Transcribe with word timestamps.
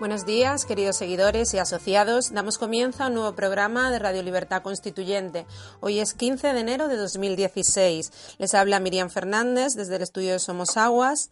Buenos 0.00 0.24
días, 0.24 0.64
queridos 0.64 0.96
seguidores 0.96 1.52
y 1.52 1.58
asociados. 1.58 2.32
Damos 2.32 2.56
comienzo 2.56 3.04
a 3.04 3.08
un 3.08 3.14
nuevo 3.14 3.34
programa 3.34 3.90
de 3.90 3.98
Radio 3.98 4.22
Libertad 4.22 4.62
Constituyente. 4.62 5.44
Hoy 5.80 5.98
es 5.98 6.14
15 6.14 6.54
de 6.54 6.60
enero 6.60 6.88
de 6.88 6.96
2016. 6.96 8.10
Les 8.38 8.54
habla 8.54 8.80
Miriam 8.80 9.10
Fernández 9.10 9.74
desde 9.74 9.96
el 9.96 10.02
estudio 10.02 10.32
de 10.32 10.38
Somos 10.38 10.78
Aguas. 10.78 11.30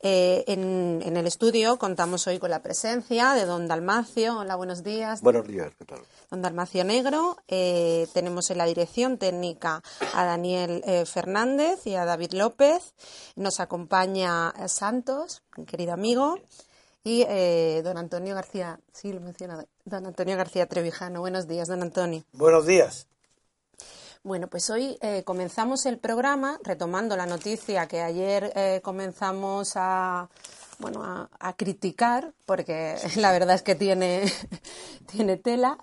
Eh, 0.00 0.42
en, 0.48 1.16
el 1.16 1.26
estudio 1.28 1.78
contamos 1.78 2.26
hoy 2.26 2.40
con 2.40 2.50
la 2.50 2.60
presencia 2.60 3.34
de 3.34 3.46
don 3.46 3.68
Dalmacio. 3.68 4.38
Hola, 4.38 4.56
buenos 4.56 4.82
días. 4.82 5.22
Buenos 5.22 5.46
días, 5.46 5.72
¿qué 5.78 5.84
tal? 5.84 6.00
Don 6.28 6.42
Dalmacio 6.42 6.82
Negro. 6.82 7.36
Eh, 7.46 8.08
tenemos 8.14 8.50
en 8.50 8.58
la 8.58 8.64
dirección 8.64 9.18
técnica 9.18 9.80
a 10.12 10.24
Daniel 10.24 10.82
eh, 10.86 11.06
Fernández 11.06 11.86
y 11.86 11.94
a 11.94 12.04
David 12.04 12.32
López. 12.32 12.94
Nos 13.36 13.60
acompaña 13.60 14.52
Santos, 14.66 15.44
querido 15.68 15.92
amigo 15.92 16.40
y 17.08 17.24
eh, 17.26 17.80
don 17.82 17.96
Antonio 17.96 18.34
García, 18.34 18.78
sí 18.92 19.14
lo 19.14 19.20
menciona, 19.20 19.64
don 19.86 20.04
Antonio 20.04 20.36
García 20.36 20.66
Trevijano. 20.66 21.20
Buenos 21.20 21.48
días, 21.48 21.66
don 21.66 21.80
Antonio. 21.80 22.22
Buenos 22.32 22.66
días. 22.66 23.06
Bueno, 24.22 24.48
pues 24.48 24.68
hoy 24.68 24.98
eh, 25.00 25.22
comenzamos 25.24 25.86
el 25.86 25.96
programa 25.96 26.58
retomando 26.62 27.16
la 27.16 27.24
noticia 27.24 27.88
que 27.88 28.02
ayer 28.02 28.52
eh, 28.54 28.82
comenzamos 28.84 29.72
a, 29.76 30.28
bueno, 30.80 31.30
a, 31.40 31.52
criticar, 31.54 32.34
porque 32.44 32.96
la 33.16 33.32
verdad 33.32 33.54
es 33.54 33.62
que 33.62 33.74
tiene, 33.74 34.30
tiene 35.10 35.38
tela. 35.38 35.78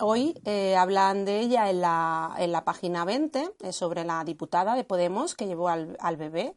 hoy 0.00 0.38
hablan 0.76 1.24
de 1.24 1.40
ella 1.40 1.70
en 1.70 1.80
la, 1.80 2.34
en 2.36 2.52
la 2.52 2.62
página 2.62 3.06
20 3.06 3.54
sobre 3.70 4.04
la 4.04 4.22
diputada 4.22 4.74
de 4.74 4.84
Podemos 4.84 5.34
que 5.34 5.46
llevó 5.46 5.70
al, 5.70 5.96
al 5.98 6.18
bebé 6.18 6.56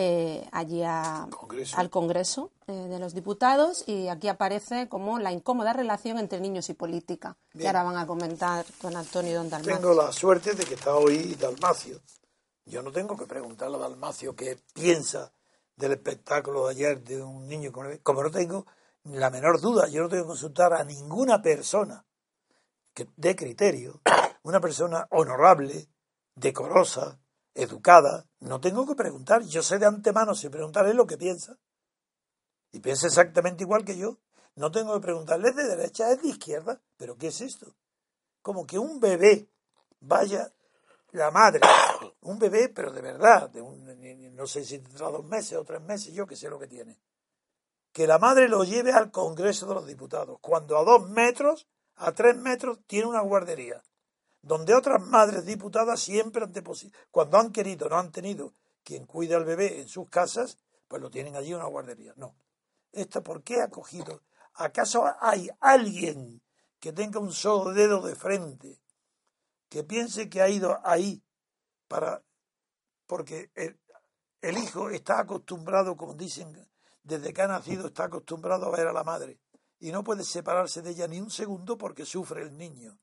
eh, 0.00 0.48
allí 0.52 0.84
al 0.84 1.90
Congreso 1.90 2.52
eh, 2.68 2.72
de 2.72 3.00
los 3.00 3.14
Diputados 3.14 3.82
y 3.88 4.06
aquí 4.06 4.28
aparece 4.28 4.88
como 4.88 5.18
la 5.18 5.32
incómoda 5.32 5.72
relación 5.72 6.20
entre 6.20 6.38
niños 6.38 6.70
y 6.70 6.74
política, 6.74 7.36
que 7.50 7.66
ahora 7.66 7.82
van 7.82 7.96
a 7.96 8.06
comentar 8.06 8.64
con 8.80 8.94
Antonio 8.94 9.32
y 9.32 9.34
don 9.34 9.50
Dalmacio. 9.50 9.76
Tengo 9.80 9.94
la 9.94 10.12
suerte 10.12 10.54
de 10.54 10.64
que 10.64 10.74
está 10.74 10.94
hoy 10.94 11.34
Dalmacio. 11.34 12.00
Yo 12.64 12.80
no 12.80 12.92
tengo 12.92 13.16
que 13.16 13.26
preguntarle 13.26 13.76
a 13.76 13.80
Dalmacio 13.80 14.36
qué 14.36 14.56
piensa 14.72 15.32
del 15.74 15.90
espectáculo 15.92 16.66
de 16.66 16.74
ayer 16.74 17.02
de 17.02 17.20
un 17.20 17.48
niño 17.48 17.72
con 17.72 17.98
como 18.04 18.22
no 18.22 18.30
tengo 18.30 18.66
la 19.02 19.30
menor 19.30 19.60
duda, 19.60 19.88
yo 19.88 20.02
no 20.02 20.08
tengo 20.08 20.22
que 20.22 20.28
consultar 20.28 20.74
a 20.74 20.84
ninguna 20.84 21.42
persona 21.42 22.06
que, 22.94 23.08
de 23.16 23.34
criterio, 23.34 24.00
una 24.44 24.60
persona 24.60 25.08
honorable, 25.10 25.88
decorosa, 26.36 27.18
educada, 27.52 28.27
no 28.40 28.60
tengo 28.60 28.86
que 28.86 28.94
preguntar. 28.94 29.42
Yo 29.44 29.62
sé 29.62 29.78
de 29.78 29.86
antemano 29.86 30.34
si 30.34 30.48
preguntarle 30.48 30.94
lo 30.94 31.06
que 31.06 31.18
piensa. 31.18 31.58
Y 32.70 32.80
piensa 32.80 33.06
exactamente 33.06 33.64
igual 33.64 33.84
que 33.84 33.96
yo. 33.96 34.18
No 34.54 34.70
tengo 34.70 34.94
que 34.94 35.00
preguntarle 35.00 35.52
de 35.52 35.64
derecha, 35.64 36.10
es 36.10 36.22
de 36.22 36.28
izquierda. 36.28 36.80
¿Pero 36.96 37.16
qué 37.16 37.28
es 37.28 37.40
esto? 37.40 37.74
Como 38.42 38.66
que 38.66 38.78
un 38.78 39.00
bebé 39.00 39.48
vaya, 40.00 40.52
la 41.12 41.30
madre, 41.30 41.60
un 42.22 42.38
bebé, 42.38 42.68
pero 42.68 42.92
de 42.92 43.02
verdad, 43.02 43.50
de 43.50 43.62
un, 43.62 43.84
no 44.34 44.46
sé 44.46 44.64
si 44.64 44.78
tendrá 44.78 45.08
dos 45.08 45.24
meses 45.24 45.58
o 45.58 45.64
tres 45.64 45.80
meses, 45.80 46.12
yo 46.12 46.26
que 46.26 46.36
sé 46.36 46.48
lo 46.48 46.58
que 46.58 46.66
tiene. 46.66 46.98
Que 47.92 48.06
la 48.06 48.18
madre 48.18 48.48
lo 48.48 48.64
lleve 48.64 48.92
al 48.92 49.10
Congreso 49.10 49.66
de 49.66 49.74
los 49.74 49.86
Diputados, 49.86 50.38
cuando 50.40 50.78
a 50.78 50.84
dos 50.84 51.08
metros, 51.08 51.66
a 51.96 52.12
tres 52.12 52.36
metros, 52.36 52.78
tiene 52.86 53.06
una 53.06 53.22
guardería 53.22 53.82
donde 54.48 54.74
otras 54.74 55.00
madres 55.02 55.44
diputadas 55.44 56.00
siempre 56.00 56.42
han 56.42 56.52
cuando 57.10 57.36
han 57.36 57.52
querido, 57.52 57.86
no 57.90 57.98
han 57.98 58.10
tenido 58.10 58.54
quien 58.82 59.04
cuide 59.04 59.34
al 59.34 59.44
bebé 59.44 59.82
en 59.82 59.88
sus 59.88 60.08
casas, 60.08 60.58
pues 60.88 61.02
lo 61.02 61.10
tienen 61.10 61.36
allí 61.36 61.50
en 61.50 61.56
una 61.56 61.66
guardería. 61.66 62.14
No. 62.16 62.34
¿Esta 62.90 63.22
por 63.22 63.42
qué 63.42 63.60
ha 63.60 63.68
cogido? 63.68 64.22
¿Acaso 64.54 65.04
hay 65.20 65.50
alguien 65.60 66.42
que 66.80 66.94
tenga 66.94 67.20
un 67.20 67.32
solo 67.32 67.74
dedo 67.74 68.00
de 68.00 68.14
frente, 68.14 68.80
que 69.68 69.84
piense 69.84 70.30
que 70.30 70.40
ha 70.40 70.48
ido 70.48 70.80
ahí 70.82 71.22
para... 71.86 72.22
porque 73.06 73.50
el, 73.54 73.78
el 74.40 74.56
hijo 74.56 74.88
está 74.88 75.20
acostumbrado, 75.20 75.94
como 75.94 76.14
dicen, 76.14 76.56
desde 77.02 77.34
que 77.34 77.42
ha 77.42 77.48
nacido 77.48 77.88
está 77.88 78.04
acostumbrado 78.04 78.66
a 78.66 78.76
ver 78.76 78.86
a 78.86 78.94
la 78.94 79.04
madre 79.04 79.38
y 79.78 79.92
no 79.92 80.02
puede 80.02 80.24
separarse 80.24 80.80
de 80.80 80.90
ella 80.90 81.06
ni 81.06 81.20
un 81.20 81.30
segundo 81.30 81.76
porque 81.76 82.06
sufre 82.06 82.42
el 82.42 82.56
niño 82.56 82.98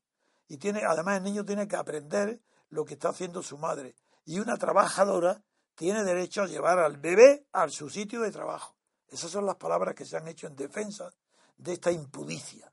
y 0.48 0.58
tiene, 0.58 0.82
además 0.84 1.18
el 1.18 1.24
niño 1.24 1.44
tiene 1.44 1.66
que 1.66 1.76
aprender 1.76 2.40
lo 2.68 2.84
que 2.84 2.94
está 2.94 3.10
haciendo 3.10 3.42
su 3.42 3.58
madre. 3.58 3.94
Y 4.24 4.38
una 4.38 4.56
trabajadora 4.56 5.42
tiene 5.74 6.04
derecho 6.04 6.42
a 6.42 6.46
llevar 6.46 6.78
al 6.78 6.96
bebé 6.96 7.46
a 7.52 7.68
su 7.68 7.90
sitio 7.90 8.20
de 8.20 8.32
trabajo. 8.32 8.76
Esas 9.08 9.30
son 9.30 9.46
las 9.46 9.56
palabras 9.56 9.94
que 9.94 10.04
se 10.04 10.16
han 10.16 10.26
hecho 10.26 10.46
en 10.46 10.56
defensa 10.56 11.12
de 11.56 11.74
esta 11.74 11.92
impudicia. 11.92 12.72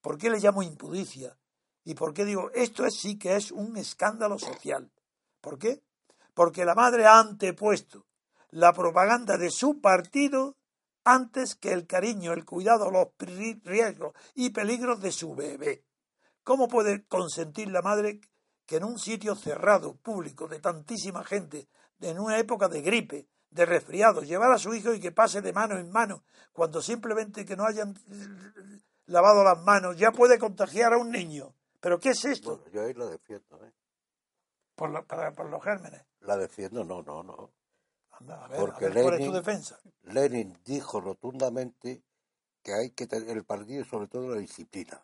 ¿Por 0.00 0.16
qué 0.16 0.30
le 0.30 0.38
llamo 0.38 0.62
impudicia? 0.62 1.36
¿Y 1.84 1.94
por 1.94 2.14
qué 2.14 2.24
digo, 2.24 2.50
esto 2.54 2.86
es, 2.86 2.94
sí 2.94 3.18
que 3.18 3.36
es 3.36 3.50
un 3.50 3.76
escándalo 3.76 4.38
social? 4.38 4.90
¿Por 5.40 5.58
qué? 5.58 5.82
Porque 6.34 6.64
la 6.64 6.74
madre 6.74 7.06
ha 7.06 7.18
antepuesto 7.18 8.06
la 8.50 8.72
propaganda 8.72 9.36
de 9.36 9.50
su 9.50 9.80
partido 9.80 10.56
antes 11.04 11.54
que 11.54 11.72
el 11.72 11.86
cariño, 11.86 12.32
el 12.32 12.44
cuidado, 12.44 12.90
los 12.90 13.08
riesgos 13.64 14.12
y 14.34 14.50
peligros 14.50 15.00
de 15.00 15.12
su 15.12 15.34
bebé. 15.34 15.84
¿Cómo 16.44 16.68
puede 16.68 17.04
consentir 17.06 17.70
la 17.70 17.82
madre 17.82 18.20
que 18.66 18.76
en 18.76 18.84
un 18.84 18.98
sitio 18.98 19.34
cerrado, 19.34 19.96
público, 19.96 20.46
de 20.46 20.60
tantísima 20.60 21.24
gente, 21.24 21.68
en 22.00 22.18
una 22.18 22.38
época 22.38 22.68
de 22.68 22.82
gripe, 22.82 23.26
de 23.50 23.64
resfriado, 23.64 24.22
llevar 24.22 24.52
a 24.52 24.58
su 24.58 24.74
hijo 24.74 24.92
y 24.92 25.00
que 25.00 25.12
pase 25.12 25.40
de 25.40 25.52
mano 25.52 25.78
en 25.78 25.90
mano, 25.90 26.22
cuando 26.52 26.82
simplemente 26.82 27.44
que 27.44 27.56
no 27.56 27.64
hayan 27.64 27.94
lavado 29.06 29.42
las 29.42 29.62
manos 29.62 29.96
ya 29.96 30.12
puede 30.12 30.38
contagiar 30.38 30.92
a 30.92 30.98
un 30.98 31.10
niño? 31.10 31.54
¿Pero 31.80 31.98
qué 31.98 32.10
es 32.10 32.24
esto? 32.24 32.64
yo 32.72 32.82
ahí 32.82 32.92
la 32.94 33.06
defiendo, 33.06 33.64
¿eh? 33.64 33.72
Por, 34.74 35.06
para, 35.06 35.32
por 35.32 35.48
los 35.48 35.62
gérmenes. 35.62 36.02
La 36.20 36.36
defiendo, 36.36 36.84
no, 36.84 37.02
no, 37.02 37.22
no. 37.22 37.50
Anda, 38.10 38.44
a 38.44 38.48
ver, 38.48 38.60
Porque 38.60 38.86
a 38.86 38.88
ver, 38.90 39.02
¿cuál 39.02 39.20
es 39.20 39.26
tu 39.26 39.32
defensa? 39.32 39.78
Lenin 40.02 40.58
dijo 40.64 41.00
rotundamente 41.00 42.02
que 42.62 42.74
hay 42.74 42.90
que 42.90 43.06
tener 43.06 43.36
el 43.36 43.44
partido 43.44 43.84
sobre 43.84 44.08
todo 44.08 44.28
la 44.28 44.40
disciplina. 44.40 45.02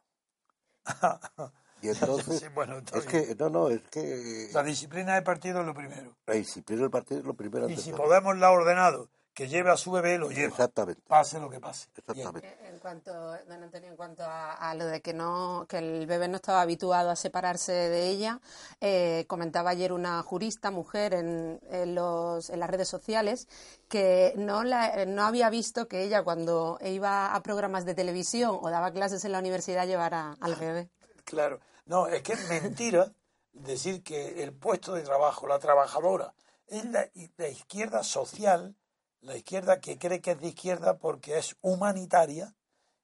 Y 1.83 1.89
entonces, 1.89 2.43
es 2.95 3.05
que, 3.05 3.37
no, 3.39 3.50
no, 3.50 3.69
es 3.69 3.83
que... 3.91 4.49
La 4.55 4.62
disciplina 4.62 5.15
del 5.15 5.22
partido 5.22 5.61
es 5.61 5.67
lo 5.67 5.75
primero. 5.75 6.17
La 6.27 6.34
disciplina 6.34 6.83
del 6.83 6.91
partido 6.91 7.21
es 7.21 7.27
lo 7.27 7.34
primero. 7.34 7.69
Y 7.69 7.77
si 7.77 7.93
Podemos 7.93 8.39
la 8.39 8.50
ordenado 8.50 9.11
que 9.34 9.49
lleve 9.49 9.71
a 9.71 9.77
su 9.77 9.91
bebé, 9.91 10.17
lo 10.17 10.31
lleva. 10.31 10.49
Exactamente. 10.49 11.03
Pase 11.06 11.41
lo 11.41 11.50
que 11.50 11.59
pase. 11.59 11.89
Exactamente. 11.97 12.56
En, 12.69 12.78
cuanto, 12.78 13.12
don 13.12 13.62
Antonio, 13.62 13.91
en 13.91 13.97
cuanto 13.97 14.22
a, 14.25 14.72
lo 14.75 14.87
de 14.87 15.03
que 15.03 15.12
no 15.12 15.67
que 15.69 15.79
el 15.79 16.06
bebé 16.06 16.29
no 16.29 16.37
estaba 16.37 16.61
habituado 16.61 17.11
a 17.11 17.17
separarse 17.17 17.73
de 17.73 18.08
ella, 18.08 18.41
eh, 18.81 19.25
comentaba 19.26 19.70
ayer 19.70 19.93
una 19.93 20.23
jurista, 20.23 20.70
mujer, 20.70 21.14
en, 21.14 21.61
en, 21.69 21.97
los, 21.97 22.49
en 22.49 22.61
las 22.61 22.70
redes 22.70 22.88
sociales, 22.88 23.49
que 23.88 24.35
no, 24.37 24.62
la, 24.62 25.05
no 25.05 25.25
había 25.25 25.50
visto 25.50 25.88
que 25.88 26.05
ella 26.05 26.23
cuando 26.23 26.79
iba 26.81 27.35
a 27.35 27.43
programas 27.43 27.85
de 27.85 27.94
televisión 27.94 28.56
o 28.62 28.70
daba 28.70 28.93
clases 28.93 29.25
en 29.25 29.32
la 29.32 29.41
universidad 29.41 29.87
llevara 29.87 30.37
al 30.41 30.55
bebé. 30.55 30.91
Claro. 31.25 31.58
No, 31.87 32.06
es 32.06 32.23
que 32.23 32.35
es 32.35 32.49
mentira 32.49 33.12
decir 33.53 34.05
que 34.05 34.44
el 34.44 34.53
puesto 34.53 34.94
de 34.94 35.03
trabajo, 35.03 35.49
la 35.49 35.58
trabajadora, 35.58 36.35
es 36.69 36.85
la, 36.87 37.08
la 37.37 37.49
izquierda 37.49 38.03
social 38.05 38.76
la 39.25 39.37
izquierda 39.37 39.81
que 39.81 39.99
cree 39.99 40.21
que 40.21 40.32
es 40.32 40.41
de 40.41 40.49
izquierda 40.49 40.99
porque 40.99 41.38
es 41.38 41.56
humanitaria 41.62 42.55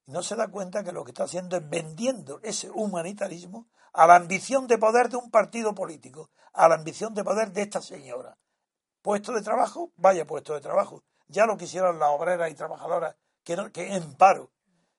y 0.07 0.13
no 0.13 0.23
se 0.23 0.37
da 0.37 0.49
cuenta 0.49 0.85
que 0.85 0.93
lo 0.93 1.05
que 1.05 1.13
está 1.13 1.25
haciendo 1.25 1.57
es 1.57 1.69
vendiendo 1.69 2.41
ese 2.43 2.71
humanitarismo 2.71 3.69
a 3.93 4.07
la 4.07 4.17
ambición 4.17 4.67
de 4.67 4.79
poder 4.79 5.09
de 5.09 5.17
un 5.17 5.31
partido 5.31 5.75
político, 5.75 6.31
a 6.53 6.69
la 6.69 6.77
ambición 6.77 7.15
de 7.15 7.25
poder 7.25 7.53
de 7.53 7.63
esta 7.63 7.81
señora. 7.81 8.37
Puesto 9.03 9.33
de 9.33 9.43
trabajo, 9.43 9.93
vaya 9.97 10.27
puesto 10.27 10.55
de 10.55 10.61
trabajo. 10.61 11.03
Ya 11.27 11.47
lo 11.47 11.57
quisieron 11.57 11.99
las 11.99 12.11
obreras 12.11 12.51
y 12.51 12.55
trabajadoras 12.55 13.17
que, 13.43 13.57
no, 13.57 13.73
que 13.73 13.95
en 13.95 14.15
paro, 14.15 14.51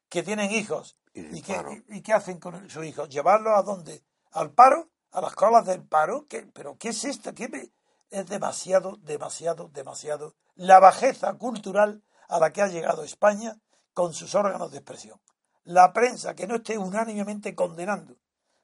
que 0.09 0.24
tienen 0.24 0.51
hijos 0.51 0.97
y, 1.13 1.41
que, 1.41 1.83
y, 1.89 2.01
qué 2.01 2.13
hacen 2.13 2.39
con 2.39 2.69
sus 2.69 2.85
hijos, 2.85 3.09
llevarlos 3.09 3.53
a 3.57 3.62
dónde, 3.62 4.03
al 4.31 4.51
paro, 4.51 4.89
a 5.12 5.21
las 5.21 5.35
colas 5.35 5.65
del 5.65 5.83
paro, 5.83 6.25
¿Qué, 6.27 6.50
pero 6.53 6.77
¿qué 6.77 6.89
es 6.89 7.03
esto? 7.03 7.33
¿Qué 7.33 7.71
Es 8.11 8.27
demasiado, 8.27 8.97
demasiado, 8.97 9.69
demasiado 9.69 10.35
la 10.55 10.79
bajeza 10.79 11.33
cultural 11.35 12.03
a 12.27 12.39
la 12.39 12.51
que 12.51 12.61
ha 12.61 12.67
llegado 12.67 13.03
España 13.03 13.57
con 13.93 14.13
sus 14.13 14.35
órganos 14.35 14.71
de 14.71 14.77
expresión. 14.77 15.19
La 15.63 15.93
prensa 15.93 16.35
que 16.35 16.45
no 16.45 16.55
esté 16.55 16.77
unánimemente 16.77 17.55
condenando 17.55 18.17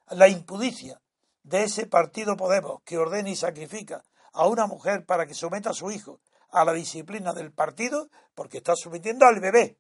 la 0.10 0.28
impudicia 0.28 1.02
de 1.44 1.64
ese 1.64 1.86
partido 1.86 2.36
Podemos 2.36 2.82
que 2.84 2.98
ordena 2.98 3.30
y 3.30 3.36
sacrifica 3.36 4.04
a 4.34 4.48
una 4.48 4.68
mujer 4.68 5.06
para 5.06 5.26
que 5.26 5.34
someta 5.34 5.72
a 5.72 5.74
su 5.74 5.92
hijo 5.92 6.20
a 6.50 6.66
la 6.66 6.74
disciplina 6.74 7.34
del 7.34 7.52
partido 7.52 8.10
porque 8.36 8.58
está 8.58 8.76
sometiendo 8.76 9.26
al 9.26 9.40
bebé 9.40 9.78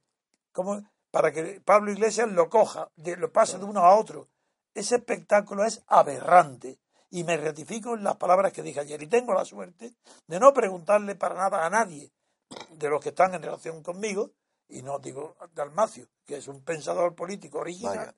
como 0.51 0.81
para 1.11 1.31
que 1.31 1.61
Pablo 1.61 1.91
Iglesias 1.91 2.29
lo 2.29 2.49
coja, 2.49 2.89
lo 2.95 3.31
pase 3.31 3.57
de 3.57 3.65
uno 3.65 3.81
a 3.81 3.95
otro. 3.95 4.29
Ese 4.73 4.95
espectáculo 4.95 5.63
es 5.65 5.83
aberrante 5.87 6.79
y 7.09 7.23
me 7.23 7.37
ratifico 7.37 7.95
en 7.95 8.03
las 8.03 8.17
palabras 8.17 8.51
que 8.51 8.63
dije 8.63 8.79
ayer 8.79 9.01
y 9.01 9.07
tengo 9.07 9.33
la 9.33 9.45
suerte 9.45 9.93
de 10.27 10.39
no 10.39 10.53
preguntarle 10.53 11.15
para 11.15 11.35
nada 11.35 11.65
a 11.65 11.69
nadie 11.69 12.11
de 12.71 12.89
los 12.89 13.01
que 13.01 13.09
están 13.09 13.33
en 13.33 13.41
relación 13.41 13.81
conmigo 13.81 14.31
y 14.69 14.81
no 14.81 14.99
digo 14.99 15.35
Dalmacio, 15.53 16.07
que 16.25 16.37
es 16.37 16.47
un 16.47 16.61
pensador 16.61 17.15
político 17.15 17.59
original, 17.59 18.13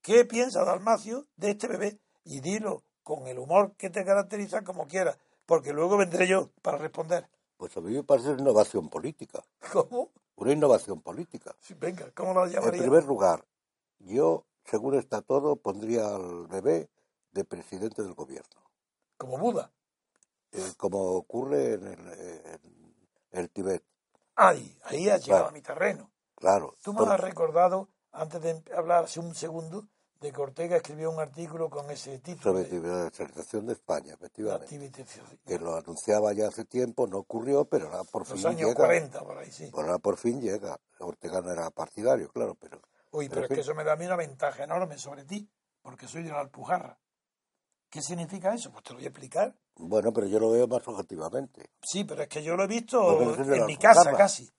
¿qué 0.00 0.24
piensa 0.24 0.64
Dalmacio 0.64 1.26
de 1.36 1.50
este 1.50 1.68
bebé? 1.68 1.98
Y 2.24 2.40
dilo 2.40 2.82
con 3.02 3.26
el 3.26 3.38
humor 3.38 3.74
que 3.76 3.90
te 3.90 4.04
caracteriza 4.04 4.62
como 4.62 4.86
quieras, 4.86 5.16
porque 5.46 5.72
luego 5.72 5.96
vendré 5.96 6.26
yo 6.26 6.50
para 6.62 6.78
responder. 6.78 7.28
Pues 7.56 7.76
a 7.76 7.80
mí 7.80 7.92
me 7.92 8.02
parece 8.02 8.30
una 8.30 8.42
innovación 8.42 8.88
política. 8.88 9.44
¿Cómo? 9.72 10.10
Una 10.36 10.52
innovación 10.52 11.00
política. 11.00 11.54
Sí, 11.60 11.74
venga, 11.74 12.10
¿cómo 12.14 12.34
lo 12.34 12.46
llamaría? 12.46 12.78
En 12.78 12.84
primer 12.88 13.04
lugar, 13.04 13.44
yo, 14.00 14.44
según 14.64 14.94
está 14.94 15.22
todo, 15.22 15.56
pondría 15.56 16.14
al 16.14 16.48
bebé 16.48 16.88
de 17.32 17.44
presidente 17.44 18.02
del 18.02 18.14
gobierno. 18.14 18.70
Como 19.16 19.38
Buda. 19.38 19.72
Eh, 20.52 20.72
como 20.76 20.98
ocurre 21.14 21.74
en 21.74 21.86
el, 21.86 22.60
el 23.30 23.50
Tibet. 23.50 23.84
Ahí, 24.36 24.78
ahí 24.84 25.08
has 25.08 25.24
llegado 25.24 25.48
a 25.48 25.50
mi 25.50 25.62
terreno. 25.62 26.10
Claro. 26.34 26.76
Tú 26.82 26.92
me 26.92 27.06
has 27.06 27.20
recordado, 27.20 27.88
antes 28.12 28.42
de 28.42 28.62
hablar 28.76 29.04
hace 29.04 29.20
un 29.20 29.34
segundo, 29.34 29.86
de 30.22 30.32
que 30.32 30.40
Ortega 30.40 30.76
escribió 30.76 31.10
un 31.10 31.20
artículo 31.20 31.68
con 31.68 31.90
ese 31.90 32.18
título. 32.20 32.64
Sobre 32.64 32.80
la 32.80 33.10
de... 33.10 33.60
de 33.60 33.72
España, 33.72 34.14
efectivamente. 34.14 35.04
Que 35.44 35.58
lo 35.58 35.74
anunciaba 35.74 36.32
ya 36.32 36.48
hace 36.48 36.64
tiempo, 36.64 37.06
no 37.06 37.18
ocurrió, 37.18 37.64
pero 37.64 37.86
ahora 37.86 38.04
por 38.04 38.24
fin 38.24 38.46
años 38.46 38.60
llega. 38.60 38.74
40, 38.74 39.20
por 39.20 39.38
ahí, 39.38 39.50
sí. 39.50 39.70
ahora 39.74 39.98
por 39.98 40.16
fin 40.16 40.40
llega. 40.40 40.78
Ortega 41.00 41.40
no 41.40 41.52
era 41.52 41.70
partidario, 41.70 42.28
claro, 42.30 42.54
pero... 42.54 42.80
Uy, 43.10 43.28
pero, 43.28 43.42
es 43.42 43.48
que 43.48 43.60
eso 43.60 43.74
me 43.74 43.84
da 43.84 43.92
a 43.92 43.96
mí 43.96 44.06
una 44.06 44.16
ventaja 44.16 44.64
enorme 44.64 44.96
sobre 44.96 45.24
ti, 45.24 45.50
porque 45.82 46.06
soy 46.06 46.22
de 46.22 46.30
la 46.30 46.40
Alpujarra. 46.40 46.98
¿Qué 47.92 48.00
significa 48.00 48.54
eso? 48.54 48.72
Pues 48.72 48.84
te 48.84 48.94
lo 48.94 48.96
voy 48.96 49.04
a 49.04 49.08
explicar. 49.08 49.54
Bueno, 49.76 50.14
pero 50.14 50.26
yo 50.26 50.40
lo 50.40 50.50
veo 50.50 50.66
más 50.66 50.80
objetivamente. 50.88 51.68
Sí, 51.82 52.04
pero 52.04 52.22
es 52.22 52.28
que 52.28 52.42
yo 52.42 52.56
lo 52.56 52.64
he 52.64 52.66
visto 52.66 53.36
en 53.38 53.66
mi 53.66 53.76
casa 53.76 54.14
casi. 54.16 54.50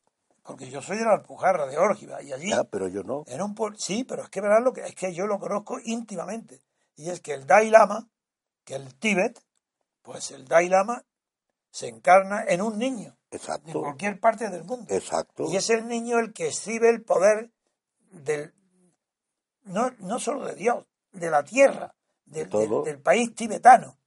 Porque 0.44 0.70
yo 0.70 0.84
soy 0.84 0.98
de 0.98 1.06
la 1.06 1.14
Alpujarra, 1.14 1.66
de 1.66 1.80
Órgiva, 1.80 2.22
y 2.22 2.32
allí... 2.32 2.52
Ya, 2.52 2.64
pero 2.64 2.88
yo 2.90 3.02
no. 3.02 3.24
En 3.26 3.42
un 3.42 3.56
sí, 3.76 4.04
pero 4.04 4.22
es 4.22 4.30
que 4.30 4.40
verás 4.40 4.62
lo 4.62 4.72
que 4.72 4.82
es 4.82 4.94
que 4.94 5.16
yo 5.16 5.26
lo 5.26 5.40
conozco 5.40 5.80
íntimamente. 5.84 6.62
Y 6.96 7.10
es 7.10 7.22
que 7.22 7.34
el 7.34 7.48
Dalai 7.48 7.72
Lama, 7.72 8.08
que 8.64 8.76
el 8.76 8.94
Tíbet, 9.00 9.44
pues 10.04 10.30
el 10.30 10.46
Dalai 10.46 10.70
Lama 10.70 11.04
se 11.72 11.88
encarna 11.88 12.44
en 12.48 12.62
un 12.62 12.78
niño. 12.78 13.18
Exacto. 13.32 13.66
De 13.66 13.74
cualquier 13.74 14.20
parte 14.20 14.48
del 14.50 14.64
mundo. 14.64 14.94
Exacto. 14.94 15.46
Y 15.50 15.56
es 15.56 15.72
el 15.72 15.88
niño 15.88 16.20
el 16.20 16.34
que 16.34 16.50
exhibe 16.50 16.88
el 16.88 17.02
poder 17.02 17.50
del... 18.12 18.54
No, 19.64 19.90
no 19.98 20.20
solo 20.20 20.46
de 20.46 20.54
Dios, 20.54 20.86
de 21.14 21.32
la 21.32 21.44
tierra 21.44 21.96
del, 22.26 23.00
país 23.00 23.34
tibetano. 23.36 23.98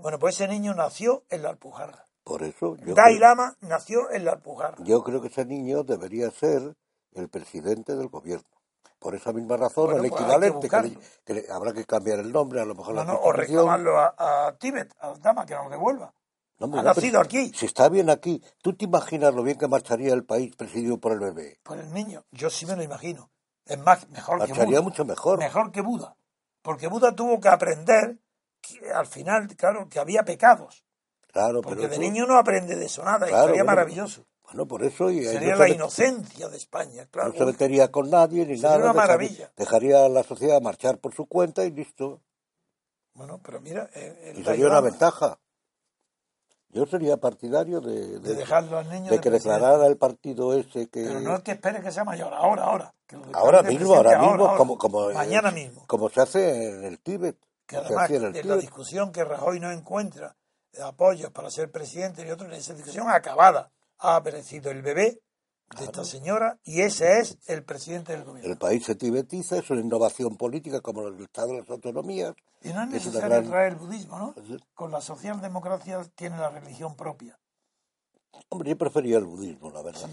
Bueno, 0.00 0.18
pues 0.18 0.36
ese 0.36 0.48
niño 0.48 0.74
nació 0.74 1.24
en 1.28 1.42
la 1.42 1.50
Alpujarra. 1.50 2.06
Por 2.24 2.42
eso 2.42 2.76
yo 2.76 2.94
Dalai 2.94 3.18
Lama 3.18 3.56
nació 3.60 4.10
en 4.10 4.24
la 4.24 4.32
Alpujarra. 4.32 4.76
Yo 4.84 5.02
creo 5.02 5.20
que 5.20 5.28
ese 5.28 5.44
niño 5.44 5.82
debería 5.82 6.30
ser 6.30 6.76
el 7.12 7.28
presidente 7.28 7.96
del 7.96 8.08
gobierno. 8.08 8.48
Por 8.98 9.14
esa 9.14 9.32
misma 9.32 9.56
razón, 9.56 9.92
el 9.92 9.98
pues 9.98 10.12
equivalente, 10.12 10.68
que, 11.24 11.46
habrá 11.52 11.72
que 11.72 11.84
cambiar 11.84 12.18
el 12.18 12.32
nombre, 12.32 12.60
a 12.60 12.64
lo 12.64 12.74
mejor 12.74 12.94
no, 12.94 13.04
la 13.04 13.12
no, 13.12 13.20
O 13.20 13.32
reclamarlo 13.32 13.96
a, 13.98 14.54
Tíbet, 14.58 14.92
a 15.00 15.14
Dama, 15.14 15.46
que 15.46 15.54
nos 15.54 15.70
devuelva. 15.70 16.12
ha 16.60 16.82
nacido 16.82 17.20
aquí. 17.20 17.52
Si 17.54 17.66
está 17.66 17.88
bien 17.88 18.10
aquí, 18.10 18.42
¿tú 18.60 18.74
te 18.74 18.86
imaginas 18.86 19.32
lo 19.34 19.44
bien 19.44 19.56
que 19.56 19.68
marcharía 19.68 20.12
el 20.14 20.24
país 20.24 20.56
presidido 20.56 20.98
por 20.98 21.12
el 21.12 21.20
bebé? 21.20 21.60
Por 21.62 21.78
el 21.78 21.92
niño, 21.92 22.24
yo 22.32 22.50
sí 22.50 22.66
me 22.66 22.74
lo 22.74 22.82
imagino. 22.82 23.30
Es 23.64 23.78
más, 23.78 24.08
mejor 24.08 24.44
que 24.44 24.52
Buda. 24.52 24.80
mucho 24.80 25.04
mejor. 25.04 25.38
Mejor 25.38 25.70
que 25.70 25.82
Buda. 25.82 26.16
Porque 26.68 26.86
Buda 26.86 27.16
tuvo 27.16 27.40
que 27.40 27.48
aprender, 27.48 28.18
que, 28.60 28.90
al 28.90 29.06
final, 29.06 29.48
claro, 29.56 29.88
que 29.88 29.98
había 29.98 30.22
pecados. 30.22 30.84
Claro, 31.32 31.62
Porque 31.62 31.88
de 31.88 31.98
niño 31.98 32.26
no 32.26 32.36
aprende 32.36 32.76
de 32.76 32.84
eso 32.84 33.02
nada, 33.02 33.26
y 33.26 33.32
sería 33.32 33.64
maravilloso. 33.64 34.26
Bueno, 34.42 34.68
por 34.68 34.84
eso... 34.84 35.10
Y 35.10 35.24
sería 35.24 35.56
la 35.56 35.70
inocencia 35.70 36.46
de 36.46 36.58
España, 36.58 37.06
claro. 37.10 37.30
No 37.30 37.38
se 37.38 37.46
metería 37.46 37.90
con 37.90 38.10
nadie 38.10 38.44
ni 38.44 38.56
sería 38.56 38.76
nada. 38.76 38.90
una 38.90 38.92
maravilla. 38.92 39.50
Dejaría, 39.56 40.04
a 40.04 40.10
la 40.10 40.22
sociedad 40.24 40.60
marchar 40.60 40.98
por 40.98 41.14
su 41.14 41.24
cuenta 41.24 41.64
y 41.64 41.70
listo. 41.70 42.20
Bueno, 43.14 43.40
pero 43.42 43.62
mira... 43.62 43.88
Eh, 43.94 44.34
y 44.36 44.44
sería 44.44 44.66
una 44.66 44.82
ventaja. 44.82 45.38
Yo 46.70 46.84
sería 46.84 47.16
partidario 47.16 47.80
de, 47.80 48.18
de, 48.20 48.34
dejarlo 48.34 48.78
al 48.78 48.90
niño 48.90 49.10
de 49.10 49.20
que 49.20 49.30
declarara 49.30 49.86
el 49.86 49.96
partido 49.96 50.52
ese 50.52 50.88
que... 50.88 51.04
Pero 51.04 51.20
no 51.20 51.36
es 51.36 51.42
que 51.42 51.52
espere 51.52 51.80
que 51.80 51.90
sea 51.90 52.04
mayor, 52.04 52.32
ahora, 52.34 52.64
ahora. 52.64 52.94
ahora 53.32 53.62
mismo, 53.62 53.94
ahora 53.94 54.18
mismo, 54.18 54.56
como, 54.56 54.76
como, 54.76 55.10
mañana 55.10 55.50
mismo. 55.50 55.86
Como 55.86 56.10
se 56.10 56.20
hace 56.20 56.68
en 56.68 56.84
el 56.84 56.98
Tíbet. 57.00 57.38
Que 57.66 57.76
además, 57.76 58.10
en, 58.10 58.48
la 58.48 58.56
discusión 58.56 59.12
que 59.12 59.24
Rajoy 59.24 59.60
no 59.60 59.70
encuentra 59.72 60.36
apoyos 60.82 61.30
para 61.30 61.50
ser 61.50 61.70
presidente 61.70 62.26
y 62.26 62.30
otros, 62.30 62.52
esa 62.52 62.74
discusión 62.74 63.08
acabada 63.08 63.70
ha 63.98 64.16
aparecido 64.16 64.70
el 64.70 64.82
bebé 64.82 65.20
de 65.76 65.84
esta 65.84 66.04
señora 66.04 66.58
y 66.64 66.80
ese 66.80 67.20
es 67.20 67.38
el 67.46 67.62
presidente 67.64 68.12
del 68.12 68.24
gobierno. 68.24 68.50
El 68.50 68.58
país 68.58 68.84
se 68.84 68.94
tibetiza, 68.94 69.58
es 69.58 69.70
una 69.70 69.80
innovación 69.80 70.36
política 70.36 70.80
como 70.80 71.06
el 71.06 71.20
Estado 71.20 71.48
de 71.48 71.60
las 71.60 71.70
autonomías. 71.70 72.34
Y 72.62 72.68
no 72.70 72.82
es 72.82 72.88
necesario 72.88 73.42
traer 73.48 73.72
el 73.72 73.78
budismo, 73.78 74.18
¿no? 74.18 74.34
Con 74.74 74.90
la 74.90 75.00
socialdemocracia 75.00 76.02
tiene 76.14 76.38
la 76.38 76.50
religión 76.50 76.96
propia. 76.96 77.38
Hombre, 78.48 78.70
yo 78.70 78.78
prefería 78.78 79.18
el 79.18 79.26
budismo, 79.26 79.70
la 79.70 79.82
verdad. 79.82 80.08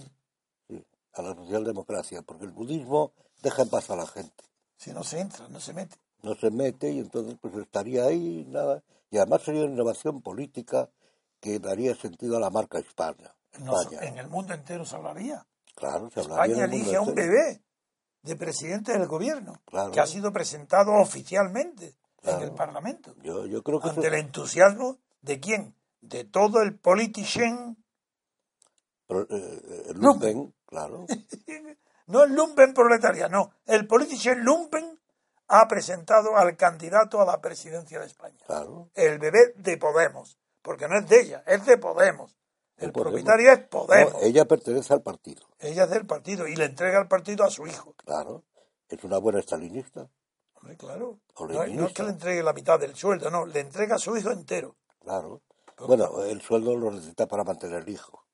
Sí. 0.67 0.85
a 1.13 1.21
la 1.21 1.35
socialdemocracia, 1.35 2.21
porque 2.23 2.45
el 2.45 2.51
budismo 2.51 3.13
deja 3.41 3.61
en 3.61 3.69
paz 3.69 3.89
a 3.89 3.95
la 3.95 4.05
gente. 4.05 4.43
Si 4.75 4.91
no 4.91 5.03
se 5.03 5.21
entra, 5.21 5.47
no 5.47 5.59
se 5.59 5.73
mete. 5.73 5.95
No 6.21 6.35
se 6.35 6.51
mete 6.51 6.91
y 6.91 6.99
entonces 6.99 7.37
pues 7.39 7.55
estaría 7.55 8.05
ahí, 8.05 8.45
nada. 8.49 8.83
Y 9.09 9.17
además 9.17 9.43
sería 9.43 9.63
una 9.63 9.73
innovación 9.73 10.21
política 10.21 10.89
que 11.39 11.59
daría 11.59 11.95
sentido 11.95 12.37
a 12.37 12.39
la 12.39 12.49
marca 12.49 12.79
En 14.01 14.17
el 14.17 14.27
mundo 14.27 14.53
entero 14.53 14.85
se 14.85 14.95
hablaría. 14.95 15.45
Claro, 15.75 16.09
se 16.09 16.21
hablaría. 16.21 16.55
España 16.55 16.65
elige 16.65 16.95
a 16.95 17.01
un 17.01 17.13
bebé 17.15 17.61
de 18.21 18.35
presidente 18.35 18.91
del 18.91 19.07
gobierno, 19.07 19.61
que 19.93 19.99
ha 19.99 20.07
sido 20.07 20.33
presentado 20.33 20.93
oficialmente 20.93 21.95
en 22.23 22.41
el 22.41 22.51
Parlamento. 22.53 23.15
Yo, 23.21 23.45
yo 23.45 23.61
creo 23.61 23.79
que 23.79 23.89
ante 23.89 24.07
el 24.07 24.15
entusiasmo 24.15 24.97
de 25.21 25.39
quién? 25.39 25.75
De 26.01 26.23
todo 26.23 26.61
el 26.61 26.77
politician 26.77 27.77
eh, 29.09 29.25
eh, 29.29 29.93
lumpen, 29.93 30.53
claro. 30.65 31.05
no 32.07 32.23
el 32.23 32.33
lumpen 32.33 32.73
proletaria, 32.73 33.27
no. 33.27 33.51
El 33.65 33.85
politician 33.85 34.43
lumpen 34.43 34.99
ha 35.47 35.67
presentado 35.67 36.35
al 36.35 36.57
candidato 36.57 37.21
a 37.21 37.25
la 37.25 37.39
presidencia 37.39 37.99
de 37.99 38.07
España. 38.07 38.39
Claro. 38.47 38.89
El 38.95 39.19
bebé 39.19 39.53
de 39.57 39.77
Podemos, 39.77 40.39
porque 40.63 40.87
no 40.87 40.97
es 40.97 41.07
de 41.07 41.21
ella, 41.21 41.43
es 41.45 41.65
de 41.65 41.77
Podemos. 41.77 42.35
El 42.77 42.91
propietario 42.91 43.51
es 43.51 43.59
Podemos. 43.67 44.21
ella 44.21 44.45
pertenece 44.45 44.93
al 44.93 45.01
partido. 45.01 45.45
Ella 45.59 45.85
es 45.85 45.89
del 45.89 46.05
partido 46.05 46.47
y 46.47 46.55
le 46.55 46.65
entrega 46.65 46.99
el 46.99 47.07
partido 47.07 47.45
a 47.45 47.49
su 47.49 47.65
hijo. 47.67 47.93
Claro. 47.97 48.43
Es 48.89 49.03
una 49.03 49.17
buena 49.17 49.39
estalinista. 49.39 50.09
Hombre, 50.55 50.77
claro. 50.77 51.19
No, 51.39 51.63
es 51.63 51.93
que 51.93 52.03
le 52.03 52.09
entregue 52.09 52.43
la 52.43 52.53
mitad 52.53 52.79
del 52.79 52.95
sueldo, 52.95 53.29
no, 53.29 53.45
le 53.45 53.61
entrega 53.61 53.95
a 53.95 53.99
su 53.99 54.15
hijo 54.17 54.31
entero. 54.31 54.75
Claro. 54.99 55.41
bueno, 55.79 56.23
el 56.23 56.41
sueldo 56.41 56.75
lo 56.75 56.91
necesita 56.91 57.27
para 57.27 57.43
mantener 57.43 57.83
el 57.83 57.89
hijo. 57.89 58.25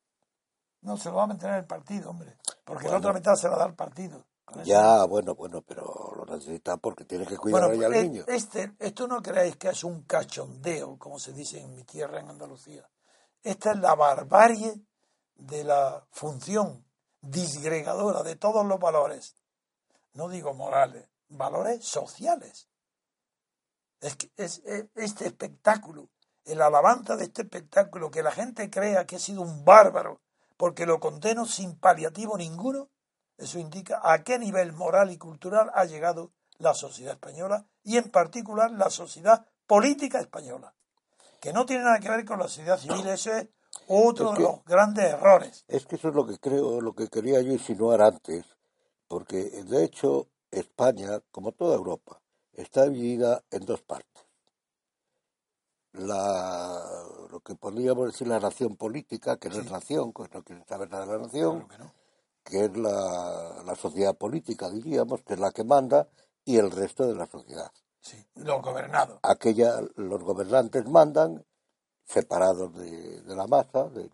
No, 0.81 0.97
se 0.97 1.09
lo 1.09 1.15
va 1.15 1.23
a 1.23 1.27
mantener 1.27 1.57
el 1.57 1.65
partido, 1.65 2.09
hombre. 2.09 2.37
Porque 2.63 2.89
la 2.89 2.97
otra 2.97 3.13
mitad 3.13 3.35
se 3.35 3.47
la 3.47 3.57
da 3.57 3.65
al 3.65 3.75
partido. 3.75 4.25
Ya, 4.63 5.05
bueno, 5.05 5.35
bueno, 5.35 5.61
pero 5.61 6.13
lo 6.15 6.25
necesita 6.25 6.77
porque 6.77 7.05
tiene 7.05 7.25
que 7.25 7.37
cuidar 7.37 7.63
al 7.63 7.77
pues, 7.77 8.03
niño. 8.03 8.23
Este, 8.27 8.73
esto 8.79 9.07
no 9.07 9.21
creéis 9.21 9.55
que 9.55 9.69
es 9.69 9.83
un 9.83 10.03
cachondeo, 10.03 10.97
como 10.97 11.19
se 11.19 11.31
dice 11.31 11.61
en 11.61 11.73
mi 11.73 11.83
tierra, 11.83 12.19
en 12.19 12.29
Andalucía. 12.29 12.87
Esta 13.43 13.71
es 13.71 13.79
la 13.79 13.95
barbarie 13.95 14.85
de 15.35 15.63
la 15.63 16.05
función 16.11 16.85
disgregadora 17.21 18.23
de 18.23 18.35
todos 18.35 18.65
los 18.65 18.79
valores. 18.79 19.35
No 20.13 20.29
digo 20.29 20.53
morales, 20.53 21.09
valores 21.29 21.85
sociales. 21.85 22.67
Es, 23.99 24.15
que 24.15 24.31
es, 24.37 24.61
este 24.95 25.27
espectáculo, 25.27 26.09
el 26.45 26.61
alabanza 26.61 27.15
de 27.15 27.25
este 27.25 27.43
espectáculo, 27.43 28.11
que 28.11 28.23
la 28.23 28.31
gente 28.31 28.69
crea 28.69 29.05
que 29.05 29.15
ha 29.15 29.19
sido 29.19 29.41
un 29.41 29.63
bárbaro 29.63 30.21
porque 30.57 30.85
lo 30.85 30.99
condeno 30.99 31.45
sin 31.45 31.79
paliativo 31.79 32.37
ninguno, 32.37 32.89
eso 33.37 33.57
indica 33.57 33.99
a 34.03 34.23
qué 34.23 34.37
nivel 34.37 34.73
moral 34.73 35.11
y 35.11 35.17
cultural 35.17 35.71
ha 35.73 35.85
llegado 35.85 36.33
la 36.59 36.75
sociedad 36.75 37.13
española 37.13 37.65
y 37.83 37.97
en 37.97 38.11
particular 38.11 38.69
la 38.69 38.91
sociedad 38.91 39.47
política 39.65 40.19
española, 40.19 40.75
que 41.41 41.51
no 41.51 41.65
tiene 41.65 41.83
nada 41.83 41.99
que 41.99 42.09
ver 42.09 42.23
con 42.23 42.39
la 42.39 42.47
sociedad 42.47 42.79
civil, 42.79 43.05
eso 43.07 43.33
es 43.33 43.47
otro 43.87 44.31
de 44.33 44.39
los 44.39 44.63
grandes 44.63 45.05
errores. 45.11 45.65
Es 45.67 45.85
que 45.85 45.95
eso 45.95 46.09
es 46.09 46.15
lo 46.15 46.25
que 46.25 46.37
creo, 46.37 46.79
lo 46.79 46.93
que 46.93 47.09
quería 47.09 47.41
yo 47.41 47.51
insinuar 47.51 48.01
antes, 48.01 48.45
porque 49.07 49.49
de 49.63 49.83
hecho 49.83 50.27
España, 50.51 51.19
como 51.31 51.51
toda 51.51 51.75
Europa, 51.75 52.21
está 52.53 52.87
dividida 52.87 53.43
en 53.49 53.65
dos 53.65 53.81
partes. 53.81 54.25
La, 55.93 56.79
lo 57.29 57.41
que 57.41 57.55
podríamos 57.55 58.05
decir 58.05 58.27
la 58.27 58.39
nación 58.39 58.77
política, 58.77 59.37
que 59.37 59.49
no 59.49 59.59
es 59.59 59.69
nación, 59.69 60.13
que 60.13 60.23
no 60.31 60.43
quieren 60.43 60.65
saber 60.65 60.89
nada 60.89 61.05
de 61.05 61.11
la 61.11 61.23
nación, 61.23 61.67
que, 62.43 62.65
es 62.65 62.77
la, 62.77 63.61
la, 63.65 63.75
sociedad 63.75 64.15
política, 64.15 64.69
diríamos, 64.69 65.21
que 65.23 65.33
es 65.33 65.39
la 65.39 65.51
que 65.51 65.65
manda, 65.65 66.07
y 66.45 66.57
el 66.57 66.71
resto 66.71 67.05
de 67.05 67.15
la 67.15 67.25
sociedad. 67.25 67.71
Sí, 68.01 68.17
los 68.35 68.61
gobernados. 68.61 69.19
Aquella, 69.23 69.79
los 69.95 70.23
gobernantes 70.23 70.85
mandan, 70.87 71.45
separados 72.03 72.73
de, 72.73 73.21
de 73.21 73.35
la 73.35 73.47
masa, 73.47 73.89
de, 73.89 74.09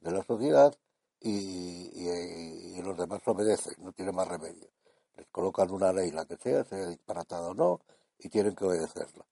de 0.00 0.10
la 0.10 0.22
sociedad, 0.24 0.74
y, 1.20 1.90
y, 1.94 2.82
los 2.82 2.96
demás 2.96 3.20
obedecen, 3.26 3.74
no 3.78 3.92
tiene 3.92 4.12
más 4.12 4.26
remedio. 4.26 4.68
Les 5.16 5.28
colocan 5.28 5.70
una 5.70 5.92
ley, 5.92 6.10
la 6.10 6.24
que 6.24 6.36
sea, 6.36 6.64
sea 6.64 6.88
disparatada 6.88 7.50
o 7.50 7.54
no, 7.54 7.80
y 8.18 8.28
tienen 8.28 8.56
que 8.56 8.64
obedecerla. 8.64 9.24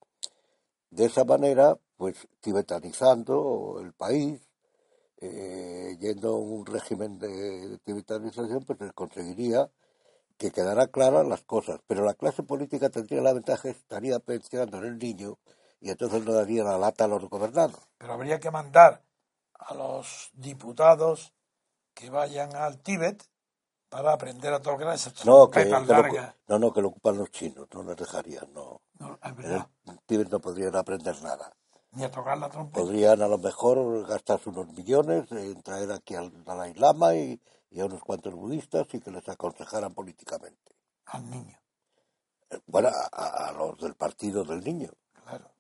De 0.90 1.06
esa 1.06 1.24
manera, 1.24 1.76
pues 1.96 2.28
tibetanizando 2.40 3.78
el 3.80 3.92
país, 3.92 4.40
eh, 5.16 5.96
yendo 6.00 6.34
a 6.34 6.38
un 6.38 6.66
régimen 6.66 7.18
de 7.18 7.78
tibetanización, 7.84 8.64
pues 8.64 8.78
se 8.78 8.92
conseguiría 8.92 9.70
que 10.40 10.50
quedara 10.50 10.86
claras 10.86 11.26
las 11.26 11.42
cosas. 11.42 11.80
Pero 11.86 12.02
la 12.02 12.14
clase 12.14 12.42
política 12.42 12.88
tendría 12.88 13.20
la 13.20 13.34
ventaja, 13.34 13.68
estaría 13.68 14.18
pensando 14.20 14.78
en 14.78 14.84
el 14.86 14.98
niño 14.98 15.36
y 15.80 15.90
entonces 15.90 16.24
no 16.24 16.32
daría 16.32 16.64
la 16.64 16.78
lata 16.78 17.04
a 17.04 17.08
los 17.08 17.28
gobernados. 17.28 17.78
Pero 17.98 18.14
habría 18.14 18.40
que 18.40 18.50
mandar 18.50 19.02
a 19.52 19.74
los 19.74 20.30
diputados 20.32 21.34
que 21.92 22.08
vayan 22.08 22.56
al 22.56 22.78
Tíbet 22.78 23.22
para 23.90 24.14
aprender 24.14 24.54
a 24.54 24.60
tocar 24.60 24.94
esas 24.94 25.26
no, 25.26 25.50
que, 25.50 25.66
no, 25.66 26.58
no, 26.58 26.72
que 26.72 26.80
lo 26.80 26.88
ocupan 26.88 27.18
los 27.18 27.30
chinos, 27.30 27.68
no 27.74 27.82
les 27.82 27.96
dejarían, 27.98 28.50
no. 28.54 28.80
En 29.22 29.92
el 29.92 30.00
Tíbet 30.06 30.30
no 30.30 30.40
podrían 30.40 30.74
aprender 30.74 31.20
nada. 31.22 31.52
Ni 31.92 32.04
a 32.04 32.10
tocar 32.10 32.38
la 32.38 32.48
trompeta. 32.48 32.80
Podrían 32.80 33.20
a 33.20 33.28
lo 33.28 33.36
mejor 33.36 34.06
gastarse 34.06 34.48
unos 34.48 34.68
millones 34.68 35.30
en 35.32 35.60
traer 35.62 35.92
aquí 35.92 36.14
al 36.14 36.44
Dalai 36.44 36.72
Lama 36.74 37.14
y 37.14 37.38
y 37.70 37.80
a 37.80 37.86
unos 37.86 38.02
cuantos 38.02 38.34
budistas 38.34 38.86
y 38.92 39.00
que 39.00 39.10
les 39.10 39.28
aconsejaran 39.28 39.94
políticamente. 39.94 40.72
Al 41.06 41.30
niño. 41.30 41.58
Bueno, 42.66 42.90
a, 43.12 43.52
los 43.52 43.78
del 43.78 43.94
partido 43.94 44.44
del 44.44 44.62
niño. 44.64 44.90
Claro. 45.24 45.52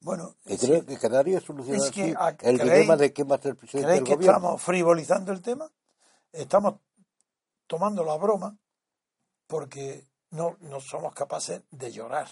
Bueno, 0.00 0.36
y 0.44 0.56
creo 0.58 0.84
que 0.84 0.98
quedaría 0.98 1.40
solucionado 1.40 1.90
que, 1.90 2.14
el 2.42 2.58
dilema 2.58 2.96
de 2.96 3.12
qué 3.12 3.24
va 3.24 3.36
a 3.36 3.40
ser 3.40 3.56
presidente 3.56 3.92
del 3.92 4.04
que 4.04 4.12
estamos 4.12 4.62
frivolizando 4.62 5.32
el 5.32 5.40
tema? 5.40 5.70
Estamos 6.32 6.76
tomando 7.66 8.04
la 8.04 8.16
broma 8.16 8.56
porque 9.46 10.06
no, 10.30 10.56
no 10.60 10.80
somos 10.80 11.14
capaces 11.14 11.62
de 11.70 11.90
llorar. 11.90 12.28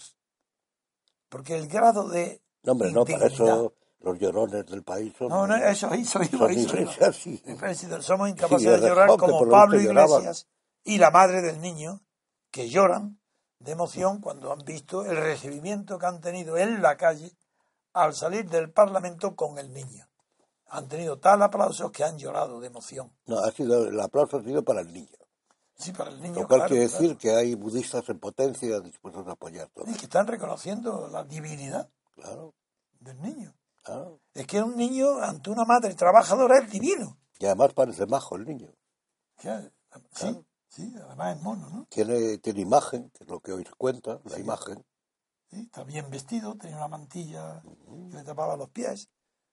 Porque 1.27 1.55
el 1.55 1.67
grado 1.67 2.07
de. 2.07 2.41
No, 2.63 2.73
hombre, 2.73 2.91
no, 2.91 3.03
para 3.03 3.27
eso 3.27 3.73
los 4.05 4.19
llorones 4.19 4.65
del 4.67 4.83
país 4.83 5.13
son. 5.17 5.29
No, 5.29 5.47
no, 5.47 5.55
eso, 5.55 5.91
eso, 5.91 6.19
Somos 8.01 8.29
incapaces 8.29 8.81
de 8.81 8.87
llorar 8.87 9.09
como 9.17 9.49
Pablo 9.49 9.81
Iglesias 9.81 10.47
y 10.83 10.99
la 10.99 11.09
madre 11.09 11.41
del 11.41 11.59
niño, 11.59 12.01
que 12.51 12.69
lloran 12.69 13.19
de 13.57 13.71
emoción 13.71 14.21
cuando 14.21 14.53
han 14.53 14.59
visto 14.59 15.03
el 15.03 15.17
recibimiento 15.17 15.97
que 15.97 16.05
han 16.05 16.21
tenido 16.21 16.55
en 16.55 16.83
la 16.83 16.97
calle 16.97 17.35
al 17.93 18.13
salir 18.13 18.47
del 18.47 18.71
Parlamento 18.71 19.35
con 19.35 19.57
el 19.57 19.73
niño. 19.73 20.07
Han 20.67 20.87
tenido 20.87 21.17
tal 21.17 21.41
aplauso 21.41 21.91
que 21.91 22.03
han 22.03 22.19
llorado 22.19 22.59
de 22.59 22.67
emoción. 22.67 23.11
No, 23.25 23.39
ha 23.39 23.51
sido, 23.51 23.87
el 23.87 23.99
aplauso 23.99 24.37
ha 24.37 24.43
sido 24.43 24.63
para 24.63 24.81
el 24.81 24.93
niño. 24.93 25.17
Sí, 25.77 25.91
para 25.93 26.11
el 26.11 26.21
niño. 26.21 26.41
Lo 26.41 26.47
cual 26.47 26.67
quiere 26.67 26.83
decir 26.83 27.17
que 27.17 27.31
hay 27.31 27.55
budistas 27.55 28.07
en 28.09 28.19
potencia 28.19 28.79
dispuestos 28.81 29.27
a 29.27 29.31
apoyar 29.31 29.67
todo. 29.73 29.89
Y 29.89 29.93
que 29.95 30.05
están 30.05 30.27
reconociendo 30.27 31.07
la 31.07 31.23
divinidad 31.23 31.89
claro. 32.13 32.53
del 32.99 33.19
niño. 33.19 33.55
Es 34.33 34.47
que 34.47 34.61
un 34.61 34.75
niño 34.75 35.19
ante 35.21 35.49
una 35.49 35.65
madre 35.65 35.93
trabajadora 35.93 36.59
es 36.59 36.71
divino. 36.71 37.17
Y 37.39 37.45
además 37.45 37.73
parece 37.73 38.05
majo 38.05 38.35
el 38.35 38.45
niño. 38.45 38.69
Sí, 39.37 40.45
sí, 40.67 40.93
además 41.05 41.37
es 41.37 41.43
mono, 41.43 41.69
¿no? 41.69 41.87
Tiene, 41.89 42.37
tiene 42.39 42.61
imagen, 42.61 43.09
que 43.11 43.23
es 43.23 43.29
lo 43.29 43.39
que 43.39 43.51
hoy 43.51 43.63
se 43.63 43.73
cuenta, 43.77 44.19
la 44.25 44.39
imagen. 44.39 44.83
Sí, 45.49 45.61
está 45.61 45.83
bien 45.83 46.09
vestido, 46.09 46.55
tenía 46.55 46.77
una 46.77 46.87
mantilla 46.87 47.61
que 48.09 48.17
le 48.17 48.23
tapaba 48.23 48.57
los 48.57 48.69
pies. 48.69 49.09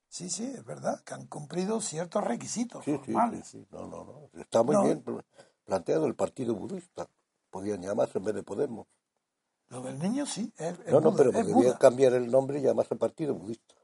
Sí, 0.08 0.28
sí, 0.30 0.44
es 0.44 0.64
verdad, 0.64 1.02
que 1.04 1.14
han 1.14 1.26
cumplido 1.26 1.80
ciertos 1.80 2.22
requisitos 2.24 2.84
sí, 2.84 2.92
normales. 2.92 3.46
Sí, 3.48 3.60
sí, 3.60 3.66
no, 3.70 3.86
no, 3.86 4.04
no. 4.04 4.40
Está 4.40 4.62
muy 4.62 4.76
bien 4.84 5.04
planteado 5.64 6.06
el 6.06 6.14
partido 6.14 6.54
budista. 6.54 7.08
Podían 7.50 7.82
llamarse 7.82 8.18
en 8.18 8.24
vez 8.24 8.34
de 8.34 8.42
Podemos. 8.42 8.86
Lo 9.68 9.80
del 9.80 9.98
niño 9.98 10.26
sí, 10.26 10.52
es, 10.58 10.78
No, 10.86 11.00
no, 11.00 11.14
pero 11.14 11.32
podría 11.32 11.78
cambiar 11.78 12.12
el 12.12 12.30
nombre 12.30 12.58
y 12.58 12.62
llamarse 12.62 12.94
partido 12.96 13.34
budista. 13.34 13.74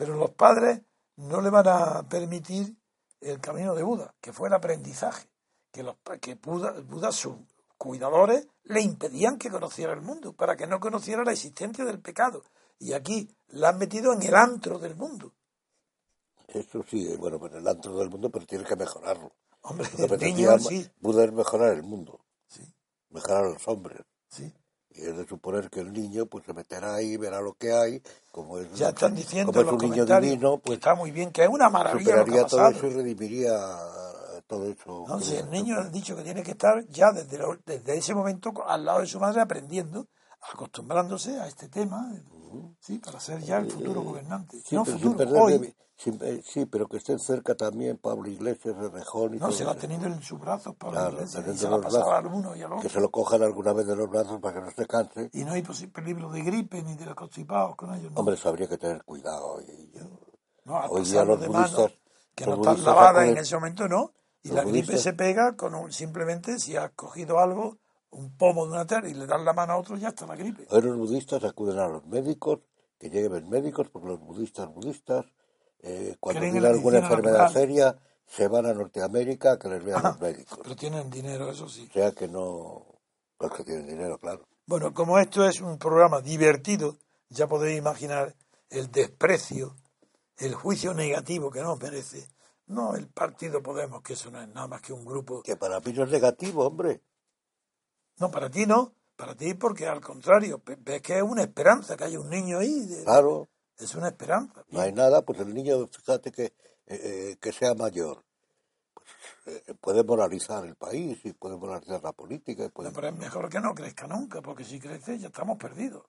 Pero 0.00 0.16
los 0.16 0.30
padres 0.30 0.80
no 1.16 1.42
le 1.42 1.50
van 1.50 1.68
a 1.68 2.08
permitir 2.08 2.74
el 3.20 3.38
camino 3.38 3.74
de 3.74 3.82
Buda, 3.82 4.14
que 4.18 4.32
fue 4.32 4.48
el 4.48 4.54
aprendizaje, 4.54 5.28
que, 5.70 5.82
los, 5.82 5.96
que 6.22 6.36
Buda, 6.36 6.72
Buda, 6.88 7.12
sus 7.12 7.34
cuidadores, 7.76 8.48
le 8.62 8.80
impedían 8.80 9.36
que 9.36 9.50
conociera 9.50 9.92
el 9.92 10.00
mundo, 10.00 10.32
para 10.32 10.56
que 10.56 10.66
no 10.66 10.80
conociera 10.80 11.22
la 11.22 11.32
existencia 11.32 11.84
del 11.84 12.00
pecado. 12.00 12.42
Y 12.78 12.94
aquí 12.94 13.28
la 13.48 13.68
han 13.68 13.78
metido 13.78 14.14
en 14.14 14.22
el 14.22 14.34
antro 14.34 14.78
del 14.78 14.96
mundo. 14.96 15.34
Eso 16.48 16.82
sí, 16.88 17.14
bueno, 17.18 17.38
en 17.48 17.56
el 17.56 17.68
antro 17.68 17.98
del 17.98 18.08
mundo, 18.08 18.30
pero 18.30 18.46
tiene 18.46 18.64
que 18.64 18.76
mejorarlo. 18.76 19.34
Hombre, 19.60 19.86
el 19.98 20.18
niño, 20.18 20.58
sí. 20.60 20.90
Buda 20.98 21.24
es 21.24 21.32
mejorar 21.34 21.74
el 21.74 21.82
mundo. 21.82 22.24
Sí. 22.46 22.62
Mejorar 23.10 23.44
a 23.44 23.48
los 23.50 23.68
hombres. 23.68 24.00
Sí. 24.30 24.50
Y 24.92 25.02
es 25.02 25.16
de 25.16 25.26
suponer 25.26 25.70
que 25.70 25.80
el 25.80 25.92
niño 25.92 26.26
pues 26.26 26.44
se 26.44 26.52
meterá 26.52 26.94
ahí, 26.96 27.16
verá 27.16 27.40
lo 27.40 27.54
que 27.54 27.72
hay, 27.72 28.02
como 28.32 28.58
es, 28.58 28.72
ya 28.74 28.88
están 28.88 29.14
diciendo 29.14 29.52
como 29.52 29.76
es 29.76 29.84
un 29.84 29.90
niño 29.90 30.04
divino, 30.04 30.58
pues 30.58 30.78
está 30.78 30.94
muy 30.94 31.10
bien, 31.12 31.30
que 31.30 31.44
es 31.44 31.48
una 31.48 31.68
maravilla. 31.68 32.18
Superaría 32.18 32.46
todo 32.46 32.68
eso 32.68 32.86
y 32.86 32.90
redimiría 32.90 33.52
todo 34.46 34.66
eso. 34.68 35.06
Si 35.20 35.36
el 35.36 35.48
niño 35.48 35.78
ha 35.78 35.88
dicho 35.88 36.16
que 36.16 36.22
tiene 36.22 36.42
que 36.42 36.52
estar 36.52 36.84
ya 36.88 37.12
desde, 37.12 37.38
desde 37.64 37.96
ese 37.96 38.14
momento 38.14 38.52
al 38.66 38.84
lado 38.84 39.00
de 39.00 39.06
su 39.06 39.20
madre 39.20 39.40
aprendiendo, 39.40 40.08
acostumbrándose 40.52 41.38
a 41.38 41.46
este 41.46 41.68
tema, 41.68 42.12
sí, 42.80 42.98
para 42.98 43.20
ser 43.20 43.40
ya 43.40 43.58
el 43.58 43.70
futuro 43.70 44.02
gobernante. 44.02 44.58
no 44.72 44.84
futuro, 44.84 45.30
hoy. 45.40 45.54
Eh, 45.54 45.74
sí, 46.44 46.66
pero 46.66 46.88
que 46.88 46.96
estén 46.96 47.18
cerca 47.18 47.54
también 47.54 47.98
Pablo 47.98 48.28
Iglesias, 48.28 48.74
Rejón 48.76 49.34
y 49.34 49.38
No, 49.38 49.52
se 49.52 49.64
lo 49.64 49.70
ha 49.70 49.76
tenido 49.76 50.06
en 50.06 50.22
sus 50.22 50.40
brazos 50.40 50.74
Pablo 50.76 51.10
Iglesias, 51.10 51.44
y 51.46 51.58
se 51.58 51.68
lo 51.68 51.76
ha 51.76 51.80
pasado 51.80 52.12
al 52.12 52.26
uno 52.26 52.56
y 52.56 52.62
al 52.62 52.72
otro. 52.72 52.82
Que 52.82 52.88
se 52.88 53.00
lo 53.00 53.10
cojan 53.10 53.42
alguna 53.42 53.72
vez 53.72 53.86
de 53.86 53.96
los 53.96 54.08
brazos 54.08 54.40
para 54.40 54.54
que 54.54 54.60
no 54.62 54.70
se 54.70 54.86
canse. 54.86 55.30
Y 55.32 55.44
no 55.44 55.52
hay 55.52 55.62
peligro 55.62 56.30
de 56.30 56.42
gripe 56.42 56.82
ni 56.82 56.94
de 56.94 57.04
los 57.04 57.14
constipados 57.14 57.76
con 57.76 57.94
ellos. 57.94 58.12
Hombre, 58.14 58.34
eso 58.34 58.48
habría 58.48 58.68
que 58.68 58.78
tener 58.78 59.04
cuidado. 59.04 59.60
Y, 59.60 59.92
no, 60.64 60.78
hoy 60.86 61.04
día 61.04 61.24
los 61.24 61.46
budistas... 61.46 61.92
que 62.34 62.46
no 62.46 62.54
están 62.54 62.82
lavadas 62.84 63.28
en 63.28 63.38
ese 63.38 63.54
momento, 63.56 63.88
¿no? 63.88 64.12
Y 64.42 64.50
la 64.50 64.64
gripe 64.64 64.96
se 64.96 65.12
pega 65.12 65.54
con 65.54 65.74
un, 65.74 65.92
simplemente 65.92 66.58
si 66.58 66.76
has 66.76 66.92
cogido 66.92 67.38
algo, 67.38 67.76
un 68.10 68.36
pomo 68.36 68.64
de 68.64 68.72
una 68.72 68.86
tela 68.86 69.06
y 69.08 69.14
le 69.14 69.26
das 69.26 69.42
la 69.42 69.52
mano 69.52 69.74
a 69.74 69.76
otro, 69.76 69.96
ya 69.96 70.08
está 70.08 70.26
la 70.26 70.34
gripe. 70.34 70.66
Hoy 70.70 70.80
los 70.80 70.96
budistas 70.96 71.44
acuden 71.44 71.78
a 71.78 71.88
los 71.88 72.06
médicos, 72.06 72.60
que 72.98 73.10
lleguen 73.10 73.50
médicos, 73.50 73.88
porque 73.90 74.08
los 74.08 74.20
budistas 74.20 74.72
budistas 74.72 75.26
eh, 75.82 76.16
cuando 76.20 76.42
tienen 76.42 76.64
alguna 76.64 76.98
enfermedad 76.98 77.50
seria, 77.52 77.96
se 78.26 78.48
van 78.48 78.66
a 78.66 78.74
Norteamérica 78.74 79.52
a 79.52 79.58
que 79.58 79.68
les 79.68 79.82
vean 79.82 80.02
los 80.02 80.20
médicos. 80.20 80.58
Pero 80.62 80.76
tienen 80.76 81.10
dinero, 81.10 81.50
eso 81.50 81.68
sí. 81.68 81.88
O 81.90 81.92
sea 81.92 82.12
que 82.12 82.28
no. 82.28 82.86
Los 83.38 83.52
que 83.54 83.64
tienen 83.64 83.86
dinero, 83.86 84.18
claro. 84.18 84.46
Bueno, 84.66 84.92
como 84.92 85.18
esto 85.18 85.46
es 85.48 85.60
un 85.60 85.78
programa 85.78 86.20
divertido, 86.20 86.96
ya 87.28 87.48
podéis 87.48 87.78
imaginar 87.78 88.34
el 88.68 88.90
desprecio, 88.90 89.74
el 90.36 90.54
juicio 90.54 90.94
negativo 90.94 91.50
que 91.50 91.62
nos 91.62 91.80
merece. 91.80 92.28
No 92.66 92.94
el 92.94 93.08
Partido 93.08 93.62
Podemos, 93.62 94.02
que 94.02 94.12
eso 94.12 94.30
no 94.30 94.40
es 94.40 94.48
nada 94.48 94.68
más 94.68 94.80
que 94.80 94.92
un 94.92 95.04
grupo. 95.04 95.42
Que 95.42 95.56
para 95.56 95.80
mí 95.80 95.92
no 95.92 96.04
es 96.04 96.10
negativo, 96.10 96.64
hombre. 96.64 97.02
No, 98.18 98.30
para 98.30 98.48
ti 98.48 98.66
no. 98.66 98.94
Para 99.16 99.34
ti, 99.34 99.54
porque 99.54 99.86
al 99.86 100.00
contrario, 100.00 100.62
ves 100.64 101.02
que 101.02 101.16
es 101.16 101.22
una 101.22 101.42
esperanza 101.42 101.96
que 101.96 102.04
haya 102.04 102.20
un 102.20 102.30
niño 102.30 102.58
ahí. 102.58 103.02
claro. 103.04 103.48
Es 103.80 103.94
una 103.94 104.08
esperanza. 104.08 104.64
No 104.70 104.80
hay 104.80 104.92
nada, 104.92 105.22
pues 105.22 105.40
el 105.40 105.54
niño, 105.54 105.86
fíjate 105.86 106.30
que, 106.30 106.44
eh, 106.44 106.52
eh, 106.86 107.36
que 107.40 107.52
sea 107.52 107.74
mayor. 107.74 108.22
Pues, 109.44 109.62
eh, 109.68 109.74
puede 109.80 110.04
moralizar 110.04 110.64
el 110.66 110.76
país 110.76 111.18
y 111.24 111.32
puede 111.32 111.56
moralizar 111.56 112.02
la 112.02 112.12
política. 112.12 112.68
Puede... 112.68 112.90
pero 112.90 113.08
es 113.08 113.16
mejor 113.16 113.48
que 113.48 113.60
no 113.60 113.74
crezca 113.74 114.06
nunca, 114.06 114.42
porque 114.42 114.64
si 114.64 114.78
crece 114.78 115.18
ya 115.18 115.28
estamos 115.28 115.56
perdidos. 115.58 116.04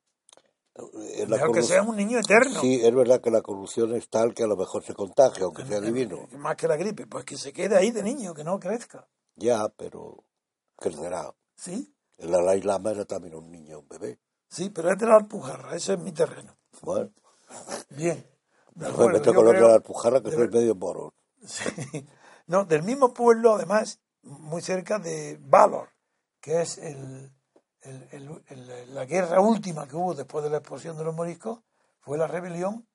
mejor 1.27 1.51
que 1.53 1.63
sea 1.63 1.81
un 1.83 1.95
niño 1.95 2.19
eterno. 2.19 2.59
Sí, 2.59 2.81
es 2.83 2.93
verdad 2.93 3.21
que 3.21 3.31
la 3.31 3.41
corrupción 3.41 3.95
es 3.95 4.09
tal 4.09 4.33
que 4.33 4.43
a 4.43 4.47
lo 4.47 4.57
mejor 4.57 4.83
se 4.83 4.93
contagia, 4.93 5.45
aunque 5.45 5.65
sea 5.65 5.79
divino. 5.79 6.27
Más 6.37 6.55
que 6.57 6.67
la 6.67 6.75
gripe, 6.75 7.07
pues 7.07 7.23
que 7.23 7.37
se 7.37 7.53
quede 7.53 7.77
ahí 7.77 7.91
de 7.91 8.03
niño, 8.03 8.33
que 8.33 8.43
no 8.43 8.59
crezca. 8.59 9.07
Ya, 9.35 9.69
pero 9.69 10.25
crecerá. 10.75 11.33
¿Sí? 11.55 11.95
El 12.17 12.31
Dalai 12.31 12.61
Lama 12.61 12.91
era 12.91 13.05
también 13.05 13.35
un 13.35 13.49
niño, 13.49 13.79
un 13.79 13.87
bebé. 13.87 14.19
Sí, 14.47 14.69
pero 14.69 14.91
es 14.91 14.97
de 14.99 15.07
la 15.07 15.15
Alpujarra, 15.15 15.75
ese 15.75 15.93
es 15.93 15.99
mi 15.99 16.11
terreno. 16.11 16.57
Bueno, 16.81 17.11
Bien. 17.91 18.25
Yo 18.75 18.93
con 18.95 19.11
los 19.13 19.21
de 19.21 19.31
creo- 19.31 19.67
la 19.69 19.75
Alpujarra, 19.75 20.21
que 20.21 20.29
de 20.29 20.35
soy 20.37 20.47
medio 20.49 20.75
moro. 20.75 21.13
Sí. 21.45 22.07
No, 22.47 22.65
del 22.65 22.83
mismo 22.83 23.13
pueblo, 23.13 23.55
además, 23.55 23.99
muy 24.23 24.61
cerca 24.61 24.99
de 24.99 25.37
Valor, 25.41 25.89
que 26.39 26.61
es 26.61 26.77
el, 26.77 27.31
el- 27.81 28.93
la 28.93 29.05
guerra 29.05 29.39
última 29.41 29.87
que 29.87 29.95
hubo 29.95 30.13
después 30.13 30.43
de 30.43 30.49
la 30.49 30.57
explosión 30.57 30.97
de 30.97 31.03
los 31.03 31.15
moriscos, 31.15 31.59
fue 31.99 32.17
la 32.17 32.27
rebelión 32.27 32.87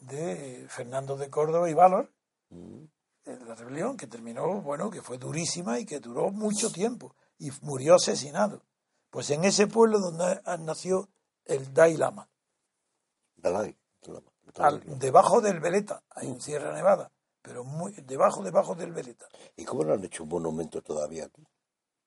de 0.00 0.66
Fernando 0.68 1.16
de 1.16 1.28
Córdoba 1.30 1.68
y 1.70 1.74
Valor, 1.74 2.12
eh, 2.50 3.38
la 3.46 3.54
rebelión 3.54 3.96
que 3.96 4.06
terminó, 4.06 4.60
bueno, 4.62 4.90
que 4.90 5.02
fue 5.02 5.18
durísima 5.18 5.78
y 5.78 5.84
que 5.86 6.00
duró 6.00 6.30
mucho 6.30 6.70
tiempo 6.70 7.14
y 7.38 7.50
murió 7.62 7.96
asesinado. 7.96 8.62
Pues 9.10 9.30
en 9.30 9.44
ese 9.44 9.66
pueblo 9.66 9.98
donde 10.00 10.40
nació 10.64 11.08
el 11.44 11.72
Dalai 11.72 11.96
Lama, 11.96 12.28
Dalai 13.36 13.68
Lama. 13.68 13.76
Al- 14.58 14.98
debajo 14.98 15.40
del 15.40 15.60
Veleta, 15.60 16.02
ahí 16.10 16.28
en 16.28 16.40
Sierra 16.40 16.72
Nevada, 16.74 17.10
pero 17.42 17.64
muy 17.64 17.92
debajo, 17.92 18.42
debajo 18.42 18.74
del 18.74 18.92
Veleta. 18.92 19.26
¿Y 19.56 19.64
cómo 19.64 19.84
no 19.84 19.94
han 19.94 20.04
hecho 20.04 20.22
un 20.24 20.30
monumento 20.30 20.82
todavía 20.82 21.24
aquí? 21.26 21.46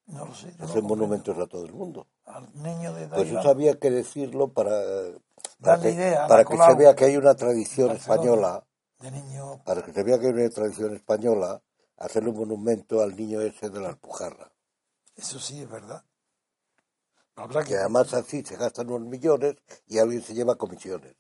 No 0.08 0.26
lo 0.26 0.36
sé. 0.36 0.54
no 0.58 0.66
Hacen 0.66 0.84
monumentos 0.86 1.38
a 1.38 1.48
todo 1.48 1.66
el 1.66 1.74
mundo. 1.74 2.08
Al 2.26 2.50
niño 2.62 2.94
de 2.94 3.08
Pues 3.08 3.32
Lama. 3.32 3.50
había 3.50 3.80
que 3.80 3.92
decirlo 3.92 4.52
para, 4.52 4.72
para 4.72 5.78
Darle 5.78 5.90
que, 5.90 5.96
idea 5.96 6.28
para 6.28 6.44
que 6.44 6.58
se 6.58 6.76
vea 6.76 6.96
que 6.96 7.06
hay 7.06 7.18
una 7.18 7.36
tradición 7.36 7.90
Barcelona. 7.90 8.16
española, 8.16 8.64
de 9.00 9.12
niño. 9.12 9.64
para 9.64 9.84
que 9.86 9.94
se 9.94 10.04
vea 10.04 10.20
que 10.20 10.28
hay 10.28 10.34
una 10.34 10.50
tradición 10.50 10.96
española, 10.96 11.62
hacerle 11.98 12.32
un 12.32 12.38
monumento 12.38 13.02
al 13.02 13.16
niño 13.16 13.42
ese 13.42 13.70
de 13.70 13.80
la 13.80 13.90
Alpujarra. 13.90 14.52
Eso 15.16 15.40
sí 15.40 15.62
es 15.62 15.70
verdad. 15.70 16.04
Habrá 17.36 17.62
Que 17.64 17.70
que 17.70 17.78
además 17.78 18.14
así 18.14 18.44
se 18.44 18.58
gastan 18.58 18.90
unos 18.92 19.08
millones 19.08 19.56
y 19.88 20.00
alguien 20.00 20.22
se 20.22 20.34
lleva 20.34 20.56
comisiones. 20.56 21.16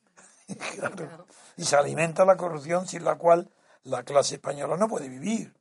Claro. 0.75 1.25
Y 1.57 1.65
se 1.65 1.75
alimenta 1.75 2.25
la 2.25 2.37
corrupción 2.37 2.87
sin 2.87 3.03
la 3.03 3.17
cual 3.17 3.51
la 3.83 4.03
clase 4.03 4.35
española 4.35 4.77
no 4.77 4.87
puede 4.87 5.09
vivir. 5.09 5.53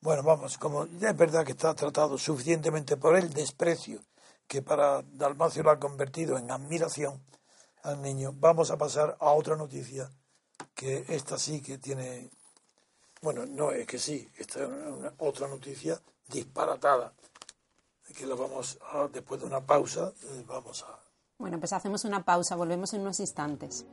Bueno, 0.00 0.22
vamos, 0.22 0.58
como 0.58 0.86
ya 0.86 1.10
es 1.10 1.16
verdad 1.16 1.44
que 1.44 1.52
está 1.52 1.74
tratado 1.74 2.18
suficientemente 2.18 2.96
por 2.96 3.16
el 3.16 3.32
desprecio 3.32 4.00
que 4.46 4.62
para 4.62 5.02
Dalmacio 5.02 5.62
lo 5.62 5.70
ha 5.70 5.80
convertido 5.80 6.38
en 6.38 6.50
admiración 6.50 7.20
al 7.82 8.00
niño, 8.02 8.32
vamos 8.36 8.70
a 8.70 8.78
pasar 8.78 9.16
a 9.20 9.30
otra 9.32 9.56
noticia 9.56 10.10
que 10.74 11.04
esta 11.08 11.38
sí 11.38 11.60
que 11.60 11.78
tiene, 11.78 12.30
bueno, 13.22 13.46
no 13.46 13.72
es 13.72 13.86
que 13.86 13.98
sí, 13.98 14.28
esta 14.36 14.62
es 14.62 14.68
una, 14.68 15.12
otra 15.18 15.48
noticia 15.48 16.00
disparatada, 16.28 17.12
que 18.16 18.26
la 18.26 18.34
vamos 18.34 18.78
a, 18.92 19.08
después 19.08 19.40
de 19.40 19.46
una 19.46 19.60
pausa, 19.60 20.12
eh, 20.22 20.44
vamos 20.46 20.84
a 20.84 21.05
Bueno, 21.38 21.58
pues 21.58 21.72
hacemos 21.74 22.04
una 22.04 22.24
pausa, 22.24 22.56
volvemos 22.56 22.94
en 22.94 23.02
unos 23.02 23.20
instantes. 23.20 23.86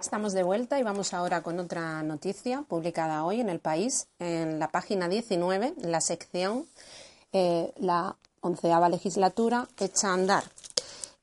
Estamos 0.00 0.34
de 0.34 0.42
vuelta 0.42 0.78
y 0.78 0.82
vamos 0.82 1.14
ahora 1.14 1.42
con 1.42 1.58
otra 1.58 2.02
noticia 2.02 2.62
publicada 2.68 3.24
hoy 3.24 3.40
en 3.40 3.48
El 3.48 3.60
País, 3.60 4.08
en 4.18 4.58
la 4.58 4.68
página 4.68 5.08
19, 5.08 5.74
en 5.82 5.90
la 5.90 6.02
sección 6.02 6.66
eh, 7.32 7.72
La 7.78 8.16
onceava 8.40 8.88
legislatura 8.88 9.68
echa 9.78 10.08
a 10.08 10.14
andar. 10.14 10.44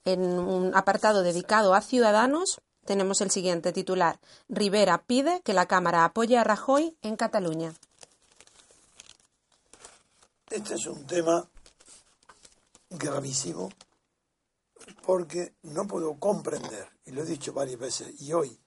En 0.05 0.21
un 0.39 0.75
apartado 0.75 1.23
dedicado 1.23 1.73
a 1.73 1.81
ciudadanos 1.81 2.61
tenemos 2.85 3.21
el 3.21 3.29
siguiente 3.29 3.71
titular. 3.71 4.19
Rivera 4.47 5.03
pide 5.03 5.41
que 5.41 5.53
la 5.53 5.67
Cámara 5.67 6.05
apoye 6.05 6.37
a 6.37 6.43
Rajoy 6.43 6.97
en 7.01 7.15
Cataluña. 7.15 7.73
Este 10.49 10.73
es 10.73 10.87
un 10.87 11.05
tema 11.05 11.47
gravísimo 12.89 13.69
porque 15.05 15.53
no 15.63 15.85
puedo 15.85 16.15
comprender, 16.15 16.87
y 17.05 17.11
lo 17.11 17.21
he 17.21 17.25
dicho 17.25 17.53
varias 17.53 17.79
veces, 17.79 18.19
y 18.21 18.33
hoy 18.33 18.59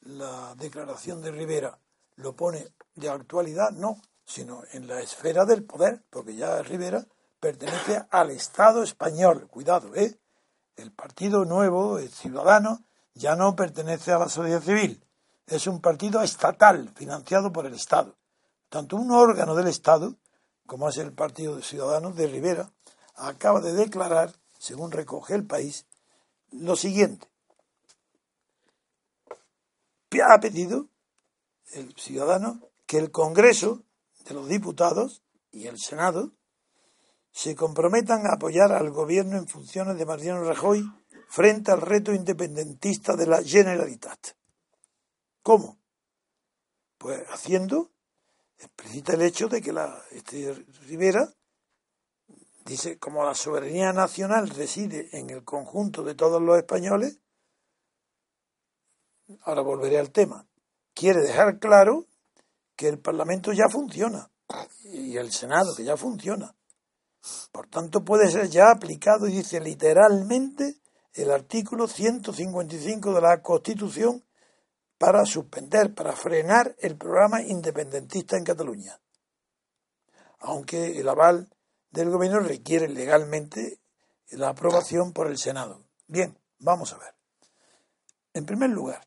la 0.00 0.54
declaración 0.56 1.20
de 1.20 1.30
Rivera 1.30 1.78
lo 2.16 2.34
pone 2.34 2.66
de 2.94 3.10
actualidad, 3.10 3.70
no, 3.72 4.00
sino 4.26 4.62
en 4.72 4.88
la 4.88 5.00
esfera 5.00 5.44
del 5.44 5.64
poder, 5.64 6.02
porque 6.10 6.34
ya 6.34 6.60
Rivera 6.62 7.06
pertenece 7.40 8.04
al 8.10 8.30
Estado 8.30 8.82
español, 8.82 9.48
cuidado, 9.48 9.94
¿eh? 9.94 10.18
El 10.74 10.92
Partido 10.92 11.44
Nuevo, 11.44 11.98
el 11.98 12.10
Ciudadano, 12.10 12.84
ya 13.14 13.36
no 13.36 13.56
pertenece 13.56 14.12
a 14.12 14.18
la 14.18 14.28
sociedad 14.28 14.60
civil, 14.60 15.02
es 15.46 15.66
un 15.68 15.80
partido 15.80 16.22
estatal, 16.22 16.90
financiado 16.94 17.52
por 17.52 17.66
el 17.66 17.74
Estado. 17.74 18.16
Tanto 18.68 18.96
un 18.96 19.12
órgano 19.12 19.54
del 19.54 19.68
Estado, 19.68 20.16
como 20.66 20.88
es 20.88 20.98
el 20.98 21.12
Partido 21.12 21.56
de 21.56 21.62
Ciudadanos 21.62 22.16
de 22.16 22.26
Rivera, 22.26 22.72
acaba 23.14 23.60
de 23.60 23.72
declarar, 23.72 24.32
según 24.58 24.90
recoge 24.90 25.34
el 25.34 25.46
país, 25.46 25.86
lo 26.50 26.74
siguiente. 26.74 27.28
Ha 30.28 30.40
pedido 30.40 30.88
el 31.72 31.94
ciudadano 31.94 32.60
que 32.86 32.98
el 32.98 33.10
Congreso 33.10 33.82
de 34.26 34.34
los 34.34 34.48
Diputados 34.48 35.22
y 35.50 35.66
el 35.66 35.78
Senado 35.78 36.32
se 37.30 37.54
comprometan 37.54 38.26
a 38.26 38.34
apoyar 38.34 38.72
al 38.72 38.90
gobierno 38.90 39.36
en 39.36 39.46
funciones 39.46 39.98
de 39.98 40.06
Mariano 40.06 40.42
Rajoy 40.42 40.84
frente 41.28 41.70
al 41.70 41.80
reto 41.80 42.12
independentista 42.12 43.14
de 43.14 43.26
la 43.26 43.42
Generalitat. 43.42 44.36
¿Cómo? 45.42 45.78
Pues 46.98 47.22
haciendo 47.28 47.90
explicita 48.58 49.12
el 49.12 49.22
hecho 49.22 49.48
de 49.48 49.60
que 49.60 49.72
la 49.72 50.02
este 50.10 50.52
Rivera 50.86 51.32
dice 52.64 52.98
como 52.98 53.24
la 53.24 53.34
soberanía 53.34 53.92
nacional 53.92 54.48
reside 54.48 55.10
en 55.12 55.30
el 55.30 55.44
conjunto 55.44 56.02
de 56.02 56.14
todos 56.14 56.40
los 56.40 56.56
españoles 56.56 57.20
ahora 59.42 59.60
volveré 59.60 59.98
al 59.98 60.10
tema 60.10 60.46
quiere 60.94 61.20
dejar 61.20 61.58
claro 61.58 62.06
que 62.76 62.88
el 62.88 62.98
Parlamento 62.98 63.52
ya 63.52 63.68
funciona 63.70 64.30
y 64.84 65.16
el 65.16 65.32
Senado 65.32 65.74
que 65.74 65.84
ya 65.84 65.96
funciona 65.96 66.54
por 67.52 67.68
tanto 67.68 68.04
puede 68.04 68.30
ser 68.30 68.48
ya 68.48 68.70
aplicado 68.70 69.26
y 69.26 69.32
dice 69.32 69.60
literalmente 69.60 70.76
el 71.14 71.30
artículo 71.30 71.88
155 71.88 73.14
de 73.14 73.20
la 73.20 73.42
Constitución 73.42 74.24
para 74.98 75.24
suspender, 75.24 75.94
para 75.94 76.12
frenar 76.12 76.74
el 76.78 76.96
programa 76.96 77.42
independentista 77.42 78.36
en 78.36 78.44
Cataluña. 78.44 79.00
Aunque 80.40 80.98
el 80.98 81.08
aval 81.08 81.48
del 81.90 82.10
gobierno 82.10 82.40
requiere 82.40 82.88
legalmente 82.88 83.80
la 84.30 84.50
aprobación 84.50 85.12
por 85.12 85.28
el 85.28 85.38
Senado. 85.38 85.82
Bien, 86.06 86.38
vamos 86.58 86.92
a 86.92 86.98
ver. 86.98 87.14
En 88.34 88.44
primer 88.44 88.70
lugar, 88.70 89.06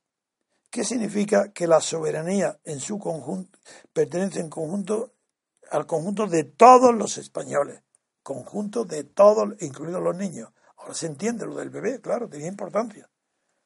¿qué 0.69 0.83
significa 0.83 1.51
que 1.51 1.67
la 1.67 1.81
soberanía 1.81 2.59
en 2.63 2.79
su 2.79 2.99
conjunto 2.99 3.59
pertenece 3.93 4.39
en 4.39 4.49
conjunto 4.49 5.13
al 5.71 5.85
conjunto 5.85 6.27
de 6.27 6.43
todos 6.43 6.93
los 6.95 7.17
españoles? 7.17 7.81
Conjunto 8.23 8.85
de 8.85 9.03
todos, 9.03 9.55
incluidos 9.61 10.01
los 10.01 10.15
niños. 10.15 10.51
Ahora 10.77 10.93
se 10.93 11.07
entiende 11.07 11.45
lo 11.45 11.55
del 11.55 11.69
bebé, 11.69 11.99
claro, 11.99 12.29
tenía 12.29 12.47
importancia. 12.47 13.09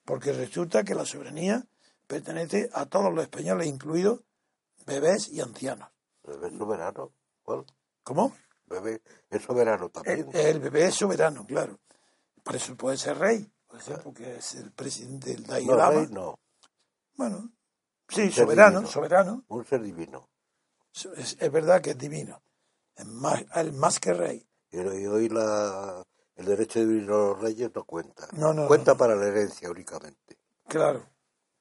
Porque 0.06 0.32
resulta 0.32 0.84
que 0.84 0.96
la 0.96 1.06
soberanía 1.06 1.66
pertenece 2.08 2.70
a 2.74 2.86
todos 2.86 3.14
los 3.14 3.24
españoles, 3.24 3.68
incluidos 3.68 4.22
bebés 4.86 5.30
y 5.30 5.42
ancianos. 5.42 5.90
Bebé 6.24 6.58
soberano. 6.58 7.12
¿Cuál? 7.44 7.66
¿Cómo? 8.04 8.34
Bebé 8.66 9.02
es 9.30 9.42
soberano 9.44 9.90
también. 9.90 10.30
el 10.34 10.60
bebé 10.60 10.88
es 10.88 10.96
soberano, 10.96 11.46
claro. 11.46 11.80
Por 12.44 12.56
eso 12.56 12.76
puede 12.76 12.98
ser 12.98 13.18
rey, 13.18 13.50
por 13.68 13.80
eso 13.80 14.00
porque 14.04 14.38
es 14.38 14.56
el 14.56 14.72
presidente 14.72 15.32
del 15.32 15.44
Dalai 15.44 15.66
no, 15.66 15.76
Lama. 15.76 15.92
rey 15.92 16.08
no. 16.10 16.40
Bueno, 17.16 17.52
sí, 18.08 18.32
soberano, 18.32 18.80
divino. 18.80 18.92
soberano. 18.92 19.44
Un 19.48 19.66
ser 19.66 19.82
divino. 19.82 20.30
Es, 21.18 21.38
es 21.40 21.52
verdad 21.52 21.82
que 21.82 21.92
es 21.92 21.98
divino. 21.98 22.42
Es 22.96 23.06
más, 23.06 23.44
el 23.56 23.74
más 23.74 24.00
que 24.00 24.14
rey. 24.14 24.48
Y 24.72 24.78
hoy 24.80 25.30
la, 25.30 26.04
el 26.36 26.46
derecho 26.46 26.80
de 26.80 26.86
vivir 26.86 27.10
a 27.10 27.14
los 27.14 27.42
reyes 27.42 27.72
no 27.74 27.84
cuenta. 27.84 28.28
No, 28.34 28.54
no, 28.54 28.68
cuenta 28.68 28.92
no. 28.92 28.98
para 28.98 29.16
la 29.16 29.28
herencia 29.28 29.70
únicamente. 29.70 30.38
Claro. 30.68 31.06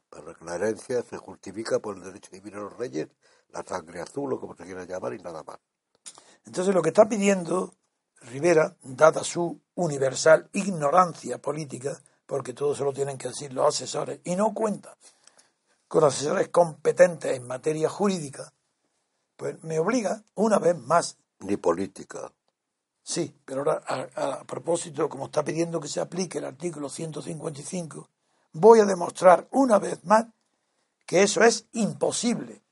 Para 0.09 0.35
que 0.35 0.45
la 0.45 0.55
herencia 0.57 1.03
se 1.03 1.17
justifica 1.17 1.79
por 1.79 1.97
el 1.97 2.03
derecho 2.03 2.31
de 2.31 2.41
vivir 2.41 2.57
a 2.59 2.62
los 2.62 2.77
reyes, 2.77 3.09
la 3.49 3.62
sangre 3.62 4.01
azul 4.01 4.33
o 4.33 4.41
como 4.41 4.55
se 4.55 4.65
quiera 4.65 4.85
llamar 4.85 5.15
y 5.15 5.19
nada 5.19 5.43
más. 5.43 5.59
Entonces 6.45 6.75
lo 6.75 6.83
que 6.83 6.88
está 6.91 7.07
pidiendo 7.07 7.75
Rivera, 8.25 8.77
dada 8.83 9.25
su 9.25 9.61
universal 9.75 10.49
ignorancia 10.53 11.38
política, 11.38 12.01
porque 12.25 12.53
todo 12.53 12.75
se 12.75 12.85
lo 12.85 12.93
tienen 12.93 13.19
que 13.19 13.29
decir 13.29 13.53
los 13.53 13.75
asesores, 13.75 14.21
y 14.25 14.37
no 14.37 14.55
cuenta 14.55 14.97
con 15.92 16.05
asesores 16.05 16.48
competentes 16.48 17.37
en 17.37 17.46
materia 17.46 17.87
jurídica, 17.87 18.55
pues 19.37 19.62
me 19.62 19.78
obliga 19.78 20.24
una 20.35 20.59
vez 20.59 20.74
más. 20.78 21.18
Ni 21.40 21.59
política. 21.59 22.33
Sí, 23.02 23.37
pero 23.44 23.59
ahora 23.59 23.83
a, 23.87 24.33
a 24.37 24.44
propósito, 24.44 25.07
como 25.11 25.26
está 25.26 25.44
pidiendo 25.44 25.81
que 25.81 25.88
se 25.88 26.00
aplique 26.00 26.38
el 26.38 26.46
artículo 26.46 26.88
155, 26.88 28.09
voy 28.55 28.81
a 28.81 28.87
demostrar 28.87 29.46
una 29.50 29.78
vez 29.78 30.02
más 30.07 30.24
que 31.05 31.24
eso 31.24 31.44
es 31.44 31.66
imposible, 31.72 32.62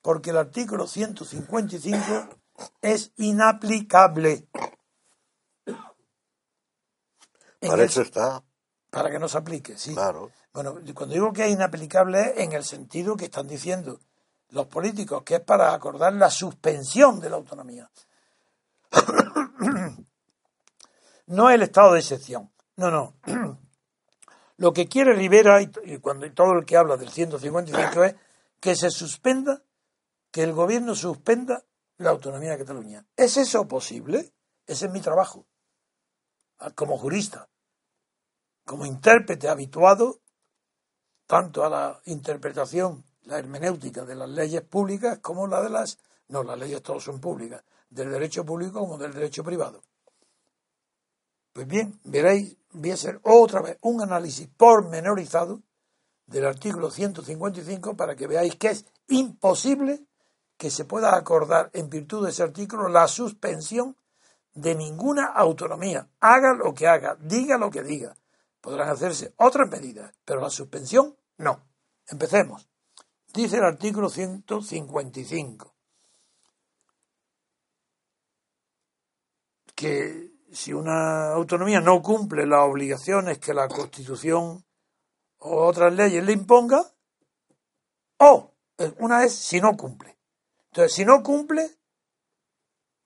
porque 0.00 0.30
el 0.30 0.38
artículo 0.38 0.86
155 0.86 2.28
es 2.80 3.12
inaplicable. 3.18 4.46
Para 7.60 7.84
eso 7.84 8.00
está. 8.00 8.42
Para 8.90 9.10
que 9.10 9.18
no 9.18 9.28
se 9.28 9.38
aplique, 9.38 9.78
sí. 9.78 9.94
Claro. 9.94 10.30
Bueno, 10.52 10.74
cuando 10.94 11.14
digo 11.14 11.32
que 11.32 11.46
es 11.46 11.52
inaplicable 11.52 12.20
es 12.20 12.38
en 12.38 12.52
el 12.52 12.64
sentido 12.64 13.16
que 13.16 13.26
están 13.26 13.46
diciendo 13.46 14.00
los 14.50 14.66
políticos, 14.66 15.22
que 15.22 15.36
es 15.36 15.40
para 15.40 15.72
acordar 15.72 16.12
la 16.12 16.28
suspensión 16.28 17.20
de 17.20 17.30
la 17.30 17.36
autonomía. 17.36 17.88
no 21.26 21.50
el 21.50 21.62
estado 21.62 21.92
de 21.92 22.00
excepción. 22.00 22.50
No, 22.76 22.90
no. 22.90 23.14
Lo 24.56 24.72
que 24.72 24.88
quiere 24.88 25.14
Rivera, 25.14 25.62
y 25.62 25.98
cuando 25.98 26.30
todo 26.32 26.52
el 26.52 26.66
que 26.66 26.76
habla 26.76 26.96
del 26.96 27.10
155 27.10 28.04
es 28.04 28.14
que 28.58 28.74
se 28.74 28.90
suspenda, 28.90 29.62
que 30.30 30.42
el 30.42 30.52
gobierno 30.52 30.94
suspenda 30.94 31.64
la 31.96 32.10
autonomía 32.10 32.52
de 32.52 32.58
Cataluña. 32.58 33.06
¿Es 33.16 33.36
eso 33.36 33.66
posible? 33.66 34.32
Ese 34.66 34.86
es 34.86 34.92
mi 34.92 35.00
trabajo, 35.00 35.46
como 36.74 36.98
jurista, 36.98 37.48
como 38.70 38.86
intérprete 38.86 39.48
habituado 39.48 40.20
tanto 41.26 41.64
a 41.64 41.68
la 41.68 42.00
interpretación, 42.04 43.04
la 43.22 43.40
hermenéutica 43.40 44.04
de 44.04 44.14
las 44.14 44.30
leyes 44.30 44.62
públicas 44.62 45.18
como 45.18 45.48
la 45.48 45.60
de 45.60 45.70
las, 45.70 45.98
no, 46.28 46.44
las 46.44 46.56
leyes 46.56 46.80
todas 46.80 47.02
son 47.02 47.20
públicas, 47.20 47.64
del 47.88 48.12
derecho 48.12 48.44
público 48.44 48.78
como 48.78 48.96
del 48.96 49.12
derecho 49.12 49.42
privado. 49.42 49.82
Pues 51.52 51.66
bien, 51.66 51.98
veréis 52.04 52.58
voy 52.70 52.92
a 52.92 52.94
hacer 52.94 53.18
otra 53.24 53.60
vez 53.60 53.76
un 53.80 54.02
análisis 54.02 54.48
pormenorizado 54.56 55.60
del 56.26 56.46
artículo 56.46 56.92
155 56.92 57.96
para 57.96 58.14
que 58.14 58.28
veáis 58.28 58.54
que 58.54 58.68
es 58.68 58.86
imposible 59.08 60.06
que 60.56 60.70
se 60.70 60.84
pueda 60.84 61.16
acordar 61.16 61.70
en 61.72 61.90
virtud 61.90 62.24
de 62.24 62.30
ese 62.30 62.44
artículo 62.44 62.88
la 62.88 63.08
suspensión 63.08 63.96
de 64.54 64.76
ninguna 64.76 65.26
autonomía, 65.26 66.08
haga 66.20 66.54
lo 66.54 66.72
que 66.72 66.86
haga, 66.86 67.16
diga 67.20 67.58
lo 67.58 67.68
que 67.68 67.82
diga. 67.82 68.14
Podrán 68.60 68.88
hacerse 68.88 69.34
otras 69.36 69.68
medidas, 69.68 70.14
pero 70.24 70.40
la 70.40 70.50
suspensión 70.50 71.16
no. 71.38 71.66
Empecemos. 72.06 72.68
Dice 73.32 73.56
el 73.56 73.64
artículo 73.64 74.08
155 74.08 75.74
que 79.74 80.30
si 80.52 80.74
una 80.74 81.32
autonomía 81.32 81.80
no 81.80 82.02
cumple 82.02 82.44
las 82.46 82.68
obligaciones 82.68 83.38
que 83.38 83.54
la 83.54 83.66
Constitución 83.68 84.64
o 85.38 85.64
otras 85.64 85.94
leyes 85.94 86.22
le 86.22 86.32
imponga, 86.32 86.84
o 88.18 88.52
eh, 88.76 88.92
una 88.98 89.24
es 89.24 89.34
si 89.34 89.60
no 89.60 89.76
cumple. 89.76 90.18
Entonces, 90.66 90.92
si 90.92 91.04
no 91.04 91.22
cumple, 91.22 91.78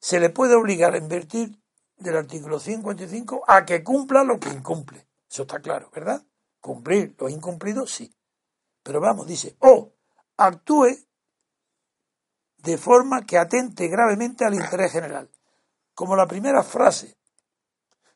se 0.00 0.18
le 0.18 0.30
puede 0.30 0.56
obligar 0.56 0.94
a 0.94 0.98
invertir 0.98 1.62
del 1.96 2.16
artículo 2.16 2.58
55 2.58 3.44
a 3.46 3.64
que 3.64 3.84
cumpla 3.84 4.24
lo 4.24 4.40
que 4.40 4.48
incumple. 4.48 5.06
Eso 5.34 5.42
está 5.42 5.58
claro, 5.58 5.90
¿verdad? 5.92 6.24
Cumplir 6.60 7.16
lo 7.18 7.28
incumplido, 7.28 7.88
sí. 7.88 8.14
Pero 8.84 9.00
vamos, 9.00 9.26
dice, 9.26 9.56
o 9.58 9.92
actúe 10.36 10.96
de 12.58 12.78
forma 12.78 13.26
que 13.26 13.36
atente 13.36 13.88
gravemente 13.88 14.44
al 14.44 14.54
interés 14.54 14.92
general. 14.92 15.28
Como 15.92 16.14
la 16.14 16.28
primera 16.28 16.62
frase 16.62 17.18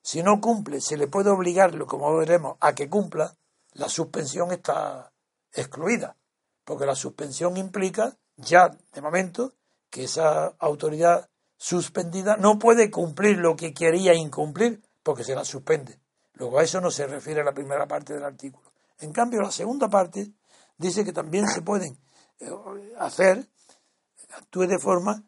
si 0.00 0.22
no 0.22 0.40
cumple, 0.40 0.80
se 0.80 0.96
le 0.96 1.08
puede 1.08 1.30
obligarlo, 1.30 1.88
como 1.88 2.16
veremos, 2.16 2.56
a 2.60 2.72
que 2.72 2.88
cumpla, 2.88 3.36
la 3.72 3.88
suspensión 3.88 4.52
está 4.52 5.12
excluida, 5.52 6.16
porque 6.64 6.86
la 6.86 6.94
suspensión 6.94 7.56
implica 7.56 8.16
ya 8.36 8.68
de 8.92 9.02
momento 9.02 9.54
que 9.90 10.04
esa 10.04 10.54
autoridad 10.60 11.28
suspendida 11.56 12.36
no 12.36 12.60
puede 12.60 12.92
cumplir 12.92 13.38
lo 13.38 13.56
que 13.56 13.74
quería 13.74 14.14
incumplir 14.14 14.80
porque 15.02 15.24
se 15.24 15.34
la 15.34 15.44
suspende. 15.44 15.98
Luego 16.38 16.58
a 16.58 16.62
eso 16.62 16.80
no 16.80 16.90
se 16.90 17.06
refiere 17.06 17.42
la 17.42 17.52
primera 17.52 17.86
parte 17.86 18.14
del 18.14 18.24
artículo. 18.24 18.72
En 19.00 19.12
cambio, 19.12 19.40
la 19.42 19.50
segunda 19.50 19.88
parte 19.88 20.32
dice 20.76 21.04
que 21.04 21.12
también 21.12 21.48
se 21.48 21.62
pueden 21.62 21.98
eh, 22.38 22.50
hacer, 22.98 23.48
actúe 24.30 24.66
de 24.66 24.78
forma, 24.78 25.24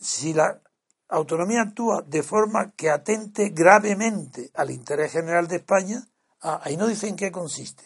si 0.00 0.32
la 0.32 0.60
autonomía 1.08 1.62
actúa 1.62 2.02
de 2.02 2.22
forma 2.22 2.72
que 2.72 2.90
atente 2.90 3.50
gravemente 3.50 4.50
al 4.54 4.70
interés 4.70 5.12
general 5.12 5.48
de 5.48 5.56
España, 5.56 6.08
ah, 6.40 6.60
ahí 6.62 6.76
no 6.76 6.86
dice 6.86 7.08
en 7.08 7.16
qué 7.16 7.30
consiste. 7.30 7.84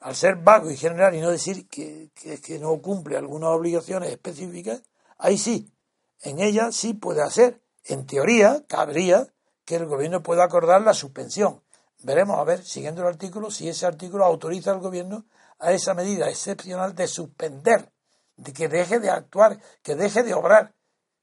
Al 0.00 0.14
ser 0.14 0.36
vago 0.36 0.70
y 0.70 0.76
general 0.76 1.14
y 1.14 1.20
no 1.20 1.30
decir 1.30 1.68
que, 1.68 2.10
que, 2.14 2.58
no 2.58 2.76
cumple 2.82 3.16
algunas 3.16 3.50
obligaciones 3.50 4.10
específicas, 4.10 4.82
ahí 5.16 5.38
sí, 5.38 5.72
en 6.20 6.40
ella 6.40 6.72
sí 6.72 6.92
puede 6.92 7.22
hacer. 7.22 7.62
En 7.84 8.06
teoría, 8.06 8.64
cabría 8.66 9.32
que 9.64 9.76
el 9.76 9.86
gobierno 9.86 10.22
pueda 10.22 10.44
acordar 10.44 10.82
la 10.82 10.94
suspensión. 10.94 11.62
Veremos, 12.02 12.38
a 12.38 12.44
ver, 12.44 12.64
siguiendo 12.64 13.02
el 13.02 13.08
artículo, 13.08 13.50
si 13.50 13.68
ese 13.68 13.86
artículo 13.86 14.24
autoriza 14.24 14.72
al 14.72 14.80
gobierno 14.80 15.24
a 15.58 15.72
esa 15.72 15.94
medida 15.94 16.28
excepcional 16.28 16.94
de 16.94 17.06
suspender, 17.06 17.92
de 18.36 18.52
que 18.52 18.68
deje 18.68 18.98
de 18.98 19.10
actuar, 19.10 19.58
que 19.82 19.94
deje 19.94 20.22
de 20.24 20.34
obrar, 20.34 20.74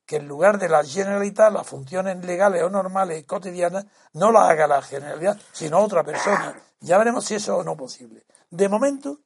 que 0.06 0.16
en 0.16 0.28
lugar 0.28 0.58
de 0.58 0.70
la 0.70 0.84
Generalitat, 0.84 1.54
las 1.54 1.68
funciones 1.68 2.24
legales 2.26 2.64
o 2.64 2.70
normales 2.70 3.26
cotidianas, 3.26 3.86
no 4.14 4.32
las 4.32 4.50
haga 4.50 4.68
la 4.68 4.82
Generalidad, 4.82 5.40
sino 5.52 5.80
otra 5.80 6.04
persona. 6.04 6.60
Ya 6.80 6.98
veremos 6.98 7.26
si 7.26 7.36
eso 7.36 7.54
es 7.54 7.60
o 7.60 7.64
no 7.64 7.76
posible. 7.76 8.26
De 8.50 8.70
momento, 8.70 9.20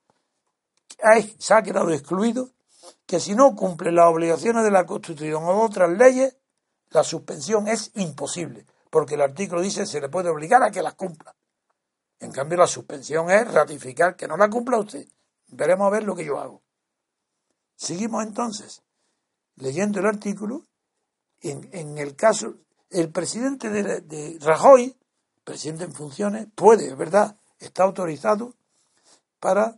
se 1.38 1.54
ha 1.54 1.62
quedado 1.62 1.92
excluido 1.92 2.50
que 3.06 3.20
si 3.20 3.36
no 3.36 3.56
cumple 3.56 3.92
las 3.92 4.08
obligaciones 4.08 4.64
de 4.64 4.72
la 4.72 4.86
Constitución 4.86 5.44
o 5.44 5.62
otras 5.62 5.90
leyes, 5.90 6.36
la 6.90 7.04
suspensión 7.04 7.68
es 7.68 7.92
imposible, 7.96 8.66
porque 8.94 9.16
el 9.16 9.22
artículo 9.22 9.60
dice 9.60 9.88
se 9.88 10.00
le 10.00 10.08
puede 10.08 10.30
obligar 10.30 10.62
a 10.62 10.70
que 10.70 10.84
las 10.84 10.94
cumpla. 10.94 11.36
En 12.20 12.32
cambio, 12.32 12.60
la 12.60 12.68
suspensión 12.68 13.32
es 13.32 13.52
ratificar 13.52 14.16
que 14.16 14.28
no 14.28 14.38
la 14.38 14.52
cumpla 14.52 14.78
usted. 14.78 15.08
Veremos 15.48 15.88
a 15.88 15.90
ver 15.90 16.04
lo 16.04 16.16
que 16.16 16.24
yo 16.24 16.40
hago. 16.40 16.62
Seguimos 17.76 18.24
entonces 18.24 18.84
leyendo 19.56 20.00
el 20.00 20.06
artículo 20.06 20.68
en, 21.42 21.98
el 21.98 22.16
caso, 22.16 22.54
el 22.92 23.10
presidente 23.10 23.72
de, 23.72 24.38
Rajoy, 24.40 24.96
presidente 25.44 25.86
en 25.86 25.94
funciones, 25.94 26.48
puede, 26.54 26.90
es 26.90 26.96
verdad, 26.96 27.36
está 27.58 27.86
autorizado 27.86 28.54
para 29.40 29.76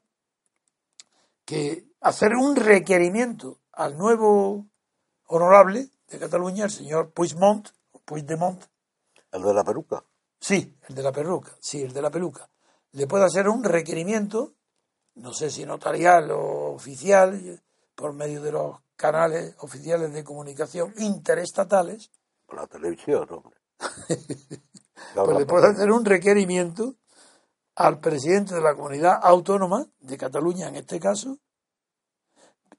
que 1.46 1.88
hacer 2.02 2.34
un 2.36 2.58
requerimiento 2.58 3.60
al 3.72 3.98
nuevo 3.98 4.66
honorable 5.28 5.90
de 6.10 6.20
Cataluña, 6.20 6.66
el 6.66 6.72
señor 6.72 7.12
Puigdemont, 7.12 7.70
Puigdemont. 8.04 8.62
¿El 9.36 9.44
de 9.44 9.54
la 9.54 9.66
peluca? 9.66 10.02
Sí, 10.40 10.78
el 10.88 10.96
de 10.96 11.04
la 11.04 11.12
peluca, 11.12 11.58
sí, 11.60 11.82
el 11.82 11.92
de 11.92 12.02
la 12.02 12.10
peluca. 12.10 12.50
Le 12.94 13.06
puede 13.06 13.26
hacer 13.26 13.50
un 13.50 13.66
requerimiento, 13.66 14.54
no 15.16 15.34
sé 15.34 15.50
si 15.50 15.66
notarial 15.66 16.32
o 16.32 16.74
oficial, 16.74 17.62
por 17.96 18.14
medio 18.14 18.42
de 18.42 18.54
los 18.54 18.78
canales 18.96 19.56
oficiales 19.60 20.14
de 20.14 20.24
comunicación 20.24 20.94
interestatales. 21.00 22.12
Por 22.46 22.62
la 22.62 22.68
televisión, 22.68 23.28
hombre. 23.30 23.58
pues 25.16 25.38
le 25.38 25.46
puede 25.46 25.68
hacer 25.68 25.92
un 25.92 26.06
requerimiento 26.06 26.96
al 27.76 28.00
presidente 28.00 28.56
de 28.56 28.62
la 28.62 28.74
comunidad 28.74 29.20
autónoma, 29.22 29.86
de 30.00 30.18
Cataluña 30.18 30.70
en 30.70 30.78
este 30.78 30.98
caso, 30.98 31.40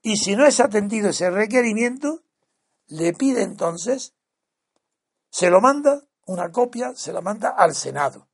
y 0.00 0.16
si 0.16 0.36
no 0.36 0.46
es 0.46 0.60
atendido 0.60 1.10
ese 1.10 1.28
requerimiento, 1.28 2.22
le 2.86 3.12
pide 3.12 3.42
entonces, 3.42 4.14
se 5.28 5.50
lo 5.50 5.60
manda, 5.60 6.05
una 6.26 6.50
copia, 6.50 6.94
se 6.94 7.12
la 7.12 7.20
manda 7.20 7.50
al 7.50 7.74
Senado. 7.74 8.28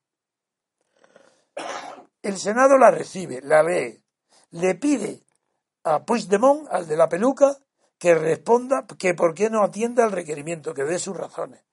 El 2.23 2.39
Senado 2.39 2.79
la 2.79 2.91
recibe, 2.91 3.41
la 3.43 3.63
lee, 3.63 4.03
le 4.51 4.75
pide 4.75 5.25
a 5.85 6.05
Puigdemont, 6.05 6.69
al 6.71 6.87
de 6.87 6.97
la 6.97 7.09
peluca, 7.09 7.59
que 7.99 8.15
responda 8.15 8.87
que 8.99 9.15
por 9.15 9.35
qué 9.35 9.51
no 9.51 9.63
atiende 9.63 10.03
al 10.03 10.13
requerimiento, 10.13 10.75
que 10.75 10.85
dé 10.85 10.99
sus 10.99 11.17
razones. 11.17 11.65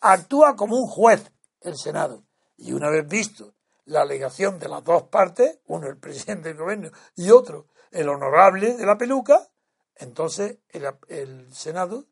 Actúa 0.00 0.56
como 0.56 0.76
un 0.76 0.86
juez 0.86 1.32
el 1.60 1.76
Senado. 1.76 2.24
Y 2.56 2.72
una 2.72 2.90
vez 2.90 3.06
visto 3.06 3.54
la 3.84 4.02
alegación 4.02 4.58
de 4.58 4.68
las 4.68 4.82
dos 4.82 5.04
partes, 5.04 5.60
uno 5.66 5.86
el 5.86 5.98
presidente 5.98 6.48
del 6.48 6.58
gobierno 6.58 6.90
y 7.14 7.30
otro 7.30 7.68
el 7.90 8.08
honorable 8.08 8.74
de 8.74 8.86
la 8.86 8.98
peluca, 8.98 9.48
entonces 9.94 10.58
el 10.68 11.54
Senado 11.54 12.06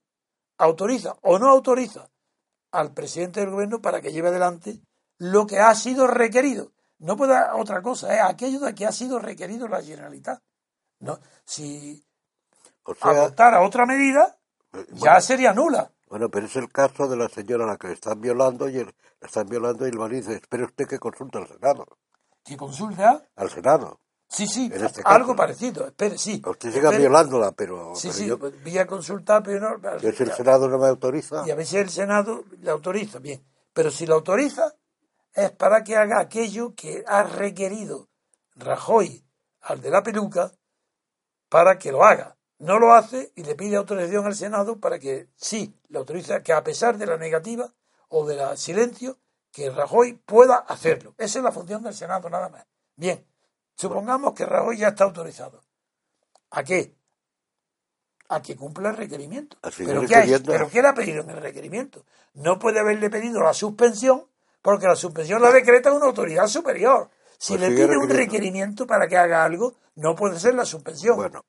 autoriza 0.57 1.17
o 1.23 1.39
no 1.39 1.51
autoriza 1.51 2.11
al 2.75 2.93
presidente 2.93 3.41
del 3.41 3.51
gobierno 3.51 3.81
para 3.81 4.01
que 4.01 4.13
lleve 4.13 4.29
adelante 4.29 4.81
lo 5.19 5.47
que 5.47 5.59
ha 5.61 5.75
sido 5.75 6.07
requerido. 6.07 6.73
No 6.99 7.17
puede 7.17 7.37
otra 7.55 7.83
cosa, 7.83 8.15
es 8.15 8.21
aquello 8.23 8.61
de 8.61 8.75
que 8.75 8.87
ha 8.87 8.93
sido 8.93 9.19
requerido 9.19 9.69
la 9.69 9.83
Generalitat 9.83 10.41
No, 11.01 11.19
si 11.45 12.05
O 12.85 12.95
sea, 12.95 13.11
adoptara 13.11 13.63
otra 13.63 13.85
medida, 13.87 14.37
eh, 14.73 14.87
ya 14.93 15.21
sería 15.21 15.53
nula. 15.53 15.91
bueno, 16.09 16.29
pero 16.31 16.47
es 16.47 16.57
el 16.57 16.71
caso 16.71 17.09
de 17.09 17.17
la 17.17 17.29
señora 17.29 17.65
a 17.65 17.67
la 17.69 17.77
que 17.77 17.89
le 17.89 17.95
están 17.95 18.21
violando 18.21 18.69
y 18.69 18.79
el- 18.79 18.95
la 19.21 19.27
están 19.27 19.47
violando 19.49 19.87
y 19.87 19.91
el 19.91 19.99
marido 19.99 20.21
dice, 20.23 20.37
espere 20.37 20.65
usted 20.65 20.87
que 20.87 20.99
consulte 20.99 21.39
al 21.39 21.49
Senado. 21.49 21.87
Que 22.45 22.57
consulta, 22.57 23.23
Al 23.37 23.51
Senado. 23.51 24.01
Sí, 24.35 24.47
sí, 24.47 24.71
este 24.73 25.03
algo 25.05 25.37
parecido, 25.37 25.87
espere, 25.87 26.19
sí. 26.19 26.43
Usted 26.45 26.71
siga 26.71 26.91
Espere. 26.91 26.99
violándola, 26.99 27.53
pero, 27.53 27.95
Sí, 27.95 28.09
pero 28.09 28.19
sí, 28.19 28.27
yo, 28.27 28.39
pues 28.39 28.63
voy 28.63 28.79
a 28.79 28.87
consultar, 28.87 29.43
pero 29.43 29.81
si 30.01 30.23
el 30.23 30.33
Senado 30.33 30.69
no 30.69 30.79
me 30.79 30.89
autoriza, 30.89 31.45
Y 31.47 31.51
a 31.51 31.55
veces 31.55 31.75
el 31.75 31.91
Senado 31.91 32.45
le 32.61 32.71
autoriza, 32.71 33.19
bien. 33.19 33.45
Pero 33.73 33.91
si 33.91 34.07
lo 34.07 34.15
autoriza, 34.15 34.75
es 35.33 35.51
para 35.51 35.83
que 35.83 35.97
haga 35.97 36.21
aquello 36.21 36.75
que 36.75 37.05
ha 37.07 37.23
requerido 37.23 38.09
Rajoy 38.57 39.25
al 39.63 39.81
de 39.81 39.91
la 39.91 40.03
peluca 40.03 40.53
para 41.49 41.79
que 41.79 41.91
lo 41.91 42.05
haga. 42.05 42.37
No 42.59 42.79
lo 42.79 42.95
hace 42.95 43.33
y 43.35 43.43
le 43.43 43.57
pide 43.57 43.77
autorización 43.77 44.27
al 44.27 44.35
Senado 44.35 44.79
para 44.79 44.99
que 44.99 45.29
sí, 45.37 45.75
le 45.89 45.99
autoriza 45.99 46.43
que 46.43 46.53
a 46.53 46.63
pesar 46.63 46.99
de 46.99 47.07
la 47.07 47.17
negativa 47.17 47.73
o 48.09 48.27
del 48.27 48.57
silencio, 48.57 49.19
que 49.51 49.71
Rajoy 49.71 50.15
pueda 50.15 50.57
hacerlo. 50.57 51.15
Esa 51.19 51.39
es 51.39 51.45
la 51.45 51.53
función 51.53 51.83
del 51.83 51.95
Senado, 51.95 52.29
nada 52.29 52.49
más. 52.49 52.67
Bien, 52.97 53.25
supongamos 53.77 54.35
que 54.35 54.47
Rajoy 54.47 54.79
ya 54.79 54.89
está 54.89 55.05
autorizado. 55.05 55.63
¿A 56.51 56.63
qué? 56.63 56.95
A 58.29 58.41
que 58.41 58.57
cumpla 58.57 58.91
el 58.91 58.97
requerimiento. 58.97 59.57
¿Pero 59.77 60.07
qué, 60.07 60.83
le 60.83 60.89
ha 60.89 60.95
pedido 60.95 61.23
en 61.23 61.31
el 61.31 61.43
requerimiento? 61.43 62.05
No 62.35 62.59
puede 62.59 62.81
haberle 62.81 63.11
pedido 63.11 63.41
la 63.41 63.53
suspensión 63.53 64.27
porque 64.63 64.87
la 64.87 64.97
suspensión 64.97 65.43
la 65.43 65.53
decreta 65.53 65.93
una 65.93 66.07
autoridad 66.07 66.47
superior. 66.47 67.11
Si 67.39 67.57
Pues 67.57 67.69
le 67.69 67.77
pide 67.77 67.99
un 67.99 68.09
requerimiento 68.09 68.87
para 68.87 69.07
que 69.07 69.17
haga 69.17 69.45
algo, 69.45 69.75
no 69.97 70.15
puede 70.15 70.39
ser 70.39 70.55
la 70.55 70.65
suspensión. 70.65 71.17
bueno, 71.17 71.45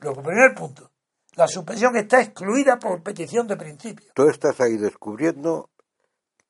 Luego, 0.00 0.22
primer 0.22 0.54
punto. 0.54 0.90
La 1.36 1.48
suspensión 1.48 1.96
está 1.96 2.20
excluida 2.20 2.78
por 2.78 3.02
petición 3.02 3.46
de 3.46 3.56
principio. 3.56 4.12
tú 4.14 4.28
estás 4.28 4.60
ahí 4.60 4.76
descubriendo 4.76 5.70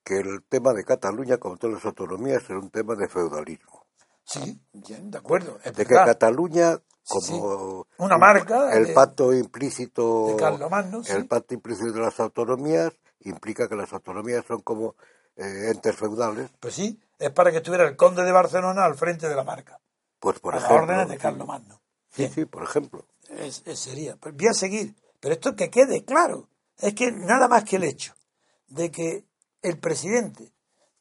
que 0.05 0.19
el 0.19 0.45
tema 0.49 0.75
de 0.75 0.85
Cataluña, 0.85 1.39
como 1.39 1.57
todas 1.57 1.77
las 1.77 1.85
autonomías, 1.87 2.45
era 2.51 2.59
un 2.59 2.71
tema 2.71 2.95
de 2.95 3.09
feudalismo. 3.09 3.84
Sí, 4.25 4.61
bien, 4.73 5.11
de 5.11 5.19
acuerdo. 5.19 5.59
De 5.65 5.73
que. 5.87 5.95
Cataluña, 5.95 6.79
Sí, 7.07 7.19
sí. 7.21 7.33
como 7.33 7.87
Una 7.99 8.17
marca 8.17 8.73
el 8.75 8.87
de- 8.87 8.95
pacto 8.95 9.35
implícito 9.35 10.29
de 10.29 10.37
Carlomagno, 10.37 11.03
el 11.07 11.27
pacto 11.27 11.53
implícito 11.53 11.93
de 11.93 12.01
las 12.01 12.19
autonomías 12.19 12.95
implica 13.21 13.69
que 13.69 13.77
las 13.77 13.93
autonomías 13.93 14.43
son 14.47 14.63
como 14.63 14.95
eh, 15.37 15.71
entes 15.71 15.95
feudales, 15.97 16.51
Pues 16.61 16.75
sí, 16.75 16.99
es 17.19 17.31
para 17.31 17.51
que 17.51 17.59
estuviera 17.59 17.85
el 17.87 17.97
conde 17.97 18.23
de 18.25 18.33
Barcelona 18.33 18.85
al 18.85 18.95
frente 18.95 19.29
de 19.29 19.35
la 19.37 19.45
marca. 19.45 19.79
pues 20.19 20.39
por 20.41 20.55
a 20.55 20.57
las 20.61 20.65
ejemplo. 20.65 20.85
órdenes 20.85 21.09
de 21.09 21.15
sí. 21.17 21.21
Carlomagno. 21.21 21.81
Sí, 22.11 22.29
sí, 22.35 22.45
por 22.47 22.63
ejemplo. 22.63 23.05
Es- 23.29 23.63
es- 23.67 23.79
sería. 23.81 24.17
Pues 24.17 24.35
voy 24.35 24.47
a 24.47 24.55
seguir. 24.55 24.95
Pero 25.21 25.35
esto 25.35 25.55
que 25.57 25.69
quede 25.69 26.05
claro. 26.05 26.49
Es 26.79 26.95
que 26.95 27.11
nada 27.13 27.49
más 27.49 27.65
que 27.65 27.77
el 27.77 27.85
hecho 27.85 28.15
de 28.69 28.91
que 28.91 29.27
el 29.61 29.79
presidente 29.79 30.53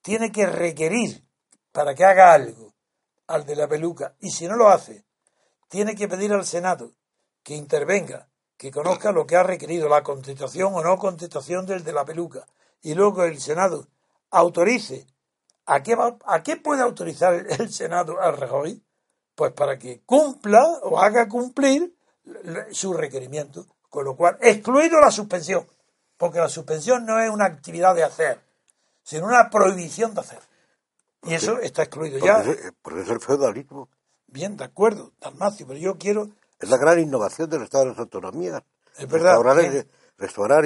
tiene 0.01 0.31
que 0.33 0.45
requerir 0.47 1.23
para 1.71 1.95
que 1.95 2.03
haga 2.03 2.33
algo 2.33 2.72
al 3.27 3.45
de 3.45 3.55
la 3.55 3.67
peluca 3.67 4.15
y 4.19 4.31
si 4.31 4.47
no 4.47 4.55
lo 4.55 4.69
hace, 4.69 5.05
tiene 5.69 5.95
que 5.95 6.07
pedir 6.07 6.31
al 6.33 6.45
Senado 6.45 6.91
que 7.43 7.55
intervenga, 7.55 8.29
que 8.57 8.71
conozca 8.71 9.11
lo 9.11 9.25
que 9.25 9.35
ha 9.35 9.43
requerido, 9.43 9.89
la 9.89 10.03
contestación 10.03 10.73
o 10.73 10.83
no 10.83 10.97
contestación 10.97 11.65
del 11.65 11.83
de 11.83 11.93
la 11.93 12.05
peluca, 12.05 12.45
y 12.81 12.93
luego 12.93 13.23
el 13.23 13.39
Senado 13.39 13.87
autorice. 14.29 15.07
¿A 15.65 15.81
qué, 15.81 15.95
va- 15.95 16.17
a 16.25 16.43
qué 16.43 16.57
puede 16.57 16.81
autorizar 16.81 17.33
el, 17.33 17.71
Senado 17.71 18.19
a 18.19 18.31
Rajoy? 18.31 18.83
Pues 19.35 19.53
para 19.53 19.79
que 19.79 20.01
cumpla 20.05 20.61
o 20.83 20.99
haga 20.99 21.27
cumplir 21.29 21.95
su 22.71 22.93
requerimiento. 22.93 23.65
Con 23.89 24.05
lo 24.05 24.15
cual, 24.15 24.37
excluido 24.41 24.99
la 24.99 25.11
suspensión, 25.11 25.65
porque 26.17 26.39
la 26.39 26.49
suspensión 26.49 27.05
no 27.05 27.19
es 27.21 27.29
una 27.29 27.45
actividad 27.45 27.95
de 27.95 28.03
hacer, 28.03 28.41
sino 29.03 29.25
una 29.27 29.49
prohibición 29.49 30.13
de 30.13 30.21
hacer. 30.21 30.39
Y 31.25 31.33
eso 31.33 31.57
está 31.59 31.83
excluido 31.83 32.19
Porque, 32.19 32.25
ya. 32.33 32.51
es, 32.51 32.73
porque 32.81 33.01
es 33.01 33.09
el 33.09 33.19
feudalismo. 33.19 33.89
Bien, 34.27 34.57
de 34.57 34.63
acuerdo, 34.65 35.11
Dalmacio, 35.19 35.65
pero 35.67 35.79
yo 35.79 35.97
quiero. 35.97 36.29
Es 36.59 36.69
la 36.69 36.77
gran 36.77 36.99
innovación 36.99 37.49
del 37.49 37.63
Estado 37.63 37.85
de 37.85 37.89
las 37.91 37.99
Autonomías. 37.99 38.63
Es 38.97 39.07
verdad, 39.07 39.35
Restaurar, 40.17 40.63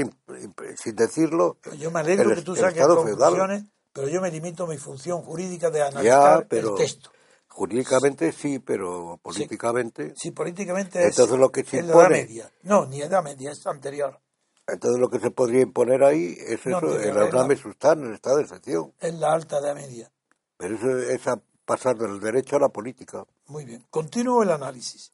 sin 0.77 0.95
decirlo, 0.95 1.57
Yo 1.77 1.89
me 1.91 1.99
alegro 2.01 2.29
el- 2.29 2.35
que 2.35 2.41
tú 2.41 2.55
saques 2.55 2.83
feudal. 2.85 3.67
pero 3.93 4.07
yo 4.09 4.21
me 4.21 4.29
limito 4.29 4.65
a 4.65 4.67
mi 4.67 4.77
función 4.77 5.21
jurídica 5.21 5.69
de 5.69 5.81
analizar 5.81 6.41
Ya, 6.41 6.45
pero 6.47 6.71
el 6.71 6.75
texto. 6.75 7.09
jurídicamente 7.47 8.31
sí, 8.31 8.59
pero 8.59 9.19
políticamente. 9.23 10.13
Si 10.15 10.31
políticamente 10.31 10.99
es, 11.01 11.07
Entonces 11.17 11.37
lo 11.39 11.49
que 11.49 11.63
se 11.63 11.79
es 11.79 11.85
la 11.85 11.93
edad 11.93 12.01
impone- 12.03 12.09
media. 12.21 12.51
No, 12.63 12.85
ni 12.85 13.01
edad 13.01 13.23
media, 13.23 13.51
es 13.51 13.65
anterior. 13.65 14.19
Entonces 14.67 14.99
lo 14.99 15.09
que 15.09 15.19
se 15.19 15.31
podría 15.31 15.61
imponer 15.61 16.03
ahí 16.03 16.35
es 16.39 16.65
No, 16.65 16.77
eso, 16.79 16.99
el 16.99 17.17
auname 17.17 17.55
sustan, 17.55 18.03
el 18.03 18.13
estado 18.13 18.37
de 18.37 18.43
excepción. 18.43 18.93
Es 18.99 19.13
la 19.15 19.31
alta 19.31 19.59
edad 19.59 19.73
media. 19.75 20.11
Pero 20.57 20.75
eso 20.75 20.97
es 20.97 21.27
a 21.27 21.39
pasar 21.65 21.97
del 21.97 22.19
derecho 22.19 22.55
a 22.55 22.59
la 22.59 22.69
política. 22.69 23.25
Muy 23.47 23.65
bien. 23.65 23.85
Continúo 23.89 24.43
el 24.43 24.51
análisis. 24.51 25.13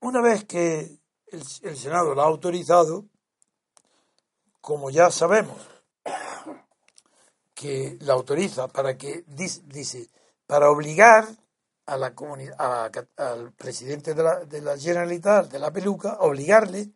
Una 0.00 0.22
vez 0.22 0.44
que 0.44 0.98
el, 1.26 1.76
Senado 1.76 2.14
la 2.14 2.22
ha 2.22 2.26
autorizado, 2.26 3.04
como 4.60 4.90
ya 4.90 5.10
sabemos 5.10 5.56
que 7.54 7.98
la 8.00 8.14
autoriza 8.14 8.68
para 8.68 8.96
que, 8.96 9.24
dice, 9.26 10.08
para 10.46 10.70
obligar 10.70 11.28
a 11.86 11.96
la 11.96 12.14
a- 12.58 12.90
al 13.16 13.52
presidente 13.52 14.14
de 14.14 14.22
la, 14.22 14.44
de 14.44 14.60
la 14.62 14.78
Generalitat, 14.78 15.50
de 15.50 15.58
la 15.58 15.70
peluca, 15.70 16.18
obligarle 16.20 16.90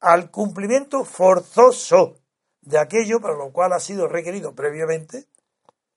al 0.00 0.30
cumplimiento 0.30 1.04
forzoso 1.04 2.16
de 2.62 2.78
aquello 2.78 3.20
para 3.20 3.34
lo 3.34 3.52
cual 3.52 3.72
ha 3.72 3.80
sido 3.80 4.06
requerido 4.06 4.54
previamente, 4.54 5.26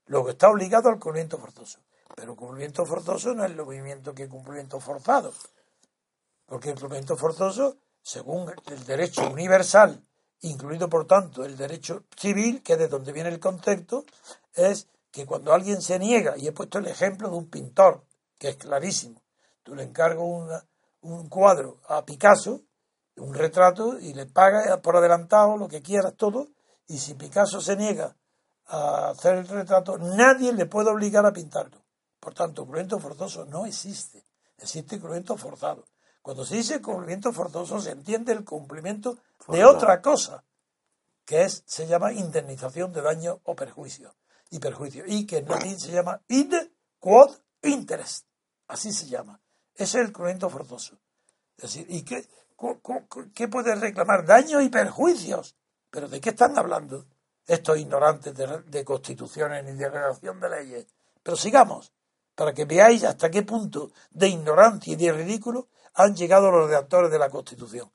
lo 0.06 0.26
que 0.26 0.32
está 0.32 0.50
obligado 0.50 0.90
al 0.90 1.00
cumplimiento 1.00 1.38
forzoso. 1.38 1.80
Pero 2.16 2.36
cumplimiento 2.36 2.86
forzoso 2.86 3.34
no 3.34 3.46
es 3.46 3.56
lo 3.56 3.66
mismo 3.66 4.14
que 4.14 4.28
cumplimiento 4.28 4.80
forzado. 4.80 5.34
Porque 6.46 6.70
el 6.72 6.76
cumplimiento 6.76 7.16
forzoso, 7.16 7.78
según 8.02 8.52
el 8.68 8.86
derecho 8.86 9.30
universal, 9.30 10.04
incluido 10.42 10.90
por 10.90 11.08
tanto 11.08 11.46
el 11.46 11.56
derecho 11.56 12.04
civil, 12.18 12.62
que 12.62 12.74
es 12.74 12.80
de 12.80 12.88
donde 12.88 13.14
viene 13.14 13.30
el 13.30 13.40
concepto, 13.40 14.04
es 14.54 14.88
que 15.12 15.26
cuando 15.26 15.54
alguien 15.54 15.82
se 15.82 16.00
niega, 16.00 16.38
y 16.38 16.48
he 16.48 16.52
puesto 16.52 16.80
el 16.80 16.88
ejemplo 16.88 17.30
de 17.30 17.36
un 17.36 17.50
pintor, 17.50 18.04
que 18.38 18.50
es 18.50 18.58
clarísimo, 18.58 19.22
tú 19.64 19.76
le 19.76 19.84
encargo 19.84 20.26
una- 20.26 20.66
un 21.02 21.30
cuadro 21.30 21.80
a 21.88 22.04
Picasso, 22.06 22.62
un 23.18 23.34
retrato, 23.34 24.00
y 24.00 24.14
le 24.14 24.26
pagas 24.26 24.78
por 24.80 24.98
adelantado 24.98 25.58
lo 25.58 25.68
que 25.68 25.82
quieras 25.82 26.16
todo, 26.16 26.48
y 26.88 26.98
si 26.98 27.14
Picasso 27.14 27.62
se 27.62 27.76
niega 27.76 28.16
a 28.72 29.10
hacer 29.10 29.36
el 29.36 29.48
retrato, 29.48 29.98
nadie 29.98 30.54
le 30.54 30.66
puede 30.66 30.90
obligar 30.90 31.26
a 31.26 31.34
pintarlo. 31.34 31.84
Por 32.20 32.34
tanto, 32.34 32.64
cumplimiento 32.64 33.00
forzoso 33.00 33.46
no 33.46 33.66
existe. 33.66 34.24
Existe 34.58 34.98
cumplimiento 34.98 35.36
forzado. 35.36 35.86
Cuando 36.22 36.46
se 36.46 36.56
dice 36.56 36.82
cumplimiento 36.82 37.34
forzoso, 37.34 37.82
se 37.82 37.92
entiende 37.92 38.32
el 38.32 38.46
cumplimiento 38.46 39.18
de 39.50 39.66
otra 39.66 40.02
cosa, 40.02 40.44
que 41.26 41.44
es, 41.44 41.64
se 41.66 41.86
llama 41.86 42.14
indemnización 42.14 42.94
de 42.94 43.02
daño 43.02 43.42
o 43.44 43.56
perjuicio. 43.56 44.16
Y 44.50 44.60
perjuicio. 44.60 45.04
Y 45.06 45.26
que 45.26 45.40
en 45.40 45.50
latín 45.50 45.78
se 45.80 45.92
llama 45.92 46.22
id 46.28 46.54
quod 47.00 47.32
interest. 47.64 48.26
Así 48.68 48.94
se 48.94 49.08
llama. 49.08 49.42
Ese 49.74 50.00
es 50.00 50.06
el 50.06 50.14
cumplimiento 50.14 50.50
forzoso. 50.50 50.98
Es 51.58 51.64
decir, 51.64 51.88
¿y 51.90 52.04
qué, 52.04 52.26
qué 53.34 53.48
puede 53.50 53.76
reclamar? 53.76 54.26
Daños 54.26 54.64
y 54.64 54.70
perjuicios. 54.70 55.58
¿Pero 55.90 56.08
de 56.08 56.22
qué 56.22 56.30
están 56.30 56.58
hablando 56.58 57.06
estos 57.54 57.78
ignorantes 57.78 58.34
de, 58.36 58.86
constituciones 58.86 59.64
ni 59.64 59.74
de 59.74 59.90
redacción 59.90 60.40
de 60.40 60.50
leyes? 60.50 60.88
Pero 61.24 61.38
sigamos, 61.38 61.92
para 62.36 62.54
que 62.54 62.66
veáis 62.66 63.04
hasta 63.04 63.30
qué 63.30 63.44
punto 63.44 63.92
de 64.10 64.30
ignorancia 64.30 64.94
y 64.94 64.96
de 64.96 65.12
ridículo 65.12 65.68
han 65.94 66.16
llegado 66.16 66.50
los 66.52 66.68
redactores 66.68 67.12
de 67.12 67.20
la 67.20 67.30
Constitución. 67.30 67.92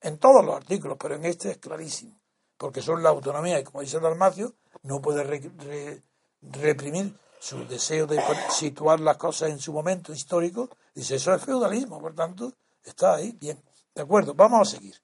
En 0.00 0.18
todos 0.18 0.44
los 0.44 0.56
artículos, 0.56 0.96
pero 1.00 1.14
en 1.14 1.24
este 1.24 1.50
es 1.50 1.58
clarísimo, 1.58 2.18
porque 2.56 2.82
son 2.82 3.02
la 3.02 3.10
autonomía 3.10 3.58
y 3.60 3.64
como 3.64 3.80
dice 3.80 4.00
Dalmacio, 4.00 4.54
no 4.82 5.00
puede 5.00 5.22
re- 5.22 5.50
re- 5.58 6.02
reprimir 6.42 7.16
su 7.38 7.66
deseo 7.66 8.06
de 8.06 8.22
situar 8.50 9.00
las 9.00 9.16
cosas 9.18 9.50
en 9.50 9.58
su 9.58 9.72
momento 9.72 10.12
histórico. 10.12 10.70
Dice, 10.94 11.16
eso 11.16 11.34
es 11.34 11.42
feudalismo, 11.42 12.00
por 12.00 12.14
tanto, 12.14 12.52
está 12.82 13.16
ahí, 13.16 13.32
bien. 13.32 13.62
De 13.94 14.02
acuerdo, 14.02 14.34
vamos 14.34 14.66
a 14.68 14.70
seguir. 14.70 14.96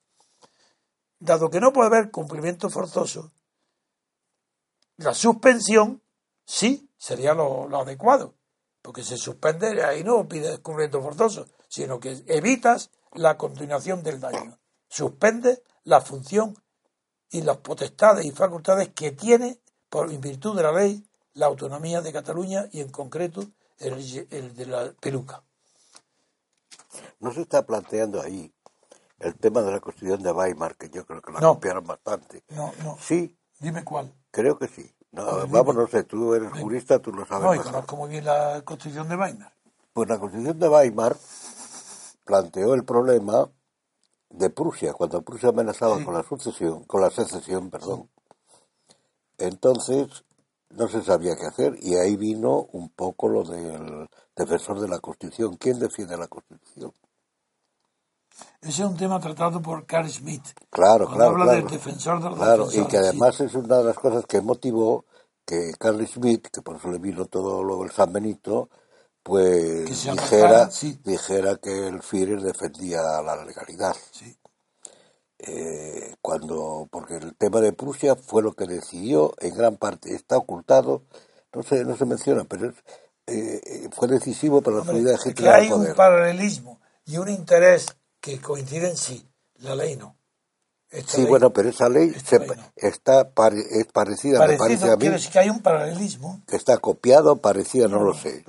Dado 1.18 1.50
que 1.50 1.60
no 1.60 1.72
puede 1.72 1.88
haber 1.88 2.10
cumplimiento 2.10 2.70
forzoso, 2.70 3.30
la 5.00 5.14
suspensión 5.14 6.02
sí 6.44 6.90
sería 6.96 7.34
lo, 7.34 7.68
lo 7.68 7.80
adecuado, 7.80 8.34
porque 8.82 9.02
se 9.02 9.16
suspende, 9.16 9.82
ahí 9.84 10.04
no 10.04 10.28
pides 10.28 10.58
cumplimiento 10.60 11.02
forzoso, 11.02 11.46
sino 11.68 11.98
que 11.98 12.22
evitas 12.26 12.90
la 13.14 13.36
continuación 13.36 14.02
del 14.02 14.20
daño. 14.20 14.58
Suspende 14.88 15.62
la 15.84 16.00
función 16.00 16.56
y 17.30 17.42
las 17.42 17.58
potestades 17.58 18.24
y 18.26 18.30
facultades 18.32 18.90
que 18.94 19.12
tiene, 19.12 19.60
por 19.88 20.10
en 20.12 20.20
virtud 20.20 20.56
de 20.56 20.62
la 20.62 20.72
ley, 20.72 21.04
la 21.34 21.46
autonomía 21.46 22.00
de 22.02 22.12
Cataluña 22.12 22.66
y 22.72 22.80
en 22.80 22.90
concreto 22.90 23.44
el, 23.78 24.26
el 24.30 24.54
de 24.54 24.66
la 24.66 24.92
peluca. 25.00 25.42
No 27.20 27.32
se 27.32 27.42
está 27.42 27.64
planteando 27.64 28.20
ahí 28.20 28.52
el 29.20 29.34
tema 29.36 29.62
de 29.62 29.72
la 29.72 29.80
Constitución 29.80 30.22
de 30.22 30.32
Weimar, 30.32 30.76
que 30.76 30.90
yo 30.90 31.06
creo 31.06 31.22
que 31.22 31.32
la 31.32 31.40
No. 31.40 31.54
copiaron 31.54 31.84
bastante. 31.84 32.42
No, 32.48 32.72
no. 32.82 32.98
Sí, 33.00 33.36
Dime 33.60 33.84
cuál. 33.84 34.12
creo 34.30 34.58
que 34.58 34.68
sí. 34.68 34.90
No, 35.12 35.24
Pues 35.24 35.44
dime. 35.46 35.58
vamos, 35.58 35.74
no 35.76 35.86
sé, 35.88 36.04
tú 36.04 36.34
eres 36.34 36.52
jurista, 36.52 36.98
tú 37.00 37.12
lo 37.12 37.26
sabes 37.26 37.44
No, 37.44 37.54
y 37.54 37.58
conozco 37.58 37.96
muy 37.96 38.08
bien 38.10 38.24
la 38.24 38.62
Constitución 38.64 39.08
de 39.08 39.16
Weimar. 39.16 39.52
Pues 39.92 40.08
la 40.08 40.18
Constitución 40.18 40.58
de 40.58 40.68
Weimar 40.68 41.16
planteó 42.24 42.74
el 42.74 42.84
problema 42.84 43.48
de 44.30 44.50
Prusia, 44.50 44.92
cuando 44.92 45.22
Prusia 45.22 45.48
amenazaba 45.48 45.98
Sí. 45.98 46.04
con 46.04 46.14
la 46.14 46.22
sucesión, 46.22 46.84
con 46.84 47.00
la 47.00 47.10
secesión, 47.10 47.70
perdón. 47.70 48.08
Entonces 49.38 50.24
no 50.70 50.86
se 50.88 51.02
sabía 51.02 51.34
qué 51.36 51.46
hacer 51.46 51.74
y 51.82 51.96
ahí 51.96 52.16
vino 52.16 52.68
un 52.72 52.90
poco 52.90 53.28
lo 53.28 53.42
del 53.42 54.08
defensor 54.36 54.80
de 54.80 54.88
la 54.88 55.00
Constitución. 55.00 55.56
¿Quién 55.56 55.80
defiende 55.80 56.16
la 56.16 56.28
Constitución? 56.28 56.92
Ese 58.61 58.83
es 58.83 58.88
un 58.88 58.96
tema 58.96 59.20
tratado 59.20 59.61
por 59.62 59.87
Carl 59.87 60.09
Schmitt. 60.11 60.44
Claro, 60.70 61.07
Cuando 61.07 61.16
claro, 61.16 61.31
habla 61.33 61.44
claro. 61.44 61.59
del 61.62 61.70
defensor 61.70 62.22
de 62.22 62.31
los 62.31 62.38
Claro, 62.38 62.68
y 62.72 62.87
que 62.87 62.98
sí. 63.05 63.07
además 63.09 63.40
es 63.40 63.55
una 63.55 63.79
de 63.79 63.85
las 63.85 63.98
cosas 63.98 64.26
que 64.26 64.40
motivó 64.40 65.05
que 65.46 65.72
Carl 65.79 66.07
Schmitt, 66.07 66.48
que 66.48 66.62
por 66.62 66.76
eso 66.76 66.90
le 66.90 66.98
vino 66.98 67.26
todo 67.26 67.62
luego 67.64 67.85
el 67.85 67.90
San 67.92 68.12
Benito, 68.12 68.68
pues 69.22 69.85
Que 69.87 69.94
dijera, 70.12 70.70
sí. 70.70 71.00
dijera 71.05 71.57
que 71.57 71.88
el 71.88 72.03
Führer 72.03 72.40
defendía 72.42 73.00
la 73.22 73.44
legalidad. 73.44 73.96
Sí. 74.12 74.37
Eh, 75.38 76.16
cuando 76.20 76.87
porque 76.90 77.16
el 77.16 77.35
tema 77.37 77.61
de 77.61 77.72
Prusia 77.72 78.14
fue 78.14 78.42
lo 78.42 78.53
que 78.53 78.66
decidió 78.66 79.35
en 79.40 79.55
gran 79.57 79.76
parte 79.79 80.14
está 80.14 80.37
ocultado 80.37 81.03
no 81.55 81.62
se 81.62 81.83
no 81.85 81.96
se 81.96 82.05
menciona 82.05 82.44
pero 82.44 82.68
es, 82.68 82.74
eh, 83.26 83.61
eh, 83.64 83.88
fue 83.90 84.07
decisivo 84.09 84.61
para 84.61 84.76
la 84.76 84.83
Hombre, 84.83 84.96
salida 84.96 85.12
de 85.12 85.18
que 85.18 85.31
Hitler 85.31 85.55
al 85.55 85.62
hay 85.62 85.72
un 85.72 85.94
paralelismo 85.94 86.81
y 87.07 87.16
un 87.18 87.31
interés 87.31 87.87
que 88.20 88.40
coinciden, 88.40 88.96
sí. 88.96 89.26
La 89.59 89.74
ley 89.74 89.96
no. 89.96 90.16
Esta 90.90 91.12
sí 91.12 91.20
ley- 91.22 91.30
bueno 91.30 91.50
pero 91.52 91.68
esa 91.68 91.88
ley 91.88 92.11
se- 92.24 92.38
ley 92.40 92.48
no. 92.48 92.62
está 92.74 93.30
pare- 93.30 93.62
es 93.70 93.87
parecida 93.92 94.40
me 94.40 94.56
parece 94.56 94.59
Parecido, 94.59 94.92
a 94.92 94.96
mí 94.96 95.09
decir 95.09 95.30
que 95.30 95.38
hay 95.38 95.48
un 95.50 95.61
paralelismo. 95.62 96.40
que 96.48 96.56
está 96.56 96.78
copiado 96.78 97.37
parecida 97.37 97.87
no 97.87 98.02
lo 98.02 98.12
sé 98.12 98.44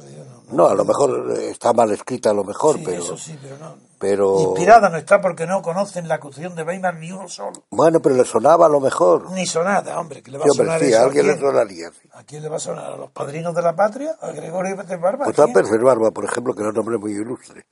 no- 0.50 0.56
no 0.56 0.68
a 0.68 0.74
lo 0.74 0.84
mejor 0.84 1.36
eh, 1.38 1.52
está 1.52 1.72
mal 1.72 1.92
escrita 1.92 2.32
a 2.32 2.34
lo 2.34 2.44
mejor 2.44 2.78
Sí, 2.78 2.82
pero 2.84 3.04
eso 3.04 3.16
sí, 3.16 3.38
pero 3.40 3.58
no. 3.60 3.76
pero 4.00 4.40
Inspirada 4.42 4.90
no 4.90 4.98
está 4.98 5.22
porque 5.22 5.46
no 5.46 5.62
conocen 5.62 6.08
la 6.08 6.20
Constitución 6.20 6.56
de 6.56 6.64
Weimar 6.64 6.96
ni 6.96 7.12
uno 7.12 7.30
solo. 7.30 7.64
bueno 7.70 8.02
pero 8.02 8.16
le 8.16 8.26
sonaba 8.26 8.66
a 8.66 8.70
lo 8.70 8.80
mejor 8.80 9.30
Ni 9.34 9.46
sonada, 9.46 10.00
hombre, 10.00 10.24
que 10.24 10.32
le 10.32 10.40
va 10.40 10.46
Sí, 10.46 10.50
a 10.50 10.52
hombre, 10.54 10.66
sonar 10.66 10.80
sí, 10.84 10.94
a 10.96 11.02
alguien 11.04 11.28
le 11.28 11.34
quién? 11.38 11.46
sonaría 11.46 11.92
sí. 11.92 12.10
¿A 12.14 12.24
quién 12.24 12.42
le 12.42 12.50
va 12.50 12.56
a 12.56 12.60
sonar? 12.60 12.86
¿A 12.94 12.98
los 12.98 13.12
padrinos 13.12 13.54
de 13.54 13.62
la 13.62 13.76
patria? 13.76 14.16
¿A 14.20 14.32
Gregorio 14.32 14.76
de 14.78 14.96
Barba? 14.98 15.26
¿A 15.26 15.32
pues 15.32 15.38
a? 15.38 15.46
Pérez 15.54 15.70
Barba 15.80 16.10
por 16.10 16.26
ejemplo 16.26 16.56
que 16.56 16.62
era 16.62 16.72
un 16.72 16.80
hombre 16.80 16.98
muy 16.98 17.12
ilustre 17.12 17.68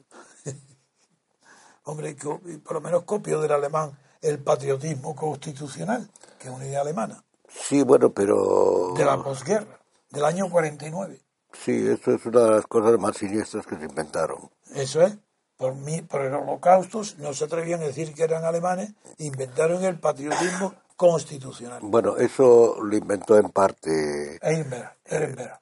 Hombre, 1.84 2.16
por 2.64 2.74
lo 2.74 2.82
menos 2.82 3.04
copio 3.04 3.42
del 3.42 3.52
alemán 3.52 3.98
el 4.22 4.40
patriotismo 4.40 5.16
constitucional, 5.16 6.10
que 6.38 6.50
es 6.50 6.54
una 6.54 6.66
idea 6.66 6.82
alemana, 6.82 7.24
sí 7.48 7.84
bueno 7.84 8.12
pero 8.12 8.94
de 8.96 9.06
la 9.06 9.22
posguerra, 9.22 9.80
del 10.10 10.26
año 10.26 10.50
49. 10.50 11.20
Sí, 11.54 11.88
eso 11.88 12.12
es 12.12 12.26
una 12.26 12.42
de 12.42 12.52
las 12.52 12.68
cosas 12.68 13.00
más 13.00 13.18
siniestras 13.18 13.66
que 13.66 13.76
se 13.76 13.86
inventaron. 13.86 14.50
Eso 14.76 15.02
es. 15.02 15.18
Por, 15.58 15.76
mí, 15.76 16.02
por 16.04 16.22
el 16.22 16.34
holocausto 16.34 17.02
no 17.18 17.34
se 17.34 17.44
atrevían 17.44 17.82
a 17.82 17.86
decir 17.86 18.14
que 18.14 18.24
eran 18.24 18.46
alemanes, 18.46 18.94
inventaron 19.18 19.84
el 19.84 20.00
patriotismo 20.00 20.74
constitucional. 20.96 21.80
Bueno, 21.82 22.16
eso 22.18 22.78
lo 22.82 22.96
inventó 22.96 23.38
en 23.38 23.50
parte 23.50 24.38
Ehrenberg, 24.42 24.96
Ehrenberg. 25.06 25.60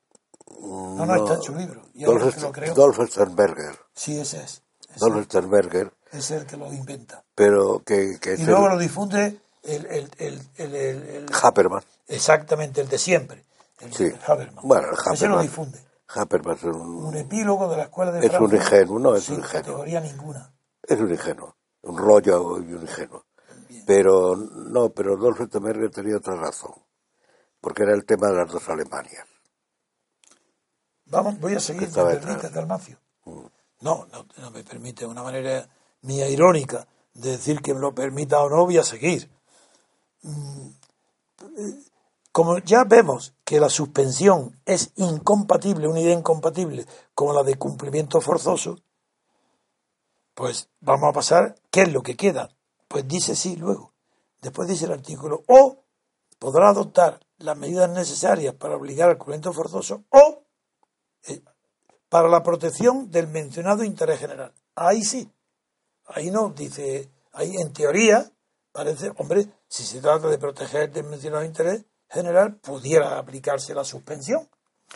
No, 0.61 1.05
no, 1.05 1.15
está 1.15 1.35
en 1.35 1.41
su 1.41 1.55
libro. 1.55 1.81
Dolph, 1.93 2.35
que 2.35 2.41
lo 2.41 2.51
creo, 2.51 2.73
Dolph 2.75 2.99
Sternberger. 3.07 3.75
sí, 3.93 4.19
ese 4.19 4.37
es. 4.43 4.63
Ese 4.89 4.99
Dolph 4.99 5.25
Sternberger, 5.25 5.91
es 6.11 6.31
el 6.31 6.45
que 6.45 6.57
lo 6.57 6.71
inventa. 6.73 7.23
pero 7.35 7.79
que, 7.85 8.17
que 8.19 8.35
Y 8.35 8.45
luego 8.45 8.65
el 8.67 8.73
lo 8.73 8.77
difunde 8.79 9.39
el, 9.63 9.85
el, 9.87 10.11
el, 10.17 10.41
el, 10.57 10.75
el- 10.75 11.03
el- 11.09 11.25
Habermas. 11.41 11.83
exactamente 12.07 12.81
el 12.81 12.87
de 12.89 12.97
siempre, 12.97 13.43
el 13.79 13.93
Sí. 13.93 14.05
de 14.05 14.19
Habermas. 14.25 14.63
Bueno, 14.63 14.87
el 14.89 15.13
Ese 15.13 15.27
lo 15.27 15.41
difunde. 15.41 15.79
Habermas 16.09 16.57
es 16.59 16.63
un, 16.65 17.05
Un 17.05 17.15
epílogo 17.17 17.69
de 17.69 17.77
la 17.77 17.83
escuela 17.83 18.11
de 18.11 18.19
Es 18.19 18.25
un 18.39 18.49
Frankfurt 18.49 18.53
ingenuo, 18.61 18.99
no, 18.99 19.15
es 19.15 19.23
sin 19.25 19.35
un 19.35 19.39
ingenuo. 19.41 19.63
categoría 19.63 19.99
ninguna. 19.99 20.53
es 20.83 20.99
un 20.99 21.11
ingenuo, 21.11 21.55
un 21.81 21.97
rollo 21.97 22.59
y 22.61 22.73
un 22.73 22.81
ingenuo. 22.81 23.25
Pero 23.85 24.35
no, 24.35 24.89
pero 24.89 25.17
Dolph 25.17 25.41
Sternberger 25.47 25.89
tenía 25.91 26.17
otra 26.17 26.35
razón, 26.35 26.73
porque 27.61 27.83
era 27.83 27.93
el 27.93 28.05
tema 28.05 28.27
de 28.27 28.35
las 28.37 28.51
dos 28.51 28.67
Alemanias. 28.69 29.25
Vamos, 31.05 31.39
voy 31.39 31.55
a 31.55 31.59
seguir, 31.59 31.83
¿me 31.83 31.87
estaba 31.87 32.09
permite, 32.09 32.33
detrás. 32.33 32.53
Dalmacio? 32.53 32.97
No, 33.79 34.07
no, 34.11 34.25
no 34.37 34.51
me 34.51 34.63
permite, 34.63 35.05
una 35.05 35.23
manera 35.23 35.67
mía 36.07 36.27
irónica 36.29 36.87
de 37.13 37.31
decir 37.31 37.61
que 37.61 37.73
me 37.73 37.81
lo 37.81 37.93
permita 37.93 38.41
o 38.41 38.49
no, 38.49 38.65
voy 38.65 38.77
a 38.77 38.83
seguir. 38.83 39.29
Mm, 40.23 40.69
Como 42.31 42.59
ya 42.59 42.83
vemos 42.83 43.33
que 43.43 43.59
la 43.59 43.69
suspensión 43.69 44.59
es 44.65 44.91
incompatible, 44.95 45.87
una 45.87 45.99
idea 45.99 46.13
incompatible 46.13 46.85
con 47.15 47.35
la 47.35 47.41
de 47.43 47.55
cumplimiento 47.55 48.21
forzoso, 48.21 48.77
pues 50.35 50.69
vamos 50.79 51.09
a 51.09 51.13
pasar, 51.13 51.55
¿qué 51.71 51.81
es 51.81 51.91
lo 51.91 52.03
que 52.03 52.15
queda? 52.15 52.49
Pues 52.87 53.07
dice 53.07 53.35
sí 53.35 53.55
luego. 53.55 53.91
Después 54.41 54.67
dice 54.67 54.85
el 54.85 54.91
artículo, 54.91 55.43
o 55.47 55.83
podrá 56.37 56.69
adoptar 56.69 57.19
las 57.39 57.57
medidas 57.57 57.89
necesarias 57.89 58.53
para 58.53 58.75
obligar 58.75 59.09
al 59.09 59.17
cumplimiento 59.17 59.51
forzoso, 59.51 60.03
o 60.09 60.43
eh, 61.27 61.41
para 62.07 62.29
la 62.29 62.43
protección 62.43 63.09
del 63.09 63.27
mencionado 63.27 63.83
interés 63.83 64.19
general. 64.19 64.53
Ahí 64.75 65.03
sí. 65.03 65.27
Ahí 66.07 66.31
no, 66.31 66.49
dice, 66.49 67.09
ahí 67.33 67.53
en 67.57 67.73
teoría 67.73 68.29
parece, 68.71 69.11
hombre, 69.17 69.47
si 69.67 69.83
se 69.83 69.99
trata 70.01 70.27
de 70.27 70.37
proteger 70.37 70.91
el 70.95 71.03
mencionado 71.05 71.43
interés 71.43 71.85
general, 72.09 72.55
pudiera 72.57 73.17
aplicarse 73.17 73.73
la 73.73 73.83
suspensión, 73.83 74.47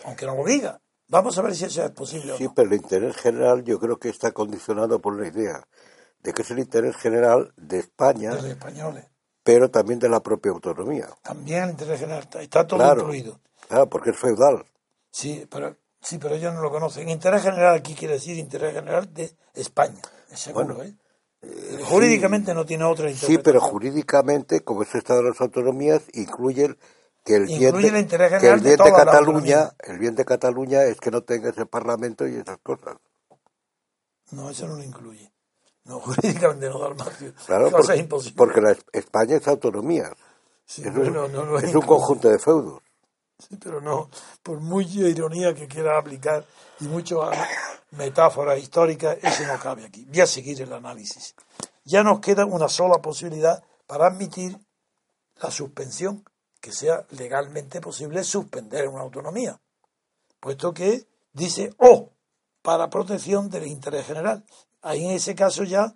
aunque 0.05 0.25
no 0.25 0.35
lo 0.35 0.45
diga. 0.45 0.79
Vamos 1.07 1.37
a 1.37 1.41
ver 1.41 1.53
si 1.55 1.65
eso 1.65 1.83
es 1.83 1.91
posible 1.91 2.37
Sí, 2.37 2.45
o 2.45 2.49
no. 2.49 2.53
pero 2.55 2.69
el 2.69 2.75
interés 2.75 3.17
general 3.17 3.63
yo 3.63 3.79
creo 3.79 3.97
que 3.99 4.07
está 4.09 4.31
condicionado 4.31 5.01
por 5.01 5.13
una 5.13 5.27
idea 5.27 5.67
de 6.21 6.33
que 6.33 6.43
es 6.43 6.51
el 6.51 6.59
interés 6.59 6.95
general 6.95 7.51
de 7.57 7.79
España, 7.79 8.29
De 8.29 8.35
los 8.37 8.45
españoles. 8.45 9.05
pero 9.43 9.69
también 9.69 9.99
de 9.99 10.07
la 10.07 10.21
propia 10.21 10.51
autonomía. 10.51 11.09
También 11.23 11.63
el 11.63 11.69
interés 11.71 11.99
general 11.99 12.25
está, 12.39 12.65
todo 12.65 12.79
Claro. 12.79 13.01
incluido. 13.01 13.39
Claro, 13.67 13.89
porque 13.89 14.11
es 14.11 14.17
feudal. 14.19 14.63
Sí, 15.11 15.45
pero 15.51 15.75
sí, 15.99 16.17
pero 16.17 16.35
ellos 16.35 16.53
no 16.53 16.61
lo 16.61 16.71
conocen. 16.71 17.09
Interés 17.09 17.41
general 17.41 17.75
aquí 17.75 17.93
quiere 17.95 18.13
decir 18.13 18.37
interés 18.37 18.73
general 18.73 19.13
de 19.13 19.35
España, 19.53 19.99
es 19.99 20.20
seguro, 20.37 20.75
Bueno, 20.75 20.83
¿eh? 20.83 20.93
Jurídicamente 21.85 22.53
no 22.53 22.65
tiene 22.65 22.83
otra 22.85 23.09
Sí, 23.09 23.37
interpretación. 23.37 23.43
pero 23.43 23.61
jurídicamente, 23.61 24.61
como 24.63 24.83
es 24.83 24.95
Estado 24.95 25.23
de 25.23 25.29
las 25.29 25.41
autonomías, 25.41 26.03
incluye 26.13 26.65
el- 26.65 26.77
que 27.25 27.35
el 27.35 27.47
bien, 27.47 27.73
de, 27.81 27.87
el 27.89 28.39
que 28.39 28.47
el 28.47 28.59
bien 28.61 28.63
de, 28.63 28.77
Cataluña, 28.93 29.71
el 29.79 29.99
bien 29.99 30.15
de 30.15 30.25
Cataluña 30.25 30.83
es 30.83 30.99
que 30.99 31.11
no 31.11 31.21
tenga 31.23 31.49
ese 31.49 31.65
parlamento 31.65 32.27
y 32.27 32.35
esas 32.35 32.57
cosas. 32.59 32.97
No, 34.31 34.49
eso 34.49 34.67
no 34.67 34.75
lo 34.75 34.83
incluye. 34.83 35.31
No, 35.85 35.99
jurídicamente 36.05 36.69
no 36.69 36.79
da 36.79 36.87
el 36.89 36.95
margen. 36.95 37.33
Claro, 37.45 37.71
porque, 37.71 37.97
imposible. 37.97 38.37
porque 38.37 38.61
la 38.61 38.71
Es- 38.71 38.85
España 38.93 39.35
es 39.37 39.47
autonomía. 39.47 40.11
Sí, 40.65 40.83
es 40.83 40.93
pero 40.93 41.05
un, 41.09 41.13
no, 41.13 41.27
no 41.27 41.57
es 41.59 41.75
un 41.75 41.81
conjunto 41.81 42.29
de 42.29 42.39
feudos. 42.39 42.81
Sí, 43.47 43.57
pero 43.57 43.81
no, 43.81 44.09
por 44.43 44.59
mucha 44.59 44.99
ironía 44.99 45.53
que 45.55 45.67
quiera 45.67 45.97
aplicar 45.97 46.45
y 46.79 46.85
muchas 46.85 47.17
metáforas 47.91 48.59
históricas, 48.59 49.17
eso 49.21 49.47
no 49.47 49.59
cabe 49.59 49.85
aquí. 49.85 50.05
Voy 50.05 50.21
a 50.21 50.27
seguir 50.27 50.61
el 50.61 50.71
análisis. 50.71 51.35
Ya 51.83 52.03
nos 52.03 52.19
queda 52.19 52.45
una 52.45 52.69
sola 52.69 53.01
posibilidad 53.01 53.63
para 53.87 54.07
admitir 54.07 54.57
la 55.41 55.49
suspensión, 55.49 56.23
que 56.59 56.71
sea 56.71 57.05
legalmente 57.11 57.81
posible 57.81 58.23
suspender 58.23 58.87
una 58.87 59.01
autonomía, 59.01 59.59
puesto 60.39 60.73
que 60.73 61.07
dice 61.33 61.73
o 61.77 62.11
para 62.61 62.91
protección 62.91 63.49
del 63.49 63.65
interés 63.65 64.05
general. 64.05 64.45
Ahí 64.83 65.03
en 65.03 65.11
ese 65.11 65.33
caso 65.33 65.63
ya 65.63 65.95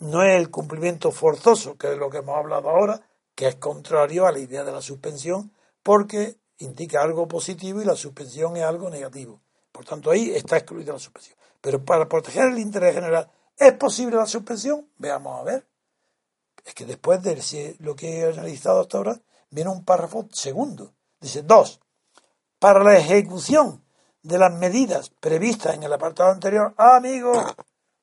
no 0.00 0.24
es 0.24 0.36
el 0.36 0.50
cumplimiento 0.50 1.12
forzoso, 1.12 1.76
que 1.76 1.92
es 1.92 1.98
lo 1.98 2.10
que 2.10 2.18
hemos 2.18 2.36
hablado 2.36 2.68
ahora, 2.68 3.00
que 3.36 3.46
es 3.46 3.54
contrario 3.56 4.26
a 4.26 4.32
la 4.32 4.40
idea 4.40 4.64
de 4.64 4.72
la 4.72 4.82
suspensión, 4.82 5.52
porque 5.82 6.36
indica 6.58 7.02
algo 7.02 7.28
positivo 7.28 7.80
y 7.80 7.84
la 7.84 7.96
suspensión 7.96 8.56
es 8.56 8.64
algo 8.64 8.90
negativo. 8.90 9.40
Por 9.72 9.84
tanto, 9.84 10.10
ahí 10.10 10.30
está 10.34 10.56
excluida 10.56 10.92
la 10.92 10.98
suspensión. 10.98 11.36
Pero 11.60 11.84
para 11.84 12.08
proteger 12.08 12.48
el 12.48 12.58
interés 12.58 12.94
general, 12.94 13.30
¿es 13.56 13.72
posible 13.74 14.16
la 14.16 14.26
suspensión? 14.26 14.88
Veamos 14.96 15.40
a 15.40 15.44
ver. 15.44 15.66
Es 16.64 16.74
que 16.74 16.84
después 16.84 17.22
de 17.22 17.76
lo 17.80 17.94
que 17.94 18.20
he 18.20 18.24
analizado 18.24 18.80
hasta 18.80 18.98
ahora, 18.98 19.20
viene 19.50 19.70
un 19.70 19.84
párrafo 19.84 20.26
segundo. 20.32 20.94
Dice, 21.20 21.42
dos, 21.42 21.80
para 22.58 22.82
la 22.82 22.96
ejecución 22.96 23.84
de 24.22 24.38
las 24.38 24.52
medidas 24.52 25.10
previstas 25.10 25.74
en 25.74 25.82
el 25.82 25.92
apartado 25.92 26.30
anterior, 26.30 26.74
ah, 26.76 26.96
amigo, 26.96 27.32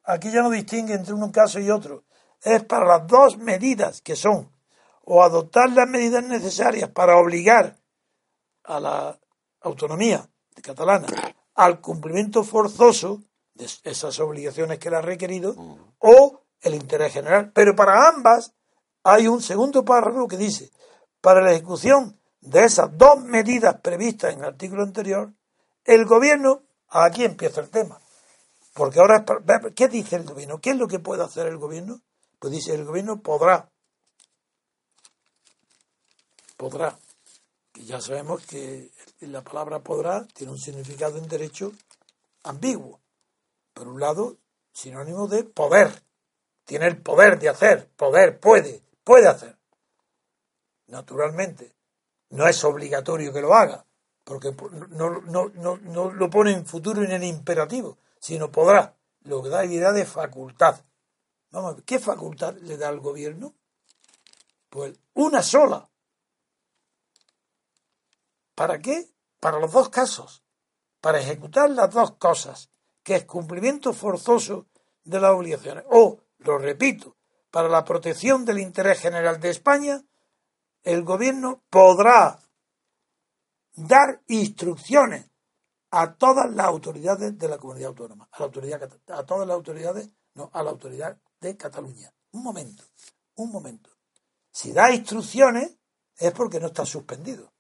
aquí 0.04 0.32
ya 0.32 0.42
no 0.42 0.50
distingue 0.50 0.94
entre 0.94 1.14
un 1.14 1.32
caso 1.32 1.60
y 1.60 1.70
otro. 1.70 2.04
Es 2.42 2.64
para 2.64 2.86
las 2.86 3.08
dos 3.08 3.38
medidas 3.38 4.02
que 4.02 4.16
son 4.16 4.52
o 5.06 5.24
adoptar 5.24 5.70
las 5.72 5.88
medidas 5.88 6.24
necesarias 6.24 6.90
para 6.90 7.18
obligar 7.18 7.78
a 8.64 8.80
la 8.80 9.20
autonomía 9.62 10.28
catalana 10.62 11.08
al 11.56 11.82
cumplimiento 11.82 12.44
forzoso 12.44 13.22
de 13.54 13.68
esas 13.84 14.20
obligaciones 14.20 14.80
que 14.80 14.90
le 14.90 14.98
ha 14.98 15.02
requerido, 15.02 15.56
o 16.00 16.42
el 16.62 16.76
interés 16.76 17.14
general. 17.14 17.52
Pero 17.54 17.76
para 17.76 18.08
ambas 18.08 18.54
hay 19.04 19.28
un 19.28 19.42
segundo 19.42 19.86
párrafo 19.86 20.28
que 20.28 20.38
dice, 20.38 20.72
para 21.22 21.42
la 21.42 21.52
ejecución 21.52 22.18
de 22.42 22.66
esas 22.66 22.98
dos 22.98 23.22
medidas 23.24 23.80
previstas 23.82 24.34
en 24.34 24.40
el 24.40 24.46
artículo 24.46 24.84
anterior, 24.84 25.32
el 25.86 26.06
gobierno, 26.06 26.64
aquí 26.90 27.24
empieza 27.24 27.62
el 27.62 27.70
tema, 27.70 28.00
porque 28.74 29.00
ahora, 29.00 29.24
¿qué 29.76 29.88
dice 29.88 30.16
el 30.16 30.24
gobierno? 30.24 30.60
¿Qué 30.60 30.72
es 30.72 30.78
lo 30.78 30.88
que 30.88 31.00
puede 31.00 31.24
hacer 31.24 31.48
el 31.48 31.58
gobierno? 31.58 32.02
Pues 32.40 32.52
dice, 32.52 32.74
el 32.74 32.86
gobierno 32.86 33.22
podrá, 33.22 33.70
podrá, 36.58 36.98
ya 37.86 38.02
sabemos 38.02 38.46
que 38.46 38.92
la 39.22 39.44
palabra 39.44 39.80
podrá 39.80 40.26
tiene 40.34 40.52
un 40.52 40.60
significado 40.60 41.18
en 41.18 41.28
derecho 41.28 41.72
ambiguo. 42.44 43.00
Por 43.74 43.88
un 43.88 44.00
lado, 44.00 44.38
sinónimo 44.72 45.28
de 45.28 45.44
poder, 45.44 46.04
tiene 46.66 46.88
el 46.88 46.98
poder 46.98 47.40
de 47.40 47.50
hacer, 47.50 47.90
poder, 47.96 48.40
puede, 48.40 48.84
puede 49.04 49.28
hacer. 49.28 49.58
Naturalmente, 50.88 51.74
no 52.30 52.48
es 52.48 52.64
obligatorio 52.64 53.34
que 53.34 53.42
lo 53.42 53.54
haga, 53.54 53.86
porque 54.24 54.56
no, 54.90 55.22
no, 55.22 55.50
no, 55.50 55.78
no 55.78 56.12
lo 56.12 56.30
pone 56.30 56.52
en 56.52 56.66
futuro 56.66 57.04
en 57.04 57.12
el 57.12 57.24
imperativo, 57.24 57.98
sino 58.20 58.52
podrá, 58.52 58.96
lo 59.24 59.42
que 59.42 59.50
da 59.50 59.66
idea 59.66 59.92
de 59.92 60.06
facultad. 60.06 60.82
Vamos 61.52 61.72
a 61.72 61.76
ver, 61.76 61.84
¿qué 61.84 62.00
facultad 62.00 62.56
le 62.58 62.78
da 62.78 62.90
al 62.90 63.00
gobierno? 63.00 63.54
Pues 64.70 64.98
una 65.14 65.42
sola. 65.42 65.90
¿Para 68.56 68.80
qué? 68.80 69.10
Para 69.40 69.60
los 69.60 69.72
dos 69.72 69.90
casos. 69.90 70.44
Para 71.02 71.20
ejecutar 71.20 71.70
las 71.70 71.92
dos 71.92 72.12
cosas, 72.18 72.70
que 73.04 73.16
es 73.16 73.26
cumplimiento 73.26 73.94
forzoso 73.94 74.68
de 75.04 75.20
las 75.20 75.32
obligaciones. 75.32 75.84
O, 75.90 76.20
lo 76.40 76.58
repito, 76.58 77.18
para 77.52 77.68
la 77.70 77.84
protección 77.84 78.46
del 78.46 78.60
interés 78.60 79.00
general 79.00 79.40
de 79.40 79.50
España 79.50 80.04
el 80.84 81.04
gobierno 81.04 81.64
podrá 81.70 82.40
dar 83.76 84.22
instrucciones 84.28 85.30
a 85.92 86.16
todas 86.16 86.52
las 86.52 86.66
autoridades 86.66 87.38
de 87.38 87.48
la 87.48 87.58
comunidad 87.58 87.90
autónoma, 87.90 88.28
a 88.32 88.40
la 88.40 88.46
autoridad 88.46 88.82
a 89.08 89.26
todas 89.26 89.48
las 89.48 89.56
autoridades, 89.56 90.10
no, 90.34 90.50
a 90.52 90.64
la 90.64 90.72
autoridad 90.72 91.18
de 91.40 91.56
Cataluña. 91.56 92.14
Un 92.32 92.44
momento, 92.44 92.84
un 93.36 93.52
momento. 93.52 93.90
Si 94.52 94.74
da 94.74 94.92
instrucciones 94.92 95.78
es 96.18 96.32
porque 96.34 96.60
no 96.60 96.68
está 96.68 96.86
suspendido. 96.86 97.53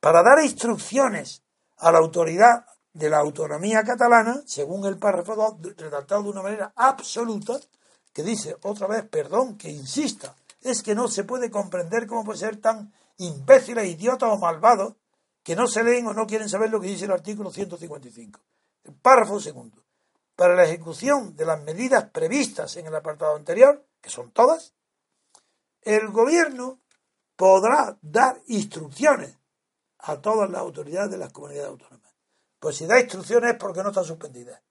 Para 0.00 0.22
dar 0.22 0.42
instrucciones 0.42 1.42
a 1.76 1.92
la 1.92 1.98
autoridad 1.98 2.64
de 2.92 3.10
la 3.10 3.18
autonomía 3.18 3.84
catalana, 3.84 4.42
según 4.46 4.86
el 4.86 4.98
párrafo 4.98 5.36
2, 5.36 5.76
redactado 5.76 6.24
de 6.24 6.30
una 6.30 6.42
manera 6.42 6.72
absoluta, 6.74 7.60
que 8.12 8.22
dice 8.22 8.56
otra 8.62 8.86
vez, 8.86 9.04
perdón, 9.08 9.56
que 9.56 9.70
insista, 9.70 10.34
es 10.62 10.82
que 10.82 10.94
no 10.94 11.08
se 11.08 11.24
puede 11.24 11.50
comprender 11.50 12.06
cómo 12.06 12.24
puede 12.24 12.38
ser 12.38 12.56
tan 12.56 12.92
imbéciles, 13.18 13.86
idiotas 13.86 14.30
o 14.32 14.38
malvados 14.38 14.94
que 15.42 15.54
no 15.54 15.66
se 15.66 15.84
leen 15.84 16.06
o 16.06 16.14
no 16.14 16.26
quieren 16.26 16.48
saber 16.48 16.70
lo 16.70 16.80
que 16.80 16.88
dice 16.88 17.04
el 17.04 17.12
artículo 17.12 17.50
155. 17.50 18.40
El 18.84 18.94
párrafo 18.94 19.38
segundo. 19.38 19.82
Para 20.34 20.54
la 20.54 20.64
ejecución 20.64 21.36
de 21.36 21.44
las 21.44 21.62
medidas 21.62 22.04
previstas 22.10 22.76
en 22.76 22.86
el 22.86 22.94
apartado 22.94 23.36
anterior, 23.36 23.84
que 24.00 24.10
son 24.10 24.30
todas, 24.32 24.72
el 25.82 26.08
gobierno 26.08 26.78
podrá 27.36 27.96
dar 28.00 28.40
instrucciones 28.46 29.39
a 30.02 30.20
todas 30.20 30.50
las 30.50 30.60
autoridades 30.60 31.10
de 31.10 31.18
las 31.18 31.32
comunidades 31.32 31.70
autónomas. 31.70 32.14
Pues 32.58 32.76
si 32.76 32.86
da 32.86 33.00
instrucciones 33.00 33.52
es 33.52 33.58
porque 33.58 33.82
no 33.82 33.88
está 33.90 34.04
suspendida. 34.04 34.62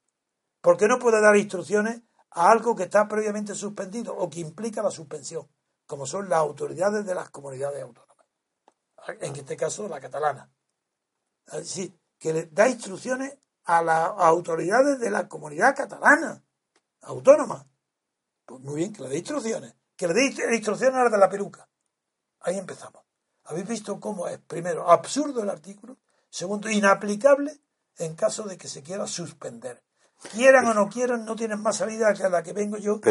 Porque 0.61 0.87
no 0.87 0.99
puede 0.99 1.21
dar 1.21 1.35
instrucciones 1.35 2.01
a 2.31 2.51
algo 2.51 2.75
que 2.75 2.83
está 2.83 3.07
previamente 3.07 3.55
suspendido 3.55 4.15
o 4.15 4.29
que 4.29 4.39
implica 4.39 4.81
la 4.81 4.91
suspensión 4.91 5.47
como 5.89 6.05
son 6.05 6.29
las 6.29 6.37
autoridades 6.37 7.03
de 7.03 7.15
las 7.15 7.31
comunidades 7.31 7.81
autónomas, 7.81 8.27
en 9.21 9.35
este 9.35 9.57
caso 9.57 9.87
la 9.87 9.99
catalana. 9.99 10.47
Así 11.47 11.99
que 12.19 12.31
le 12.31 12.45
da 12.45 12.69
instrucciones 12.69 13.35
a 13.63 13.81
las 13.81 14.11
autoridades 14.17 14.99
de 14.99 15.09
la 15.09 15.27
comunidad 15.27 15.75
catalana, 15.75 16.43
autónoma. 17.01 17.67
Pues 18.45 18.61
muy 18.61 18.75
bien, 18.75 18.93
que 18.93 19.01
le 19.01 19.09
dé 19.09 19.17
instrucciones. 19.17 19.73
Que 19.95 20.07
le 20.07 20.13
dé 20.13 20.55
instrucciones 20.55 20.95
a 20.95 21.05
la 21.05 21.09
de 21.09 21.17
la 21.17 21.27
peruca. 21.27 21.67
Ahí 22.41 22.59
empezamos. 22.59 23.03
¿Habéis 23.49 23.67
visto 23.67 23.99
cómo 23.99 24.27
es, 24.27 24.37
primero, 24.37 24.89
absurdo 24.89 25.41
el 25.41 25.49
artículo? 25.49 25.97
Segundo, 26.29 26.69
inaplicable 26.69 27.59
en 27.97 28.15
caso 28.15 28.43
de 28.43 28.57
que 28.57 28.67
se 28.67 28.83
quiera 28.83 29.07
suspender. 29.07 29.83
Quieran 30.31 30.67
o 30.67 30.73
no 30.73 30.87
quieran, 30.87 31.25
no 31.25 31.35
tienen 31.35 31.61
más 31.61 31.77
salida 31.77 32.13
que 32.13 32.29
la 32.29 32.43
que 32.43 32.53
vengo 32.53 32.77
yo 32.77 33.01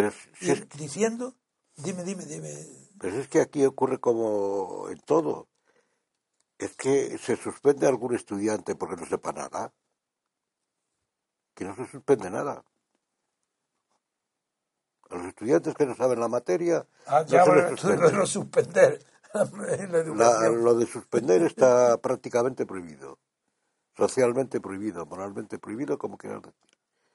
diciendo 0.77 1.35
Dime, 1.79 2.03
dime, 2.03 2.25
dime. 2.25 2.53
Pero 2.99 3.17
es 3.21 3.29
que 3.29 3.41
aquí 3.41 3.65
ocurre 3.65 3.99
como 3.99 4.89
en 4.91 4.99
todo. 5.01 5.49
Es 6.59 6.77
que 6.77 7.17
se 7.19 7.37
suspende 7.37 7.87
a 7.87 7.89
algún 7.89 8.15
estudiante 8.15 8.75
porque 8.75 8.97
no 8.97 9.07
sepa 9.07 9.33
nada. 9.33 9.73
Que 11.55 11.65
no 11.65 11.77
se 11.77 11.87
suspende 11.87 12.31
nada. 12.31 12.65
A 15.11 15.17
los 15.17 15.27
estudiantes 15.27 15.75
que 15.75 15.87
no 15.87 15.95
saben 15.95 16.19
la 16.19 16.29
materia. 16.29 16.87
Ah, 17.07 17.25
ya, 17.25 17.45
no 18.13 18.27
suspender. 18.27 19.01
Lo 19.35 20.75
de 20.75 20.87
suspender 20.87 21.43
está 21.43 21.99
prácticamente 21.99 22.67
prohibido. 22.67 23.19
Socialmente 23.97 24.61
prohibido, 24.61 25.07
moralmente 25.07 25.59
prohibido, 25.59 25.99
como 25.99 26.17
quieras 26.17 26.43
decir. 26.43 26.55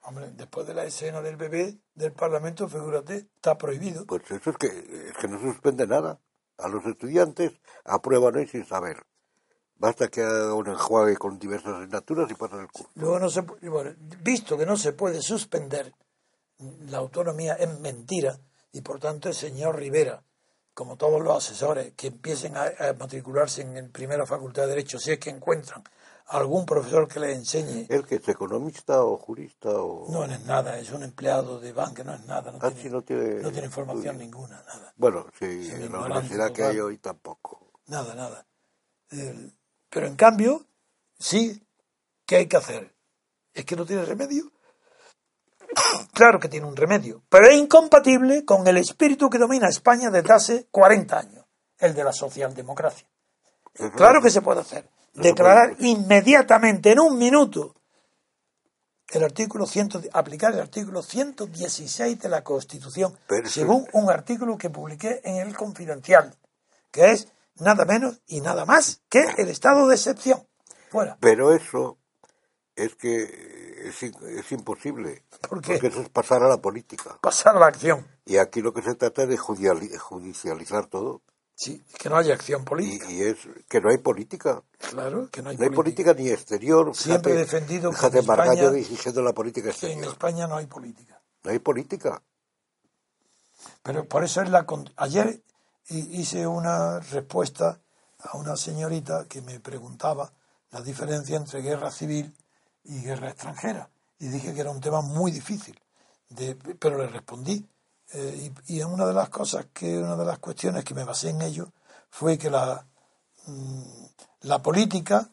Hombre, 0.01 0.31
después 0.35 0.67
de 0.67 0.73
la 0.73 0.83
escena 0.83 1.21
del 1.21 1.37
bebé 1.37 1.77
del 1.95 2.11
Parlamento, 2.11 2.67
figúrate, 2.67 3.15
está 3.15 3.57
prohibido. 3.57 4.05
Pues 4.05 4.29
eso 4.29 4.49
es 4.49 4.57
que, 4.57 4.67
es 4.67 5.17
que 5.17 5.29
no 5.29 5.39
se 5.39 5.45
suspende 5.45 5.87
nada. 5.87 6.19
A 6.57 6.67
los 6.67 6.85
estudiantes 6.85 7.53
aprueban 7.85 8.35
hoy 8.35 8.47
sin 8.47 8.65
saber. 8.65 9.05
Basta 9.75 10.09
que 10.09 10.21
haga 10.21 10.53
un 10.53 10.67
enjuague 10.67 11.15
con 11.15 11.39
diversas 11.39 11.73
asignaturas 11.73 12.29
y 12.29 12.35
pasan 12.35 12.61
el 12.61 12.67
curso. 12.67 12.91
Luego 12.95 13.19
no 13.19 13.29
se, 13.29 13.41
bueno, 13.41 13.91
visto 14.21 14.57
que 14.57 14.65
no 14.65 14.77
se 14.77 14.93
puede 14.93 15.21
suspender, 15.21 15.93
la 16.89 16.97
autonomía 16.97 17.53
es 17.53 17.79
mentira 17.79 18.37
y 18.71 18.81
por 18.81 18.99
tanto 18.99 19.29
el 19.29 19.35
señor 19.35 19.77
Rivera, 19.77 20.23
como 20.73 20.95
todos 20.97 21.21
los 21.21 21.37
asesores 21.37 21.93
que 21.95 22.07
empiecen 22.07 22.57
a, 22.57 22.63
a 22.63 22.93
matricularse 22.93 23.61
en 23.61 23.91
primera 23.91 24.25
facultad 24.25 24.63
de 24.63 24.69
Derecho, 24.69 24.99
si 24.99 25.11
es 25.11 25.19
que 25.19 25.29
encuentran 25.29 25.83
algún 26.27 26.65
profesor 26.65 27.07
que 27.07 27.19
le 27.19 27.33
enseñe. 27.33 27.85
¿El 27.89 28.05
que 28.05 28.15
es 28.15 28.27
economista 28.27 29.03
o 29.03 29.17
jurista? 29.17 29.69
o 29.69 30.11
No, 30.11 30.25
no 30.25 30.33
es 30.33 30.45
nada, 30.45 30.79
es 30.79 30.91
un 30.91 31.03
empleado 31.03 31.59
de 31.59 31.71
banca, 31.73 32.03
no 32.03 32.13
es 32.13 32.25
nada. 32.25 32.51
No, 32.51 32.59
ah, 32.61 32.71
tiene, 32.71 32.89
no, 32.89 33.01
tiene... 33.01 33.41
no 33.41 33.51
tiene 33.51 33.67
información 33.67 34.17
ninguna, 34.17 34.63
nada. 34.63 34.93
Bueno, 34.97 35.27
sí, 35.37 35.69
en 35.71 35.91
la 35.91 35.99
universidad 35.99 36.51
que 36.51 36.63
hay 36.63 36.79
hoy 36.79 36.97
tampoco. 36.97 37.71
Nada, 37.87 38.15
nada. 38.15 38.45
pero 39.89 40.07
en 40.07 40.15
cambio, 40.15 40.65
sí, 41.19 41.61
¿qué 42.25 42.37
hay 42.37 42.47
que 42.47 42.57
hacer? 42.57 42.93
¿Es 43.53 43.65
que 43.65 43.75
no 43.75 43.85
tiene 43.85 44.05
remedio? 44.05 44.51
Claro 46.13 46.39
que 46.39 46.49
tiene 46.49 46.67
un 46.67 46.75
remedio, 46.75 47.23
pero 47.29 47.47
es 47.47 47.55
incompatible 47.55 48.45
con 48.45 48.67
el 48.67 48.77
espíritu 48.77 49.29
que 49.29 49.37
domina 49.37 49.69
España 49.69 50.09
desde 50.09 50.33
hace 50.33 50.67
40 50.71 51.17
años, 51.17 51.45
el 51.79 51.93
de 51.93 52.03
la 52.03 52.13
socialdemocracia. 52.13 53.07
Claro 53.95 54.21
que 54.21 54.29
se 54.29 54.41
puede 54.41 54.61
hacer 54.61 54.87
declarar 55.13 55.75
inmediatamente, 55.79 56.91
en 56.91 56.99
un 56.99 57.17
minuto, 57.17 57.75
el 59.09 59.23
artículo 59.23 59.65
100, 59.65 60.09
aplicar 60.13 60.53
el 60.53 60.61
artículo 60.61 61.03
116 61.03 62.19
de 62.19 62.29
la 62.29 62.43
Constitución, 62.43 63.17
según 63.45 63.87
un 63.93 64.09
artículo 64.09 64.57
que 64.57 64.69
publiqué 64.69 65.21
en 65.23 65.37
el 65.37 65.55
Confidencial, 65.55 66.35
que 66.91 67.11
es 67.11 67.27
nada 67.59 67.85
menos 67.85 68.21
y 68.27 68.41
nada 68.41 68.65
más 68.65 69.01
que 69.09 69.23
el 69.37 69.49
estado 69.49 69.87
de 69.87 69.95
excepción. 69.95 70.47
Fuera. 70.89 71.17
Pero 71.19 71.53
eso 71.53 71.97
es 72.75 72.95
que 72.95 73.62
es, 73.89 74.51
imposible. 74.51 75.23
Porque 75.49 75.75
eso 75.75 76.01
es 76.01 76.09
pasar 76.09 76.43
a 76.43 76.47
la 76.47 76.57
política. 76.57 77.17
Pasar 77.21 77.57
a 77.57 77.59
la 77.59 77.67
acción. 77.67 78.05
Y 78.25 78.37
aquí 78.37 78.61
lo 78.61 78.73
que 78.73 78.81
se 78.81 78.95
trata 78.95 79.23
es 79.23 79.29
de 79.29 79.37
judicializar 79.37 80.87
todo. 80.87 81.21
Sí, 81.55 81.83
que 81.99 82.09
no 82.09 82.17
haya 82.17 82.33
acción 82.33 82.65
política. 82.65 83.11
Y, 83.11 83.21
es 83.21 83.37
que 83.67 83.79
no 83.79 83.89
hay 83.89 83.99
política. 83.99 84.63
Claro, 84.89 85.29
que 85.29 85.41
no 85.41 85.49
hay, 85.49 85.57
no 85.57 85.63
hay 85.63 85.69
política. 85.69 86.13
ni 86.13 86.29
exterior. 86.29 86.95
Siempre 86.95 87.33
he 87.33 87.37
defendido 87.37 87.91
que 87.91 88.05
en 88.07 88.17
España, 88.17 88.71
dirigiendo 88.71 89.21
la 89.21 89.33
política 89.33 89.69
exterior. 89.69 90.03
en 90.03 90.09
España 90.09 90.47
no 90.47 90.55
hay 90.55 90.65
política. 90.65 91.21
No 91.43 91.51
hay 91.51 91.59
política. 91.59 92.21
Pero 93.83 94.05
por 94.05 94.23
eso 94.23 94.41
es 94.41 94.49
la... 94.49 94.65
Ayer 94.95 95.43
hice 95.89 96.47
una 96.47 96.99
respuesta 96.99 97.79
a 98.19 98.37
una 98.37 98.55
señorita 98.55 99.25
que 99.27 99.41
me 99.41 99.59
preguntaba 99.59 100.31
la 100.71 100.81
diferencia 100.81 101.37
entre 101.37 101.61
guerra 101.61 101.91
civil 101.91 102.33
y 102.83 103.01
guerra 103.01 103.29
extranjera. 103.29 103.89
Y 104.19 104.27
dije 104.27 104.53
que 104.53 104.61
era 104.61 104.71
un 104.71 104.81
tema 104.81 105.01
muy 105.01 105.31
difícil. 105.31 105.79
De, 106.29 106.55
pero 106.55 106.97
le 106.97 107.07
respondí 107.07 107.65
eh, 108.13 108.51
y, 108.67 108.77
y, 108.77 108.81
una 108.81 109.05
de 109.05 109.13
las 109.13 109.29
cosas 109.29 109.67
que, 109.73 109.97
una 109.97 110.15
de 110.15 110.25
las 110.25 110.39
cuestiones 110.39 110.83
que 110.83 110.93
me 110.93 111.03
basé 111.03 111.29
en 111.29 111.41
ello 111.41 111.71
fue 112.09 112.37
que 112.37 112.49
la, 112.49 112.85
mm, 113.45 113.83
la 114.41 114.61
política 114.61 115.29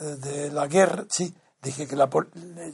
eh, 0.00 0.04
de 0.04 0.50
la 0.50 0.66
guerra, 0.66 1.04
sí, 1.08 1.34
Dije 1.62 1.86
que 1.86 1.96
la, 1.96 2.08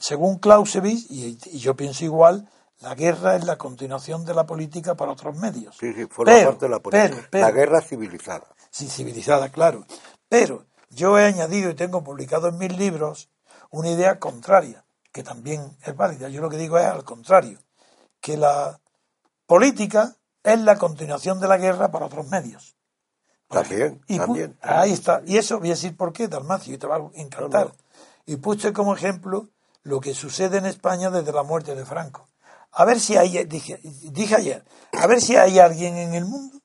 según 0.01 0.39
Clausewitz, 0.39 1.07
y, 1.11 1.37
yo 1.59 1.75
pienso 1.75 2.05
igual, 2.05 2.49
la 2.81 2.95
guerra 2.95 3.35
es 3.35 3.45
la 3.45 3.59
continuación 3.59 4.25
de 4.25 4.33
la 4.33 4.47
política 4.47 4.95
para 4.95 5.13
otros 5.13 5.37
medios. 5.37 5.77
Sí, 5.79 5.93
sí, 5.93 6.07
forma 6.07 6.33
parte 6.45 6.67
de 6.67 6.71
la 6.71 6.79
política. 6.79 7.29
la 7.33 7.51
guerra 7.51 7.81
civilizada. 7.81 8.47
Sí, 8.71 8.89
civilizada, 8.89 9.49
claro. 9.49 9.85
Pero 10.29 10.67
yo 10.91 11.19
he 11.19 11.25
añadido 11.25 11.71
y 11.71 11.75
tengo 11.75 12.05
publicado 12.05 12.49
en 12.49 12.59
mis 12.59 12.77
libros 12.77 13.29
una 13.77 13.91
idea 13.91 14.19
contraria, 14.19 14.85
que 15.13 15.23
también 15.23 15.77
es 15.85 15.95
válida. 15.95 16.29
Yo 16.29 16.41
lo 16.41 16.49
que 16.49 16.57
digo 16.57 16.79
es 16.79 16.87
al 16.87 17.05
contrario, 17.05 17.59
que 18.21 18.37
la 18.37 18.81
política 19.47 20.17
es 20.43 20.61
la 20.61 20.77
continuación 20.77 21.41
de 21.41 21.49
la 21.49 21.59
guerra 21.59 21.91
para 21.91 22.07
otros 22.07 22.29
medios. 22.29 22.77
También, 23.49 24.01
y 24.09 24.19
también. 24.19 24.57
Ahí 24.63 24.93
está. 24.93 25.23
Y 25.27 25.37
eso 25.37 25.59
voy 25.59 25.69
a 25.69 25.75
decir 25.75 25.97
por 25.97 26.13
qué, 26.13 26.27
Dalmacio, 26.27 26.75
y 26.75 26.79
te 26.79 26.87
va 26.87 26.97
a 26.97 27.11
encantar. 27.15 27.73
Y 28.25 28.37
puse 28.37 28.73
como 28.73 28.95
ejemplo 28.95 29.49
lo 29.83 30.01
que 30.01 30.15
sucede 30.15 30.59
en 30.59 30.67
España 30.67 31.11
desde 31.11 31.33
la 31.33 31.43
muerte 31.43 31.75
de 31.75 31.85
Franco. 31.85 32.29
A 32.73 32.85
ver 32.85 32.99
si 32.99 33.17
hay, 33.17 33.45
dije, 33.45 33.79
dije 34.11 34.35
ayer, 34.35 34.65
a 34.93 35.07
ver 35.07 35.21
si 35.21 35.37
hay 35.37 35.59
alguien 35.59 35.97
en 35.97 36.15
el 36.15 36.25
mundo 36.25 36.61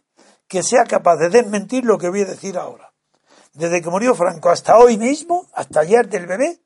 que 0.47 0.63
sea 0.63 0.83
capaz 0.85 1.17
de 1.17 1.29
desmentir 1.29 1.85
lo 1.85 1.97
que 1.97 2.09
voy 2.09 2.21
a 2.21 2.25
decir 2.25 2.57
ahora. 2.57 2.91
Desde 3.53 3.81
que 3.81 3.89
murió 3.89 4.15
Franco 4.15 4.49
hasta 4.49 4.77
hoy 4.77 4.97
mismo, 4.97 5.45
hasta 5.53 5.81
ayer 5.81 6.09
del 6.09 6.25
bebé, 6.25 6.61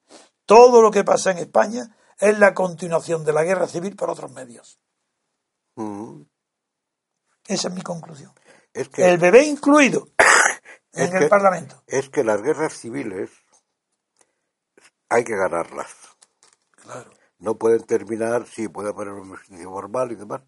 todo 0.45 0.81
lo 0.81 0.91
que 0.91 1.03
pasa 1.03 1.31
en 1.31 1.39
España 1.39 1.95
es 2.19 2.37
la 2.39 2.53
continuación 2.53 3.25
de 3.25 3.33
la 3.33 3.43
guerra 3.43 3.67
civil 3.67 3.95
por 3.95 4.09
otros 4.09 4.31
medios. 4.31 4.79
Mm. 5.75 6.21
Esa 7.47 7.67
es 7.67 7.73
mi 7.73 7.81
conclusión. 7.81 8.33
el 8.73 9.17
bebé 9.17 9.43
incluido 9.43 10.09
en 10.93 11.15
el 11.15 11.29
Parlamento. 11.29 11.83
Es 11.87 12.09
que 12.09 12.23
las 12.23 12.41
guerras 12.41 12.73
civiles 12.73 13.29
hay 15.09 15.23
que 15.23 15.35
ganarlas. 15.35 15.93
Claro. 16.71 17.11
No 17.39 17.57
pueden 17.57 17.83
terminar, 17.83 18.47
sí, 18.47 18.67
puede 18.67 18.89
haber 18.89 19.09
un 19.09 19.31
homicidio 19.31 19.69
formal 19.69 20.11
y 20.11 20.15
demás, 20.15 20.41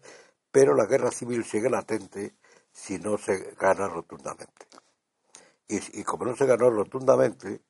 pero 0.50 0.74
la 0.74 0.86
guerra 0.86 1.10
civil 1.10 1.44
sigue 1.44 1.68
latente 1.68 2.36
si 2.72 2.98
no 2.98 3.18
se 3.18 3.54
gana 3.54 3.88
rotundamente. 3.88 4.66
Y, 5.68 6.02
como 6.04 6.24
no 6.24 6.34
se 6.34 6.46
ganó 6.46 6.70
rotundamente, 6.70 7.60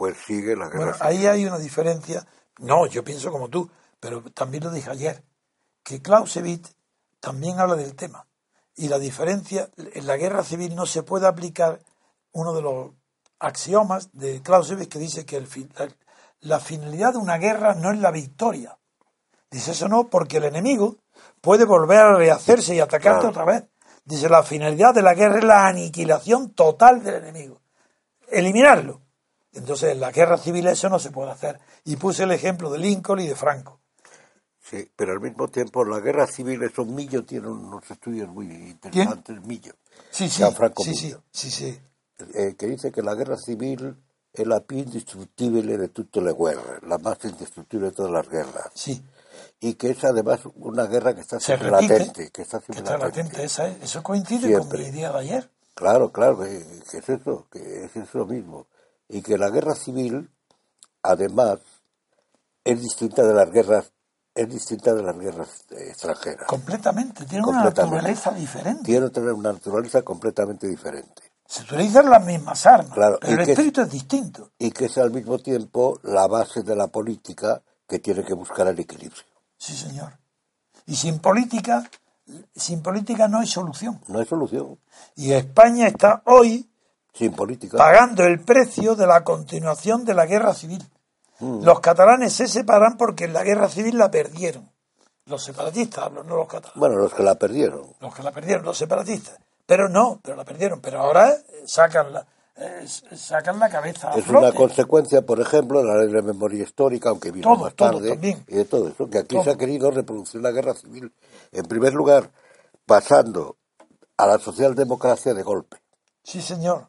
pues 0.00 0.16
sigue 0.16 0.56
la 0.56 0.70
guerra 0.70 0.78
bueno, 0.78 0.96
Ahí 1.00 1.26
hay 1.26 1.44
una 1.44 1.58
diferencia. 1.58 2.26
No, 2.60 2.86
yo 2.86 3.04
pienso 3.04 3.30
como 3.30 3.50
tú, 3.50 3.70
pero 4.00 4.22
también 4.32 4.64
lo 4.64 4.70
dije 4.70 4.88
ayer, 4.88 5.22
que 5.82 6.00
Clausewitz 6.00 6.74
también 7.20 7.60
habla 7.60 7.76
del 7.76 7.94
tema. 7.94 8.26
Y 8.76 8.88
la 8.88 8.98
diferencia, 8.98 9.68
en 9.76 10.06
la 10.06 10.16
guerra 10.16 10.42
civil 10.42 10.74
no 10.74 10.86
se 10.86 11.02
puede 11.02 11.26
aplicar 11.26 11.80
uno 12.32 12.54
de 12.54 12.62
los 12.62 12.92
axiomas 13.40 14.08
de 14.14 14.40
Clausewitz 14.40 14.88
que 14.88 14.98
dice 14.98 15.26
que 15.26 15.36
el, 15.36 15.46
la, 16.40 16.60
finalidad 16.60 17.12
de 17.12 17.18
una 17.18 17.36
guerra 17.36 17.74
no 17.74 17.92
es 17.92 17.98
la 17.98 18.10
victoria. 18.10 18.78
Dice 19.50 19.72
eso 19.72 19.86
no, 19.86 20.08
porque 20.08 20.38
el 20.38 20.44
enemigo 20.44 20.96
puede 21.42 21.66
volver 21.66 21.98
a 21.98 22.14
rehacerse 22.14 22.74
y 22.74 22.80
atacarte 22.80 23.26
otra 23.26 23.44
vez. 23.44 23.64
Dice 24.06 24.30
la 24.30 24.44
finalidad 24.44 24.94
de 24.94 25.02
la 25.02 25.12
guerra 25.12 25.40
es 25.40 25.44
la 25.44 25.66
aniquilación 25.66 26.54
total 26.54 27.04
del 27.04 27.16
enemigo. 27.16 27.60
Eliminarlo. 28.28 29.02
Entonces 29.52 29.92
en 29.92 30.00
la 30.00 30.12
guerra 30.12 30.38
civil 30.38 30.66
eso 30.66 30.88
no 30.88 30.98
se 30.98 31.10
puede 31.10 31.30
hacer. 31.30 31.60
Y 31.84 31.96
puse 31.96 32.24
el 32.24 32.32
ejemplo 32.32 32.70
de 32.70 32.78
Lincoln 32.78 33.20
y 33.20 33.26
de 33.26 33.34
Franco. 33.34 33.80
Sí, 34.62 34.88
pero 34.94 35.12
al 35.12 35.20
mismo 35.20 35.48
tiempo 35.48 35.84
la 35.84 35.98
guerra 35.98 36.26
civil, 36.26 36.62
esos 36.62 36.86
Millo 36.86 37.24
tiene 37.24 37.48
unos 37.48 37.90
estudios 37.90 38.28
muy 38.28 38.46
interesantes, 38.46 39.40
Millo. 39.44 39.74
Sí, 40.10 40.28
sí, 40.28 40.44
sí, 40.84 41.14
sí, 41.32 41.50
sí, 41.50 41.80
eh, 42.34 42.54
que 42.56 42.66
dice 42.66 42.92
que 42.92 43.02
la 43.02 43.14
guerra 43.14 43.36
civil 43.36 43.96
es 44.32 44.46
la 44.46 44.60
più 44.60 44.78
indestructible 44.78 45.76
de 45.76 45.88
todas 45.88 46.24
las 46.24 46.36
guerras, 46.36 46.82
la 46.86 46.98
más 46.98 47.18
indestructible 47.24 47.86
de 47.86 47.92
todas 47.92 48.12
las 48.12 48.28
guerras. 48.28 48.70
Sí. 48.74 49.02
Y 49.60 49.74
que 49.74 49.90
es 49.90 50.04
además 50.04 50.40
una 50.56 50.86
guerra 50.86 51.14
que 51.14 51.22
está 51.22 51.40
siempre 51.40 51.70
latente. 51.70 52.30
Que 52.30 52.42
está 52.42 52.60
siempre 52.60 52.98
latente. 52.98 53.42
esa, 53.42 53.68
eso 53.68 54.02
coincide 54.02 54.56
con 54.58 54.80
el 54.80 54.92
día 54.92 55.10
de 55.10 55.18
ayer. 55.18 55.50
Claro, 55.74 56.12
claro, 56.12 56.40
que, 56.40 56.58
es 56.58 57.08
eso, 57.08 57.46
que 57.50 57.84
es 57.84 57.96
eso 57.96 58.26
mismo. 58.26 58.66
Y 59.10 59.22
que 59.22 59.36
la 59.36 59.50
guerra 59.50 59.74
civil, 59.74 60.30
además, 61.02 61.58
es 62.64 62.80
distinta 62.80 63.22
de 63.22 63.34
las 63.34 63.50
guerras 63.50 63.92
es 64.34 64.48
distinta 64.48 64.94
de 64.94 65.02
las 65.02 65.18
guerras 65.18 65.64
extranjeras. 65.70 66.46
Completamente, 66.46 67.24
tiene 67.26 67.44
una 67.46 67.64
naturaleza 67.64 68.30
diferente. 68.30 68.84
Tiene 68.84 69.06
una 69.32 69.52
naturaleza 69.52 70.02
completamente 70.02 70.68
diferente. 70.68 71.22
Se 71.46 71.62
utilizan 71.62 72.08
las 72.08 72.24
mismas 72.24 72.64
armas, 72.64 72.92
pero 72.94 73.20
el 73.22 73.40
espíritu 73.40 73.80
es 73.80 73.90
distinto. 73.90 74.52
Y 74.58 74.70
que 74.70 74.84
es 74.84 74.96
al 74.98 75.10
mismo 75.10 75.38
tiempo 75.40 75.98
la 76.04 76.28
base 76.28 76.62
de 76.62 76.76
la 76.76 76.86
política 76.86 77.60
que 77.88 77.98
tiene 77.98 78.22
que 78.22 78.34
buscar 78.34 78.68
el 78.68 78.78
equilibrio. 78.78 79.22
Sí, 79.56 79.76
señor. 79.76 80.16
Y 80.86 80.94
sin 80.94 81.18
política, 81.18 81.90
sin 82.54 82.82
política 82.82 83.26
no 83.26 83.40
hay 83.40 83.48
solución. 83.48 84.00
No 84.06 84.20
hay 84.20 84.26
solución. 84.26 84.78
Y 85.16 85.32
España 85.32 85.88
está 85.88 86.22
hoy 86.26 86.69
sin 87.12 87.32
política 87.32 87.76
pagando 87.76 88.24
el 88.24 88.40
precio 88.40 88.94
de 88.94 89.06
la 89.06 89.24
continuación 89.24 90.04
de 90.04 90.14
la 90.14 90.26
guerra 90.26 90.54
civil. 90.54 90.82
Mm. 91.40 91.64
Los 91.64 91.80
catalanes 91.80 92.32
se 92.32 92.46
separan 92.46 92.96
porque 92.96 93.24
en 93.24 93.32
la 93.32 93.42
guerra 93.42 93.68
civil 93.68 93.98
la 93.98 94.10
perdieron. 94.10 94.70
Los 95.26 95.44
separatistas 95.44 96.10
no 96.12 96.22
los 96.22 96.48
catalanes. 96.48 96.78
Bueno, 96.78 96.96
los 96.96 97.14
que 97.14 97.22
la 97.22 97.36
perdieron. 97.36 97.94
Los 98.00 98.14
que 98.14 98.22
la 98.22 98.32
perdieron, 98.32 98.64
los 98.64 98.76
separatistas. 98.76 99.38
Pero 99.64 99.88
no, 99.88 100.18
pero 100.22 100.36
la 100.36 100.44
perdieron. 100.44 100.80
Pero 100.80 101.00
ahora 101.00 101.30
eh, 101.30 101.62
sacan 101.64 102.12
la, 102.12 102.26
eh, 102.56 102.84
sacan 102.86 103.58
la 103.58 103.70
cabeza. 103.70 104.12
es 104.16 104.28
una 104.28 104.52
consecuencia, 104.52 105.22
por 105.22 105.40
ejemplo, 105.40 105.80
de 105.80 105.86
la 105.86 105.98
ley 105.98 106.12
de 106.12 106.22
memoria 106.22 106.62
histórica, 106.62 107.10
aunque 107.10 107.30
vino 107.30 107.54
más 107.56 107.74
tarde, 107.74 108.18
y 108.48 108.54
de 108.54 108.64
todo 108.64 108.88
eso, 108.88 109.08
que 109.08 109.18
aquí 109.18 109.40
se 109.42 109.50
ha 109.50 109.56
querido 109.56 109.90
reproducir 109.90 110.40
la 110.40 110.50
guerra 110.50 110.74
civil. 110.74 111.14
En 111.52 111.64
primer 111.64 111.94
lugar, 111.94 112.30
pasando 112.84 113.56
a 114.16 114.26
la 114.26 114.38
socialdemocracia 114.38 115.32
de 115.32 115.42
golpe. 115.42 115.78
Sí, 116.22 116.42
señor. 116.42 116.88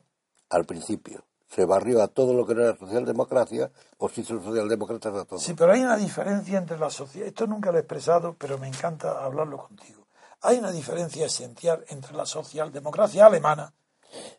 Al 0.52 0.66
principio. 0.66 1.26
Se 1.48 1.66
barrió 1.66 2.02
a 2.02 2.08
todo 2.08 2.34
lo 2.34 2.46
que 2.46 2.56
no 2.56 2.62
era 2.62 2.78
socialdemocracia, 2.78 3.72
o 3.98 4.08
se 4.08 4.22
hizo 4.22 4.42
socialdemócratas 4.42 5.16
a 5.16 5.26
todo. 5.26 5.40
Sí, 5.40 5.54
pero 5.54 5.74
hay 5.74 5.82
una 5.82 5.98
diferencia 5.98 6.60
entre 6.60 6.78
la 6.78 6.90
sociedad. 6.90 7.28
Esto 7.28 7.48
nunca 7.48 7.72
lo 7.72 7.78
he 7.78 7.82
expresado, 7.82 8.36
pero 8.38 8.58
me 8.58 8.68
encanta 8.70 9.26
hablarlo 9.26 9.58
contigo 9.58 10.02
hay 10.42 10.58
una 10.58 10.72
diferencia 10.72 11.26
esencial 11.26 11.86
entre 11.90 12.16
la 12.16 12.26
socialdemocracia 12.26 13.26
alemana 13.26 13.74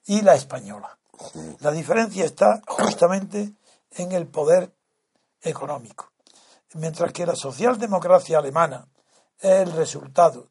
y 0.07 0.21
la 0.23 0.35
española. 0.35 0.99
La 1.61 1.71
diferencia 1.71 2.25
está 2.25 2.61
justamente 2.67 3.53
en 3.93 4.13
el 4.13 4.27
poder 4.27 4.73
económico. 5.41 6.13
Mientras 6.75 7.13
que 7.13 7.27
la 7.27 7.37
socialdemocracia 7.37 8.39
alemana 8.39 8.89
es 9.39 9.51
el 9.51 9.73
resultado 9.73 10.49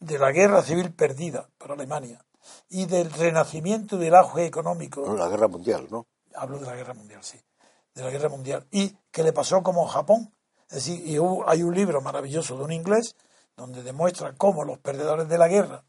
de 0.00 0.18
la 0.18 0.30
guerra 0.32 0.62
civil 0.62 0.92
perdida 0.92 1.48
por 1.58 1.72
Alemania 1.72 2.24
y 2.68 2.86
del 2.86 3.10
renacimiento 3.10 3.96
del 3.98 4.14
auge 4.14 4.46
económico. 4.46 5.14
La 5.14 5.28
guerra 5.28 5.48
mundial, 5.48 5.86
¿no? 5.90 6.06
Hablo 6.34 6.58
de 6.58 6.66
la 6.66 6.76
guerra 6.76 6.94
mundial, 6.94 7.22
sí. 7.22 7.38
De 7.94 8.02
la 8.02 8.10
guerra 8.10 8.28
mundial. 8.28 8.66
Y 8.70 8.96
que 9.10 9.22
le 9.22 9.32
pasó 9.32 9.62
como 9.62 9.86
Japón. 9.86 10.32
Es 10.68 10.76
decir, 10.76 11.06
y 11.06 11.18
hay 11.46 11.62
un 11.62 11.74
libro 11.74 12.00
maravilloso 12.00 12.56
de 12.56 12.64
un 12.64 12.72
inglés 12.72 13.16
donde 13.56 13.82
demuestra 13.82 14.34
cómo 14.34 14.64
los 14.64 14.78
perdedores 14.78 15.28
de 15.28 15.38
la 15.38 15.48
guerra 15.48 15.84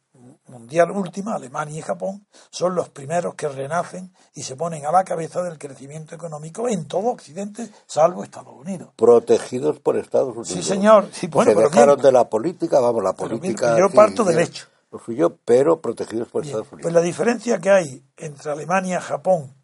mundial 0.47 0.91
última, 0.91 1.35
Alemania 1.35 1.79
y 1.79 1.81
Japón, 1.81 2.25
son 2.49 2.75
los 2.75 2.89
primeros 2.89 3.35
que 3.35 3.47
renacen 3.47 4.11
y 4.33 4.43
se 4.43 4.55
ponen 4.55 4.85
a 4.85 4.91
la 4.91 5.03
cabeza 5.03 5.43
del 5.43 5.57
crecimiento 5.57 6.15
económico 6.15 6.67
en 6.67 6.85
todo 6.85 7.09
Occidente, 7.09 7.69
salvo 7.85 8.23
Estados 8.23 8.55
Unidos. 8.55 8.89
Protegidos 8.95 9.79
por 9.79 9.97
Estados 9.97 10.35
Unidos. 10.35 10.49
Sí, 10.49 10.63
señor. 10.63 11.09
se 11.13 11.55
dejaron 11.55 12.01
de 12.01 12.11
la 12.11 12.27
política, 12.29 12.79
vamos, 12.79 13.03
la 13.03 13.13
política. 13.13 13.77
yo 13.77 13.89
parto 13.89 14.23
del 14.23 14.39
hecho. 14.39 14.67
Lo 14.91 15.37
pero 15.45 15.81
protegidos 15.81 16.29
por 16.29 16.43
Estados 16.43 16.71
Unidos. 16.71 16.81
Pues 16.81 16.93
la 16.93 17.01
diferencia 17.01 17.59
que 17.59 17.69
hay 17.69 18.03
entre 18.17 18.51
Alemania, 18.51 18.99
Japón 18.99 19.55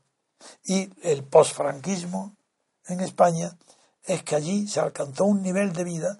y 0.63 0.89
el 1.01 1.23
posfranquismo 1.23 2.35
en 2.87 2.99
España 2.99 3.57
es 4.03 4.21
que 4.23 4.35
allí 4.35 4.67
se 4.67 4.79
alcanzó 4.79 5.25
un 5.25 5.41
nivel 5.41 5.73
de 5.73 5.83
vida 5.83 6.17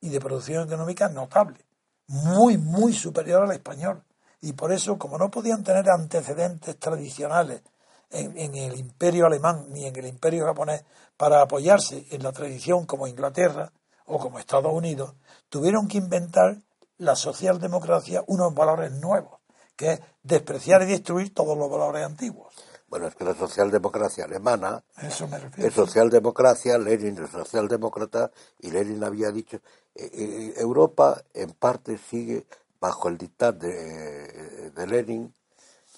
y 0.00 0.10
de 0.10 0.20
producción 0.20 0.64
económica 0.66 1.08
notable, 1.08 1.66
muy, 2.06 2.56
muy 2.56 2.92
superior 2.92 3.42
al 3.42 3.52
español. 3.52 4.04
Y 4.40 4.52
por 4.52 4.72
eso, 4.72 4.98
como 4.98 5.18
no 5.18 5.30
podían 5.30 5.64
tener 5.64 5.88
antecedentes 5.90 6.78
tradicionales 6.78 7.62
en, 8.10 8.36
en, 8.36 8.54
el 8.54 8.78
imperio 8.78 9.26
alemán 9.26 9.66
ni 9.70 9.86
en 9.86 9.96
el 9.96 10.06
imperio 10.06 10.44
japonés 10.44 10.84
para 11.16 11.40
apoyarse 11.40 12.06
en 12.10 12.22
la 12.22 12.32
tradición 12.32 12.86
como 12.86 13.06
Inglaterra 13.06 13.72
o 14.06 14.18
como 14.18 14.38
Estados 14.38 14.72
Unidos, 14.72 15.14
tuvieron 15.48 15.88
que 15.88 15.98
inventar 15.98 16.58
la 17.02 17.16
socialdemocracia 17.16 18.22
unos 18.28 18.54
valores 18.54 18.92
nuevos, 18.92 19.40
que 19.76 19.92
es 19.92 20.00
despreciar 20.22 20.82
y 20.82 20.86
destruir 20.86 21.34
todos 21.34 21.58
los 21.58 21.68
valores 21.68 22.04
antiguos. 22.06 22.54
Bueno, 22.86 23.08
es 23.08 23.14
que 23.14 23.24
la 23.24 23.34
socialdemocracia 23.34 24.26
alemana 24.26 24.84
Eso 24.98 25.26
me 25.26 25.38
refiero, 25.38 25.68
es 25.68 25.74
socialdemocracia, 25.74 26.78
Lenin 26.78 27.18
es 27.24 27.30
socialdemócrata, 27.30 28.30
y 28.60 28.70
Lenin 28.70 29.02
había 29.02 29.32
dicho, 29.32 29.56
eh, 29.94 30.10
eh, 30.12 30.54
Europa 30.58 31.22
en 31.34 31.50
parte 31.52 31.98
sigue 31.98 32.46
bajo 32.78 33.08
el 33.08 33.18
dictado 33.18 33.58
de, 33.58 34.72
Lenin 34.86 35.34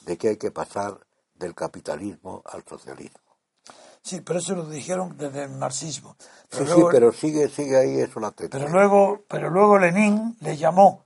de 0.02 0.16
que 0.16 0.28
hay 0.28 0.36
que 0.36 0.52
pasar 0.52 0.98
del 1.34 1.54
capitalismo 1.54 2.42
al 2.46 2.62
socialismo. 2.64 3.23
Sí, 4.04 4.20
pero 4.20 4.38
eso 4.38 4.54
lo 4.54 4.66
dijeron 4.66 5.16
desde 5.16 5.44
el 5.44 5.50
marxismo. 5.50 6.14
Sí, 6.20 6.26
Pero 6.50 6.64
sí, 6.66 6.70
luego- 6.72 6.90
pero 6.90 7.12
sigue, 7.12 7.48
sigue 7.48 7.76
ahí 7.78 8.00
eso 8.00 8.20
latente. 8.20 8.56
pero 8.56 8.68
luego, 8.70 9.22
pero 9.28 9.48
luego 9.48 9.78
Lenin 9.78 10.36
le 10.40 10.58
llamó 10.58 11.02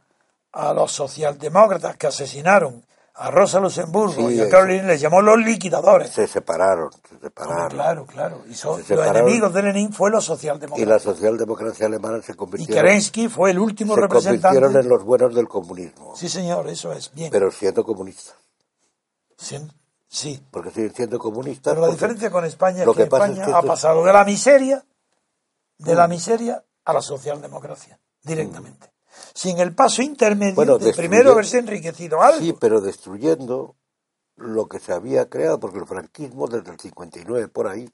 a 0.53 0.73
los 0.75 0.91
socialdemócratas 0.91 1.97
que 1.97 2.09
asesinaron 2.09 2.85
a 3.15 3.31
Rosa 3.31 3.61
Luxemburgo 3.61 4.15
Sí, 4.29 4.35
y 4.35 4.41
a 4.41 4.43
eso. 4.45 4.51
Carolina, 4.51 4.83
les 4.89 5.01
llamó 5.01 5.23
los 5.23 5.39
liquidadores. 5.39 6.11
Se 6.11 6.27
separaron, 6.27 6.91
se 7.09 7.19
separaron. 7.21 7.69
claro, 7.69 8.07
claro. 8.07 8.43
Y 8.49 8.55
son- 8.55 8.83
Se 8.85 8.97
los 8.97 9.07
enemigos 9.07 9.53
de 9.55 9.63
Lenin 9.63 9.93
fue 9.93 10.11
los 10.11 10.25
Y 10.25 10.31
la 10.31 10.35
socialdemócratas. 10.37 11.03
socialdemocracia 11.03 11.87
alemana 11.87 12.21
se 12.23 12.33
Y, 12.33 12.35
convirtieron, 12.37 12.85
Kerensky 12.85 13.29
fue 13.29 13.53
el 13.53 13.61
último 13.61 13.95
se 13.95 14.01
representante. 14.03 14.43
convirtieron 14.59 14.85
en 14.85 14.89
los 14.89 15.05
buenos 15.05 15.35
del 15.37 15.47
comunismo, 15.49 16.15
Sí, 16.17 16.29
señor, 16.29 16.69
eso 16.69 16.93
es. 16.93 17.13
Bien. 17.15 17.31
pero 17.31 17.51
siendo 17.53 17.85
comunistas. 17.85 18.35
Sien- 19.37 19.73
sí. 20.09 20.43
Porque 20.51 20.71
siguen 20.71 20.95
siendo 20.95 21.19
comunistas. 21.19 21.75
Pero 21.75 21.87
la 21.87 21.93
diferencia 21.93 22.31
con 22.31 22.45
España 22.45 22.83
es 22.83 22.85
que, 22.85 22.91
es 22.93 22.99
España 23.01 23.45
que 23.47 23.53
ha 23.53 23.63
Mm. 23.63 23.67
pasado 23.67 24.05
de 24.05 24.13
la 24.13 24.25
miseria, 24.25 24.85
de 25.79 25.95
la 25.95 26.09
miseria 26.09 26.65
a 26.85 26.93
la 26.93 27.03
socialdemocracia, 27.03 27.99
directamente. 28.23 28.93
Sin 29.35 29.59
el 29.59 29.75
paso 29.75 30.03
intermedio 30.03 30.55
Bueno, 30.55 30.79
de 30.79 30.93
primero 30.93 31.33
haberse 31.33 31.59
enriquecido 31.59 32.23
algo. 32.23 32.39
Sí, 32.41 32.55
pero 32.59 32.81
destruyendo 32.81 33.75
lo 34.37 34.69
que 34.69 34.79
se 34.79 34.93
había 34.93 35.29
creado, 35.29 35.59
porque 35.59 35.79
el 35.79 35.87
franquismo 35.87 36.47
desde 36.47 36.71
el 36.71 36.79
59 36.79 37.49
por 37.49 37.67
ahí, 37.67 37.91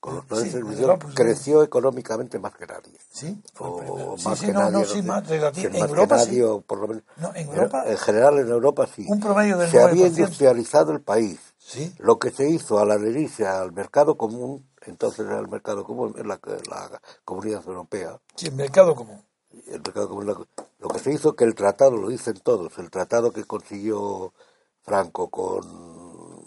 con 0.00 0.16
los 0.16 0.24
planes 0.24 0.50
Sí, 0.50 0.58
de 0.58 0.96
pues, 0.96 1.14
creció 1.14 1.62
económicamente 1.62 2.38
más 2.40 2.54
que 2.56 2.66
nadie. 2.66 2.98
Sí, 3.12 3.40
O. 3.58 4.16
Sí, 4.18 4.24
más 4.26 4.38
sí, 4.38 4.46
que 4.46 4.52
no, 4.52 4.60
nadie. 4.60 4.72
no, 4.72 4.84
sí, 4.84 4.94
sé, 4.94 5.02
más 5.02 5.30
En 5.30 5.40
más 5.42 5.52
que 5.52 5.66
Europa 5.78 6.16
nadie, 6.16 6.42
sí. 6.44 6.62
por 6.66 6.78
lo 6.80 6.88
menos. 6.88 7.02
No, 7.18 7.34
en 7.34 7.48
Europa- 7.48 7.84
En 7.86 7.98
general 7.98 8.38
en 8.38 8.48
Europa 8.48 8.88
sí. 8.92 9.04
Un 9.08 9.20
promedio 9.20 9.58
del 9.58 9.70
Se 9.70 9.80
había 9.80 10.06
9%. 10.06 10.08
industrializado 10.08 10.92
el 10.92 11.02
país. 11.02 11.38
Sí. 11.66 11.94
Lo 11.98 12.18
que 12.18 12.30
se 12.30 12.48
hizo 12.48 12.78
al 12.78 12.90
adherirse 12.92 13.46
al 13.46 13.72
mercado 13.72 14.16
común, 14.18 14.68
entonces 14.82 15.26
era 15.26 15.38
el 15.40 15.48
mercado 15.48 15.84
común, 15.84 16.14
en 16.18 16.28
la, 16.28 16.40
la 16.70 17.00
comunidad 17.24 17.66
europea, 17.66 18.20
Sí, 18.36 18.48
el 18.48 18.54
mercado 18.54 18.94
común. 18.94 19.22
el 19.68 19.80
mercado 19.82 20.08
común, 20.08 20.26
la- 20.26 20.46
lo 20.80 20.88
que 20.88 20.98
se 20.98 21.12
hizo 21.12 21.36
que 21.36 21.44
el 21.44 21.54
tratado, 21.54 21.96
lo 21.96 22.08
dicen 22.08 22.34
todos, 22.42 22.78
el 22.78 22.90
tratado 22.90 23.32
que 23.32 23.44
consiguió 23.44 24.34
Franco 24.82 25.30
con, 25.30 26.42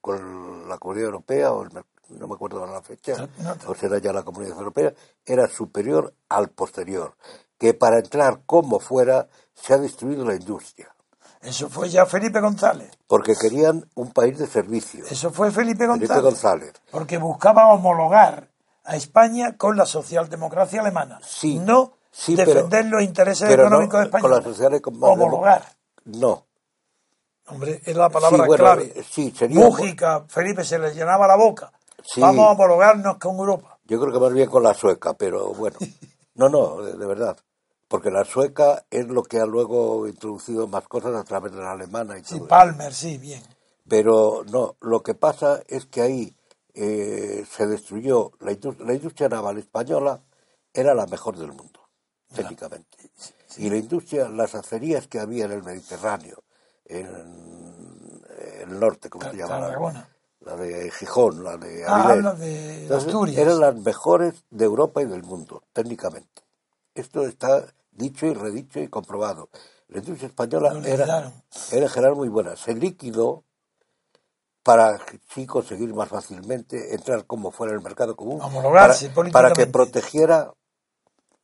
con 0.00 0.68
la 0.68 0.78
comunidad 0.78 1.06
europea, 1.08 1.52
o 1.52 1.64
el 1.64 1.70
no 2.10 2.28
me 2.28 2.34
acuerdo 2.34 2.66
la 2.66 2.82
fecha, 2.82 3.14
No, 3.38 3.54
no. 3.54 3.56
o 3.66 3.74
será 3.74 3.98
ya 3.98 4.12
la 4.12 4.24
comunidad 4.24 4.58
europea, 4.58 4.94
era 5.26 5.48
superior 5.48 6.14
al 6.28 6.50
posterior, 6.50 7.16
que 7.58 7.74
para 7.74 7.98
entrar 7.98 8.42
como 8.46 8.80
fuera 8.80 9.28
se 9.54 9.74
ha 9.74 9.78
destruido 9.78 10.24
la 10.24 10.34
industria, 10.36 10.94
Eso 11.48 11.68
fue 11.68 11.88
ya 11.88 12.04
Felipe 12.06 12.40
González. 12.40 12.90
porque 13.06 13.34
querían 13.34 13.88
un 13.94 14.12
país 14.12 14.38
de 14.38 14.46
servicio. 14.46 15.04
Eso 15.10 15.30
fue 15.30 15.50
Felipe 15.50 15.86
González. 15.86 16.08
Felipe 16.08 16.24
González. 16.24 16.72
Porque 16.90 17.18
buscaba 17.18 17.68
homologar 17.72 18.48
a 18.84 18.96
España 18.96 19.56
con 19.56 19.76
la 19.76 19.86
socialdemocracia 19.86 20.80
alemana. 20.80 21.20
Sí, 21.22 21.58
No 21.58 21.92
sí, 22.10 22.36
defender 22.36 22.84
pero- 22.84 22.96
los 22.96 23.02
intereses 23.02 23.48
pero 23.48 23.62
no 23.64 23.68
económicos 23.82 24.00
de 24.00 24.04
España. 24.06 24.22
con 24.22 24.30
la 24.30 24.42
sociedad 24.42 24.80
con- 24.80 24.94
Homologar. 25.02 25.62
No, 26.04 26.44
Hombre, 27.50 27.80
es 27.84 27.96
la 27.96 28.10
palabra 28.10 28.36
Sí, 28.40 28.46
bueno, 28.46 28.62
clave. 28.64 29.04
sí, 29.10 29.30
sería- 29.34 29.58
Mújica, 29.64 30.24
Felipe 30.28 30.64
se 30.64 30.78
le 30.78 30.92
llenaba 30.94 31.26
la 31.26 31.36
boca. 31.36 31.72
Sí. 32.04 32.20
Vamos 32.20 32.46
a 32.46 32.50
homologarnos 32.50 33.16
con 33.16 33.36
Europa. 33.36 33.78
Yo 33.86 33.98
creo 33.98 34.12
que 34.12 34.20
más 34.20 34.32
bien 34.34 34.50
con 34.50 34.62
la 34.62 34.74
sueca, 34.74 35.14
pero 35.14 35.52
bueno. 35.54 35.76
No, 36.34 36.48
no, 36.48 36.82
de, 36.82 36.96
de 36.96 37.04
verdad. 37.06 37.36
Porque 37.88 38.10
la 38.10 38.24
sueca 38.24 38.84
es 38.90 39.08
lo 39.08 39.22
que 39.22 39.38
ha 39.40 39.46
luego 39.46 40.06
introducido 40.08 40.66
más 40.68 40.86
cosas 40.88 41.14
a 41.14 41.24
través 41.24 41.52
de 41.52 41.60
la 41.60 41.72
alemana 41.72 42.18
y 42.18 42.24
Sí, 42.24 42.34
todo. 42.36 42.48
eso. 42.48 42.48
Palmer, 42.48 42.94
sí, 42.94 43.18
bien. 43.18 43.42
Pero 43.88 44.44
no, 44.50 44.76
lo 44.80 45.02
que 45.02 45.14
pasa 45.14 45.62
es 45.68 45.86
que 45.86 46.02
ahí 46.02 46.36
eh, 46.74 47.44
se 47.50 47.66
destruyó 47.66 48.32
la 48.40 48.52
industria, 48.52 48.86
la 48.86 48.94
industria 48.94 49.28
naval 49.30 49.58
española 49.58 50.22
era 50.74 50.94
la 50.94 51.06
mejor 51.06 51.38
del 51.38 51.52
mundo, 51.52 51.80
técnicamente. 52.34 52.98
Y 53.56 53.70
la 53.70 53.76
industria, 53.78 54.28
las 54.28 54.54
acerías 54.54 55.08
que 55.08 55.18
había 55.20 55.46
en 55.46 55.52
el 55.52 55.62
Mediterráneo, 55.62 56.44
en, 56.84 57.06
el 58.62 58.78
norte, 58.78 59.08
¿cómo 59.10 59.24
se 59.30 59.36
llama? 59.38 59.70
La 60.40 60.56
de 60.56 60.90
Gijón, 60.90 61.42
la 61.42 61.56
de 61.56 61.84
Ah, 61.86 62.10
Avilés. 62.10 62.38
de 62.38 62.82
Entonces, 62.82 63.08
Asturias. 63.08 63.38
Eran 63.38 63.60
las 63.60 63.76
mejores 63.76 64.44
de 64.50 64.64
Europa 64.66 65.02
y 65.02 65.06
del 65.06 65.22
mundo, 65.24 65.62
técnicamente. 65.72 66.42
Esto 66.94 67.26
está 67.26 67.66
dicho 67.98 68.24
y 68.26 68.32
redicho 68.34 68.80
y 68.80 68.88
comprobado. 68.88 69.50
La 69.88 69.98
industria 69.98 70.28
española 70.28 70.70
era, 70.88 71.04
en 71.72 71.88
general 71.88 72.14
muy 72.16 72.28
buena. 72.28 72.56
Se 72.56 72.74
liquidó 72.74 73.44
para 74.62 74.98
sí 75.34 75.46
conseguir 75.46 75.94
más 75.94 76.08
fácilmente 76.08 76.94
entrar 76.94 77.26
como 77.26 77.50
fuera 77.50 77.72
el 77.72 77.80
mercado 77.80 78.16
común. 78.16 78.40
Para, 78.82 78.94
para 79.32 79.48
que 79.54 79.62
protegiera 79.72 80.52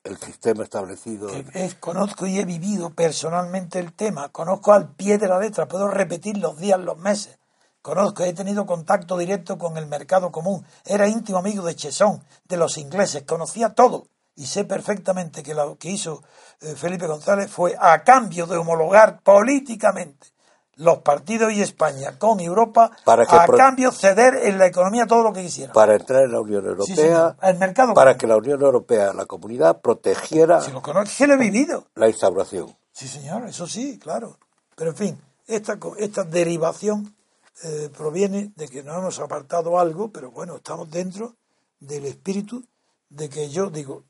el 0.05 0.19
sistema 0.19 0.63
establecido. 0.65 1.29
que 1.29 1.65
es- 1.65 1.75
conozco 1.77 2.27
y 2.27 2.39
he 2.39 2.45
vivido 2.45 2.91
personalmente 2.91 3.79
el 3.79 3.95
tema, 3.95 4.29
conozco 4.31 4.73
al 4.75 4.95
pie 4.95 5.17
de 5.17 5.29
la 5.29 5.39
letra, 5.39 5.67
puedo 5.67 5.89
repetir 5.89 6.37
los 6.37 6.59
días, 6.59 6.79
los 6.79 6.99
meses. 6.99 7.39
Conozco, 7.81 8.23
he 8.25 8.33
tenido 8.33 8.65
contacto 8.67 9.17
directo 9.19 9.57
con 9.59 9.77
el 9.77 9.87
mercado 9.87 10.31
común. 10.33 10.65
Era 10.87 11.07
íntimo 11.09 11.39
amigo 11.39 11.65
de 11.65 11.75
Chesón, 11.77 12.23
de 12.45 12.57
los 12.59 12.77
ingleses, 12.79 13.23
conocía 13.25 13.75
todo. 13.75 14.07
Y 14.37 14.47
sé 14.47 14.65
perfectamente 14.65 15.43
que 15.43 15.55
lo 15.55 15.77
que 15.77 15.91
hizo 15.91 16.23
eh, 16.61 16.75
Felipe 16.77 17.07
González 17.07 17.51
fue 17.51 17.77
a 17.79 18.03
cambio 18.03 18.47
de 18.47 18.57
homologar 18.57 19.21
políticamente 19.23 20.29
los 20.77 20.99
partidos 20.99 21.53
y 21.53 21.63
España 21.63 22.19
con 22.19 22.41
Europa, 22.41 22.91
Para 23.05 23.25
que 23.27 23.37
a 23.37 23.47
cambio 23.47 23.93
ceder 23.93 24.35
en 24.43 24.59
la 24.59 24.67
economía 24.67 25.07
todo 25.07 25.23
lo 25.23 25.33
que 25.33 25.43
quisiera. 25.43 25.73
Para 25.73 25.95
entrar 25.95 26.25
en 26.25 26.33
la 26.33 26.41
Unión 26.41 26.65
Sí. 26.85 26.93
Europea, 27.01 27.37
El 27.43 27.59
mercado 27.59 27.95
para 27.95 28.17
que 28.19 28.27
la 28.27 28.37
Unión 28.37 28.61
Europea, 28.61 29.13
la 29.13 29.27
comunidad, 29.27 29.81
protegiera 29.81 30.61
Si 30.61 30.73
lo 30.73 30.83
que 30.83 30.93
lo 30.93 31.35
he 31.35 31.37
vivido. 31.37 31.87
la 31.95 32.09
instauración. 32.09 32.77
Sí, 32.91 33.07
señor, 33.07 33.47
eso 33.47 33.69
sí, 33.69 34.01
claro. 34.01 34.37
Pero 34.75 34.91
en 34.91 34.97
fin, 34.97 35.21
esta, 35.47 35.79
esta 35.99 36.25
derivación 36.25 37.15
eh, 37.63 37.89
proviene 37.97 38.53
de 38.57 38.69
que 38.69 38.83
nos 38.83 38.97
hemos 38.99 39.21
apartado 39.21 39.79
algo, 39.79 40.11
pero 40.11 40.33
bueno, 40.33 40.57
estamos 40.57 40.91
dentro 40.91 41.35
del 41.79 42.05
espíritu 42.07 42.65
de 43.11 43.29
que 43.29 43.49
yo 43.49 43.71
digo, 43.71 44.03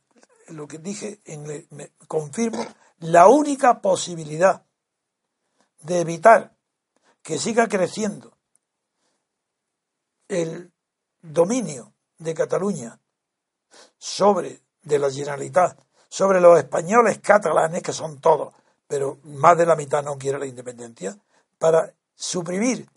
lo 0.49 0.67
que 0.67 0.79
dije, 0.79 1.21
en 1.25 1.67
me 1.71 1.93
confirmo, 2.09 2.65
la 3.01 3.29
única 3.29 3.81
posibilidad 3.81 4.65
de 5.83 6.01
evitar 6.01 6.55
que 7.23 7.39
siga 7.39 7.69
creciendo 7.69 8.37
el 10.29 10.73
dominio 11.21 11.93
de 12.19 12.35
Cataluña 12.35 12.99
sobre 13.99 14.61
de 14.83 14.99
la 14.99 15.11
Generalitat, 15.11 15.79
sobre 16.09 16.41
los 16.41 16.59
españoles 16.59 17.19
catalanes, 17.19 17.83
que 17.83 17.93
son 17.93 18.21
todos, 18.21 18.55
pero 18.87 19.19
más 19.25 19.57
de 19.57 19.67
la 19.67 19.77
mitad 19.77 20.03
no 20.03 20.19
quiere 20.19 20.39
la 20.39 20.47
independencia, 20.47 21.17
para 21.59 21.93
suprimir 22.15 22.89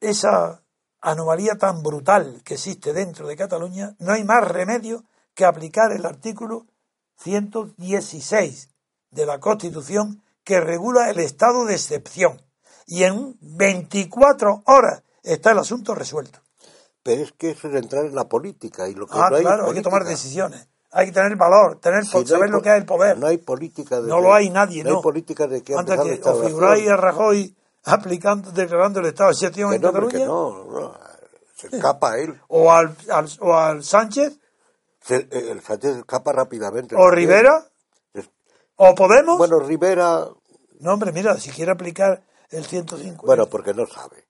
esa 0.00 0.62
anomalía 1.00 1.56
tan 1.56 1.82
brutal 1.82 2.42
que 2.44 2.54
existe 2.54 2.92
dentro 2.92 3.26
de 3.28 3.36
Cataluña, 3.36 3.94
no 3.98 4.12
hay 4.12 4.24
más 4.24 4.46
remedio 4.48 5.04
que 5.34 5.44
aplicar 5.44 5.92
el 5.92 6.06
artículo 6.06 6.66
116 7.18 8.68
de 9.10 9.26
la 9.26 9.38
Constitución 9.40 10.22
que 10.44 10.60
regula 10.60 11.10
el 11.10 11.18
estado 11.18 11.64
de 11.64 11.74
excepción. 11.74 12.40
Y 12.86 13.02
en 13.04 13.36
24 13.40 14.62
horas 14.66 15.02
está 15.22 15.50
el 15.52 15.58
asunto 15.58 15.94
resuelto. 15.94 16.38
Pero 17.02 17.22
es 17.22 17.32
que 17.32 17.50
eso 17.50 17.68
es 17.68 17.74
entrar 17.74 18.04
en 18.06 18.14
la 18.14 18.28
política 18.28 18.88
y 18.88 18.94
lo 18.94 19.06
que 19.06 19.14
Ah, 19.16 19.28
no 19.30 19.36
hay 19.36 19.42
claro, 19.42 19.66
hay 19.68 19.74
que 19.74 19.82
tomar 19.82 20.04
decisiones. 20.04 20.68
Hay 20.92 21.06
que 21.06 21.12
tener 21.12 21.36
valor, 21.36 21.78
tener 21.80 22.04
Si 22.04 22.16
no 22.16 22.26
saber 22.26 22.48
lo 22.50 22.62
que 22.62 22.70
es 22.70 22.76
el 22.76 22.86
poder. 22.86 23.18
No 23.18 23.26
hay 23.26 23.38
política 23.38 24.00
de 24.00 24.08
No 24.08 24.20
lo 24.20 24.32
hay 24.32 24.50
nadie, 24.50 24.82
no. 24.82 24.90
no. 24.90 24.96
hay 24.96 25.02
política 25.02 25.46
de 25.46 25.62
que 25.62 25.74
empezado 25.74 26.04
que 26.04 26.14
instauración. 26.14 26.46
figuráis 26.48 26.88
a 26.88 26.96
Rajoy 26.96 27.56
aplicando, 27.84 28.50
declarando 28.52 29.00
el 29.00 29.06
estado 29.06 29.30
de 29.30 29.34
excepción 29.34 29.72
en 29.74 29.80
Cataluña, 29.82 30.24
no, 30.26 30.64
no, 30.64 30.94
se 31.56 31.66
escapa 31.68 32.18
él. 32.18 32.40
o, 32.48 32.72
al, 32.72 32.96
al- 33.12 33.28
o 33.40 33.54
al 33.54 33.84
Sánchez, 33.84 34.38
Se- 35.06 35.28
eh, 35.30 35.50
el 35.52 35.60
Sánchez 35.60 35.96
escapa 35.98 36.32
rápidamente. 36.32 36.96
o 36.96 37.10
Rivera, 37.10 37.70
Es- 38.12 38.30
o 38.76 38.94
Podemos. 38.94 39.38
Bueno, 39.38 39.60
Rivera, 39.60 40.28
no, 40.80 40.92
hombre, 40.92 41.12
mira, 41.12 41.36
si 41.38 41.50
quiere 41.50 41.70
aplicar 41.72 42.24
el 42.50 42.64
105. 42.64 43.24
bueno, 43.26 43.46
porque 43.48 43.72
no 43.74 43.86
sabe. 43.86 44.26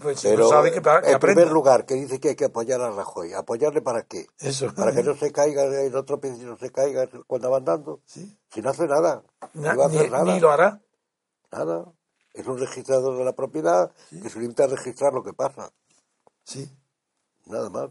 pues 0.00 0.20
si 0.20 0.28
Pero 0.28 0.44
no 0.44 0.48
sabe 0.50 0.70
que, 0.72 0.80
que 0.80 1.10
en 1.10 1.18
primer 1.18 1.50
lugar, 1.50 1.84
que 1.84 1.94
dice 1.94 2.20
que 2.20 2.28
hay 2.30 2.36
que 2.36 2.44
apoyar 2.44 2.80
a 2.80 2.90
Rajoy. 2.90 3.32
¿Apoyarle 3.32 3.82
para 3.82 4.04
qué? 4.04 4.26
Eso. 4.38 4.72
Para 4.74 4.92
que 4.92 5.02
no 5.02 5.14
se 5.16 5.32
caiga, 5.32 5.64
el 5.64 5.94
otro 5.96 6.20
y 6.22 6.28
no 6.44 6.56
se 6.56 6.70
caiga 6.70 7.08
cuando 7.26 7.50
va 7.50 7.56
andando. 7.58 8.00
Sí. 8.04 8.38
Si 8.52 8.62
no 8.62 8.70
hace 8.70 8.86
nada. 8.86 9.22
Na- 9.54 9.72
no 9.72 9.78
va 9.78 9.84
a 9.84 9.88
hacer 9.88 10.02
ni, 10.04 10.10
nada. 10.10 10.24
ni 10.24 10.38
lo 10.40 10.50
hará. 10.52 10.80
Nada. 11.50 11.86
Es 12.34 12.46
un 12.46 12.58
registrador 12.58 13.18
de 13.18 13.24
la 13.24 13.32
propiedad 13.34 13.90
que 14.10 14.28
se 14.30 14.38
limita 14.38 14.64
a 14.64 14.68
registrar 14.68 15.12
lo 15.12 15.24
que 15.24 15.32
pasa. 15.32 15.72
Sí. 16.44 16.70
Nada 17.46 17.68
más. 17.70 17.90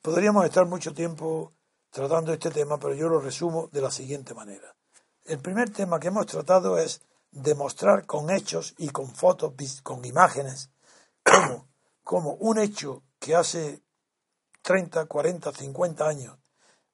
Podríamos 0.00 0.44
estar 0.44 0.66
mucho 0.66 0.94
tiempo 0.94 1.52
tratando 1.90 2.32
este 2.32 2.50
tema, 2.50 2.78
pero 2.78 2.94
yo 2.94 3.08
lo 3.08 3.20
resumo 3.20 3.68
de 3.72 3.80
la 3.80 3.90
siguiente 3.90 4.34
manera. 4.34 4.74
El 5.24 5.40
primer 5.40 5.70
tema 5.70 6.00
que 6.00 6.08
hemos 6.08 6.26
tratado 6.26 6.78
es 6.78 7.00
demostrar 7.30 8.06
con 8.06 8.30
hechos 8.30 8.74
y 8.78 8.90
con 8.90 9.14
fotos, 9.14 9.54
con 9.82 10.04
imágenes, 10.04 10.70
cómo, 11.22 11.68
cómo 12.02 12.34
un 12.34 12.58
hecho 12.58 13.04
que 13.18 13.34
hace 13.34 13.82
30, 14.62 15.06
40, 15.06 15.52
50 15.52 16.08
años 16.08 16.38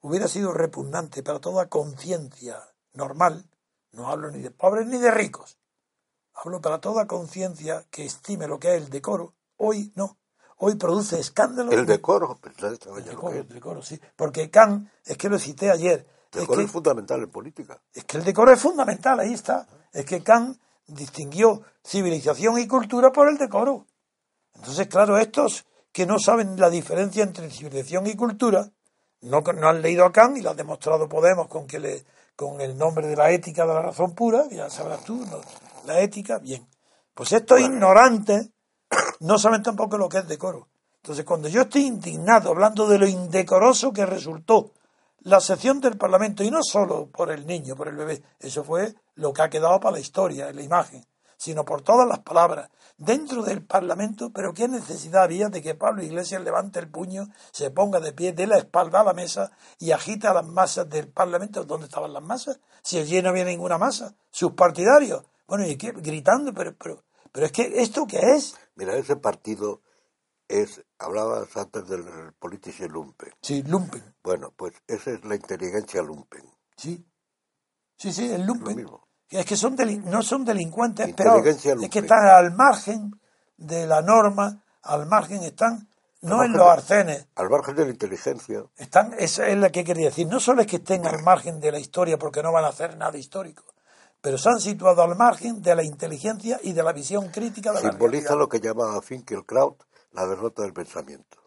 hubiera 0.01 0.27
sido 0.27 0.53
repugnante 0.53 1.23
para 1.23 1.39
toda 1.39 1.69
conciencia 1.69 2.61
normal, 2.93 3.49
no 3.91 4.09
hablo 4.09 4.31
ni 4.31 4.41
de 4.41 4.51
pobres 4.51 4.87
ni 4.87 4.97
de 4.97 5.11
ricos, 5.11 5.57
hablo 6.33 6.61
para 6.61 6.79
toda 6.79 7.07
conciencia 7.07 7.85
que 7.89 8.05
estime 8.05 8.47
lo 8.47 8.59
que 8.59 8.75
es 8.75 8.83
el 8.83 8.89
decoro, 8.89 9.33
hoy 9.57 9.91
no. 9.95 10.18
Hoy 10.61 10.75
produce 10.75 11.19
escándalo. 11.19 11.71
El 11.71 11.85
decoro, 11.85 12.37
pues, 12.41 12.53
el 12.61 13.05
decoro, 13.05 13.33
el 13.33 13.47
decoro, 13.47 13.81
sí. 13.81 13.99
Porque 14.15 14.49
Kant, 14.49 14.89
es 15.05 15.17
que 15.17 15.29
lo 15.29 15.39
cité 15.39 15.71
ayer. 15.71 16.05
El 16.33 16.41
decoro 16.41 16.61
es, 16.61 16.69
fundamental 16.69 17.23
en 17.23 17.29
política. 17.29 17.81
Es 17.93 18.03
que 18.03 18.17
el 18.17 18.25
decoro 18.25 18.51
es 18.51 18.59
fundamental, 18.59 19.19
ahí 19.21 19.33
está. 19.33 19.67
Es 19.93 20.05
que 20.05 20.21
Kant 20.21 20.59
distinguió 20.85 21.61
civilización 21.81 22.59
y 22.59 22.67
cultura 22.67 23.09
por 23.11 23.29
el 23.29 23.37
decoro. 23.37 23.85
Entonces, 24.53 24.87
claro, 24.87 25.17
estos 25.17 25.65
que 25.93 26.05
no 26.05 26.19
saben 26.19 26.59
la 26.59 26.69
diferencia 26.69 27.23
entre 27.23 27.49
civilización 27.49 28.07
y 28.07 28.15
cultura, 28.15 28.69
no, 29.21 29.41
no 29.41 29.69
han 29.69 29.81
leído 29.81 30.03
a 30.03 30.11
Kant 30.11 30.37
y 30.37 30.41
lo 30.41 30.49
ha 30.49 30.55
demostrado 30.55 31.07
Podemos 31.07 31.47
con 31.47 31.67
que 31.67 31.79
le, 31.79 32.05
con 32.35 32.59
el 32.59 32.77
nombre 32.77 33.07
de 33.07 33.15
la 33.15 33.31
ética 33.31 33.65
de 33.65 33.73
la 33.73 33.81
razón 33.81 34.13
pura, 34.13 34.43
ya 34.51 34.69
sabrás 34.69 35.05
tú, 35.05 35.25
la 35.85 36.01
ética, 36.01 36.37
bien. 36.39 36.67
Pues 37.13 37.31
estos 37.31 37.61
ignorantes 37.61 38.49
no 39.19 39.37
saben 39.37 39.63
tampoco 39.63 39.97
lo 39.97 40.09
que 40.09 40.19
es 40.19 40.27
decoro. 40.27 40.67
Entonces, 40.97 41.25
cuando 41.25 41.47
yo 41.47 41.61
estoy 41.61 41.85
indignado 41.85 42.49
hablando 42.49 42.87
de 42.87 42.99
lo 42.99 43.07
indecoroso 43.07 43.93
que 43.93 44.05
resultó 44.05 44.71
la 45.21 45.39
sección 45.39 45.81
del 45.81 45.97
Parlamento, 45.97 46.43
y 46.43 46.51
no 46.51 46.63
solo 46.63 47.07
por 47.07 47.31
el 47.31 47.45
niño, 47.45 47.75
por 47.75 47.87
el 47.87 47.95
bebé, 47.95 48.23
eso 48.39 48.63
fue 48.63 48.95
lo 49.15 49.33
que 49.33 49.41
ha 49.41 49.49
quedado 49.49 49.79
para 49.79 49.93
la 49.93 49.99
historia, 49.99 50.51
la 50.53 50.61
imagen, 50.61 51.05
sino 51.37 51.65
por 51.65 51.81
todas 51.81 52.07
las 52.07 52.19
palabras 52.19 52.69
dentro 52.99 53.43
del 53.43 53.63
Parlamento, 53.63 54.29
pero 54.31 54.53
qué 54.53 54.67
necesidad 54.67 55.23
había 55.23 55.49
de 55.49 55.61
que 55.61 55.73
Pablo 55.73 56.03
Iglesias 56.03 56.43
levante 56.43 56.79
el 56.79 56.89
puño, 56.89 57.29
se 57.51 57.71
ponga 57.71 57.99
de 57.99 58.11
pie, 58.11 58.33
de 58.33 58.45
la 58.45 58.57
espalda 58.57 58.99
a 58.99 59.03
la 59.03 59.13
mesa 59.13 59.51
y 59.79 59.91
agita 59.91 60.33
las 60.33 60.45
masas 60.45 60.89
del 60.89 61.07
Parlamento. 61.07 61.63
¿Dónde 61.63 61.85
estaban 61.85 62.13
las 62.13 62.23
masas? 62.23 62.59
Si 62.83 62.99
allí 62.99 63.21
no 63.21 63.29
había 63.29 63.45
ninguna 63.45 63.77
masa. 63.77 64.13
Sus 64.31 64.51
partidarios. 64.51 65.23
Bueno, 65.47 65.65
y 65.65 65.75
gritando, 65.75 66.53
pero, 66.53 66.75
pero, 66.77 67.03
pero 67.31 67.45
es 67.45 67.51
que, 67.51 67.81
¿esto 67.81 68.05
qué 68.05 68.19
es? 68.35 68.55
Mira, 68.79 68.95
ese 68.95 69.17
partido 69.17 69.81
es, 70.47 70.81
hablabas 70.97 71.55
antes 71.57 71.85
del 71.89 72.33
politische 72.39 72.87
Lumpen. 72.87 73.33
Sí, 73.41 73.61
Lumpen. 73.63 74.15
Bueno, 74.23 74.53
pues 74.55 74.73
esa 74.87 75.11
es 75.11 75.25
la 75.25 75.35
inteligencia 75.35 76.01
Lumpen. 76.01 76.45
Sí. 76.77 77.05
Sí, 77.97 78.13
sí, 78.13 78.31
el 78.31 78.45
Lumpen. 78.45 78.87
Es 79.29 79.45
que 79.45 79.57
son 79.57 79.75
no 80.05 80.23
son 80.23 80.45
delincuentes, 80.45 81.13
pero 81.13 81.43
es 81.45 81.89
que 81.89 81.99
están 81.99 82.25
al 82.25 82.55
margen 82.55 83.19
de 83.57 83.85
la 83.85 84.01
norma, 84.01 84.63
al 84.83 85.07
margen 85.07 85.43
están, 85.43 85.89
no 86.21 86.41
en 86.45 86.53
los 86.53 86.65
arcenes. 86.65 87.27
Al 87.35 87.49
margen 87.49 87.75
de 87.75 87.83
la 87.83 87.91
inteligencia. 87.91 88.63
Están, 88.77 89.13
esa 89.19 89.45
es 89.45 89.57
la 89.57 89.71
que 89.71 89.83
quería 89.83 90.05
decir. 90.05 90.25
No 90.25 90.39
solo 90.39 90.61
es 90.61 90.67
que 90.67 90.77
estén 90.77 91.05
al 91.05 91.21
margen 91.21 91.59
de 91.59 91.73
la 91.73 91.79
historia 91.79 92.17
porque 92.17 92.41
no 92.41 92.53
van 92.53 92.63
a 92.63 92.69
hacer 92.69 92.95
nada 92.95 93.17
histórico, 93.17 93.65
pero 94.21 94.37
se 94.37 94.49
han 94.49 94.59
situado 94.59 95.01
al 95.01 95.15
margen 95.15 95.61
de 95.61 95.75
la 95.75 95.83
inteligencia 95.83 96.59
y 96.63 96.73
de 96.73 96.83
la 96.83 96.93
visión 96.93 97.29
crítica 97.29 97.71
de 97.71 97.81
Simboliza 97.81 98.35
lo 98.35 98.49
que 98.49 98.59
llama 98.59 99.01
Finkelkraut 99.01 99.83
la 100.11 100.27
derrota 100.27 100.63
del 100.63 100.73
pensamiento. 100.73 101.37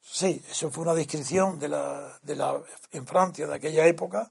Sí, 0.00 0.40
eso 0.48 0.70
fue 0.70 0.84
una 0.84 0.94
descripción 0.94 1.58
de 1.58 1.68
la, 1.68 2.18
de 2.22 2.36
la, 2.36 2.62
en 2.92 3.06
Francia 3.06 3.46
de 3.46 3.54
aquella 3.54 3.86
época. 3.86 4.30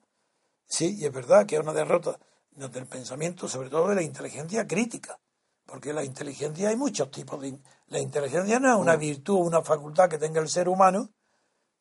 Sí, 0.66 0.96
y 0.98 1.06
es 1.06 1.12
verdad 1.12 1.46
que 1.46 1.56
es 1.56 1.62
una 1.62 1.74
derrota 1.74 2.18
del 2.52 2.88
pensamiento, 2.88 3.48
sobre 3.50 3.70
todo 3.70 3.90
de 3.90 3.96
la 3.96 4.02
inteligencia 4.02 4.66
crítica. 4.66 5.20
Porque 5.66 5.94
la 5.94 6.04
inteligencia 6.04 6.70
hay 6.70 6.78
muchos 6.78 7.12
tipos 7.12 7.42
de. 7.42 7.60
La 7.88 8.00
inteligencia 8.00 8.60
no 8.60 8.72
es 8.72 8.80
una 8.80 8.96
mm. 8.96 9.00
virtud, 9.00 9.40
una 9.40 9.62
facultad 9.62 10.10
que 10.10 10.18
tenga 10.18 10.40
el 10.40 10.48
ser 10.48 10.70
humano 10.70 11.10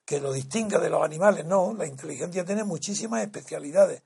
que 0.05 0.21
lo 0.21 0.33
distinga 0.33 0.79
de 0.79 0.91
los 0.91 1.03
animales. 1.03 1.47
No, 1.47 1.73
la 1.73 1.87
inteligencia 1.87 2.45
tiene 2.45 2.65
muchísimas 2.65 3.23
especialidades 3.23 4.03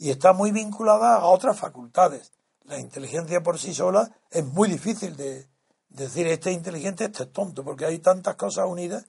y 0.00 0.10
está 0.10 0.32
muy 0.32 0.50
vinculada 0.50 1.16
a 1.16 1.26
otras 1.26 1.58
facultades. 1.58 2.32
La 2.64 2.80
inteligencia 2.80 3.42
por 3.42 3.58
sí 3.58 3.74
sola 3.74 4.10
es 4.30 4.44
muy 4.44 4.68
difícil 4.68 5.14
de 5.14 5.46
decir 5.90 6.26
este 6.26 6.50
es 6.50 6.56
inteligente, 6.56 7.04
este 7.04 7.24
es 7.24 7.32
tonto, 7.32 7.62
porque 7.62 7.84
hay 7.84 7.98
tantas 7.98 8.34
cosas 8.36 8.66
unidas 8.66 9.04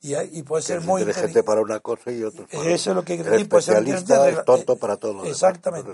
y, 0.00 0.16
y 0.16 0.42
puede 0.42 0.62
ser 0.64 0.80
muy 0.80 1.02
inteligente 1.02 1.44
para 1.44 1.60
una 1.60 1.78
cosa 1.78 2.10
y 2.10 2.24
otra 2.24 2.44
para 2.46 2.64
Eso 2.70 2.90
es 2.90 2.96
lo 2.96 3.04
que 3.04 3.14
el 3.14 3.48
puede 3.48 3.62
ser 3.62 3.88
es 3.88 4.44
tonto 4.44 4.76
para 4.76 4.96
todo. 4.96 5.24
Exactamente. 5.24 5.92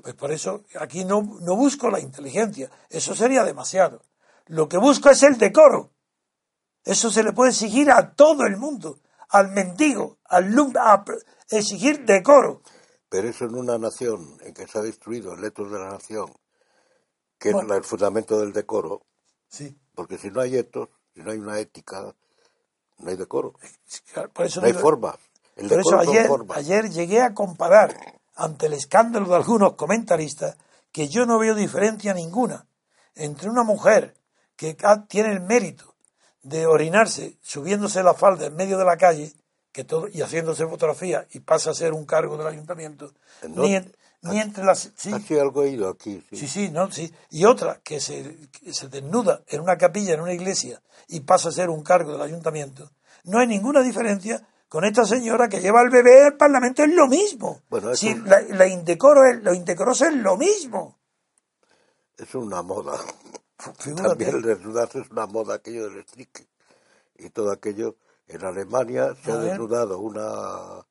Pues 0.00 0.14
por 0.14 0.30
eso 0.30 0.62
aquí 0.78 1.04
no, 1.04 1.38
no 1.40 1.56
busco 1.56 1.90
la 1.90 1.98
inteligencia, 1.98 2.70
eso 2.88 3.16
sería 3.16 3.42
demasiado. 3.42 4.00
Lo 4.46 4.68
que 4.68 4.76
busco 4.76 5.10
es 5.10 5.24
el 5.24 5.38
decoro. 5.38 5.90
Eso 6.84 7.10
se 7.10 7.24
le 7.24 7.32
puede 7.32 7.50
exigir 7.50 7.90
a 7.90 8.12
todo 8.14 8.44
el 8.44 8.56
mundo, 8.56 9.00
al 9.28 9.50
mendigo, 9.50 10.18
al 10.24 10.54
a 10.76 11.04
exigir 11.50 12.04
decoro. 12.04 12.62
Pero 13.12 13.28
eso 13.28 13.44
en 13.44 13.56
una 13.56 13.76
nación 13.76 14.38
en 14.40 14.54
que 14.54 14.66
se 14.66 14.78
ha 14.78 14.80
destruido 14.80 15.34
el 15.34 15.44
etos 15.44 15.70
de 15.70 15.78
la 15.78 15.90
nación, 15.90 16.32
que 17.38 17.50
es 17.50 17.56
el 17.56 17.84
fundamento 17.84 18.40
del 18.40 18.54
decoro, 18.54 19.02
sí. 19.48 19.76
porque 19.94 20.16
si 20.16 20.30
no 20.30 20.40
hay 20.40 20.56
etos, 20.56 20.88
si 21.12 21.20
no 21.20 21.30
hay 21.30 21.38
una 21.38 21.60
ética, 21.60 22.14
no 22.96 23.10
hay 23.10 23.16
decoro. 23.16 23.52
Por 24.32 24.46
eso 24.46 24.62
no 24.62 24.66
hay 24.66 24.72
forma. 24.72 25.14
El 25.56 25.68
por 25.68 25.80
eso 25.80 25.98
ayer, 25.98 26.26
ayer 26.54 26.88
llegué 26.88 27.20
a 27.20 27.34
comparar, 27.34 27.94
ante 28.34 28.64
el 28.64 28.72
escándalo 28.72 29.28
de 29.28 29.36
algunos 29.36 29.74
comentaristas, 29.74 30.56
que 30.90 31.06
yo 31.08 31.26
no 31.26 31.38
veo 31.38 31.54
diferencia 31.54 32.14
ninguna 32.14 32.66
entre 33.14 33.50
una 33.50 33.62
mujer 33.62 34.14
que 34.56 34.74
tiene 35.08 35.34
el 35.34 35.40
mérito 35.40 35.96
de 36.42 36.64
orinarse 36.64 37.36
subiéndose 37.42 38.02
la 38.02 38.14
falda 38.14 38.46
en 38.46 38.56
medio 38.56 38.78
de 38.78 38.86
la 38.86 38.96
calle 38.96 39.34
que 39.72 39.84
todo, 39.84 40.08
y 40.08 40.20
haciéndose 40.20 40.66
fotografía 40.66 41.26
y 41.32 41.40
pasa 41.40 41.70
a 41.70 41.74
ser 41.74 41.92
un 41.92 42.04
cargo 42.04 42.36
del 42.36 42.46
ayuntamiento, 42.46 43.12
ni, 43.48 43.74
entre 43.74 44.64
las... 44.64 44.92
Sí, 44.94 45.12
algo 45.38 45.66
ido 45.66 45.88
aquí. 45.88 46.22
Sí. 46.30 46.46
sí, 46.46 46.70
no, 46.70 46.92
sí. 46.92 47.12
Y 47.30 47.44
otra 47.44 47.80
que 47.82 47.98
se, 47.98 48.36
se 48.70 48.88
desnuda 48.88 49.42
en 49.48 49.60
una 49.60 49.76
capilla, 49.76 50.14
en 50.14 50.20
una 50.20 50.32
iglesia, 50.32 50.80
y 51.08 51.20
pasa 51.20 51.48
a 51.48 51.52
ser 51.52 51.70
un 51.70 51.82
cargo 51.82 52.12
del 52.12 52.22
ayuntamiento. 52.22 52.90
No 53.24 53.38
hay 53.38 53.46
ninguna 53.46 53.82
diferencia 53.82 54.46
con 54.68 54.84
esta 54.84 55.04
señora 55.04 55.50
que 55.50 55.60
lleva 55.60 55.80
al 55.80 55.90
bebé 55.90 56.24
al 56.24 56.36
Parlamento, 56.36 56.82
es 56.82 56.94
lo 56.94 57.06
mismo. 57.06 57.60
Bueno, 57.68 57.94
si 57.94 58.14
la, 58.14 58.66
indecoro 58.66 59.26
es, 59.26 59.42
lo 59.42 59.52
indecoroso 59.52 60.06
es 60.06 60.14
lo 60.14 60.36
mismo. 60.38 60.98
Es 62.16 62.34
una 62.34 62.62
moda. 62.62 62.98
También 63.96 64.36
el 64.36 64.42
desnudarse 64.42 65.00
es 65.00 65.10
una 65.10 65.26
moda, 65.26 65.56
aquello 65.56 65.90
del 65.90 66.02
strique 66.04 66.46
y 67.18 67.28
todo 67.28 67.52
aquello 67.52 67.96
en 68.26 68.44
Alemania 68.44 69.14
se 69.22 69.32
ha 69.32 69.36
desnudado 69.36 69.98
una, 69.98 70.84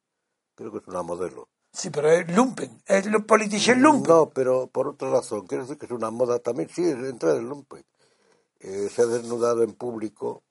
creo 0.55 0.71
que 0.71 0.77
es 0.79 0.87
una 0.87 1.01
modelo. 1.01 1.49
Sí, 1.73 1.89
pero 1.89 2.11
es 2.11 2.29
lumpen, 2.29 2.81
es 2.85 3.05
el 3.05 3.23
politician 3.25 3.81
lumpen. 3.81 4.11
No, 4.11 4.29
pero 4.29 4.67
por 4.67 4.89
otra 4.89 5.09
razón, 5.09 5.47
quiero 5.47 5.63
decir 5.63 5.77
que 5.77 5.85
es 5.85 5.91
una 5.91 6.11
moda 6.11 6.39
también, 6.39 6.69
sí, 6.69 6.83
entra 6.83 7.33
el 7.33 7.47
lumpen. 7.47 7.85
Eh, 8.59 8.89
se 8.93 9.01
ha 9.01 9.05
desnudado 9.05 9.63
en 9.63 9.73
público 9.73 10.43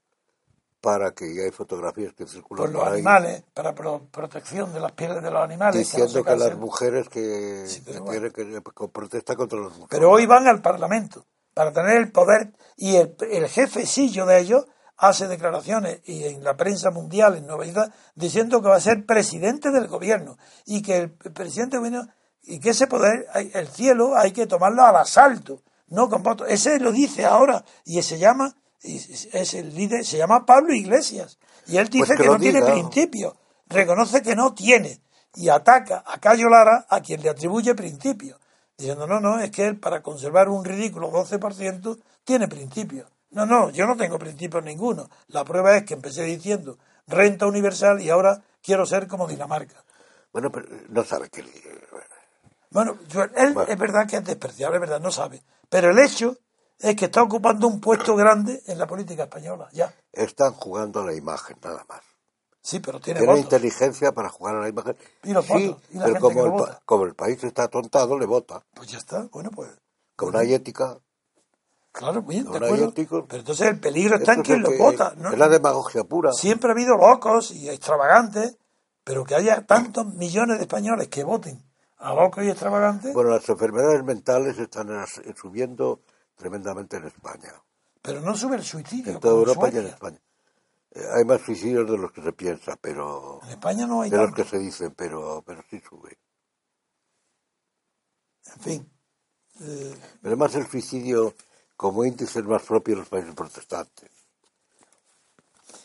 para 0.81 1.13
que 1.13 1.35
ya 1.35 1.43
hay 1.43 1.51
fotografías 1.51 2.15
que 2.15 2.27
circulan 2.27 2.65
por 2.65 2.73
los 2.73 2.87
animales, 2.87 3.45
para 3.53 3.75
protección 3.75 4.73
de 4.73 4.81
las 4.81 4.93
pieles 4.93 5.23
de 5.23 5.31
los 5.31 5.43
animales. 5.43 5.79
Diciendo 5.79 6.25
que, 6.25 6.37
las 6.37 6.57
mujeres 6.57 7.09
que, 7.09 7.67
quieren 8.09 8.33
que, 8.33 8.89
protesta 8.89 9.37
contra 9.37 9.59
los 9.59 9.73
mujeres. 9.73 9.91
Pero 9.91 10.11
hoy 10.11 10.27
van 10.27 10.49
al 10.49 10.63
Parlamento 10.63 11.27
para 11.53 11.73
tener 11.73 11.99
el 11.99 12.11
poder 12.11 12.53
y 12.77 12.97
el, 12.97 13.15
el 13.31 13.47
jefecillo 13.49 14.25
de 14.25 14.41
ellos 14.41 14.67
hace 15.01 15.29
declaraciones 15.29 16.01
y 16.05 16.25
en 16.25 16.45
la 16.45 16.57
prensa 16.57 16.91
mundial, 16.91 17.37
en 17.37 17.47
Nueva 17.47 17.65
York, 17.65 17.91
diciendo 18.15 18.61
que 18.61 18.69
va 18.69 18.77
a 18.77 18.81
ser 18.81 19.07
presidente 19.07 19.71
del 19.71 19.89
gobierno 19.89 20.37
y 20.67 20.83
que 20.83 20.99
el 20.99 21.11
presidente 21.11 21.79
bueno 21.79 22.07
y 22.43 22.61
que 22.61 22.71
ese 22.71 22.87
poder, 22.87 23.27
el 23.35 23.69
cielo, 23.69 24.17
hay 24.17 24.33
que 24.33 24.47
tomarlo 24.47 24.83
al 24.83 24.97
asalto, 24.97 25.63
no 25.89 26.11
con 26.11 26.23
votos. 26.23 26.49
Ese 26.51 26.79
lo 26.81 26.93
dice 26.93 27.25
ahora 27.25 27.65
y 27.85 28.03
se 28.03 28.19
llama, 28.19 28.55
es 28.83 29.55
el 29.55 29.75
líder, 29.75 30.05
se 30.05 30.19
llama 30.19 30.45
Pablo 30.45 30.75
Iglesias 30.75 31.39
y 31.67 31.79
él 31.79 31.89
dice 31.89 32.15
pues 32.15 32.21
que, 32.21 32.27
no 32.27 32.39
tiene 32.39 32.61
principio, 32.63 33.37
reconoce 33.69 34.21
que 34.21 34.37
no 34.37 34.53
tiene 34.53 35.01
y 35.35 35.49
ataca 35.49 36.05
a 36.07 36.19
Cayo 36.19 36.51
Lara 36.51 36.87
a 36.91 37.01
quien 37.01 37.23
le 37.23 37.31
atribuye 37.31 37.75
principio, 37.75 38.39
diciendo 38.77 39.07
no, 39.07 39.19
no, 39.19 39.41
es 39.41 39.51
que 39.51 39.67
él 39.67 39.79
para 39.79 40.03
conservar 40.03 40.51
un 40.51 40.63
ridículo 40.63 41.11
12% 41.11 41.99
tiene 42.25 42.49
principio. 42.49 43.07
No, 43.31 43.47
no, 43.47 43.71
yo 43.71 43.87
no 43.87 43.97
tengo 43.97 44.19
principios 44.19 44.65
ninguno. 44.65 45.09
La 45.29 45.45
prueba 45.45 45.77
es 45.77 45.85
que 45.85 45.95
empecé 45.95 46.23
diciendo 46.25 46.79
renta 47.07 47.47
universal 47.47 48.01
y 48.01 48.11
ahora 48.11 48.43
quiero 48.63 48.87
ser 48.87 49.07
como 49.07 49.27
Dinamarca. 49.27 49.85
Bueno, 50.33 50.51
pero 50.51 50.69
no 50.89 51.05
sabe 51.05 51.29
que... 51.29 51.45
Bueno, 52.71 52.99
él 53.37 53.57
es 53.69 53.79
verdad 53.79 54.07
que 54.09 54.17
es 54.17 54.25
despreciable, 54.25 54.77
es 54.77 54.81
verdad, 54.81 55.01
no 55.01 55.11
sabe. 55.11 55.43
Pero 55.69 55.91
el 55.91 55.99
hecho 55.99 56.37
es 56.79 56.97
que 56.97 57.07
está 57.07 57.23
ocupando 57.23 57.67
un 57.67 57.81
puesto 57.81 58.15
grande 58.15 58.63
en 58.67 58.79
la 58.79 58.87
política 58.87 59.25
española, 59.25 59.69
ya. 59.73 59.93
Están 60.13 60.53
jugando 60.53 61.01
a 61.01 61.07
la 61.07 61.15
imagen, 61.15 61.57
nada 61.63 61.85
más. 61.89 62.01
Sí, 62.63 62.79
pero 62.79 63.01
tiene, 63.01 63.21
tiene 63.21 63.39
inteligencia 63.39 64.13
para 64.13 64.29
jugar 64.29 64.57
a 64.57 64.61
la 64.61 64.69
imagen. 64.69 64.97
Y 65.25 65.33
los 65.33 65.47
sí, 65.47 65.75
pero 65.93 66.21
como 66.21 66.45
el, 66.45 66.77
como 66.85 67.05
el 67.05 67.15
país 67.15 67.43
está 67.43 67.65
atontado, 67.65 68.19
le 68.19 68.27
vota. 68.27 68.63
Pues 68.75 68.89
ya 68.89 68.99
está, 68.99 69.29
bueno, 69.33 69.51
pues. 69.51 69.71
Como 70.15 70.33
no 70.33 70.39
hay 70.39 70.55
ética. 70.55 70.99
Claro, 71.93 72.23
bien, 72.23 72.45
de 72.45 72.57
acuerdo. 72.57 72.89
éticos. 72.91 73.25
Pero 73.29 73.41
entonces 73.41 73.67
el 73.67 73.81
peligro 73.81 74.17
está 74.17 74.35
en 74.35 74.43
quien 74.43 74.63
lo 74.63 74.71
vota. 74.79 75.13
¿no? 75.17 75.31
Es 75.33 75.39
la 75.39 75.49
demagogia 75.49 76.05
pura. 76.05 76.33
Siempre 76.33 76.69
ha 76.71 76.73
habido 76.73 76.97
locos 76.97 77.51
y 77.51 77.69
extravagantes, 77.69 78.57
pero 79.03 79.25
que 79.25 79.35
haya 79.35 79.67
tantos 79.67 80.07
millones 80.15 80.59
de 80.59 80.63
españoles 80.63 81.09
que 81.09 81.25
voten 81.25 81.63
a 81.99 82.15
locos 82.15 82.45
y 82.45 82.49
extravagantes, 82.49 83.13
Bueno, 83.13 83.31
las 83.31 83.47
enfermedades 83.49 84.03
mentales 84.05 84.59
están 84.59 84.89
subiendo 85.37 86.01
tremendamente 86.37 86.97
en 86.97 87.05
España. 87.07 87.53
pero 88.01 88.21
no 88.21 88.35
sube 88.37 88.57
el 88.57 88.63
suicidio. 88.65 89.13
En 89.13 89.21
toda 89.21 89.35
Europa 89.35 89.67
y 89.67 89.69
en 89.69 89.73
Suecia. 89.75 89.91
España. 89.95 90.21
Eh, 90.93 91.05
hay 91.15 91.25
más 91.25 91.41
suicidios 91.43 91.91
de 91.91 91.99
los 91.99 92.11
que 92.13 92.23
se 92.23 92.33
piensa, 92.33 92.77
pero 92.81 93.41
En 93.45 93.51
España 93.51 93.87
no 93.87 94.01
hay 94.03 94.11
de 94.11 94.17
los 94.17 94.33
que 94.33 94.45
se 94.45 94.59
dicen, 94.59 94.95
pero 94.97 95.43
pero 95.47 95.63
sí 95.69 95.81
sube. 95.87 96.19
En 98.55 98.61
fin. 98.63 98.93
eh, 99.61 99.95
Pero 100.23 100.29
además 100.35 100.55
el 100.55 100.67
suicidio 100.67 101.35
como 101.81 102.05
índice 102.05 102.43
más 102.43 102.61
propio 102.61 102.95
de 102.95 103.01
los 103.01 103.09
países 103.09 103.35
protestantes. 103.35 104.11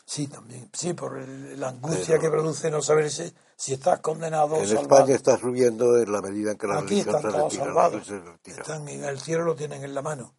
sí, 0.05 0.27
también. 0.27 0.69
Sí, 0.73 0.93
por 0.93 1.17
el- 1.17 1.57
la 1.57 1.69
angustia 1.69 2.19
que 2.19 2.29
produce 2.29 2.69
no 2.69 2.81
saber 2.81 3.09
si, 3.09 3.33
si 3.55 3.73
estás 3.73 4.01
condenado 4.01 4.55
o 4.55 4.59
En 4.59 4.67
salvado. 4.67 4.81
España 4.83 5.15
está 5.15 5.37
subiendo 5.37 5.97
en 5.97 6.11
la 6.11 6.21
medida 6.21 6.51
en 6.51 6.57
que 6.57 6.67
la 6.67 6.79
Aquí 6.79 7.01
religión 7.01 7.15
están 7.15 7.31
se 7.31 7.37
todos 7.37 7.53
retira. 7.53 7.65
la 7.65 7.71
salvados. 7.71 7.93
Iglesia 8.07 8.19
se 8.25 8.31
retira. 8.31 8.61
Están 8.61 8.89
en 8.89 9.03
el 9.05 9.19
cielo, 9.21 9.43
lo 9.45 9.55
tienen 9.55 9.83
en 9.85 9.95
la 9.95 10.01
mano. 10.01 10.35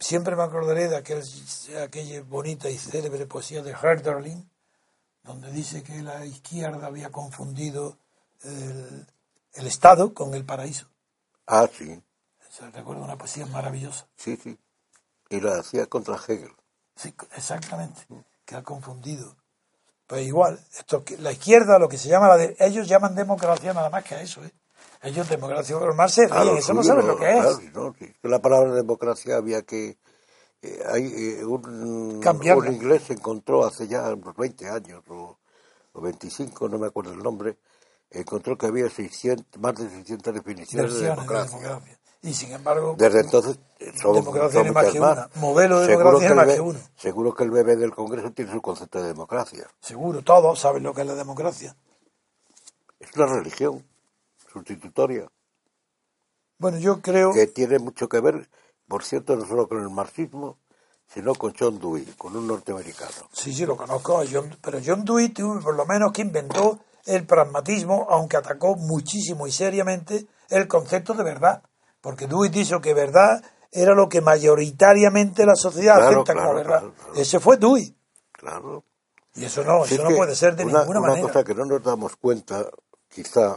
Siempre 0.00 0.36
me 0.36 0.42
acordaré 0.42 0.88
de 0.88 0.96
aquel, 0.96 1.22
aquella 1.84 2.22
bonita 2.22 2.70
y 2.70 2.78
célebre 2.78 3.26
poesía 3.26 3.62
de 3.62 3.72
Herderling, 3.72 4.48
donde 5.22 5.52
dice 5.52 5.82
que 5.82 6.00
la 6.02 6.24
izquierda 6.24 6.86
había 6.86 7.12
confundido 7.12 7.98
el, 8.42 9.06
el 9.52 9.66
Estado 9.66 10.14
con 10.14 10.32
el 10.34 10.44
paraíso. 10.46 10.88
Ah, 11.46 11.68
sí, 11.70 12.02
Se 12.52 12.70
recuerda 12.70 13.02
una 13.02 13.16
poesía 13.16 13.46
maravillosa. 13.46 14.06
sí, 14.16 14.36
sí. 14.36 14.58
Y 15.30 15.40
la 15.40 15.58
hacía 15.60 15.86
contra 15.86 16.16
Hegel. 16.16 16.52
Sí, 16.94 17.14
exactamente, 17.34 18.02
que 18.44 18.54
ha 18.54 18.62
confundido. 18.62 19.34
Pues 20.06 20.26
igual, 20.26 20.60
esto 20.78 21.02
la 21.20 21.32
izquierda, 21.32 21.78
lo 21.78 21.88
que 21.88 21.96
se 21.96 22.10
llama, 22.10 22.28
la 22.28 22.36
de- 22.36 22.54
ellos 22.58 22.86
llaman 22.86 23.14
democracia 23.14 23.72
nada 23.72 23.88
más 23.88 24.04
que 24.04 24.14
a 24.16 24.20
eso, 24.20 24.44
¿eh? 24.44 24.52
Ellos 25.00 25.26
democracia, 25.30 25.78
pero 25.78 26.08
se 26.08 26.24
eso 26.58 26.74
no 26.74 26.82
saben 26.82 27.06
lo 27.06 27.16
que 27.16 27.30
es. 27.30 27.40
claro, 27.40 27.94
no, 28.20 28.28
La 28.28 28.42
palabra 28.42 28.74
democracia 28.74 29.36
había 29.38 29.62
que... 29.62 29.96
eh, 30.60 30.82
hay 30.92 31.06
eh, 31.06 31.44
un, 31.46 32.20
Cambiarla. 32.20 32.68
un 32.68 32.74
inglés 32.74 33.08
encontró 33.08 33.64
hace 33.64 33.88
ya 33.88 34.12
unos 34.12 34.36
20 34.36 34.68
años 34.68 35.02
o, 35.08 35.38
o 35.92 36.00
25, 36.02 36.68
no 36.68 36.78
me 36.78 36.88
acuerdo 36.88 37.14
el 37.14 37.22
nombre, 37.22 37.56
encontró 38.10 38.58
que 38.58 38.66
había 38.66 38.90
600, 38.90 39.58
más 39.62 39.74
de 39.76 39.88
600 39.88 40.34
definiciones 40.34 40.92
de 40.92 41.00
versiones 41.08 41.28
de 41.28 41.38
democracia. 41.48 41.82
Y 42.22 42.34
sin 42.34 42.52
embargo, 42.52 42.94
Desde 42.96 43.20
entonces 43.20 43.58
son, 44.00 44.14
Democracia 44.14 44.52
son 44.52 44.62
tiene 44.62 44.72
más 44.72 44.86
que 44.92 45.00
más. 45.00 45.12
una. 45.16 45.30
Modelo 45.34 45.80
de 45.80 45.86
Seguro 45.88 46.04
democracia 46.20 46.28
el 46.30 46.36
más 46.36 46.54
que 46.54 46.60
uno. 46.60 46.78
Seguro 46.96 47.34
que 47.34 47.42
el 47.44 47.50
BB 47.50 47.76
del 47.76 47.94
Congreso 47.94 48.30
tiene 48.32 48.52
su 48.52 48.62
concepto 48.62 49.00
de 49.02 49.08
democracia. 49.08 49.66
seguro, 49.80 50.22
todos 50.22 50.58
saben 50.60 50.84
lo 50.84 50.94
que 50.94 51.00
es 51.00 51.06
la 51.08 51.14
democracia. 51.16 51.74
Es 53.00 53.08
una 53.16 53.26
religión 53.26 53.84
sustitutoria 54.52 55.28
Bueno, 56.58 56.78
yo 56.78 57.00
creo, 57.00 57.32
que 57.32 57.48
tiene 57.48 57.80
mucho 57.80 58.08
que 58.08 58.20
ver, 58.20 58.48
por 58.86 59.02
cierto, 59.04 59.34
no 59.34 59.44
solo 59.46 59.66
con 59.68 59.80
el 59.82 59.90
marxismo, 59.90 60.58
sino 61.12 61.34
con 61.34 61.52
John 61.58 61.80
Dewey, 61.80 62.04
con 62.16 62.36
un 62.36 62.46
norteamericano. 62.46 63.28
sí, 63.32 63.52
sí, 63.52 63.66
lo 63.66 63.76
conozco, 63.76 64.22
John- 64.30 64.56
pero 64.62 64.78
John 64.84 65.04
Dewey 65.04 65.30
tuvo 65.30 65.58
por 65.60 65.74
lo 65.74 65.84
menos 65.86 66.12
que 66.12 66.22
inventó 66.22 66.78
el 67.06 67.26
pragmatismo, 67.26 68.06
aunque 68.08 68.36
atacó 68.36 68.76
muchísimo 68.76 69.48
y 69.48 69.52
seriamente 69.52 70.26
el 70.50 70.68
concepto 70.68 71.14
de 71.14 71.24
verdad. 71.24 71.64
Porque 72.02 72.26
Dewey 72.26 72.50
dijo 72.50 72.80
que 72.82 72.92
verdad 72.92 73.42
era 73.70 73.94
lo 73.94 74.10
que 74.10 74.20
mayoritariamente 74.20 75.46
la 75.46 75.54
sociedad 75.54 75.96
Claro, 75.96 76.22
acepta 76.22 76.34
como 76.34 76.54
verdad. 76.54 76.80
claro. 76.80 77.14
Ese 77.16 77.40
fue 77.40 77.56
Dewey. 77.56 77.96
Claro. 78.32 78.84
Y 79.34 79.46
eso 79.46 79.64
no, 79.64 79.84
eso 79.86 79.94
es 79.94 80.00
no 80.10 80.14
puede 80.14 80.34
ser 80.34 80.54
de 80.56 80.64
una, 80.66 80.80
ninguna 80.80 81.00
una 81.00 81.08
manera. 81.08 81.26
cosa 81.28 81.42
que 81.44 81.54
no 81.54 81.64
nos 81.64 81.82
damos 81.82 82.16
cuenta, 82.16 82.66
quizá, 83.08 83.56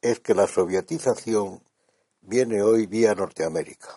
es 0.00 0.20
que 0.20 0.34
la 0.34 0.46
sovietización 0.46 1.60
viene 2.22 2.62
hoy 2.62 2.86
vía 2.86 3.14
Norteamérica. 3.14 3.88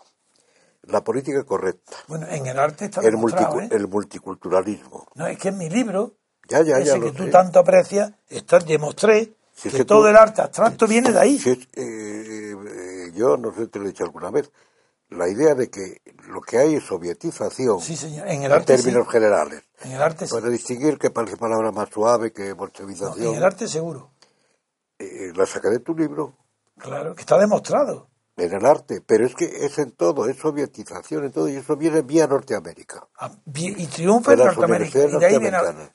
La 0.83 1.01
política 1.03 1.43
correcta, 1.45 1.95
Bueno, 2.07 2.27
en 2.27 2.47
el 2.47 2.57
arte 2.59 2.85
está 2.85 3.01
el, 3.01 3.13
multicu- 3.15 3.63
¿eh? 3.63 3.69
el 3.71 3.87
multiculturalismo. 3.87 5.07
No, 5.13 5.27
es 5.27 5.37
que 5.37 5.49
en 5.49 5.59
mi 5.59 5.69
libro, 5.69 6.15
Ya, 6.49 6.59
ya, 6.63 6.79
ya 6.79 6.93
ese 6.93 6.97
lo 6.97 7.05
que 7.05 7.11
tú 7.17 7.23
sé. 7.25 7.29
tanto 7.29 7.59
aprecias, 7.59 8.11
está, 8.27 8.57
demostré 8.59 9.33
Si 9.55 9.67
es 9.67 9.73
que, 9.73 9.77
que 9.81 9.85
todo 9.85 10.01
tú- 10.01 10.07
el 10.07 10.17
arte 10.17 10.41
abstracto 10.41 10.87
viene 10.87 11.11
de 11.13 11.19
ahí. 11.19 11.37
Si 11.39 11.51
es- 11.51 11.59
eh, 11.75 12.55
eh, 12.67 13.00
yo 13.11 13.37
no 13.37 13.53
sé 13.53 13.61
si 13.65 13.67
te 13.67 13.79
lo 13.79 13.85
he 13.85 13.89
dicho 13.89 14.03
alguna 14.03 14.31
vez, 14.31 14.51
la 15.09 15.27
idea 15.27 15.55
de 15.55 15.69
que 15.69 16.01
lo 16.29 16.41
que 16.41 16.57
hay 16.57 16.75
es 16.75 16.83
sovietización 16.85 17.81
Sí, 17.81 17.95
señor. 17.97 18.27
En 18.27 18.39
el 18.43 18.45
en 18.45 18.51
arte 18.53 18.75
términos 18.77 19.05
sí. 19.07 19.11
generales. 19.11 19.63
En 19.83 19.91
el 19.91 20.01
arte 20.01 20.25
sí. 20.27 20.33
Para 20.33 20.49
distinguir 20.49 20.97
que 20.97 21.09
parece 21.09 21.37
palabra 21.37 21.71
más 21.71 21.89
suave 21.89 22.31
que 22.31 22.49
No, 22.49 22.55
bolchevización, 22.55 23.27
en 23.27 23.35
el 23.35 23.43
arte 23.43 23.67
seguro. 23.67 24.11
eh, 24.99 25.31
la 25.35 25.45
saqué 25.45 25.69
de 25.69 25.79
tu 25.79 25.95
libro, 25.95 26.37
Claro, 26.77 27.13
que 27.13 27.21
está 27.21 27.37
demostrado. 27.37 28.07
En 28.43 28.53
el 28.53 28.65
arte, 28.65 29.01
pero 29.05 29.25
es 29.25 29.35
que 29.35 29.45
es 29.45 29.77
en 29.77 29.91
todo, 29.91 30.27
es 30.27 30.37
sovietización 30.37 31.25
en 31.25 31.31
todo, 31.31 31.47
y 31.47 31.55
eso 31.55 31.75
viene 31.75 32.01
vía 32.01 32.27
Norteamérica. 32.27 33.07
Ah, 33.19 33.31
Y 33.53 33.87
triunfa 33.87 34.33
en 34.33 34.39
Norteamérica. 34.39 34.99
Y 34.99 35.17
de 35.19 35.25
ahí 35.25 35.37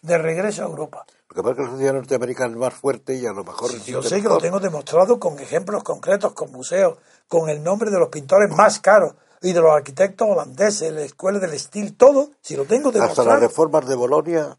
de 0.03 0.19
regreso 0.19 0.63
a 0.63 0.67
Europa. 0.67 1.05
Lo 1.29 1.35
que 1.35 1.43
pasa 1.43 1.51
es 1.51 1.57
que 1.57 1.63
la 1.65 1.71
sociedad 1.71 1.93
norteamericana 1.95 2.53
es 2.53 2.59
más 2.59 2.75
fuerte 2.75 3.15
y 3.17 3.27
a 3.27 3.33
lo 3.33 3.45
mejor 3.45 3.71
Yo 3.71 3.77
resiste 4.01 4.09
sé 4.09 4.23
que 4.23 4.29
lo 4.29 4.39
tengo 4.39 4.61
demostrado 4.61 5.19
con 5.19 5.39
ejemplos 5.39 5.83
concretos, 5.83 6.33
con 6.33 6.53
museos, 6.53 6.99
con 7.29 7.49
el 7.51 7.63
nombre 7.63 7.91
de 7.91 7.99
los 7.99 8.09
pintores 8.09 8.49
más 8.57 8.81
caros 8.81 9.15
y 9.43 9.53
de 9.53 9.61
los 9.61 9.71
arquitectos 9.73 10.27
holandeses, 10.31 10.93
la 10.93 11.03
escuela 11.03 11.39
del 11.39 11.53
estilo, 11.53 11.91
todo, 11.97 12.31
si 12.41 12.57
lo 12.57 12.65
tengo 12.65 12.89
Hasta 12.89 13.01
las 13.01 13.09
demostrado. 13.11 13.41
reformas 13.41 13.87
de 13.87 13.95
Bolonia 13.97 14.57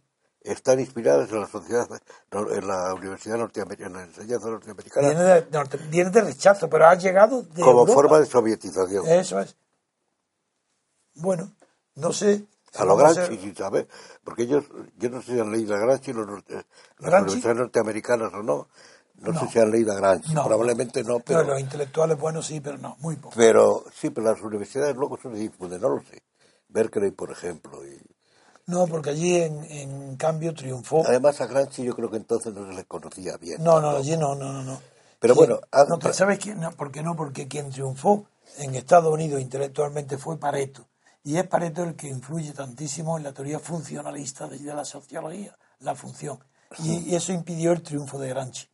están 0.52 0.80
inspiradas 0.80 1.30
en 1.32 1.41
la 1.41 1.48
sociedad, 1.48 1.88
no, 2.32 2.52
en 2.52 2.68
la 2.68 2.93
universidad 2.93 3.38
norteamericana, 3.38 4.04
en 4.04 4.12
la 4.12 4.14
enseñanza 4.16 4.50
norteamericana, 4.50 5.08
Viene 5.10 5.24
de, 5.24 5.48
norte- 5.52 5.78
viene 5.89 6.10
de 6.10 6.22
rechazo, 6.22 6.70
pero 6.70 6.88
ha 6.88 6.95
llegado 6.95 7.41
de 7.43 7.62
como 7.62 7.80
Europa. 7.82 7.93
forma 7.93 8.20
de 8.20 8.26
sovietización. 8.26 9.06
Eso 9.08 9.39
es. 9.39 9.56
Bueno, 11.16 11.52
no 11.95 12.14
sé. 12.14 12.45
a 12.76 12.86
lo 12.86 12.95
Gramsci, 12.95 13.38
sin 13.38 13.56
saber, 13.56 13.88
porque 14.24 14.43
ellos, 14.43 14.66
yo 14.98 15.10
no 15.10 15.22
sé 15.22 15.34
si 15.34 15.39
han 15.39 15.52
leído 15.52 15.76
a 15.76 15.80
Gramsci, 15.80 16.14
los, 16.14 16.28
norte- 16.28 16.54
las 16.54 16.66
¿Gramsci? 17.00 17.24
universidades 17.24 17.58
norteamericanas 17.60 18.34
o 18.34 18.43
no, 18.43 18.68
no, 19.16 19.32
No. 19.32 19.39
sé 19.39 19.48
si 19.48 19.60
han 19.60 19.72
leído 19.72 19.93
a 19.93 19.95
Gramsci, 19.95 20.34
No. 20.36 20.43
probablemente 20.45 21.04
no, 21.04 21.14
No, 21.14 21.20
pero, 21.22 21.43
los 21.43 21.60
intelectuales 21.60 22.20
buenos 22.20 22.45
sí, 22.45 22.62
pero 22.62 22.78
no, 22.78 22.95
muy 23.00 23.16
poco. 23.16 23.34
pero 23.36 23.84
sí, 23.95 24.12
pero 24.12 24.32
las 24.32 24.41
universidades 24.41 24.95
luego 24.95 25.18
se 25.18 25.30
difunden, 25.30 25.82
no 25.82 25.89
lo 25.89 26.02
sé. 26.04 26.22
Berkeley, 26.68 27.12
por 27.12 27.32
ejemplo, 27.32 27.84
y 27.84 28.00
No, 28.68 28.86
porque 28.86 29.11
allí 29.11 29.38
en, 29.38 29.63
en 29.65 30.15
cambio 30.18 30.53
triunfó. 30.53 31.03
además 31.07 31.39
a 31.41 31.47
Gramsci 31.47 31.84
yo 31.84 31.95
creo 31.95 32.09
que 32.11 32.18
entonces 32.18 32.53
no 32.53 32.68
se 32.68 32.74
le 32.74 32.86
conocía 32.86 33.38
bien. 33.38 33.63
No, 33.63 33.80
no, 33.80 33.91
allí 33.97 34.18
no, 34.18 34.36
no, 34.36 34.51
no. 34.51 34.63
no. 34.63 34.82
Pero 35.20 35.34
¿Quién? 35.36 35.47
bueno, 35.47 35.61
No, 35.89 35.99
pero 35.99 36.13
¿sabes 36.13 36.39
quién? 36.39 36.59
No, 36.59 36.72
¿Por 36.72 36.91
qué 36.91 37.01
no? 37.01 37.15
Porque 37.15 37.47
quien 37.47 37.70
triunfó 37.72 38.26
en 38.57 38.76
Estados 38.76 39.13
Unidos 39.13 39.41
intelectualmente 39.41 40.18
fue 40.18 40.38
Pareto. 40.38 40.86
Y 41.24 41.38
es 41.38 41.47
Pareto 41.47 41.84
el 41.84 41.95
que 41.95 42.07
influye 42.07 42.51
tantísimo 42.53 43.18
en 43.18 43.24
la 43.24 43.34
teoría 43.34 43.59
funcionalista 43.59 44.47
de, 44.47 44.59
de 44.59 44.74
la 44.74 44.86
sociología, 44.86 45.57
la 45.80 45.95
función. 45.95 46.39
Y, 46.84 47.11
y 47.11 47.15
eso 47.15 47.32
impidió 47.34 47.72
el 47.72 47.82
triunfo 47.82 48.20
de 48.20 48.30
Gramsci. 48.30 48.68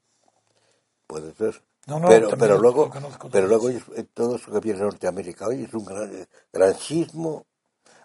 Puede 1.08 1.34
ser. 1.36 1.62
No, 1.86 2.00
no, 2.00 2.08
pero, 2.08 2.30
pero 2.30 2.58
luego, 2.58 2.90
pero 3.32 3.48
luego 3.48 3.70
eh, 3.70 4.06
todo 4.14 4.38
eso 4.38 4.52
que 4.52 4.60
viene 4.62 4.80
de 4.80 4.86
Norteamérica 4.86 5.48
hoy 5.48 5.64
es 5.66 5.74
un 5.74 5.84
gran 5.84 6.16
eh, 6.16 6.28
granchismo 6.52 7.46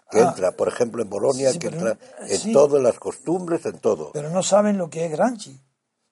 que 0.09 0.19
Ah. 0.19 0.29
entra, 0.29 0.51
por 0.51 0.67
ejemplo, 0.67 1.01
en 1.03 1.09
Bolonia, 1.09 1.51
Sí, 1.51 1.59
que 1.59 1.69
pero- 1.69 1.89
entra 1.89 2.07
en 2.27 2.39
sí. 2.39 2.51
todo, 2.53 2.77
en 2.77 2.83
las 2.83 2.99
costumbres, 2.99 3.65
en 3.65 3.79
todo. 3.79 4.11
Pero 4.13 4.29
no 4.29 4.41
saben 4.43 4.77
lo 4.77 4.89
que 4.89 5.05
es 5.05 5.11
Gramsci. 5.11 5.59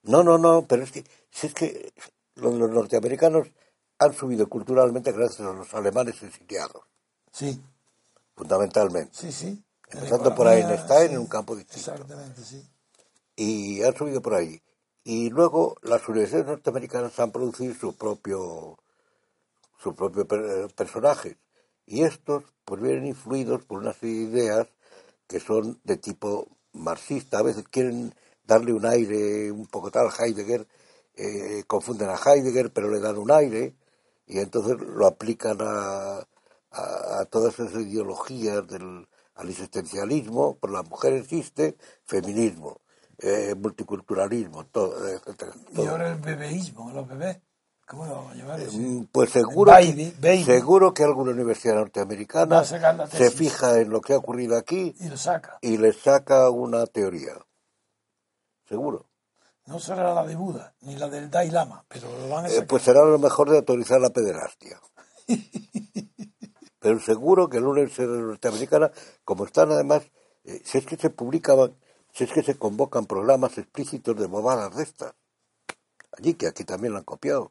No, 0.04 0.22
no, 0.22 0.38
no, 0.38 0.62
pero 0.66 0.84
es 0.84 0.92
que, 0.92 1.04
si 1.30 1.48
es 1.48 1.54
que 1.54 1.92
los, 2.36 2.54
los 2.54 2.70
norteamericanos 2.70 3.48
han 3.98 4.12
subido 4.14 4.48
culturalmente 4.48 5.10
gracias 5.12 5.40
a 5.48 5.52
los 5.52 5.74
alemanes 5.74 6.22
exiliados, 6.22 6.82
Sí, 7.32 7.60
fundamentalmente. 8.36 9.10
sí, 9.12 9.32
sí. 9.32 9.62
Empezando 9.90 10.34
por 10.34 10.46
economía, 10.46 10.74
Einstein 10.76 11.08
sí, 11.08 11.14
en 11.14 11.20
un 11.20 11.26
campo 11.26 11.56
distinto. 11.56 11.90
Exactamente, 11.92 12.42
sí. 12.42 12.62
y 13.36 13.82
han 13.82 13.96
subido 13.96 14.20
por 14.20 14.34
ahí. 14.34 14.60
Y 15.04 15.30
luego 15.30 15.76
las 15.82 16.06
universidades 16.08 16.46
norteamericanas 16.46 17.18
han 17.20 17.30
producido 17.32 17.74
su 17.74 17.96
propio 17.96 18.78
su 19.80 19.94
propio 19.94 20.26
per- 20.26 20.68
personaje. 20.74 21.38
Y 21.88 22.02
estos 22.04 22.44
pues 22.64 22.82
vienen 22.82 23.06
influidos 23.06 23.64
por 23.64 23.78
una 23.80 23.94
serie 23.94 24.26
de 24.28 24.40
ideas 24.40 24.68
que 25.26 25.40
son 25.40 25.80
de 25.84 25.96
tipo 25.96 26.48
marxista. 26.72 27.38
A 27.38 27.42
veces 27.42 27.64
quieren 27.70 28.14
darle 28.44 28.72
un 28.74 28.86
aire 28.86 29.50
un 29.52 29.66
poco 29.66 29.90
tal. 29.90 30.08
Heidegger, 30.18 30.66
eh, 31.16 31.64
confunden 31.66 32.10
a 32.10 32.16
Heidegger, 32.16 32.72
pero 32.72 32.90
le 32.90 33.00
dan 33.00 33.16
un 33.18 33.30
aire 33.30 33.74
y 34.26 34.38
entonces 34.38 34.76
lo 34.80 35.06
aplican 35.06 35.58
a, 35.62 36.18
a, 36.70 37.20
a 37.20 37.24
todas 37.30 37.58
esas 37.58 37.82
ideologías 37.82 38.66
del 38.68 39.08
al 39.38 39.48
existencialismo, 39.50 40.56
por 40.58 40.72
la 40.72 40.82
mujer 40.82 41.12
existe, 41.12 41.76
feminismo, 42.04 42.80
eh, 43.18 43.54
multiculturalismo, 43.56 44.66
todo, 44.66 45.08
etcétera, 45.08 45.52
Y 45.70 45.76
todo. 45.76 45.86
ahora 45.86 46.10
el 46.10 46.20
bebeísmo, 46.20 46.90
los 46.90 47.06
bebés. 47.06 47.38
¿Cómo 47.88 48.04
lo 48.06 48.14
vamos 48.16 48.32
a 48.50 48.56
ese? 48.58 48.76
Mm, 48.78 49.06
Pues 49.10 49.30
seguro, 49.30 49.72
Baby, 49.72 50.12
que, 50.12 50.20
baby. 50.20 50.44
seguro 50.44 50.92
que 50.92 51.04
alguna 51.04 51.30
universidad 51.32 51.74
norteamericana 51.76 52.62
se 52.64 53.30
fija 53.30 53.78
en 53.80 53.90
lo 53.90 54.00
que 54.00 54.12
ha 54.12 54.18
ocurrido 54.18 54.56
aquí 54.58 54.94
Y 55.00 55.08
lo 55.08 55.16
saca. 55.16 55.58
y 55.62 55.78
le 55.78 55.92
saca 55.92 56.50
una 56.50 56.86
teoría. 56.86 57.32
Seguro. 58.68 59.06
No 59.66 59.78
será 59.78 60.12
la 60.14 60.26
de 60.26 60.34
Buda, 60.36 60.74
ni 60.82 60.96
la 60.96 61.08
del 61.08 61.30
Dalai 61.30 61.50
Lama, 61.50 61.84
pero 61.88 62.08
lo 62.18 62.28
van 62.28 62.44
a 62.44 62.48
Eh, 62.48 62.52
sacar. 62.52 62.66
pues 62.68 62.82
será 62.82 63.04
lo 63.04 63.18
mejor 63.18 63.50
de 63.50 63.58
autorizar 63.58 64.00
la 64.00 64.10
pederastia. 64.10 64.80
Pero 66.80 67.00
seguro 67.00 67.48
que 67.48 67.60
la 67.60 67.68
universidad 67.68 68.06
norteamericana, 68.08 68.90
como 69.24 69.44
están 69.44 69.70
además, 69.72 70.04
eh, 70.44 70.62
si 70.64 70.78
es 70.78 70.86
que 70.86 70.96
se 70.96 71.10
publicaban, 71.10 71.74
si 72.12 72.22
es 72.24 72.32
que 72.32 72.42
se 72.44 72.56
convocan 72.56 73.04
programas 73.04 73.58
explícitos 73.58 74.16
de 74.16 74.26
bobadas 74.26 74.76
de 74.76 74.84
estas. 74.84 75.12
Allí, 76.16 76.34
que 76.34 76.46
aquí 76.46 76.64
también 76.64 76.92
lo 76.92 76.98
han 77.00 77.04
copiado. 77.04 77.50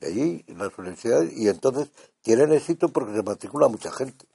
De 0.00 0.08
allí, 0.08 0.44
en 0.46 0.58
las 0.58 0.76
universidades, 0.76 1.32
y 1.36 1.48
entonces 1.48 1.90
tienen 2.20 2.52
éxito 2.52 2.88
porque 2.88 3.14
se 3.14 3.22
matricula 3.22 3.68
mucha 3.68 3.90
gente. 3.90 4.26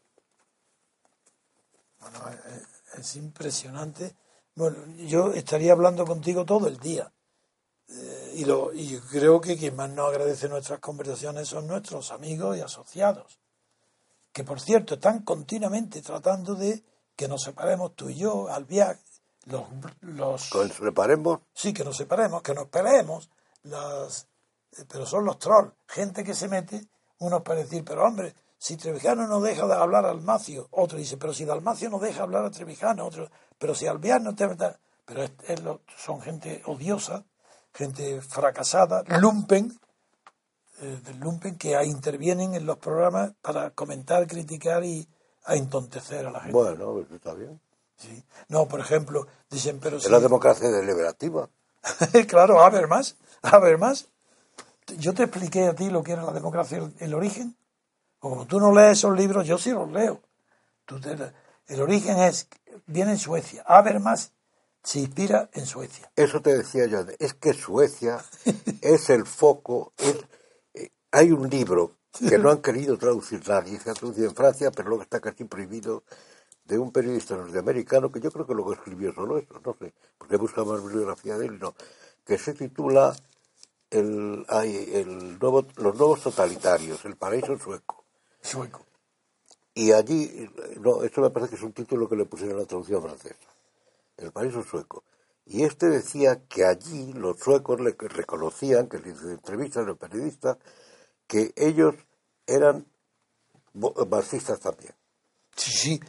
Bueno, 2.00 2.20
eh, 2.30 2.62
es 2.98 3.16
impresionante. 3.16 4.16
Bueno, 4.56 4.78
yo 4.98 5.34
estaría 5.34 5.74
hablando 5.74 6.06
contigo 6.06 6.46
todo 6.46 6.68
el 6.68 6.78
día. 6.80 7.12
Eh, 7.90 8.34
y, 8.38 8.46
lo, 8.46 8.74
y 8.74 8.98
creo 9.12 9.42
que 9.42 9.58
quien 9.58 9.76
más 9.76 9.90
nos 9.90 10.10
agradece 10.10 10.50
nuestras 10.50 10.80
conversaciones 10.80 11.48
son 11.48 11.68
nuestros 11.68 12.12
amigos 12.12 12.58
y 12.58 12.62
asociados. 12.62 13.38
Que 14.32 14.44
por 14.44 14.60
cierto 14.60 14.96
están 14.96 15.24
continuamente 15.24 16.02
tratando 16.02 16.56
de 16.56 16.84
que 17.16 17.28
nos 17.28 17.44
separemos 17.44 17.96
tú 17.96 18.10
y 18.10 18.16
yo, 18.16 18.48
Albiac, 18.50 19.00
los, 19.46 19.64
los 20.02 20.46
Entonces, 20.46 20.80
reparemos, 20.80 21.42
sí, 21.54 21.74
que 21.74 21.84
nos 21.84 21.98
separemos, 21.98 22.42
que 22.42 22.54
nos 22.54 22.68
peleemos, 22.68 23.30
las, 23.64 24.28
pero 24.88 25.06
son 25.06 25.26
los 25.26 25.38
trolls, 25.40 25.74
gente 25.88 26.24
que 26.24 26.34
se 26.34 26.48
mete, 26.48 26.88
unos 27.20 27.42
para 27.42 27.60
decir, 27.60 27.84
pero 27.84 28.06
hombre, 28.06 28.34
si 28.58 28.78
Trevijano 28.78 29.28
no 29.28 29.42
deja 29.42 29.66
de 29.68 29.74
hablar 29.74 30.06
al 30.06 30.22
Macio, 30.22 30.68
otro 30.72 30.98
dice, 30.98 31.18
pero 31.18 31.34
si 31.34 31.46
Dalmacio 31.46 31.90
no 31.90 32.00
deja 32.00 32.24
hablar 32.24 32.46
a 32.46 32.52
Trevijano, 32.52 33.06
otro, 33.06 33.30
pero 33.58 33.76
si 33.76 33.88
Alvear 33.88 34.22
no 34.22 34.36
te... 34.36 34.48
Pero 35.06 35.24
es- 35.24 35.32
es 35.48 35.62
lo- 35.64 35.82
son 35.98 36.22
gente 36.22 36.62
odiosa, 36.66 37.26
gente 37.74 38.22
fracasada, 38.22 39.04
lumpen, 39.20 39.78
eh, 40.80 41.00
del 41.04 41.20
lumpen 41.20 41.58
que 41.58 41.82
intervienen 41.84 42.56
en 42.56 42.66
los 42.66 42.78
programas 42.78 43.34
para 43.42 43.72
comentar, 43.72 44.26
criticar 44.28 44.84
y 44.84 45.08
a 45.46 45.56
entontecer 45.56 46.26
a 46.28 46.32
la 46.32 46.40
gente. 46.40 46.54
bueno, 46.54 46.94
pues 46.94 47.12
está 47.12 47.34
bien. 47.34 47.60
Sí. 47.98 48.24
No, 48.48 48.68
por 48.68 48.80
ejemplo, 48.80 49.28
dicen, 49.50 49.80
pero 49.80 49.98
Es 49.98 50.04
si... 50.04 50.10
la 50.10 50.20
democracia 50.20 50.70
deliberativa. 50.70 51.50
claro, 52.28 52.62
a 52.62 52.70
ver 52.70 52.88
más, 52.88 53.16
a 53.42 53.60
ver 53.60 53.78
más. 53.78 54.08
Yo 54.98 55.14
te 55.14 55.24
expliqué 55.24 55.68
a 55.68 55.76
ti 55.76 55.90
lo 55.90 56.04
que 56.04 56.14
era 56.14 56.24
la 56.24 56.34
democracia, 56.34 56.78
el, 56.78 56.94
el 57.00 57.14
origen. 57.14 57.56
Como 58.20 58.46
tú 58.46 58.60
no 58.60 58.74
lees 58.74 59.00
esos 59.00 59.18
libros, 59.18 59.48
yo 59.48 59.58
sí 59.58 59.72
los 59.72 59.92
leo. 59.92 60.22
Tú 60.86 61.00
te- 61.00 61.16
el 61.68 61.82
origen 61.82 62.20
es, 62.20 62.48
viene 62.86 63.12
en 63.12 63.18
Suecia. 63.18 63.64
Habermas 63.66 64.34
se 64.84 65.00
inspira 65.00 65.50
en 65.54 65.66
Suecia. 65.66 66.12
Eso 66.16 66.42
te 66.42 66.56
decía 66.58 66.86
yo, 66.88 67.00
es 67.20 67.34
que 67.36 67.54
Suecia 67.54 68.24
es 68.82 69.10
el 69.10 69.26
foco. 69.26 69.94
es- 69.98 70.26
eh, 70.74 70.90
hay 71.12 71.32
un 71.32 71.50
libro 71.50 71.98
que 72.28 72.38
no 72.38 72.50
han 72.52 72.62
querido 72.62 72.98
traducir 72.98 73.48
nadie, 73.48 73.80
se 73.80 73.90
ha 73.90 73.94
traducido 73.94 74.28
en 74.30 74.36
Francia, 74.36 74.72
pero 74.72 74.90
luego 74.90 75.04
está 75.04 75.20
casi 75.20 75.46
prohibido, 75.46 76.04
de 76.66 76.78
un 76.80 76.92
periodista 76.92 77.36
norteamericano 77.36 78.12
que 78.12 78.20
yo 78.22 78.32
creo 78.32 78.46
que 78.48 78.54
luego 78.54 78.74
escribió 78.74 79.14
solo 79.14 79.38
eso, 79.38 79.60
no 79.66 79.74
sé, 79.80 79.94
porque 80.18 80.38
busca 80.38 80.64
más 80.64 80.82
bibliografía 80.84 81.38
de 81.38 81.48
él, 81.48 81.60
no, 81.60 81.74
que 82.26 82.38
se 82.38 82.54
titula 82.54 83.16
el, 83.92 84.46
ay, 84.48 84.90
el 84.94 85.38
nuevo, 85.38 85.68
Los 85.76 85.96
nuevos 85.96 86.22
totalitarios, 86.22 87.06
el 87.06 87.18
paraíso 87.18 87.58
sueco. 87.58 88.04
Sueco. 88.42 88.86
Y 89.74 89.92
allí, 89.92 90.50
no, 90.80 91.04
esto 91.04 91.22
me 91.22 91.30
parece 91.30 91.52
que 91.52 91.56
es 91.58 91.62
un 91.62 91.74
título 91.74 92.10
que 92.10 92.16
le 92.16 92.26
pusieron 92.26 92.58
a 92.58 92.62
la 92.62 92.66
traducción 92.66 93.02
francesa, 93.02 93.36
El 94.18 94.32
paraíso 94.32 94.64
sueco. 94.64 95.04
Y 95.46 95.64
este 95.64 95.88
decía 95.88 96.42
que 96.48 96.66
allí 96.66 97.14
los 97.14 97.40
suecos 97.40 97.80
le 97.82 97.96
reconocían, 97.98 98.88
que 98.88 99.00
le 99.00 99.12
hizo 99.12 99.30
entrevistas 99.30 99.84
a 99.84 99.88
los 99.88 99.98
periodistas, 99.98 100.58
que 101.28 101.54
ellos 101.56 101.96
eran 102.46 102.86
marxistas 103.74 104.60
también. 104.60 104.94
Sí, 105.56 105.72
sí. 105.72 106.00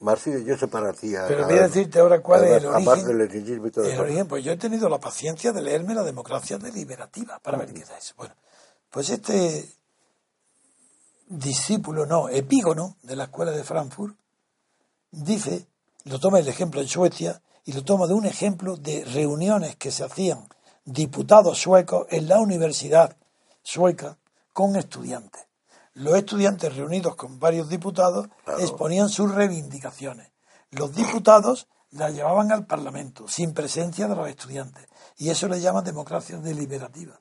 Yo 0.00 0.56
se 0.56 0.68
parecía. 0.68 1.24
Pero 1.26 1.46
voy 1.46 1.58
a 1.58 1.62
decirte 1.62 1.98
ahora 1.98 2.20
cuál 2.20 2.44
es 2.44 2.62
el 2.62 2.66
origen. 2.66 3.06
del 3.18 3.66
y 3.66 3.70
todo 3.70 3.84
El 3.84 3.98
origen, 3.98 4.26
pues 4.26 4.44
yo 4.44 4.52
he 4.52 4.56
tenido 4.56 4.88
la 4.88 4.98
paciencia 4.98 5.52
de 5.52 5.62
leerme 5.62 5.94
la 5.94 6.02
democracia 6.02 6.58
deliberativa 6.58 7.38
para 7.38 7.58
ver 7.58 7.72
qué 7.72 7.80
es 7.80 7.90
eso. 7.90 8.14
Bueno, 8.16 8.34
pues 8.90 9.10
este 9.10 9.68
discípulo, 11.28 12.06
no, 12.06 12.28
epígono 12.28 12.96
de 13.02 13.16
la 13.16 13.24
escuela 13.24 13.52
de 13.52 13.64
Frankfurt, 13.64 14.16
dice, 15.10 15.66
lo 16.04 16.20
toma 16.20 16.38
el 16.38 16.48
ejemplo 16.48 16.80
en 16.80 16.88
Suecia 16.88 17.40
y 17.64 17.72
lo 17.72 17.82
toma 17.82 18.06
de 18.06 18.14
un 18.14 18.26
ejemplo 18.26 18.76
de 18.76 19.04
reuniones 19.04 19.76
que 19.76 19.90
se 19.90 20.04
hacían 20.04 20.48
diputados 20.84 21.58
suecos 21.58 22.06
en 22.10 22.28
la 22.28 22.38
universidad 22.38 23.16
sueca 23.62 24.18
con 24.52 24.76
estudiantes. 24.76 25.45
Los 25.96 26.14
estudiantes 26.18 26.76
reunidos 26.76 27.16
con 27.16 27.40
varios 27.40 27.70
diputados 27.70 28.28
Claro. 28.44 28.60
exponían 28.60 29.08
sus 29.08 29.34
reivindicaciones. 29.34 30.30
Los 30.70 30.94
diputados 30.94 31.68
las 31.90 32.12
llevaban 32.12 32.52
al 32.52 32.66
Parlamento 32.66 33.26
sin 33.28 33.54
presencia 33.54 34.06
de 34.06 34.14
los 34.14 34.28
estudiantes. 34.28 34.86
Y 35.16 35.30
eso 35.30 35.48
le 35.48 35.58
llaman 35.58 35.84
democracia 35.84 36.36
deliberativa. 36.36 37.18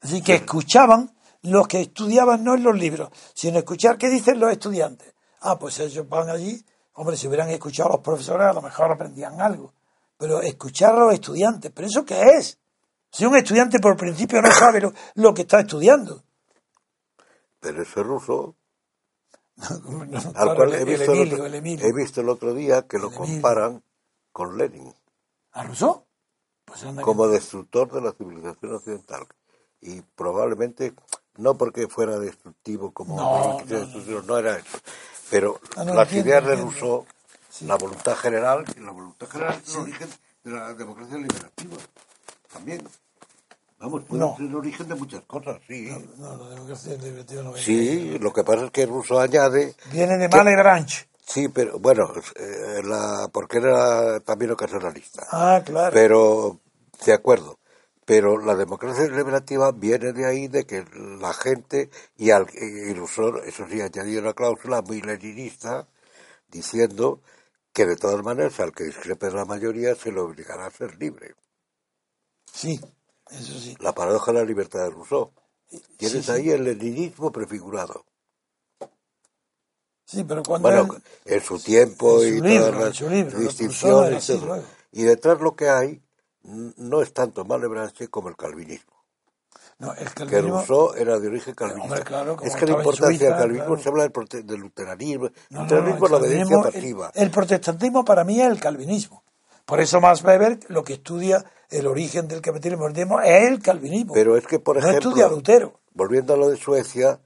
Así 0.00 0.22
que 0.22 0.36
escuchaban 0.36 1.12
los 1.42 1.66
que 1.66 1.80
estudiaban 1.80 2.44
no 2.44 2.54
en 2.54 2.62
los 2.62 2.76
libros, 2.78 3.10
sino 3.34 3.58
escuchar 3.58 3.98
qué 3.98 4.08
dicen 4.08 4.38
los 4.38 4.52
estudiantes. 4.52 5.12
Ah, 5.40 5.58
pues 5.58 5.80
ellos 5.80 6.08
van 6.08 6.30
allí. 6.30 6.64
Hombre, 6.94 7.16
si 7.16 7.26
hubieran 7.26 7.48
escuchado 7.48 7.88
a 7.88 7.92
los 7.94 8.00
profesores, 8.02 8.46
a 8.46 8.52
lo 8.52 8.62
mejor 8.62 8.92
aprendían 8.92 9.40
algo. 9.40 9.74
Pero 10.16 10.40
escuchar 10.40 10.94
a 10.94 11.00
los 11.00 11.14
estudiantes, 11.14 11.72
¿pero 11.74 11.88
eso 11.88 12.04
qué 12.04 12.20
es? 12.38 12.58
Si 13.10 13.24
un 13.24 13.36
estudiante 13.36 13.80
por 13.80 13.96
principio 13.96 14.40
no 14.40 14.52
sabe 14.52 14.80
lo, 14.82 14.92
lo 15.14 15.34
que 15.34 15.42
está 15.42 15.60
estudiando. 15.60 16.22
Pero 17.60 17.82
ese 17.82 18.02
ruso, 18.02 18.56
No, 19.84 20.02
al 20.18 20.32
claro, 20.32 20.54
cual 20.56 20.74
he 20.74 20.84
visto, 20.84 21.12
el 21.12 21.18
Emilio, 21.18 21.34
otro, 21.34 21.46
el 21.46 21.54
Emilio. 21.54 21.86
he 21.86 21.92
visto 21.92 22.20
el 22.22 22.28
otro 22.30 22.54
día 22.54 22.86
que 22.86 22.98
lo 22.98 23.10
comparan 23.12 23.82
con 24.32 24.56
Lenin. 24.56 24.94
¿A 25.52 25.64
Rousseau? 25.64 26.06
Pues 26.64 26.82
anda 26.84 27.02
que- 27.02 27.04
como 27.04 27.28
destructor 27.28 27.90
de 27.92 28.00
la 28.00 28.12
civilización 28.12 28.74
occidental. 28.74 29.26
Y 29.82 30.00
probablemente, 30.02 30.94
no 31.36 31.56
porque 31.56 31.88
fuera 31.88 32.18
destructivo 32.18 32.92
como 32.92 33.16
No, 33.16 34.38
era 34.38 34.56
eso. 34.58 34.78
Pero 35.30 35.60
Ah, 35.76 35.84
las 35.84 36.12
ideas 36.12 36.44
de. 36.46 36.56
Rousseau, 36.56 37.06
Sí. 37.50 37.66
la 37.66 37.76
voluntad 37.76 38.14
general, 38.16 38.64
y 38.76 38.80
la 38.80 38.92
voluntad 38.92 39.28
general 39.28 39.60
es 39.62 39.74
el 39.74 39.80
origen 39.82 40.08
de 40.44 40.50
la 40.52 40.72
democracia 40.74 41.16
liberativa. 41.18 41.76
También. 42.52 42.88
Vamos, 43.80 44.04
puede 44.04 44.20
No. 44.20 44.36
ser 44.36 44.46
el 44.46 44.54
origen 44.54 44.88
de 44.88 44.94
muchas 44.94 45.22
cosas, 45.24 45.58
sí. 45.66 45.88
No, 46.18 46.36
la 46.36 46.50
democracia 46.50 46.96
deliberativa 46.96 47.42
no 47.42 47.52
viene. 47.52 47.64
Sí, 47.64 48.18
lo 48.18 48.32
que 48.32 48.44
pasa 48.44 48.66
es 48.66 48.70
que 48.70 48.84
Rousseau 48.86 49.18
añade, 49.20 49.74
Viene 49.90 50.18
de 50.18 50.28
Malebranche. 50.28 51.08
sí, 51.24 51.48
pero 51.48 51.78
bueno, 51.78 52.12
eh, 52.36 52.82
la, 52.84 53.28
porque 53.32 53.56
era 53.58 54.20
también 54.20 54.50
ocasionalista. 54.50 55.26
Ah, 55.30 55.62
claro. 55.64 55.94
Pero, 55.94 56.60
de 57.06 57.12
acuerdo, 57.14 57.58
pero 58.04 58.36
la 58.38 58.54
democracia 58.54 59.04
deliberativa 59.04 59.72
viene 59.72 60.12
de 60.12 60.26
ahí, 60.26 60.48
de 60.48 60.66
que 60.66 60.84
la 61.18 61.32
gente, 61.32 61.88
y, 62.18 62.32
al, 62.32 62.46
y 62.52 62.92
Rousseau, 62.92 63.38
eso 63.38 63.64
sí, 63.66 63.80
añadió 63.80 64.20
una 64.20 64.34
cláusula 64.34 64.82
muy 64.82 65.00
leninista, 65.00 65.88
diciendo 66.48 67.22
que 67.72 67.86
de 67.86 67.96
todas 67.96 68.22
maneras 68.22 68.60
al 68.60 68.72
que 68.72 68.84
discrepe 68.84 69.26
de 69.28 69.34
la 69.36 69.44
mayoría 69.46 69.94
se 69.94 70.12
le 70.12 70.20
obligará 70.20 70.66
a 70.66 70.70
ser 70.70 70.98
libre. 70.98 71.34
Sí, 72.52 72.78
eso 73.30 73.58
sí. 73.58 73.76
La 73.80 73.92
paradoja 73.92 74.32
de 74.32 74.38
la 74.40 74.44
libertad 74.44 74.80
de 74.84 74.90
Rousseau. 74.90 75.32
Tienes 75.96 76.26
sí. 76.26 76.32
ahí 76.32 76.50
el 76.50 76.64
leninismo 76.64 77.30
prefigurado. 77.30 78.04
Sí, 80.04 80.24
pero 80.24 80.42
cuando 80.42 80.68
Bueno, 80.68 80.94
él- 81.24 81.34
en 81.36 81.40
su 81.42 81.58
tiempo 81.60 82.20
en 82.22 82.38
y 82.38 82.40
libro, 82.40 82.66
todas 82.66 82.74
en 82.74 82.80
las 82.88 82.96
su 82.96 83.08
libro, 83.08 83.38
distinciones 83.38 84.12
y 84.12 84.16
así 84.16 84.32
todo. 84.34 84.46
luego. 84.46 84.64
Y 84.92 85.02
detrás 85.04 85.40
lo 85.40 85.54
que 85.54 85.68
hay 85.70 86.02
no 86.42 87.00
es 87.02 87.12
tanto 87.12 87.44
Malebranche 87.44 88.08
como 88.08 88.28
el 88.28 88.36
calvinismo. 88.36 88.90
no, 89.78 89.94
el 89.94 90.08
que 90.12 90.40
Rousseau 90.42 90.94
era 90.94 91.18
de 91.20 91.28
origen 91.28 91.54
calvinista. 91.54 91.84
Hombre, 91.84 92.02
claro, 92.02 92.36
es 92.42 92.56
que 92.56 92.66
la 92.66 92.72
importancia 92.72 93.06
Suiza, 93.06 93.24
del 93.26 93.34
calvinismo 93.38 93.66
claro. 93.76 93.82
se 93.82 93.88
habla 93.88 94.08
del, 94.08 94.46
del 94.46 94.60
luteranismo. 94.60 95.30
No, 95.50 95.58
no, 95.58 95.62
luteranismo 95.62 96.04
es 96.06 96.10
la 96.10 96.16
obediencia 96.18 96.62
pasiva. 96.62 97.12
El, 97.14 97.22
el 97.22 97.30
protestantismo 97.30 98.04
para 98.04 98.24
mí 98.24 98.40
es 98.40 98.48
el 98.50 98.60
calvinismo. 98.60 99.22
Por 99.70 99.80
eso 99.80 100.00
Max 100.00 100.24
Weber 100.24 100.58
lo 100.68 100.82
que 100.82 100.94
estudia 100.94 101.44
el 101.70 101.86
origen 101.86 102.26
del 102.26 102.42
capitalismo 102.42 102.88
es 103.20 103.48
el 103.48 103.62
calvinismo. 103.62 104.12
Pero 104.12 104.36
es 104.36 104.44
que, 104.44 104.58
por 104.58 104.76
no 104.76 104.82
ejemplo, 104.82 105.10
estudia 105.10 105.28
Lutero. 105.28 105.80
volviendo 105.92 106.34
a 106.34 106.36
lo 106.36 106.48
de 106.48 106.56
Suecia, 106.56 107.20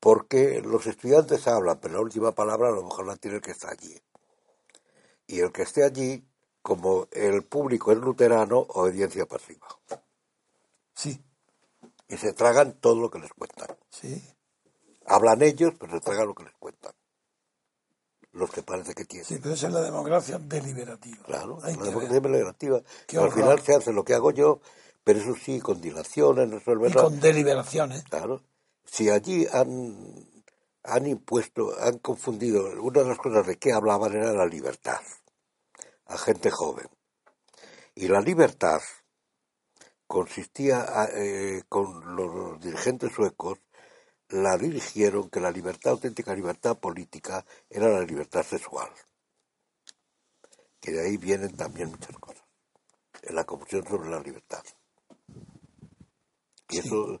porque 0.00 0.62
los 0.62 0.86
estudiantes 0.86 1.46
hablan, 1.46 1.78
pero 1.80 1.94
la 1.94 2.00
última 2.00 2.32
palabra 2.32 2.68
a 2.68 2.72
lo 2.72 2.82
mejor 2.82 3.06
la 3.06 3.16
tiene 3.16 3.36
el 3.36 3.42
que 3.42 3.50
está 3.50 3.70
allí. 3.70 4.00
Y 5.26 5.40
el 5.40 5.52
que 5.52 5.62
esté 5.62 5.84
allí, 5.84 6.24
como 6.62 7.08
el 7.10 7.44
público 7.44 7.92
es 7.92 7.98
luterano, 7.98 8.60
obediencia 8.70 9.26
pasiva. 9.26 9.66
Sí. 10.94 11.22
y 12.08 12.16
se 12.16 12.32
tragan 12.32 12.72
todo 12.80 12.96
lo 12.96 13.10
que 13.10 13.18
les 13.18 13.32
cuentan. 13.34 13.76
Sí. 13.90 14.22
Hablan 15.04 15.42
ellos, 15.42 15.74
pero 15.78 15.92
se 15.92 16.00
tragan 16.00 16.28
lo 16.28 16.34
que 16.34 16.44
les 16.44 16.54
cuentan. 16.54 16.92
Los 18.32 18.50
que 18.50 18.62
parece 18.62 18.94
que 18.94 19.04
tienen. 19.04 19.26
Sí, 19.26 19.38
pero 19.42 19.54
esa 19.54 19.66
es 19.68 19.72
la 19.74 19.82
democracia 19.82 20.38
deliberativa. 20.38 21.22
Claro, 21.24 21.58
Hay 21.62 21.74
la 21.76 21.84
democracia 21.84 22.20
ver. 22.20 22.22
deliberativa. 22.22 22.80
Qué 23.06 23.18
Al 23.18 23.24
horror. 23.24 23.34
final 23.34 23.60
se 23.60 23.74
hace 23.74 23.92
lo 23.92 24.04
que 24.04 24.14
hago 24.14 24.30
yo, 24.30 24.60
pero 25.04 25.18
eso 25.20 25.34
sí, 25.34 25.60
con 25.60 25.80
dilaciones, 25.82 26.48
Y 26.48 26.52
resolverlo. 26.54 27.02
con 27.02 27.20
deliberaciones. 27.20 28.04
Claro. 28.04 28.42
Si 28.86 29.10
allí 29.10 29.46
han, 29.52 30.26
han 30.82 31.06
impuesto, 31.06 31.72
han 31.78 31.98
confundido, 31.98 32.64
una 32.82 33.02
de 33.02 33.08
las 33.08 33.18
cosas 33.18 33.46
de 33.46 33.56
que 33.58 33.72
hablaban 33.72 34.14
era 34.14 34.32
la 34.32 34.46
libertad 34.46 35.00
a 36.06 36.16
gente 36.18 36.50
joven. 36.50 36.88
Y 37.94 38.08
la 38.08 38.20
libertad 38.20 38.80
consistía, 40.06 40.82
a- 40.82 41.08
eh, 41.12 41.62
con 41.68 42.16
los 42.16 42.60
dirigentes 42.60 43.12
suecos, 43.12 43.58
la 44.32 44.56
dirigieron 44.58 45.28
que 45.30 45.40
la 45.40 45.50
libertad, 45.50 45.92
auténtica 45.92 46.34
libertad 46.34 46.76
política, 46.78 47.44
era 47.70 47.88
la 47.88 48.00
libertad 48.00 48.42
sexual. 48.44 48.88
Que 50.80 50.90
de 50.92 51.06
ahí 51.06 51.16
vienen 51.16 51.54
también 51.56 51.90
muchas 51.90 52.16
cosas. 52.18 52.42
En 53.22 53.34
la 53.36 53.44
confusión 53.44 53.86
sobre 53.86 54.10
la 54.10 54.20
libertad. 54.20 54.62
Y 56.70 56.78
eso, 56.78 57.20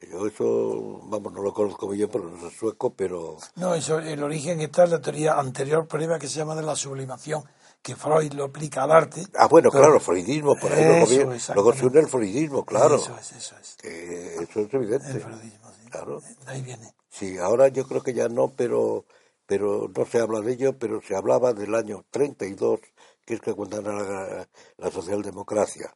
yo 0.00 0.26
eso, 0.26 1.00
vamos, 1.04 1.32
no 1.32 1.42
lo 1.42 1.52
conozco 1.52 1.88
bien 1.88 2.08
porque 2.08 2.30
no 2.30 2.40
soy 2.40 2.50
sueco, 2.52 2.94
pero 2.94 3.36
No, 3.56 3.74
eso, 3.74 3.98
el 3.98 4.22
origen 4.22 4.60
está 4.60 4.84
en 4.84 4.92
la 4.92 5.00
teoría 5.02 5.34
anterior 5.38 5.86
previa 5.88 6.18
que 6.18 6.28
se 6.28 6.36
llama 6.38 6.54
de 6.54 6.62
la 6.62 6.76
sublimación, 6.76 7.42
que 7.82 7.96
Freud 7.96 8.32
lo 8.34 8.44
aplica 8.44 8.84
al 8.84 8.92
arte. 8.92 9.26
Ah, 9.36 9.48
bueno, 9.48 9.70
Pero- 9.70 9.82
claro, 9.82 10.00
freudismo, 10.00 10.54
por 10.56 10.72
ahí 10.72 10.84
luego, 10.84 11.04
Eso, 11.04 11.10
viene- 11.26 11.40
luego 11.54 11.72
se 11.74 11.86
une 11.86 12.00
el 12.00 12.08
freudismo, 12.08 12.64
claro. 12.64 12.94
Eso 12.96 13.16
es, 13.18 13.32
eso 13.32 13.56
es. 13.60 13.76
Que 13.76 14.36
eso 14.36 14.60
es 14.60 14.72
evidente. 14.72 15.10
El 15.10 15.20
freudismo. 15.20 15.71
Claro. 15.92 16.20
De 16.20 16.50
ahí 16.52 16.62
viene. 16.62 16.94
Sí, 17.10 17.38
ahora 17.38 17.68
yo 17.68 17.86
creo 17.86 18.02
que 18.02 18.14
ya 18.14 18.28
no, 18.28 18.48
pero 18.56 19.04
pero 19.46 19.88
no 19.94 20.06
se 20.06 20.18
habla 20.18 20.40
de 20.40 20.52
ello, 20.52 20.78
pero 20.78 21.02
se 21.02 21.14
hablaba 21.14 21.52
del 21.52 21.74
año 21.74 22.04
32, 22.10 22.80
que 23.26 23.34
es 23.34 23.40
que 23.40 23.52
cuando 23.54 23.82
la, 23.82 24.48
la 24.78 24.90
socialdemocracia, 24.90 25.94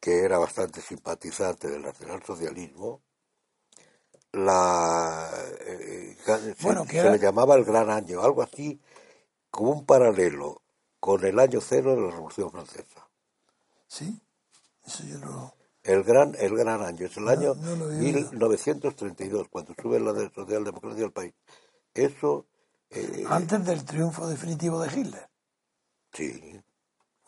que 0.00 0.20
era 0.24 0.38
bastante 0.38 0.80
simpatizante 0.80 1.68
del 1.68 1.82
nacionalsocialismo, 1.82 3.02
la 4.32 5.30
eh, 5.60 6.16
se, 6.24 6.54
que 6.86 6.98
se 6.98 6.98
era- 6.98 7.12
le 7.12 7.18
llamaba 7.18 7.54
el 7.54 7.64
gran 7.64 7.90
año, 7.90 8.22
algo 8.22 8.42
así 8.42 8.80
como 9.50 9.70
un 9.70 9.86
paralelo 9.86 10.62
con 11.00 11.24
el 11.24 11.38
año 11.38 11.60
cero 11.60 11.94
de 11.94 12.00
la 12.02 12.10
Revolución 12.10 12.50
Francesa. 12.50 13.08
¿Sí? 13.86 14.20
Eso 14.84 15.04
yo 15.04 15.18
lo... 15.18 15.54
El 15.86 16.02
gran, 16.02 16.34
el 16.38 16.56
gran 16.56 16.82
año, 16.82 17.06
es 17.06 17.16
el 17.16 17.28
año 17.28 17.54
no 17.54 17.76
lo 17.76 17.92
he 17.92 17.98
oído. 17.98 18.30
1932, 18.32 19.48
cuando 19.48 19.74
sube 19.80 20.00
la 20.00 20.12
de- 20.12 20.30
socialdemocracia 20.34 21.04
al 21.04 21.12
país. 21.12 21.32
Eso, 21.94 22.46
eh, 22.90 23.24
Antes 23.28 23.64
del 23.64 23.84
triunfo 23.84 24.26
definitivo 24.26 24.80
de 24.80 24.88
Hitler, 25.00 25.28
sí, 26.12 26.60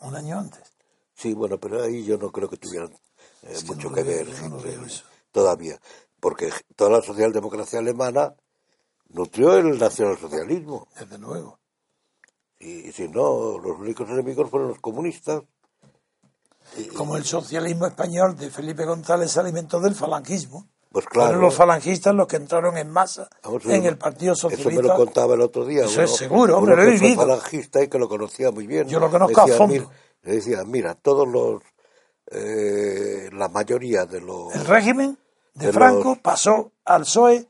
un 0.01 0.15
año 0.17 0.39
antes. 0.41 0.75
sí, 1.15 1.33
bueno, 1.35 1.59
pero 1.59 1.83
ahí 1.83 2.05
yo 2.05 2.19
no 2.19 2.31
creo 2.33 2.49
que 2.49 2.57
tuvieran 2.57 2.93
eh, 2.93 3.53
Es 3.53 3.63
que 3.63 3.69
mucho 3.75 3.89
no 3.89 3.95
que 3.95 4.03
ver 4.03 4.27
no 4.29 4.59
Hitler, 4.59 4.81
todavía, 5.33 5.81
porque 6.21 6.51
toda 6.77 6.91
la 6.91 7.03
socialdemocracia 7.03 7.79
alemana 7.79 8.35
nutrió 9.11 9.57
el 9.57 9.79
nacionalsocialismo, 9.79 10.89
Desde 10.99 11.19
luego. 11.19 11.59
y, 12.59 12.91
si 12.93 13.09
no, 13.09 13.59
los 13.59 13.79
únicos 13.79 14.09
enemigos 14.11 14.51
fueron 14.51 14.69
los 14.69 14.81
comunistas. 14.81 15.43
Como 16.97 17.17
el 17.17 17.25
socialismo 17.25 17.87
español 17.87 18.37
de 18.37 18.51
Felipe 18.51 18.85
González 18.85 19.31
se 19.33 19.41
alimentó 19.41 19.81
del 19.81 19.95
falangismo. 19.95 20.67
Pues 20.91 21.05
claro. 21.07 21.27
Fueron 21.29 21.43
los 21.45 21.55
falangistas 21.55 22.15
los 22.15 22.27
que 22.27 22.37
entraron 22.37 22.79
en 22.79 22.91
masa 22.91 23.29
Vamos, 23.43 23.65
en 23.67 23.85
el 23.85 23.99
Partido 23.99 24.33
Eso 24.33 24.49
me 24.49 24.57
Socialista. 24.57 24.87
lo 24.89 24.97
contaba 24.97 25.35
el 25.35 25.43
otro 25.43 25.67
día. 25.67 25.85
Eso 25.85 26.03
es 26.03 26.17
seguro, 26.17 26.57
hombre, 26.57 26.77
lo 26.77 26.83
he 26.85 26.91
vivido. 26.93 27.17
falangista 27.21 27.83
y 27.83 27.89
que 27.89 27.99
lo 27.99 28.09
conocía 28.09 28.51
muy 28.51 28.67
bien. 28.67 28.89
Yo 28.89 28.99
lo 28.99 29.11
conozco 29.11 29.41
a 29.41 29.45
Decía, 29.45 29.59
fondo. 29.59 29.75
"Mira", 29.75 29.87
Le 30.23 30.33
decía, 30.33 30.65
mira, 30.65 30.95
todos 30.95 31.29
los. 31.29 31.63
eh, 32.31 33.29
la 33.33 33.49
mayoría 33.49 34.05
de 34.07 34.21
los. 34.21 34.55
El 34.55 34.65
régimen 34.67 35.19
de 35.55 35.67
de 35.67 35.73
Franco 35.73 36.11
los- 36.11 36.19
pasó 36.19 36.73
al 36.85 37.03
PSOE 37.03 37.47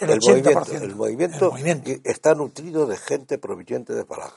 el, 0.00 0.10
el 0.10 0.18
80%. 0.20 0.54
movimiento, 0.54 0.84
el 0.84 0.94
movimiento, 0.96 1.44
El 1.46 1.50
movimiento. 1.50 1.90
está 2.04 2.34
nutrido 2.34 2.86
de 2.86 2.96
gente 2.96 3.38
proveniente 3.38 3.94
de 3.94 4.04
falange. 4.04 4.34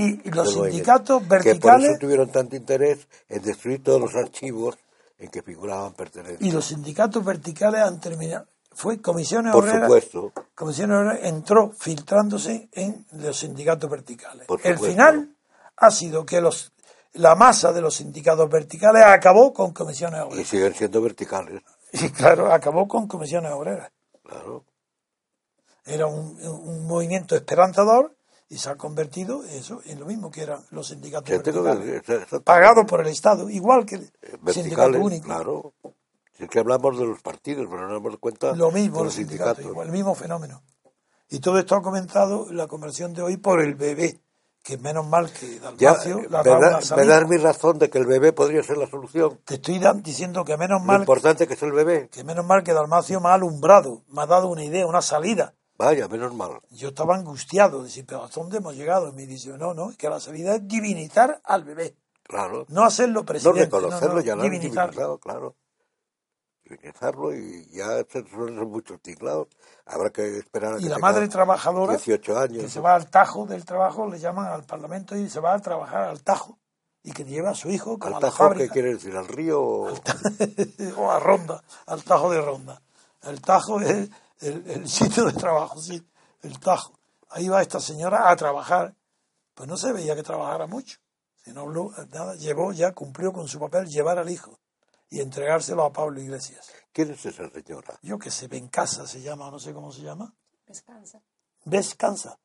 Y, 0.00 0.28
y 0.28 0.30
los 0.30 0.52
sindicatos 0.52 1.22
Que 1.22 1.28
por 1.28 1.44
verticales 1.44 1.90
eso 1.90 1.98
tuvieron 1.98 2.30
tanto 2.30 2.54
interés 2.56 3.08
en 3.28 3.42
destruir 3.42 3.82
todos 3.82 4.00
los 4.00 4.14
archivos 4.14 4.76
en 5.18 5.30
que 5.30 5.42
figuraban 5.42 5.92
pertenencias. 5.94 6.40
y 6.40 6.52
los 6.52 6.66
sindicatos 6.66 7.24
verticales 7.24 7.80
han 7.82 8.00
terminado. 8.00 8.46
Fue 8.70 9.00
Comisiones 9.00 9.52
Por 9.52 9.64
Obreras. 9.64 9.82
supuesto. 9.86 10.32
Comisiones 10.54 10.96
Obreras 10.98 11.18
entró 11.24 11.72
filtrándose 11.72 12.68
en 12.72 13.04
los 13.12 13.36
sindicatos 13.38 13.90
verticales. 13.90 14.46
Por 14.46 14.60
El 14.64 14.78
final 14.78 15.34
ha 15.76 15.90
sido 15.90 16.24
que 16.24 16.40
los 16.40 16.72
la 17.14 17.34
masa 17.34 17.72
de 17.72 17.80
los 17.80 17.94
sindicatos 17.96 18.48
verticales 18.48 19.02
acabó 19.04 19.52
con 19.52 19.72
Comisiones 19.72 20.20
Y 20.20 20.22
Obreras. 20.22 20.46
siguen 20.48 20.74
siendo 20.74 21.02
verticales. 21.02 21.62
Y 21.92 22.10
claro, 22.10 22.52
acabó 22.52 22.86
con 22.86 23.08
Comisiones 23.08 23.50
Obreras. 23.50 23.90
Claro. 24.22 24.64
Era 25.86 26.06
un, 26.06 26.38
un 26.46 26.86
movimiento 26.86 27.34
esperanzador 27.34 28.14
y 28.50 28.58
se 28.58 28.70
ha 28.70 28.76
convertido 28.76 29.44
eso 29.44 29.80
en 29.84 30.00
lo 30.00 30.06
mismo 30.06 30.30
que 30.30 30.42
eran 30.42 30.64
los 30.70 30.88
sindicatos 30.88 31.28
verticales. 31.30 32.02
Pagados 32.44 32.84
por 32.86 33.00
el 33.00 33.08
Estado, 33.08 33.48
igual 33.50 33.84
que 33.84 33.96
el 33.96 34.02
sindicato 34.02 34.42
verticales, 34.42 35.00
único. 35.02 35.26
claro. 35.26 35.74
Si 36.36 36.44
es 36.44 36.50
que 36.50 36.58
hablamos 36.60 36.98
de 36.98 37.04
los 37.06 37.20
partidos, 37.20 37.66
pero 37.68 37.82
no 37.82 37.88
nos 37.88 38.02
damos 38.02 38.18
cuenta 38.20 38.54
Lo 38.54 38.70
mismo 38.70 38.98
de 38.98 39.04
los 39.06 39.14
sindicatos, 39.14 39.64
igual, 39.64 39.88
el 39.88 39.92
mismo 39.92 40.14
fenómeno. 40.14 40.62
Y 41.28 41.40
todo 41.40 41.58
esto 41.58 41.74
ha 41.76 41.82
comenzado 41.82 42.46
la 42.52 42.66
conversión 42.68 43.12
de 43.12 43.22
hoy 43.22 43.36
por 43.36 43.60
el 43.60 43.74
bebé, 43.74 44.20
que 44.62 44.78
menos 44.78 45.06
mal 45.06 45.30
que 45.32 45.58
Ya, 45.76 45.92
Dalmacio 45.92 46.18
me, 46.20 46.28
dado 46.28 46.44
da- 46.60 46.78
una 46.78 46.96
me 46.96 47.06
das 47.06 47.28
mi 47.28 47.36
razón 47.38 47.78
de 47.78 47.90
que 47.90 47.98
el 47.98 48.06
bebé 48.06 48.32
podría 48.32 48.62
ser 48.62 48.78
la 48.78 48.86
solución. 48.88 49.38
Te 49.44 49.54
estoy 49.56 49.80
diciendo 50.02 50.44
que 50.44 50.56
menos 50.56 50.80
Lo 50.80 50.86
mal 50.86 51.00
importante 51.00 51.46
que 51.46 51.54
es 51.54 51.62
el 51.62 51.72
bebé. 51.72 52.08
que 52.08 52.22
menos 52.24 52.46
mal 52.46 52.62
que 52.62 52.72
Dalmacio 52.72 53.20
me 53.20 53.28
ha 53.28 53.34
alumbrado, 53.34 54.04
me 54.08 54.22
ha 54.22 54.26
dado 54.26 54.48
una 54.48 54.64
idea, 54.64 54.86
una 54.86 55.02
salida. 55.02 55.54
Vaya, 55.78 56.08
menos 56.08 56.34
mal. 56.34 56.60
Yo 56.70 56.88
estaba 56.88 57.14
angustiado, 57.14 57.84
decir, 57.84 58.04
pero 58.06 58.24
¿a 58.24 58.28
dónde 58.28 58.58
hemos 58.58 58.74
llegado? 58.74 59.08
Y 59.10 59.12
me 59.12 59.26
dice, 59.26 59.56
no, 59.56 59.74
no, 59.74 59.92
que 59.96 60.08
la 60.10 60.18
salida 60.18 60.56
es 60.56 60.66
divinizar 60.66 61.40
al 61.44 61.62
bebé, 61.64 61.94
Claro. 62.24 62.66
no 62.68 62.84
hacerlo 62.84 63.20
No 63.20 63.26
presidente. 63.26 63.60
reconocerlo, 63.66 64.14
no, 64.16 64.20
ya 64.20 64.34
lo 64.34 64.42
han 64.42 64.50
divinizarlo. 64.50 64.90
divinizado, 64.90 65.18
claro. 65.18 65.56
Divinizarlo 66.64 67.34
y 67.34 67.70
ya 67.70 68.04
se 68.10 68.28
suelen 68.28 68.56
muchos 68.68 69.00
tinglados. 69.00 69.48
Habrá 69.86 70.10
que 70.10 70.36
esperar 70.38 70.74
a 70.74 70.76
que 70.78 70.82
Y 70.84 70.88
la 70.88 70.98
madre 70.98 71.26
trabajadora, 71.28 71.92
18 71.96 72.36
años. 72.38 72.62
que 72.62 72.68
se 72.68 72.80
va 72.80 72.94
al 72.94 73.08
tajo 73.08 73.46
del 73.46 73.64
trabajo, 73.64 74.06
le 74.06 74.18
llaman 74.18 74.46
al 74.52 74.64
Parlamento 74.64 75.16
y 75.16 75.30
se 75.30 75.40
va 75.40 75.54
a 75.54 75.60
trabajar 75.60 76.02
al 76.02 76.22
tajo. 76.22 76.58
Y 77.02 77.12
que 77.12 77.24
lleva 77.24 77.50
a 77.50 77.54
su 77.54 77.70
hijo 77.70 77.98
como 77.98 78.16
¿Al 78.16 78.20
tajo 78.20 78.50
qué 78.50 78.68
quiere 78.68 78.94
decir? 78.94 79.16
¿Al 79.16 79.28
río? 79.28 79.62
o- 79.62 79.94
o 80.98 81.10
a 81.10 81.20
Ronda, 81.20 81.62
al 81.86 82.02
Tajo 82.02 82.30
de 82.30 82.42
Ronda. 82.42 82.82
El 83.22 83.40
Tajo 83.40 83.80
es 83.80 84.10
el, 84.40 84.70
el 84.70 84.88
sitio 84.98 85.24
de 85.24 85.32
trabajo, 85.32 85.80
sí, 85.80 86.02
el 86.42 86.58
Tajo. 86.60 86.98
Ahí 87.30 87.48
va 87.48 87.60
esta 87.62 87.80
señora 87.80 88.30
a 88.30 88.36
trabajar. 88.36 88.94
Pues 89.54 89.68
no 89.68 89.76
se 89.76 89.92
veía 89.92 90.14
que 90.14 90.22
trabajara 90.22 90.66
mucho. 90.66 90.98
Si 91.44 91.52
no 91.52 91.62
habló 91.62 91.92
nada, 92.10 92.34
llevó 92.36 92.72
ya, 92.72 92.92
cumplió 92.92 93.32
con 93.32 93.48
su 93.48 93.58
papel, 93.58 93.86
llevar 93.88 94.18
al 94.18 94.30
hijo 94.30 94.58
y 95.10 95.20
entregárselo 95.20 95.84
a 95.84 95.92
Pablo 95.92 96.20
Iglesias. 96.20 96.70
¿Quién 96.92 97.10
es 97.10 97.24
esa 97.26 97.48
señora? 97.50 97.98
Yo 98.02 98.18
que 98.18 98.30
sé, 98.30 98.48
Bencasa 98.48 99.06
se 99.06 99.20
llama, 99.20 99.50
no 99.50 99.58
sé 99.58 99.72
cómo 99.72 99.92
se 99.92 100.02
llama. 100.02 100.34
Descansa. 100.66 101.20
Descansa, 101.64 102.38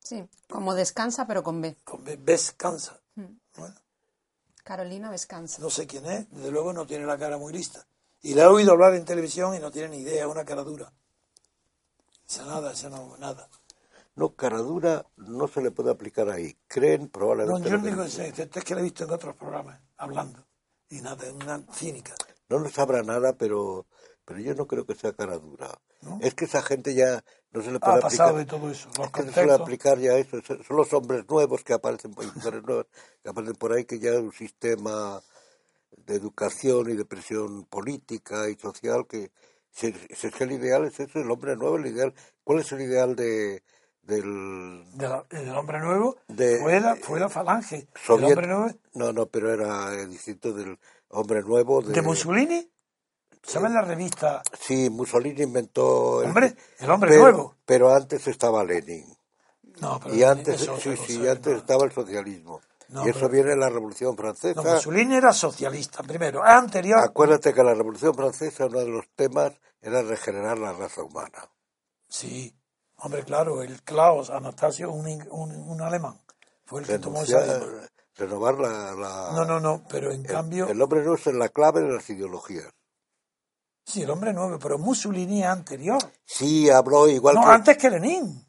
Sí, 0.00 0.24
como 0.48 0.74
descansa, 0.74 1.26
pero 1.26 1.42
con 1.42 1.60
B. 1.60 1.76
con 1.82 2.04
B, 2.04 2.16
Descansa. 2.18 3.00
Bueno, 3.14 3.74
Carolina 4.62 5.10
Descansa. 5.10 5.60
no 5.60 5.70
sé 5.70 5.86
quién 5.86 6.06
es, 6.06 6.30
desde 6.30 6.50
luego 6.52 6.72
no 6.72 6.86
tiene 6.86 7.06
la 7.06 7.18
cara 7.18 7.38
muy 7.38 7.52
lista. 7.52 7.86
Y 8.22 8.34
la 8.34 8.44
he 8.44 8.46
oído 8.46 8.72
hablar 8.72 8.94
en 8.94 9.04
televisión 9.04 9.54
y 9.54 9.58
no 9.58 9.70
tiene 9.70 9.88
ni 9.88 9.98
idea, 9.98 10.24
es 10.24 10.30
una 10.30 10.44
cara 10.44 10.62
dura. 10.62 10.92
Esa 12.28 12.44
nada, 12.44 12.72
esa 12.72 12.88
no, 12.90 13.16
nada. 13.18 13.48
No, 14.16 14.34
caradura 14.34 15.06
no 15.16 15.46
se 15.46 15.60
le 15.60 15.70
puede 15.70 15.90
aplicar 15.90 16.28
ahí. 16.30 16.56
Creen 16.66 17.02
No, 17.02 17.10
probablemente. 17.10 17.68
yo 17.70 17.76
lo 17.76 17.82
que 17.82 17.90
digo, 17.90 18.04
dicen. 18.04 18.34
es 18.54 18.64
que 18.64 18.74
la 18.74 18.80
he 18.80 18.84
visto 18.84 19.04
en 19.04 19.10
otros 19.10 19.36
programas, 19.36 19.80
hablando. 19.96 20.44
Y 20.88 21.00
nada, 21.00 21.26
es 21.26 21.32
una 21.32 21.62
cínica. 21.72 22.14
No 22.48 22.60
nos 22.60 22.72
sabrá 22.72 23.02
nada, 23.02 23.36
pero, 23.36 23.86
pero 24.24 24.40
yo 24.40 24.54
no 24.54 24.66
creo 24.66 24.86
que 24.86 24.94
sea 24.94 25.12
cara 25.12 25.38
dura. 25.38 25.78
Es 26.20 26.34
que 26.34 26.44
esa 26.44 26.62
gente 26.62 26.94
ya 26.94 27.22
no 27.50 27.62
se 27.62 27.72
le 27.72 27.80
puede 27.80 27.98
Ha 27.98 28.00
pasado 28.00 28.30
aplicar. 28.36 28.46
de 28.46 28.58
todo 28.58 28.70
eso. 28.70 28.88
Los 28.96 29.06
Es 29.06 29.12
que 29.12 29.22
no 29.24 29.32
se 29.32 29.46
le 29.46 29.52
aplicar 29.52 29.98
ya 29.98 30.12
eso. 30.16 30.38
Son 30.66 30.76
los 30.76 30.92
hombres 30.92 31.24
nuevos 31.28 31.64
que 31.64 31.72
aparecen 31.72 32.12
por 32.12 32.24
ahí, 32.24 32.30
mujeres 32.34 32.62
nuevas 32.62 32.86
que 33.22 33.28
aparecen 33.28 33.56
por 33.56 33.72
ahí, 33.72 33.84
que 33.84 33.98
ya 33.98 34.10
es 34.10 34.20
un 34.20 34.32
sistema 34.32 35.20
de 35.96 36.14
educación 36.14 36.90
y 36.90 36.94
de 36.94 37.04
presión 37.04 37.64
política 37.64 38.48
y 38.48 38.54
social 38.54 39.06
que 39.08 39.32
si, 39.76 39.92
si 40.14 40.26
es 40.28 40.34
que 40.34 40.44
el 40.44 40.52
ideal 40.52 40.84
es 40.86 40.98
eso, 41.00 41.18
el 41.20 41.30
hombre 41.30 41.54
nuevo, 41.56 41.76
el 41.76 41.86
ideal. 41.86 42.14
¿Cuál 42.44 42.60
es 42.60 42.72
el 42.72 42.80
ideal 42.80 43.14
de 43.14 43.62
del 44.02 44.84
de 44.94 45.08
la- 45.08 45.24
del 45.28 45.48
hombre 45.56 45.80
nuevo 45.80 46.16
De- 46.28 46.60
fue, 46.60 46.78
la, 46.80 46.94
fue 46.96 47.18
la 47.18 47.28
falange. 47.28 47.88
El 48.08 48.24
hombre 48.24 48.46
nuevo 48.46 48.70
No, 48.94 49.12
no, 49.12 49.26
pero 49.26 49.52
era 49.52 49.92
eh, 49.94 50.06
distinto 50.06 50.52
del 50.52 50.78
hombre 51.08 51.42
nuevo 51.42 51.82
de, 51.82 51.92
de 51.92 52.02
Mussolini. 52.02 52.70
¿Sabes 53.42 53.70
la 53.72 53.82
revista? 53.82 54.42
Sí, 54.60 54.90
Mussolini 54.90 55.42
inventó... 55.42 56.22
el- 56.22 56.28
Hombre, 56.28 56.54
el 56.78 56.90
hombre 56.90 57.10
pero, 57.10 57.22
nuevo. 57.22 57.54
Pero 57.64 57.92
antes 57.94 58.26
estaba 58.28 58.64
Lenin. 58.64 59.04
No, 59.80 60.00
pero 60.00 60.14
Y 60.14 60.22
antes, 60.22 60.60
sí, 60.60 60.96
sí, 60.96 61.18
cosa, 61.18 61.32
antes 61.32 61.52
no. 61.52 61.58
estaba 61.58 61.84
el 61.84 61.92
socialismo. 61.92 62.60
No, 62.88 63.04
y 63.06 63.10
eso 63.10 63.20
pero- 63.20 63.30
viene 63.32 63.50
de 63.50 63.56
la 63.56 63.68
Revolución 63.68 64.16
Francesa. 64.16 64.62
No, 64.62 64.72
Mussolini 64.74 65.16
era 65.16 65.32
socialista, 65.32 66.02
primero. 66.02 66.44
Es 66.44 66.50
anterior. 66.50 67.00
Acuérdate 67.02 67.52
que 67.52 67.62
la 67.64 67.74
Revolución 67.74 68.14
Francesa, 68.14 68.66
uno 68.66 68.78
de 68.80 68.88
los 68.88 69.04
temas 69.14 69.52
era 69.80 70.02
regenerar 70.02 70.58
la 70.58 70.72
raza 70.72 71.02
humana. 71.02 71.50
Sí, 72.08 72.56
hombre, 72.98 73.24
claro, 73.24 73.62
el 73.62 73.82
Klaus 73.82 74.30
Anastasio, 74.30 74.90
un, 74.92 75.06
un, 75.30 75.52
un 75.52 75.80
alemán, 75.82 76.20
fue 76.64 76.80
el 76.82 76.86
que 76.86 76.98
tomó 76.98 77.22
esa 77.22 77.60
renovar 78.14 78.54
la... 78.58 78.94
la- 78.94 79.32
No, 79.32 79.44
no, 79.44 79.60
no, 79.60 79.82
pero 79.88 80.10
en 80.12 80.20
el, 80.20 80.26
cambio, 80.26 80.68
el 80.68 80.80
hombre 80.80 81.02
no 81.04 81.14
es 81.14 81.26
la 81.26 81.48
clave 81.50 81.82
de 81.82 81.92
las 81.92 82.08
ideologías. 82.08 82.72
sí, 83.84 84.02
el 84.02 84.10
hombre 84.10 84.32
nuevo, 84.32 84.58
pero 84.58 84.78
Mussolini 84.78 85.42
anterior. 85.44 85.98
Sí, 86.24 86.70
habló 86.70 87.08
igual 87.08 87.34
no, 87.34 87.42
que... 87.42 87.48
antes 87.48 87.76
que 87.76 87.90
Lenin. 87.90 88.45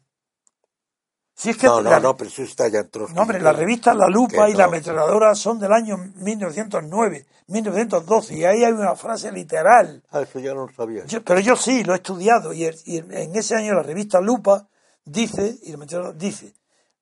Si 1.40 1.50
es 1.50 1.56
que 1.56 1.68
no, 1.68 1.80
no, 1.80 1.88
la- 1.88 2.00
no, 2.00 2.16
pero 2.16 2.28
eso 2.28 2.42
está 2.42 2.66
ya 2.66 2.82
no, 3.14 3.22
hombre, 3.22 3.40
la 3.40 3.52
revista 3.52 3.94
La 3.94 4.08
Lupa 4.08 4.50
y 4.50 4.54
La. 4.54 4.64
Ametralladora 4.64 5.36
son 5.36 5.60
del 5.60 5.72
año 5.72 5.96
1909, 6.16 7.26
1912, 7.46 8.34
y 8.34 8.44
ahí 8.44 8.64
hay 8.64 8.72
una 8.72 8.96
frase 8.96 9.30
literal. 9.30 10.02
Ah, 10.10 10.22
eso 10.22 10.40
ya 10.40 10.52
no 10.52 10.66
lo 10.66 10.72
sabía. 10.72 11.04
Yo- 11.06 11.22
pero 11.22 11.38
yo 11.38 11.54
sí, 11.54 11.84
lo 11.84 11.92
he 11.92 11.98
estudiado, 11.98 12.52
y, 12.52 12.64
en 12.64 13.36
ese 13.36 13.54
año 13.54 13.74
la 13.74 13.84
revista 13.84 14.20
Lupa 14.20 14.66
dice, 15.04 15.56
y 15.62 15.76
la 15.76 16.12
dice, 16.12 16.54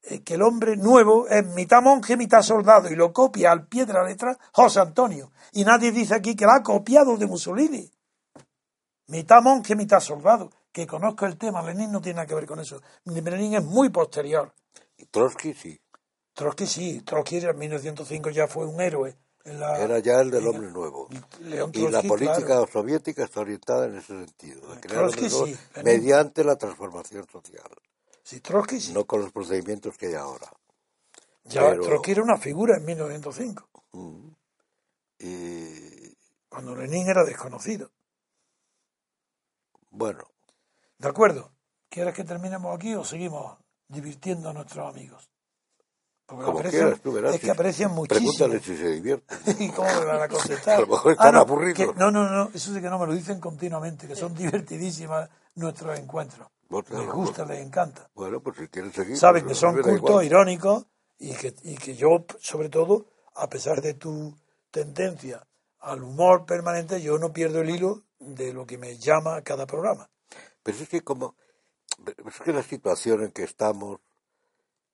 eh, 0.03 0.21
que 0.23 0.35
el 0.35 0.43
hombre 0.43 0.77
nuevo 0.77 1.27
es 1.29 1.47
mitad 1.55 1.81
monje, 1.81 2.15
mitad 2.19 2.43
soldado, 2.43 2.91
y 2.91 2.95
lo 2.95 3.15
copia 3.15 3.51
al 3.53 3.67
pie 3.67 3.87
de 3.87 3.95
la 3.95 4.05
letra 4.05 4.37
José 4.53 4.81
Antonio. 4.81 5.33
Y 5.53 5.65
nadie 5.65 5.93
dice 5.93 6.15
aquí 6.15 6.37
que 6.37 6.45
la 6.45 6.57
ha 6.57 6.63
copiado 6.63 7.17
de 7.17 7.27
Mussolini. 7.27 7.91
Mitad 9.09 9.41
monje, 9.41 9.75
mitad 9.75 10.01
soldado. 10.01 10.51
Que 10.77 10.87
conozco 10.87 11.25
el 11.25 11.39
tema, 11.39 11.63
Lenin 11.63 11.91
no 11.91 12.03
tiene 12.03 12.17
nada 12.17 12.27
que 12.27 12.35
ver 12.35 12.45
con 12.45 12.61
eso. 12.61 12.83
Lenin 13.07 13.55
es 13.55 13.65
muy 13.65 13.89
posterior. 13.89 14.53
Trotsky 15.11 15.55
sí, 15.55 15.81
Trotsky 16.35 16.67
sí, 16.67 17.01
Trotsky 17.01 17.39
en 17.39 17.57
1905 17.59 18.29
ya 18.29 18.47
fue 18.47 18.67
un 18.67 18.79
héroe. 18.79 19.17
En 19.45 19.59
la, 19.59 19.79
era 19.83 20.01
ya 20.01 20.21
el 20.21 20.31
del 20.31 20.43
en- 20.43 20.49
hombre 20.51 20.71
nuevo. 20.71 21.09
León 21.41 21.71
Y 21.73 21.79
la 21.85 21.89
Trotsky, 22.03 22.09
política 22.09 22.45
claro. 22.45 22.67
soviética 22.71 23.25
está 23.25 23.41
orientada 23.41 23.87
en 23.87 23.97
ese 23.97 24.09
sentido, 24.27 24.75
de 24.75 24.81
crear 24.83 25.11
Trotsky 25.11 25.31
sí, 25.31 25.57
mediante 25.83 26.45
la 26.45 26.57
transformación 26.57 27.27
social, 27.27 27.71
Sí, 28.23 28.41
Trotsky 28.41 28.79
sí. 28.79 28.93
no 28.93 29.07
con 29.07 29.23
los 29.23 29.33
procedimientos 29.33 29.97
que 29.97 30.09
hay 30.09 30.15
ahora. 30.15 30.53
ya, 31.45 31.71
pero- 31.71 31.85
Trotsky 31.85 32.11
era 32.11 32.23
una 32.23 32.37
figura 32.37 32.77
en 32.77 32.85
1905, 32.85 33.67
Y 35.21 36.15
cuando 36.51 36.77
Lenin 36.77 37.09
era 37.09 37.25
desconocido. 37.25 37.91
bueno, 39.89 40.23
¿De 40.99 41.09
acuerdo? 41.09 41.53
¿Quieres 41.89 42.15
que 42.15 42.25
terminemos 42.25 42.75
aquí 42.75 42.95
o 42.95 43.05
seguimos 43.05 43.57
divirtiendo 43.89 44.49
a 44.51 44.53
nuestros 44.53 44.89
amigos? 44.89 45.29
Porque 46.27 46.45
como 46.45 46.59
aprecian- 46.59 46.71
quieras, 46.83 47.01
tú 47.01 47.13
verás. 47.13 47.35
es 47.35 47.41
que 47.41 47.47
si- 47.47 47.51
aprecian 47.53 47.93
muchísimo. 47.93 48.33
Pregúntale 48.33 48.61
si 48.63 48.77
se 48.77 48.91
divierte. 48.91 49.35
¿Y 49.65 49.69
cómo 49.71 49.89
me 49.89 50.05
van 50.05 50.23
a 50.23 50.29
contestar? 50.29 50.75
A 50.79 50.81
lo 50.81 50.87
mejor 50.89 51.13
están 51.13 51.35
no, 51.35 51.41
aburridos. 51.41 51.77
que- 51.77 51.95
no, 51.99 52.11
no, 52.11 52.29
no, 52.29 52.51
eso 52.53 52.75
sí 52.75 52.81
que 52.81 52.89
no 52.91 52.99
me 52.99 53.07
lo 53.07 53.13
dicen 53.15 53.39
continuamente, 53.41 54.09
que 54.09 54.17
son 54.17 54.35
divertidísimas 54.35 55.29
nuestros 55.55 55.97
encuentros. 55.99 56.49
Bueno, 56.69 56.87
Les 56.91 56.99
bueno, 56.99 57.15
gusta, 57.15 57.45
les 57.45 57.61
encanta. 57.65 58.11
Bueno, 58.15 58.41
pues 58.41 58.57
si 58.57 58.67
quieren 58.69 58.93
seguir. 58.93 59.17
Saben 59.17 59.45
pues, 59.45 59.55
que 59.57 59.61
son 59.61 59.81
cultos, 59.81 60.25
irónicos, 60.25 60.87
y 61.19 61.33
que, 61.35 61.55
y 61.63 61.77
que 61.77 61.95
yo, 61.95 62.25
sobre 62.41 62.69
todo, 62.71 63.07
a 63.37 63.49
pesar 63.49 63.81
de 63.81 63.95
tu 63.95 64.35
tendencia 64.73 65.47
al 65.79 66.03
humor 66.03 66.45
permanente, 66.45 67.01
yo 67.01 67.19
no 67.19 67.33
pierdo 67.33 67.61
el 67.61 67.71
hilo 67.71 68.03
de 68.19 68.53
lo 68.53 68.67
que 68.67 68.79
me 68.79 68.99
llama 68.99 69.43
cada 69.43 69.65
programa. 69.67 70.11
Pero 70.67 70.79
es 70.79 70.89
que 70.89 71.01
como... 71.03 71.37
Es 72.27 72.41
que 72.41 72.53
la 72.53 72.63
situación 72.63 73.23
en 73.23 73.31
que 73.31 73.45
estamos 73.45 74.01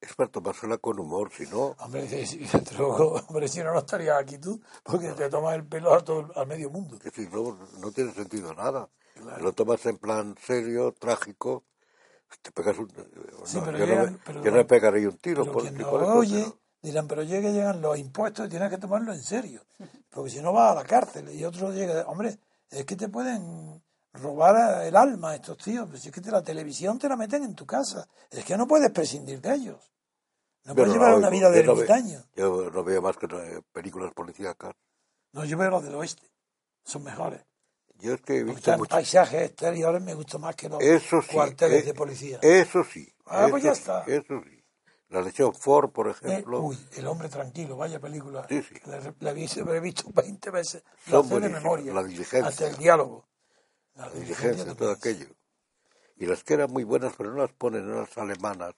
es 0.02 0.14
para 0.14 0.30
tomársela 0.30 0.78
con 0.78 0.98
humor, 1.00 1.32
si 1.32 1.46
no... 1.46 1.76
Hombre, 1.78 2.06
si, 2.26 2.46
hombre, 2.78 3.48
si 3.48 3.60
no, 3.60 3.72
no 3.72 3.78
estarías 3.78 4.18
aquí 4.20 4.36
tú, 4.38 4.60
porque 4.84 5.08
te 5.12 5.28
tomas 5.30 5.54
el 5.54 5.64
pelo 5.64 5.94
a 5.94 6.04
todo, 6.04 6.30
al 6.36 6.46
medio 6.46 6.68
mundo. 6.70 6.98
que 6.98 7.10
si 7.10 7.26
no, 7.28 7.56
no 7.78 7.90
tiene 7.90 8.12
sentido 8.12 8.52
nada. 8.52 8.88
Lo 9.40 9.52
tomas 9.52 9.84
en 9.86 9.98
plan 9.98 10.36
serio, 10.44 10.92
trágico, 10.92 11.64
te 12.42 12.50
pegas 12.50 12.78
un... 12.78 12.88
Sí, 13.44 13.58
no, 13.58 13.64
pero 13.64 13.78
yo, 13.78 13.86
llegan- 13.86 14.12
no, 14.12 14.18
pero- 14.26 14.44
yo 14.44 14.50
no 14.50 14.56
me 14.58 14.64
pegaría 14.64 15.08
un 15.08 15.18
tiro 15.18 15.44
Pero 15.44 15.52
por 15.52 15.62
quien 15.62 15.78
no 15.78 16.16
oye, 16.18 16.52
dirán, 16.82 17.06
pero 17.08 17.22
llega, 17.22 17.50
llegan 17.50 17.80
los 17.80 17.96
impuestos 17.98 18.46
y 18.46 18.50
tienes 18.50 18.70
que 18.70 18.78
tomarlo 18.78 19.12
en 19.12 19.22
serio. 19.22 19.62
Porque 20.10 20.30
si 20.30 20.40
no 20.42 20.52
vas 20.52 20.72
a 20.72 20.74
la 20.74 20.84
cárcel 20.84 21.30
y 21.32 21.44
otro 21.44 21.72
llega, 21.72 22.04
hombre, 22.06 22.38
es 22.70 22.84
que 22.84 22.96
te 22.96 23.08
pueden 23.08 23.82
robar 24.14 24.84
el 24.84 24.96
alma 24.96 25.34
estos 25.34 25.56
tíos. 25.58 25.88
Pues 25.88 26.04
es 26.06 26.12
que 26.12 26.20
te- 26.20 26.30
la 26.30 26.42
televisión 26.42 26.98
te 26.98 27.08
la 27.08 27.16
meten 27.16 27.44
en 27.44 27.54
tu 27.54 27.66
casa. 27.66 28.06
Es 28.30 28.44
que 28.44 28.56
no 28.56 28.66
puedes 28.66 28.90
prescindir 28.90 29.40
de 29.40 29.54
ellos. 29.54 29.92
No 30.64 30.74
puedes 30.74 30.92
llevar 30.92 31.10
no, 31.12 31.16
una 31.18 31.28
yo- 31.28 31.32
vida 31.32 31.50
de 31.50 31.60
yo 31.64 31.66
no 31.66 31.72
ermitaño. 31.72 32.24
Yo 32.36 32.70
no 32.70 32.84
veo 32.84 33.02
más 33.02 33.16
que 33.16 33.26
eh, 33.26 33.62
películas 33.72 34.12
policíacas. 34.14 34.74
No, 35.32 35.44
yo 35.44 35.56
veo 35.56 35.70
los 35.70 35.82
del 35.84 35.94
oeste. 35.96 36.30
Son 36.84 37.02
mejores. 37.02 37.40
Yo 37.96 38.14
es 38.14 38.20
que 38.20 38.38
he 38.38 38.42
visto 38.44 38.58
están 38.58 38.78
mucho... 38.80 38.90
paisajes 38.90 39.42
exteriores 39.42 40.02
me 40.02 40.14
gustan 40.14 40.40
más 40.40 40.56
que 40.56 40.68
los 40.68 40.82
Eso 40.82 41.22
sí. 41.22 41.28
cuarteles 41.32 41.82
eh, 41.82 41.86
de 41.86 41.94
policía. 41.94 42.38
Eso 42.42 42.82
sí. 42.84 43.08
Ah, 43.26 43.46
pues 43.48 43.62
ya 43.62 43.74
sí, 43.74 43.80
está. 43.80 44.02
Eso 44.06 44.40
sí. 44.44 44.58
La 45.08 45.20
lección 45.20 45.54
Ford, 45.54 45.90
por 45.90 46.08
Eh, 46.08 46.10
ejemplo. 46.12 46.60
uy, 46.62 46.78
El 46.96 47.06
hombre 47.06 47.28
tranquilo, 47.28 47.76
vaya 47.76 48.00
película. 48.00 48.46
Sí, 48.48 48.62
sí. 48.62 48.74
La, 48.86 48.98
la 49.20 49.30
he 49.30 49.34
visto, 49.34 49.64
la 49.64 49.76
he 49.76 49.80
visto 49.80 50.04
20 50.14 50.50
veces. 50.50 50.82
Son 51.08 51.28
La 51.28 51.38
de 51.40 51.48
memoria. 51.48 51.92
La 51.92 52.02
diligencia. 52.02 52.48
Hasta 52.48 52.66
el 52.68 52.76
diálogo. 52.76 53.24
La 53.94 54.06
la 54.06 54.12
diligencia, 54.12 54.74
todo 54.74 54.92
aquello. 54.92 55.26
Y 56.16 56.26
las 56.26 56.44
que 56.44 56.54
eran 56.54 56.70
muy 56.72 56.84
buenas, 56.84 57.14
pero 57.16 57.30
no 57.32 57.38
las 57.42 57.52
ponen, 57.52 57.88
no 57.88 58.00
las 58.02 58.16
alemanas 58.18 58.74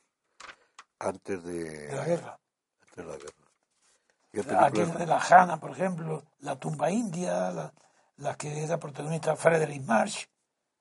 antes 0.99 1.43
de, 1.45 1.87
De 1.89 1.97
la 1.97 2.05
guerra. 2.05 2.39
antes 2.81 2.97
de 2.97 3.05
la 3.05 3.17
guerra. 3.17 4.67
Aquí 4.67 4.79
películas- 4.79 4.99
de 4.99 5.07
la 5.07 5.19
Hanna, 5.21 5.61
por 5.61 5.71
ejemplo, 5.71 6.25
La 6.41 6.59
tumba 6.59 6.91
india, 6.91 7.51
la, 7.53 7.73
la 8.17 8.37
que 8.37 8.65
era 8.65 8.79
protagonista 8.79 9.37
Friedrich 9.37 9.83
Marx, 9.83 10.29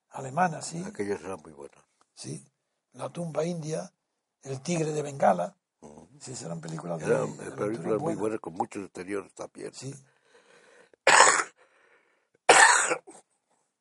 alemana, 0.10 0.61
sí. 0.61 0.84
aquellas 0.85 1.22
eran 1.22 1.39
muy 1.41 1.51
buenas. 1.53 1.84
sí. 2.15 2.45
La 2.93 3.10
tumba 3.10 3.43
india, 3.43 3.91
El 4.43 4.61
tigre 4.61 4.91
de 4.91 5.01
Bengala. 5.01 5.55
Sí, 6.19 6.34
eran 6.45 6.61
películas 6.61 6.99
de, 6.99 7.05
Eran 7.07 7.35
de 7.38 7.51
películas 7.51 7.84
muy 7.84 7.97
buenas. 7.99 8.19
buenas, 8.19 8.39
con 8.39 8.53
muchos 8.53 8.84
exteriores 8.84 9.34
también. 9.34 9.73
Sí. 9.73 9.93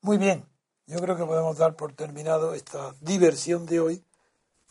Muy 0.02 0.18
bien. 0.18 0.44
Yo 0.86 0.98
creo 0.98 1.16
que 1.16 1.24
podemos 1.24 1.56
dar 1.58 1.74
por 1.76 1.92
terminado 1.94 2.54
esta 2.54 2.94
diversión 3.00 3.66
de 3.66 3.80
hoy 3.80 4.04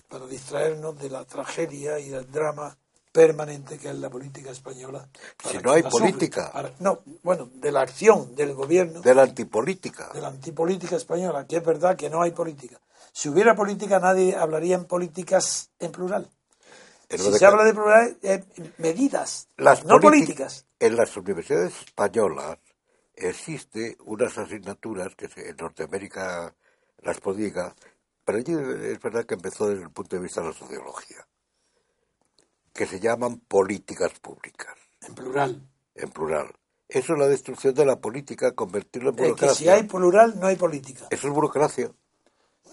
para 0.10 0.26
distraernos 0.28 1.00
de 1.00 1.10
la 1.10 1.24
tragedia 1.26 2.00
y 2.00 2.10
del 2.10 2.30
drama 2.30 2.78
permanente 3.14 3.78
que 3.78 3.90
es 3.90 3.96
la 3.96 4.10
política 4.10 4.52
española. 4.52 5.08
Si 5.50 5.58
no 5.60 5.72
hay 5.72 5.84
sufre. 5.84 6.00
política. 6.00 6.52
Para- 6.52 6.74
no, 6.80 7.00
bueno, 7.24 7.50
de 7.54 7.72
la 7.72 7.82
acción 7.82 8.36
del 8.36 8.54
gobierno, 8.54 9.02
De 9.02 9.16
la 9.16 9.24
antipolítica. 9.24 10.10
de 10.14 10.22
la 10.22 10.28
antipolítica 10.30 10.96
española, 10.98 11.46
que 11.48 11.58
es 11.58 11.66
verdad 11.66 11.96
que 11.96 12.10
no 12.10 12.22
hay 12.22 12.32
política. 12.32 12.80
Si 13.14 13.30
hubiera 13.30 13.56
política, 13.56 14.00
nadie 14.00 14.36
hablaría 14.36 14.76
en 14.76 14.86
políticas 14.86 15.70
en 15.80 15.92
plural. 15.92 16.30
En 17.10 17.20
Si 17.20 17.34
se 17.34 17.46
habla 17.46 17.64
de 17.66 17.74
plural, 17.74 18.18
es 18.22 18.42
medidas, 18.78 19.48
las 19.58 19.84
no 19.84 19.96
políti- 20.00 20.02
políticas. 20.26 20.66
En 20.80 20.96
las 20.96 21.16
universidades 21.18 21.74
españolas 21.86 22.58
existe 23.30 23.98
unas 24.06 24.38
asignaturas 24.38 25.16
que 25.16 25.28
en 25.36 25.56
Norteamérica 25.58 26.56
las 27.00 27.20
prodiga, 27.20 27.76
pero 28.26 28.38
allí 28.40 28.54
es 28.54 29.00
verdad 29.00 29.26
que 29.26 29.34
empezó 29.36 29.68
desde 29.68 29.84
el 29.84 29.92
punto 29.92 30.16
de 30.16 30.22
vista 30.24 30.42
de 30.42 30.48
la 30.48 30.54
sociología, 30.54 31.28
que 32.74 32.86
se 32.86 33.00
llaman 33.00 33.40
políticas 33.40 34.12
públicas, 34.20 34.76
En 35.08 35.16
plural. 35.16 35.62
en 35.96 36.10
plural. 36.12 36.54
Eso 36.88 37.14
es 37.14 37.20
la 37.20 37.28
destrucción 37.28 37.74
de 37.74 37.86
la 37.86 38.00
política, 38.00 38.52
convertirlo 38.54 39.10
en 39.12 39.16
Es 39.16 39.20
que 39.20 39.24
burocracia. 39.30 39.56
si 39.56 39.70
hay 39.70 39.84
plural, 39.84 40.40
no 40.40 40.48
hay 40.48 40.56
política. 40.58 41.08
Eso 41.10 41.28
es 41.28 41.34
burocracia. 41.34 41.92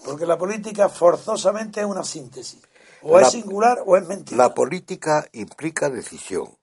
Porque 0.03 0.25
la 0.25 0.37
política 0.37 0.89
forzosamente 0.89 1.79
es 1.81 1.85
una 1.85 2.03
síntesis. 2.03 2.61
O 3.01 3.17
La- 3.19 3.27
es 3.27 3.31
singular 3.33 3.81
o 3.85 3.95
es 3.97 4.05
mentira. 4.07 4.37
La 4.37 4.53
política 4.53 5.27
implica 5.31 5.89
decisión. 5.89 6.57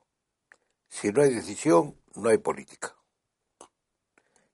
Si 0.88 1.10
no 1.12 1.22
hay 1.22 1.32
decisión, 1.34 1.96
no 2.14 2.28
hay 2.28 2.38
política. 2.38 2.94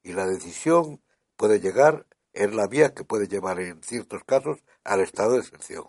Y 0.03 0.13
la 0.13 0.27
decisión 0.27 1.01
puede 1.37 1.61
llegar, 1.61 2.07
es 2.33 2.55
la 2.55 2.67
vía 2.67 2.93
que 2.95 3.05
puede 3.05 3.29
llevar 3.29 3.61
en 3.61 3.83
ciertos 3.83 4.23
casos 4.25 4.59
al 4.85 5.01
estado 5.01 5.33
de 5.33 5.41
excepción. 5.41 5.85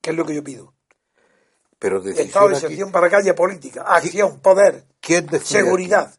que 0.00 0.10
es 0.10 0.16
lo 0.16 0.24
que 0.24 0.34
yo 0.34 0.44
pido. 0.44 0.74
Pero 1.78 2.00
decisión 2.00 2.26
Estado 2.28 2.48
de 2.48 2.56
aquí- 2.56 2.64
excepción 2.66 2.92
para 2.92 3.08
que 3.10 3.16
haya 3.16 3.34
política, 3.34 3.82
acción, 3.82 4.40
poder, 4.40 4.84
¿quién 5.00 5.26
decide 5.26 5.60
seguridad. 5.62 6.08
Aquí? 6.08 6.18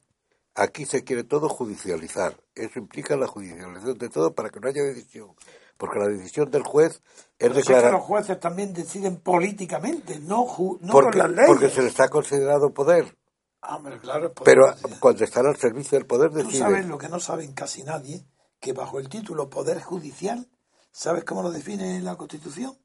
Aquí 0.55 0.85
se 0.85 1.03
quiere 1.03 1.23
todo 1.23 1.47
judicializar. 1.49 2.35
Eso 2.55 2.79
implica 2.79 3.15
la 3.15 3.27
judicialización 3.27 3.97
de 3.97 4.09
todo 4.09 4.33
para 4.33 4.49
que 4.49 4.59
no 4.59 4.67
haya 4.67 4.83
decisión. 4.83 5.33
Porque 5.77 5.99
la 5.99 6.07
decisión 6.07 6.51
del 6.51 6.63
juez 6.63 7.01
es 7.37 7.49
que 7.49 7.55
declarar... 7.55 7.93
los 7.93 8.01
jueces 8.03 8.37
también 8.39 8.73
deciden 8.73 9.17
políticamente, 9.17 10.19
no, 10.19 10.45
ju- 10.45 10.77
no 10.81 10.91
porque, 10.91 11.11
con 11.11 11.19
las 11.19 11.29
leyes. 11.31 11.47
porque 11.47 11.69
se 11.69 11.81
les 11.81 11.97
ha 12.01 12.09
considerado 12.09 12.73
poder. 12.73 13.15
Ah, 13.61 13.75
hombre, 13.75 13.99
claro, 13.99 14.33
poder 14.33 14.57
Pero 14.95 15.15
están 15.25 15.45
al 15.45 15.57
servicio 15.57 15.97
del 15.97 16.07
poder 16.07 16.31
Tú 16.31 16.51
sabes 16.51 16.85
lo 16.85 16.97
que 16.97 17.09
no 17.09 17.19
saben 17.19 17.53
casi 17.53 17.83
nadie, 17.83 18.25
que 18.59 18.73
bajo 18.73 18.99
el 18.99 19.09
título 19.09 19.49
Poder 19.49 19.81
Judicial, 19.81 20.47
¿sabes 20.91 21.23
cómo 21.25 21.43
lo 21.43 21.51
define 21.51 21.99
la 22.01 22.15
Constitución? 22.15 22.77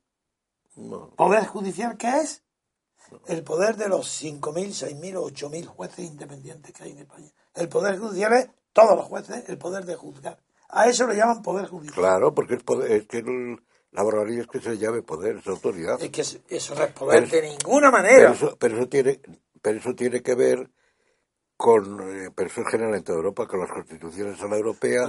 No. 0.76 1.10
¿Poder 1.10 1.46
Judicial 1.46 1.96
qué 1.96 2.16
es? 2.18 2.42
El 3.26 3.44
poder 3.44 3.76
de 3.76 3.88
los 3.88 4.06
5.000, 4.22 4.40
6.000 4.72 5.16
o 5.16 5.28
8.000 5.30 5.66
jueces 5.66 6.04
independientes 6.06 6.72
que 6.72 6.84
hay 6.84 6.92
en 6.92 6.98
España. 7.00 7.30
El 7.54 7.68
Poder 7.68 7.98
Judicial 7.98 8.32
es 8.32 8.48
todos 8.72 8.96
los 8.96 9.04
jueces, 9.04 9.48
el 9.48 9.58
poder 9.58 9.84
de 9.84 9.94
juzgar. 9.94 10.40
A 10.70 10.88
eso 10.88 11.06
le 11.06 11.14
llaman 11.14 11.42
Poder 11.42 11.66
Judicial. 11.68 11.94
Claro, 11.94 12.34
porque 12.34 12.54
es, 12.54 12.62
poder, 12.64 12.90
es 12.90 13.06
que 13.06 13.18
el- 13.18 13.62
la 13.92 14.02
barbaridad 14.02 14.40
es 14.40 14.46
que 14.48 14.60
se 14.60 14.76
llame 14.78 15.02
poder, 15.02 15.36
es 15.36 15.46
autoridad. 15.46 16.00
Es 16.02 16.10
que 16.10 16.22
es- 16.22 16.40
eso 16.48 16.74
no 16.74 16.82
es 16.82 16.92
poder 16.92 17.28
Pero- 17.30 17.42
de 17.42 17.48
ninguna 17.50 17.90
Pero 17.92 18.02
manera. 18.02 18.32
eso, 18.32 18.56
pero 18.58 18.76
eso 18.78 18.88
tiene, 18.88 19.20
pero 19.64 19.78
eso 19.78 19.94
tiene 19.94 20.20
que 20.22 20.34
ver 20.34 20.68
con, 21.56 22.00
eh, 22.02 22.28
pero 22.34 22.50
eso 22.50 22.60
es 22.60 22.68
general 22.68 22.94
en 22.94 23.02
toda 23.02 23.16
Europa, 23.16 23.46
con 23.46 23.60
las 23.60 23.70
constituciones 23.70 24.38
a 24.42 24.46
la 24.46 24.56
europea, 24.56 25.08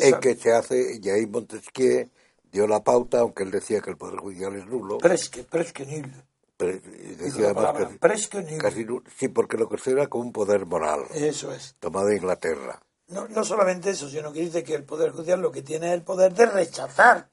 en 0.00 0.20
que 0.20 0.36
se 0.36 0.52
hace, 0.52 1.00
Jaime 1.02 1.26
Montesquieu 1.26 2.08
dio 2.52 2.68
la 2.68 2.84
pauta, 2.84 3.18
aunque 3.18 3.42
él 3.42 3.50
decía 3.50 3.80
que 3.80 3.90
el 3.90 3.96
poder 3.96 4.20
judicial 4.20 4.54
es 4.54 4.66
nulo, 4.66 4.98
Presque, 4.98 5.42
presque 5.42 5.84
nul. 5.84 6.12
y 6.60 7.14
decía 7.16 7.46
además 7.46 7.72
casi, 7.76 7.98
presque 7.98 8.42
nul. 8.42 8.58
casi 8.60 8.86
sí, 9.18 9.26
porque 9.28 9.56
lo 9.56 9.68
considera 9.68 10.06
como 10.06 10.22
un 10.24 10.32
poder 10.32 10.66
moral, 10.66 11.00
Eso 11.12 11.52
es. 11.52 11.74
tomado 11.80 12.06
de 12.06 12.16
Inglaterra. 12.16 12.80
No, 13.08 13.26
no 13.26 13.42
solamente 13.44 13.90
eso, 13.90 14.08
sino 14.08 14.32
que 14.32 14.40
dice 14.40 14.62
que 14.62 14.74
el 14.74 14.84
Poder 14.84 15.10
Judicial 15.12 15.40
lo 15.40 15.50
que 15.52 15.62
tiene 15.62 15.88
es 15.88 15.94
el 15.94 16.02
poder 16.02 16.34
de 16.34 16.46
rechazar 16.46 17.28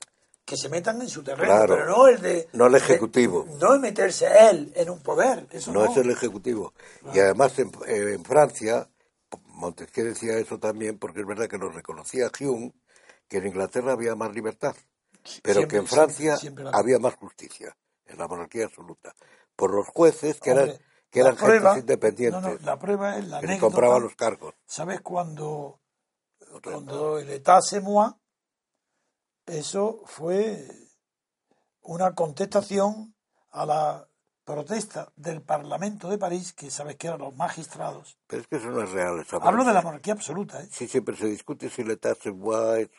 que 0.46 0.58
se 0.58 0.68
metan 0.70 1.02
en 1.02 1.10
su 1.10 1.24
terreno, 1.24 1.46
Claro. 1.54 1.74
pero 1.76 1.86
no 1.88 2.08
el 2.08 2.22
de... 2.22 2.50
No 2.54 2.68
el 2.68 2.76
ejecutivo. 2.76 3.44
de- 3.44 3.56
no 3.60 3.80
meterse 3.80 4.28
él 4.50 4.74
en 4.76 4.90
un 4.90 5.00
poder, 5.02 5.48
eso 5.52 5.72
no. 5.72 5.86
no 5.86 5.92
es 5.92 5.98
el 5.98 6.10
ejecutivo. 6.12 6.74
Y 7.14 7.20
además 7.20 7.58
en, 7.60 7.70
eh, 7.88 8.14
en 8.16 8.26
Francia, 8.26 8.90
Montesquieu 9.48 10.06
decía 10.06 10.38
eso 10.38 10.60
también, 10.60 11.00
porque 11.00 11.22
es 11.22 11.26
verdad 11.26 11.48
que 11.48 11.58
lo 11.58 11.70
reconocía 11.70 12.30
Hume, 12.40 12.74
que 13.28 13.38
en 13.38 13.48
Inglaterra 13.48 13.94
había 13.94 14.16
más 14.16 14.34
libertad, 14.34 14.76
pero 15.42 15.60
Siempre, 15.62 15.68
que 15.68 15.78
en 15.78 15.88
Francia 15.88 16.36
siempre 16.38 16.66
había 16.74 17.00
más 17.00 17.16
justicia, 17.16 17.76
en 18.06 18.18
la 18.18 18.28
monarquía 18.28 18.66
absoluta, 18.66 19.16
por 19.56 19.74
los 19.74 19.88
jueces 19.88 20.40
que 20.42 20.50
eran, 20.52 20.74
que 21.10 21.22
eran 21.22 21.36
prueba- 21.38 21.74
gentes 21.76 21.84
independientes, 21.84 22.42
No, 22.42 22.50
no, 22.50 22.60
la 22.66 22.78
prueba 22.78 23.18
es 23.18 23.28
la 23.30 23.40
que 23.40 23.46
anécdota. 23.46 23.72
compraban 23.72 24.04
los 24.04 24.16
cargos. 24.16 24.54
¿Sabes 24.66 25.00
cuando, 25.02 25.80
cuando 26.62 27.18
el 27.20 27.30
État 27.30 27.62
moi? 27.82 28.12
Eso 29.46 30.02
fue 30.06 30.68
una 31.82 32.16
contestación 32.16 33.14
a 33.52 33.66
la 33.66 34.08
protesta 34.46 35.12
del 35.16 35.42
Parlamento 35.42 36.10
de 36.10 36.18
París, 36.18 36.54
que 36.54 36.70
sabes 36.70 36.96
que 36.98 37.08
eran 37.08 37.20
los 37.20 37.36
magistrados. 37.36 38.18
Pero 38.28 38.42
es 38.42 38.48
que 38.48 38.58
eso 38.58 38.68
no 38.70 38.82
es 38.84 38.92
real. 38.92 39.26
Hablo 39.42 39.64
de 39.64 39.74
la 39.74 39.82
monarquía 39.82 40.14
absoluta, 40.14 40.62
¿eh? 40.62 40.68
Sí, 40.72 40.88
siempre 40.88 41.16
se 41.16 41.28
discute 41.28 41.70
si 41.70 41.84
le 41.84 41.98
taxe 41.98 42.30
es, 42.30 42.90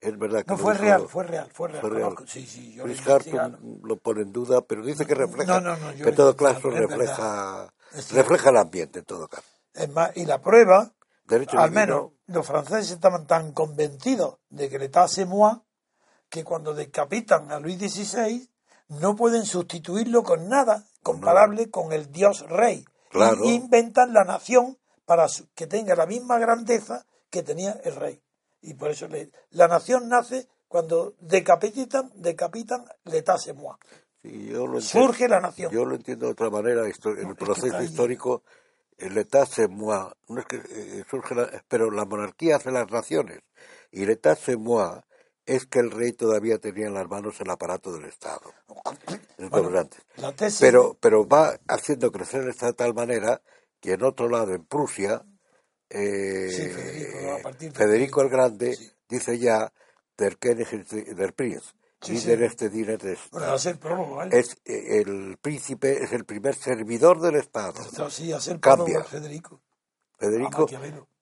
es 0.00 0.18
verdad 0.18 0.44
que 0.44 0.52
No 0.52 0.58
fue 0.58 0.74
real, 0.74 1.08
fue 1.08 1.24
real, 1.24 1.50
fue 1.52 1.68
real. 1.68 1.80
fue 1.80 1.90
real. 1.90 2.14
Sí, 2.26 2.46
sí, 2.46 2.72
yo 2.74 2.86
investigado. 2.86 3.54
Harton 3.56 3.80
lo 3.82 3.96
pone 3.96 4.22
en 4.22 4.32
duda, 4.32 4.60
pero 4.62 4.84
dice 4.84 5.06
que 5.06 5.14
refleja, 5.14 5.60
No, 5.60 5.60
no, 5.60 5.76
no, 5.76 5.92
yo 5.92 6.04
que 6.04 6.12
todo 6.12 6.36
caso 6.36 6.70
refleja, 6.70 7.72
refleja 8.12 8.50
el 8.50 8.56
ambiente 8.56 9.00
en 9.00 9.04
todo 9.04 9.28
caso. 9.28 9.46
Es 9.72 9.88
más, 9.90 10.16
y 10.16 10.24
la 10.24 10.40
prueba, 10.40 10.92
Derecho 11.24 11.58
al 11.58 11.72
menos 11.72 12.12
los 12.26 12.46
franceses 12.46 12.92
estaban 12.92 13.26
tan 13.26 13.52
convencidos 13.52 14.38
de 14.48 14.68
que 14.68 14.76
État 14.76 15.08
c'est 15.08 15.26
moi 15.26 15.65
que 16.36 16.44
cuando 16.44 16.74
decapitan 16.74 17.50
a 17.50 17.58
Luis 17.58 17.78
XVI 17.78 18.46
no 18.88 19.16
pueden 19.16 19.46
sustituirlo 19.46 20.22
con 20.22 20.50
nada 20.50 20.84
comparable 21.02 21.70
con 21.70 21.92
el 21.94 22.12
dios 22.12 22.44
rey. 22.46 22.84
Claro. 23.08 23.42
Y 23.44 23.54
inventan 23.54 24.12
la 24.12 24.24
nación 24.24 24.76
para 25.06 25.26
que 25.54 25.66
tenga 25.66 25.94
la 25.94 26.04
misma 26.04 26.38
grandeza 26.38 27.06
que 27.30 27.42
tenía 27.42 27.80
el 27.84 27.96
rey. 27.96 28.20
Y 28.60 28.74
por 28.74 28.90
eso 28.90 29.08
le- 29.08 29.30
la 29.50 29.66
nación 29.66 30.10
nace 30.10 30.46
cuando 30.68 31.14
decapitan, 31.20 32.10
decapitan 32.16 32.84
el 33.06 33.14
État 33.14 33.38
c'est 33.38 33.56
moi. 33.56 33.76
sí, 34.22 34.52
Surge 34.80 35.28
la 35.28 35.40
nación. 35.40 35.72
yo 35.72 35.86
lo 35.86 35.94
entiendo 35.94 36.26
de 36.26 36.32
otra 36.32 36.50
manera, 36.50 36.80
No, 36.82 36.84
el 36.84 36.90
es 36.90 36.98
que 36.98 37.34
proceso 37.34 37.80
histórico, 37.82 38.42
el 38.98 39.16
État 39.16 39.46
c'est 39.46 39.70
moi, 39.70 40.12
no 40.28 40.40
es 40.40 40.46
que 40.46 40.56
eh, 40.56 41.04
surge 41.08 41.34
la- 41.34 41.48
pero 41.68 41.90
la 41.90 42.04
monarquía 42.04 42.56
hace 42.56 42.70
las 42.72 42.90
naciones, 42.90 43.40
y 43.90 44.02
el 44.02 44.10
État 44.10 44.36
c'est 44.36 44.58
moi 44.58 45.00
es 45.46 45.66
que 45.66 45.78
el 45.78 45.90
rey 45.90 46.12
todavía 46.12 46.58
tenía 46.58 46.86
en 46.88 46.94
las 46.94 47.08
manos 47.08 47.40
el 47.40 47.50
aparato 47.50 47.92
del 47.92 48.04
Estado. 48.06 48.52
Es 49.38 49.48
Bueno, 49.50 49.68
gobernante. 49.68 49.98
la 50.16 50.32
tesis 50.34 50.60
pero 50.60 50.96
pero 51.00 51.26
va 51.26 51.58
haciendo 51.68 52.10
crecer 52.12 52.42
el 52.42 52.50
Estado 52.50 52.72
de 52.72 52.76
tal 52.76 52.94
manera 52.94 53.40
que 53.80 53.92
en 53.92 54.02
otro 54.02 54.28
lado, 54.28 54.52
en 54.54 54.64
Prusia, 54.64 55.24
eh, 55.90 56.48
Sí, 56.50 57.70
Federico, 57.72 58.22
el 58.22 58.28
Grande 58.28 58.74
Sí. 58.74 58.90
dice 59.08 59.38
ya 59.38 59.72
der 60.16 60.36
König 60.38 60.66
der 61.14 61.32
Prinz 61.34 61.74
Sí, 62.02 62.14
y 62.14 62.18
sí. 62.18 62.32
este 62.32 62.68
des- 62.68 63.30
bueno, 63.30 63.52
hacer 63.52 63.78
prólogo, 63.78 64.16
¿vale? 64.16 64.38
es 64.38 64.56
eh, 64.64 65.00
el 65.00 65.38
príncipe 65.40 66.02
es 66.02 66.12
el 66.12 66.24
primer 66.24 66.54
servidor 66.54 67.20
del 67.20 67.36
Estado 67.36 67.82
sí, 68.10 68.32
hacer 68.32 68.60
Cambia. 68.60 69.00
prólogo, 69.02 69.08
Federico. 69.08 69.62
Federico. 70.18 70.66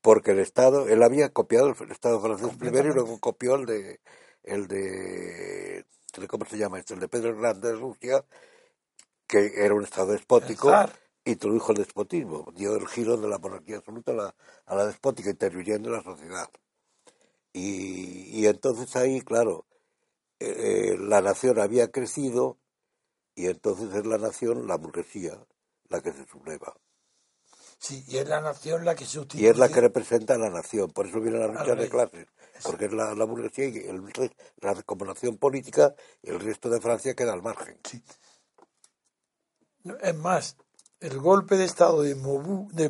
Porque 0.04 0.32
el 0.32 0.40
Estado 0.40 0.86
él 0.86 1.02
había 1.02 1.30
copiado 1.30 1.74
el 1.80 1.90
Estado 1.90 2.20
francés 2.20 2.54
primero 2.58 2.90
y 2.90 2.94
luego 2.94 3.18
copió 3.18 3.54
el 3.54 3.64
de 3.64 4.00
el 4.42 4.68
de 4.68 5.84
cómo 6.28 6.44
se 6.44 6.58
llama 6.58 6.78
este 6.78 6.92
el 6.92 7.00
de 7.00 7.08
Pedro 7.08 7.30
el 7.30 7.36
Grande 7.36 7.68
de 7.68 7.76
Rusia 7.76 8.22
que 9.26 9.52
era 9.56 9.72
un 9.72 9.82
Estado 9.82 10.12
despótico 10.12 10.70
introdujo 11.24 11.72
el 11.72 11.78
despotismo, 11.78 12.52
dio 12.54 12.76
el 12.76 12.86
giro 12.86 13.16
de 13.16 13.28
la 13.28 13.38
monarquía 13.38 13.78
absoluta 13.78 14.12
a 14.12 14.14
la, 14.14 14.34
a 14.66 14.74
la 14.74 14.86
despótica, 14.86 15.30
interviniendo 15.30 15.88
en 15.88 15.96
la 15.96 16.02
sociedad. 16.02 16.50
Y, 17.52 18.40
y 18.40 18.46
entonces 18.46 18.94
ahí, 18.96 19.22
claro, 19.22 19.66
eh, 20.38 20.92
eh, 20.92 20.98
la 20.98 21.22
nación 21.22 21.58
había 21.58 21.90
crecido 21.90 22.58
y 23.34 23.46
entonces 23.46 23.94
es 23.94 24.06
la 24.06 24.18
nación, 24.18 24.66
la 24.66 24.76
burguesía, 24.76 25.38
la 25.88 26.02
que 26.02 26.12
se 26.12 26.26
subleva. 26.26 26.76
Sí, 27.78 28.04
y 28.08 28.16
es 28.18 28.28
la 28.28 28.40
nación 28.40 28.84
la 28.84 28.94
que 28.94 29.04
Y 29.04 29.06
sustituye. 29.06 29.48
es 29.50 29.58
la 29.58 29.68
que 29.68 29.80
representa 29.80 30.34
a 30.34 30.38
la 30.38 30.50
nación, 30.50 30.90
por 30.90 31.06
eso 31.06 31.20
viene 31.20 31.38
la 31.38 31.48
lucha 31.48 31.74
de 31.74 31.88
clases, 31.88 32.26
porque 32.62 32.86
es 32.86 32.92
la, 32.92 33.14
la 33.14 33.24
burguesía 33.24 33.66
y 33.68 33.76
el, 33.78 34.02
la 34.58 34.82
como 34.82 35.04
nación 35.04 35.36
política 35.36 35.94
y 36.22 36.30
el 36.30 36.40
resto 36.40 36.70
de 36.70 36.80
Francia 36.80 37.14
queda 37.14 37.32
al 37.34 37.42
margen. 37.42 37.78
Sí. 37.84 38.02
Es 40.00 40.14
más, 40.14 40.56
el 41.00 41.18
golpe 41.18 41.56
de 41.56 41.64
Estado 41.64 42.00
de 42.02 42.14
Maupu, 42.14 42.68
de 42.72 42.88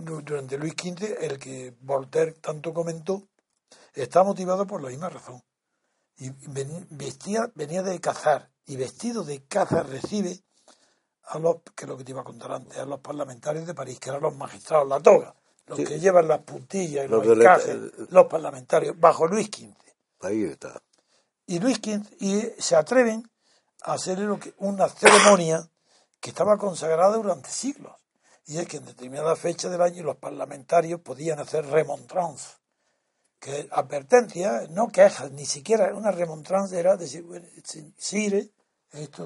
du- 0.00 0.22
durante 0.22 0.56
Luis 0.56 0.74
XV, 0.74 1.16
el 1.20 1.38
que 1.38 1.74
Voltaire 1.80 2.32
tanto 2.34 2.72
comentó, 2.72 3.28
está 3.92 4.22
motivado 4.22 4.66
por 4.66 4.82
la 4.82 4.90
misma 4.90 5.08
razón. 5.08 5.42
Y 6.16 6.30
ven- 6.48 6.86
vestía, 6.90 7.50
venía 7.56 7.82
de 7.82 8.00
cazar, 8.00 8.52
y 8.66 8.76
vestido 8.76 9.24
de 9.24 9.44
caza 9.46 9.82
recibe 9.82 10.44
a 11.28 11.38
los, 11.38 11.56
que 11.74 11.84
es 11.84 11.88
lo 11.88 11.96
que 11.96 12.04
te 12.04 12.10
iba 12.12 12.20
a 12.20 12.24
contar 12.24 12.52
antes, 12.52 12.76
a 12.78 12.84
los 12.84 13.00
parlamentarios 13.00 13.66
de 13.66 13.74
París, 13.74 13.98
que 13.98 14.10
eran 14.10 14.22
los 14.22 14.36
magistrados, 14.36 14.86
la 14.88 15.00
toga, 15.00 15.34
los 15.66 15.78
Sí. 15.78 15.84
que 15.84 15.98
llevan 15.98 16.28
las 16.28 16.40
puntillas 16.40 17.06
y 17.06 17.08
Los 17.08 17.26
los, 17.26 17.38
encajes, 17.38 17.76
los 18.10 18.26
parlamentarios, 18.26 18.98
bajo 18.98 19.26
Luis 19.26 19.46
XV. 19.48 19.74
Ahí 20.22 20.44
está. 20.44 20.80
y 21.46 21.58
Luis 21.58 21.76
XV 21.76 22.06
y 22.20 22.40
se 22.58 22.74
atreven 22.76 23.30
a 23.82 23.92
hacer 23.94 24.18
lo 24.20 24.38
que, 24.40 24.54
una 24.58 24.88
ceremonia 24.88 25.68
que 26.20 26.30
estaba 26.30 26.56
consagrada 26.56 27.16
durante 27.16 27.50
siglos. 27.50 27.92
Y 28.46 28.58
es 28.58 28.66
que 28.66 28.78
en 28.78 28.86
determinada 28.86 29.36
fecha 29.36 29.68
del 29.68 29.82
año 29.82 30.02
los 30.02 30.16
parlamentarios 30.16 31.00
podían 31.00 31.38
hacer 31.40 31.66
remontrance, 31.66 32.56
que 33.38 33.68
advertencia, 33.72 34.66
no 34.70 34.88
quejas, 34.88 35.30
ni 35.32 35.44
siquiera 35.44 35.92
una 35.94 36.10
remontrance 36.10 36.78
era 36.78 36.96
decir, 36.96 37.22
bueno, 37.24 37.46
si- 37.62 37.92
sire, 37.98 38.50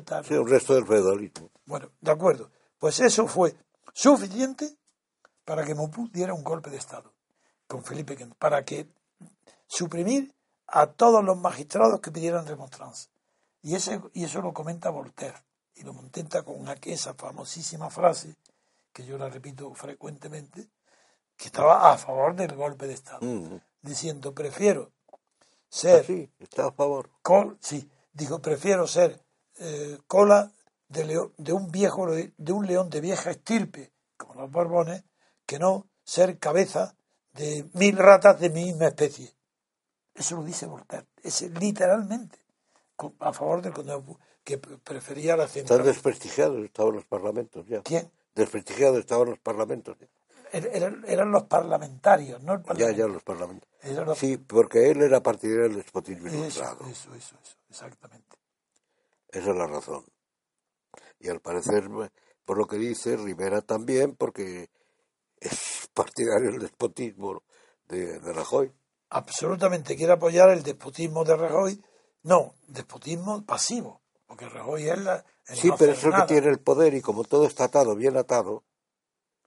tal. 0.05 0.25
Sí, 0.25 0.35
un 0.35 0.49
resto 0.49 0.75
del 0.75 0.87
feudalismo. 0.87 1.51
Bueno, 1.67 1.91
de 2.01 2.11
acuerdo. 2.11 2.51
Pues 2.79 3.01
eso 3.01 3.27
fue 3.27 3.55
suficiente 3.93 4.77
para 5.45 5.65
que 5.65 5.75
Mopú 5.75 6.09
diera 6.13 6.35
un 6.35 6.45
golpe 6.45 6.71
de 6.71 6.77
Estado 6.77 7.13
con 7.67 7.85
Felipe 7.85 8.15
V, 8.15 8.35
para 8.39 8.65
que 8.65 8.87
suprimir 9.67 10.35
a 10.67 10.87
todos 10.87 11.25
los 11.25 11.37
magistrados 11.37 12.01
que 12.01 12.11
pidieran 12.11 12.47
remonstrance. 12.47 13.09
Y, 13.63 13.75
ese, 13.75 14.01
y 14.15 14.25
eso 14.25 14.41
lo 14.41 14.53
comenta 14.53 14.91
Voltaire, 14.91 15.43
y 15.75 15.83
lo 15.83 15.93
contenta 15.95 16.43
con 16.43 16.67
aqu- 16.67 16.93
esa 16.93 17.15
famosísima 17.15 17.91
frase, 17.91 18.37
que 18.93 19.05
yo 19.05 19.19
la 19.19 19.29
repito 19.29 19.73
frecuentemente, 19.75 20.69
que 21.37 21.47
estaba 21.47 21.93
a 21.93 21.99
favor 21.99 22.35
del 22.35 22.55
golpe 22.55 22.87
de 22.87 22.95
Estado, 22.95 23.21
diciendo, 23.83 24.33
prefiero 24.35 24.93
ser 25.69 26.05
Sí, 26.07 26.31
está 26.39 26.69
a 26.69 26.73
favor. 26.73 27.11
col, 27.23 27.59
sí, 27.61 27.89
digo, 28.13 28.41
prefiero 28.41 28.87
ser 28.87 29.21
eh, 29.61 29.99
cola 30.07 30.51
de, 30.89 31.05
leo- 31.05 31.33
de 31.37 31.53
un 31.53 31.71
viejo 31.71 32.07
de 32.07 32.53
un 32.53 32.67
león 32.67 32.89
de 32.91 33.01
vieja 33.01 33.31
estirpe, 33.31 33.93
como 34.17 34.35
los 34.41 34.51
borbones, 34.51 35.03
que 35.47 35.59
no 35.59 35.87
ser 36.05 36.39
cabeza 36.39 36.95
de 37.33 37.67
mil 37.75 37.97
ratas 37.97 38.41
de 38.41 38.51
mi 38.51 38.65
misma 38.67 38.87
especie. 38.89 39.33
Eso 40.15 40.37
lo 40.37 40.43
dice 40.45 40.67
Voltaire, 40.67 41.07
es 41.23 41.43
literalmente 41.61 42.39
a 43.21 43.33
favor 43.33 43.63
del 43.63 43.73
conde 43.73 44.01
que 44.43 44.59
pre- 44.59 44.79
prefería 44.79 45.37
la 45.37 45.45
Están 45.45 45.55
central. 45.67 45.85
desprestigiados 45.85 46.65
estaban 46.65 46.95
los 46.95 47.05
parlamentos 47.05 47.67
ya. 47.69 47.83
¿Quién? 47.83 48.11
desprestigiados 48.35 48.99
estaban 48.99 49.29
los 49.31 49.39
parlamentos. 49.39 49.97
¿eh? 50.01 50.09
Er- 50.53 50.71
Eran, 50.73 51.05
eran 51.07 51.31
los 51.31 51.45
parlamentarios, 51.45 52.43
no 52.43 52.55
el 52.55 52.61
Ya, 52.61 52.65
parlamento. 52.67 52.99
ya 52.99 53.07
los 53.07 53.23
parlamentos. 53.23 53.69
Eran 53.83 54.07
los- 54.07 54.19
Sí, 54.19 54.37
porque 54.39 54.91
él 54.91 55.03
era 55.03 55.23
partidario 55.23 55.65
del 55.65 55.77
despotismo 55.77 56.29
Eso, 56.29 56.37
ilustrado. 56.39 56.87
eso, 56.89 57.15
eso, 57.15 57.37
eso, 57.43 57.57
exactamente. 57.69 58.37
Esa 59.29 59.51
es 59.51 59.57
la 59.57 59.67
razón. 59.67 60.05
Y 61.21 61.29
al 61.29 61.41
parecer, 61.41 61.89
por 62.45 62.59
lo 62.59 62.67
que 62.67 62.77
dice, 62.77 63.17
Rivera 63.17 63.61
también, 63.63 64.15
porque 64.17 64.71
es 65.39 65.89
partidario 65.95 66.51
del 66.53 66.61
despotismo 66.61 67.43
de, 67.87 68.19
de 68.21 68.33
Rajoy. 68.33 68.73
Absolutamente 69.11 69.97
quiere 69.97 70.13
apoyar 70.13 70.51
el 70.51 70.63
despotismo 70.63 71.25
de 71.25 71.37
Rajoy. 71.37 71.83
No, 72.23 72.55
despotismo 72.67 73.45
pasivo, 73.45 74.03
porque 74.27 74.49
Rajoy 74.49 74.89
es 74.89 74.99
la. 74.99 75.25
Sí, 75.45 75.69
no 75.69 75.77
pero 75.79 75.93
es 75.93 76.05
el 76.05 76.13
que 76.13 76.23
tiene 76.27 76.49
el 76.49 76.61
poder 76.61 76.93
y 76.95 77.01
como 77.01 77.25
todo 77.25 77.47
está 77.47 77.65
atado, 77.65 77.95
bien 77.97 78.17
atado, 78.19 78.65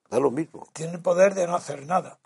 da 0.10 0.20
lo 0.20 0.32
mismo. 0.32 0.68
Tiene 0.74 0.94
el 0.94 1.02
poder 1.02 1.36
de 1.36 1.46
no 1.46 1.56
hacer 1.56 1.86
nada. 1.86 2.20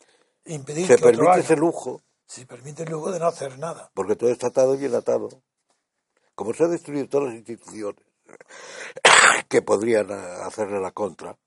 Impedir 0.45 0.87
Se 0.87 0.95
que 0.95 1.01
permite 1.03 1.29
haga. 1.29 1.39
ese 1.41 1.55
lujo, 1.57 2.01
Se 2.25 2.45
permite 2.45 2.83
el 2.83 2.91
lujo 2.91 3.11
de 3.11 3.19
no 3.19 3.27
hacer 3.27 3.57
nada. 3.59 3.91
porque 3.93 4.15
todo 4.15 4.29
está 4.29 4.47
atado 4.47 4.75
y 4.75 4.77
bien 4.77 4.95
atado. 4.95 5.27
Como 6.35 6.53
se 6.53 6.63
han 6.63 6.71
destruido 6.71 7.07
todas 7.07 7.29
las 7.29 7.35
instituciones 7.35 8.03
que 9.49 9.61
podrían 9.61 10.11
hacerle 10.11 10.79
la 10.79 10.91
contra, 10.91 11.37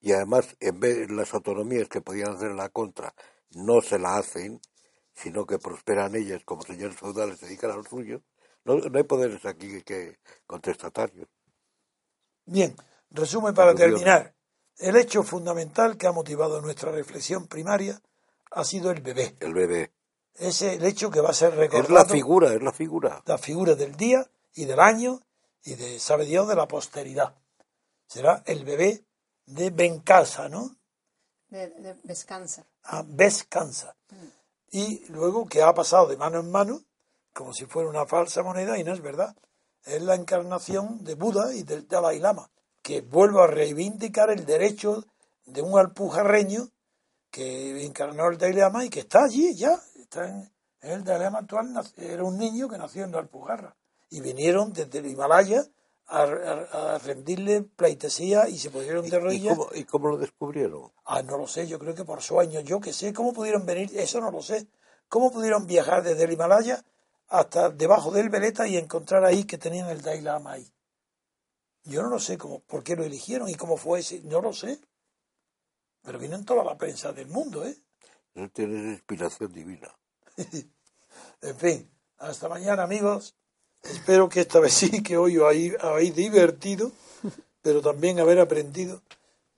y 0.00 0.12
además, 0.12 0.56
en 0.60 0.78
vez 0.78 1.08
de 1.08 1.14
las 1.14 1.34
autonomías 1.34 1.88
que 1.88 2.00
podían 2.00 2.36
hacer 2.36 2.52
la 2.52 2.68
contra, 2.68 3.14
no 3.50 3.80
se 3.80 3.98
la 3.98 4.16
hacen, 4.16 4.60
sino 5.12 5.44
que 5.46 5.58
prosperan 5.58 6.14
ellas 6.14 6.42
como 6.44 6.62
señores 6.62 6.96
feudales, 6.96 7.38
se 7.38 7.46
dedican 7.46 7.72
a 7.72 7.76
lo 7.76 7.82
suyo, 7.82 8.22
no, 8.64 8.76
no 8.76 8.98
hay 8.98 9.04
poderes 9.04 9.44
aquí 9.44 9.82
que 9.82 10.18
contestatarios. 10.46 11.28
Bien, 12.44 12.76
resumen 13.10 13.54
para 13.54 13.74
terminar. 13.74 14.34
El 14.76 14.96
hecho 14.96 15.22
fundamental 15.24 15.96
que 15.96 16.06
ha 16.06 16.12
motivado 16.12 16.60
nuestra 16.60 16.92
reflexión 16.92 17.48
primaria 17.48 18.00
ha 18.50 18.64
sido 18.64 18.90
el 18.90 19.00
bebé. 19.00 19.36
El 19.40 19.52
bebé. 19.52 19.92
Es 20.38 20.62
el 20.62 20.84
hecho 20.84 21.10
que 21.10 21.20
va 21.20 21.30
a 21.30 21.34
ser 21.34 21.52
Es 21.52 21.58
recordado. 21.58 21.94
la 21.94 22.04
figura, 22.04 22.54
es 22.54 22.62
la 22.62 22.72
figura. 22.72 23.22
la 23.26 23.38
figura 23.38 23.74
del 23.74 23.96
día 23.96 24.24
y 24.54 24.64
del 24.64 24.78
año 24.80 25.20
y 25.64 25.74
de, 25.74 25.98
sabe 25.98 26.24
Dios, 26.24 26.46
de 26.48 26.54
la 26.54 26.66
posteridad. 26.68 27.34
Será 28.06 28.42
el 28.46 28.64
bebé 28.64 29.04
de 29.46 29.70
Bencasa, 29.70 30.48
¿no? 30.48 30.76
De, 31.48 31.68
de- 31.68 31.96
descansa. 32.04 32.64
A 32.84 33.02
Vescansa. 33.06 33.96
Y 34.70 35.04
luego 35.08 35.46
que 35.46 35.62
ha 35.62 35.72
pasado 35.74 36.06
de 36.06 36.16
mano 36.16 36.40
en 36.40 36.50
mano, 36.50 36.82
como 37.34 37.52
si 37.52 37.66
fuera 37.66 37.88
una 37.88 38.06
falsa 38.06 38.42
moneda, 38.42 38.78
y 38.78 38.84
no 38.84 38.92
es 38.92 39.00
verdad. 39.00 39.34
Es 39.84 40.02
la 40.02 40.14
encarnación 40.14 41.02
de 41.04 41.14
Buda 41.14 41.54
y 41.54 41.62
del 41.62 41.88
Dalai 41.88 42.18
Lama, 42.18 42.50
que 42.82 43.00
vuelve 43.00 43.42
a 43.42 43.46
reivindicar 43.46 44.30
el 44.30 44.44
derecho 44.44 45.04
de 45.46 45.62
un 45.62 45.78
alpujarreño 45.78 46.68
que 47.30 47.84
encarnó 47.84 48.28
el 48.28 48.38
Dalai 48.38 48.56
Lama 48.56 48.84
y 48.84 48.90
que 48.90 49.00
está 49.00 49.24
allí 49.24 49.54
ya. 49.54 49.80
Está 50.08 50.26
en, 50.26 50.50
el 50.80 51.04
Dalai 51.04 51.24
Lama 51.24 51.40
actual 51.40 51.68
era 51.98 52.24
un 52.24 52.38
niño 52.38 52.66
que 52.68 52.78
nació 52.78 53.04
en 53.04 53.12
la 53.12 53.18
Alpujarra. 53.18 53.76
Y 54.08 54.22
vinieron 54.22 54.72
desde 54.72 55.00
el 55.00 55.06
Himalaya 55.06 55.62
a, 56.06 56.22
a- 56.22 56.94
a 56.94 56.98
rendirle 56.98 57.62
pleitesía 57.62 58.48
y 58.48 58.58
se 58.58 58.70
pusieron 58.70 59.04
¿Y, 59.04 59.10
de 59.10 59.16
y 59.16 59.20
rodillas. 59.20 59.58
cómo, 59.58 59.68
y 59.74 59.84
cómo 59.84 60.08
lo 60.08 60.16
descubrieron? 60.16 60.90
Ah, 61.04 61.22
no 61.22 61.36
lo 61.36 61.46
sé, 61.46 61.66
yo 61.68 61.78
creo 61.78 61.94
que 61.94 62.06
por 62.06 62.22
sueños, 62.22 62.64
yo 62.64 62.80
que 62.80 62.94
sé, 62.94 63.12
¿cómo 63.12 63.34
pudieron 63.34 63.66
venir? 63.66 63.90
Eso 63.98 64.18
no 64.20 64.30
lo 64.30 64.40
sé. 64.40 64.66
¿Cómo 65.10 65.30
pudieron 65.30 65.66
viajar 65.66 66.02
desde 66.02 66.24
el 66.24 66.32
Himalaya 66.32 66.82
hasta 67.28 67.68
debajo 67.68 68.10
del 68.10 68.30
Veleta 68.30 68.66
y 68.66 68.78
encontrar 68.78 69.26
ahí 69.26 69.44
que 69.44 69.58
tenían 69.58 69.90
el 69.90 70.00
Dalai 70.00 70.22
Lama 70.22 70.52
ahí? 70.52 70.72
Yo 71.84 72.02
no 72.02 72.08
lo 72.08 72.18
sé 72.18 72.38
cómo, 72.38 72.60
por 72.60 72.82
qué 72.82 72.96
lo 72.96 73.04
eligieron 73.04 73.48
y 73.50 73.54
cómo 73.56 73.76
fue 73.76 74.00
ese, 74.00 74.22
no 74.24 74.40
lo 74.40 74.54
sé. 74.54 74.80
Pero 76.02 76.18
vino 76.18 76.36
en 76.36 76.44
toda 76.46 76.64
la 76.64 76.78
prensa 76.78 77.12
del 77.12 77.26
mundo, 77.28 77.66
¿eh? 77.66 77.76
Eso 78.38 78.48
tiene 78.50 78.92
inspiración 78.92 79.52
divina. 79.52 79.88
En 81.40 81.56
fin, 81.56 81.90
hasta 82.18 82.48
mañana, 82.48 82.82
amigos. 82.84 83.34
Espero 83.82 84.28
que 84.28 84.40
esta 84.40 84.60
vez 84.60 84.72
sí 84.80 85.02
que 85.02 85.16
hoy 85.16 85.36
os 85.38 85.46
habéis, 85.82 86.14
divertido, 86.14 86.92
pero 87.62 87.80
también 87.80 88.18
haber 88.20 88.38
aprendido 88.40 89.02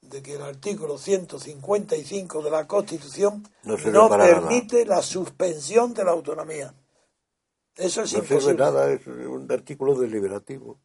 de 0.01 0.23
que 0.23 0.35
el 0.37 0.43
artículo 0.43 0.97
155 0.99 2.43
de 2.43 2.51
la 2.51 2.67
Constitución 2.67 3.47
No 3.65 3.77
no, 3.77 4.09
para 4.09 4.27
nada. 4.27 4.41
permite 4.41 4.85
la 4.87 5.03
suspensión 5.03 5.93
de 5.95 6.05
la 6.05 6.13
autonomía. 6.13 6.75
Eso 7.77 8.03
es 8.03 8.13
No 8.13 8.19
imposible. 8.21 8.41
sirve 8.41 8.55
nada, 8.59 8.91
es 8.91 9.07
un 9.07 9.47
artículo 9.51 9.95
deliberativo. 9.99 10.79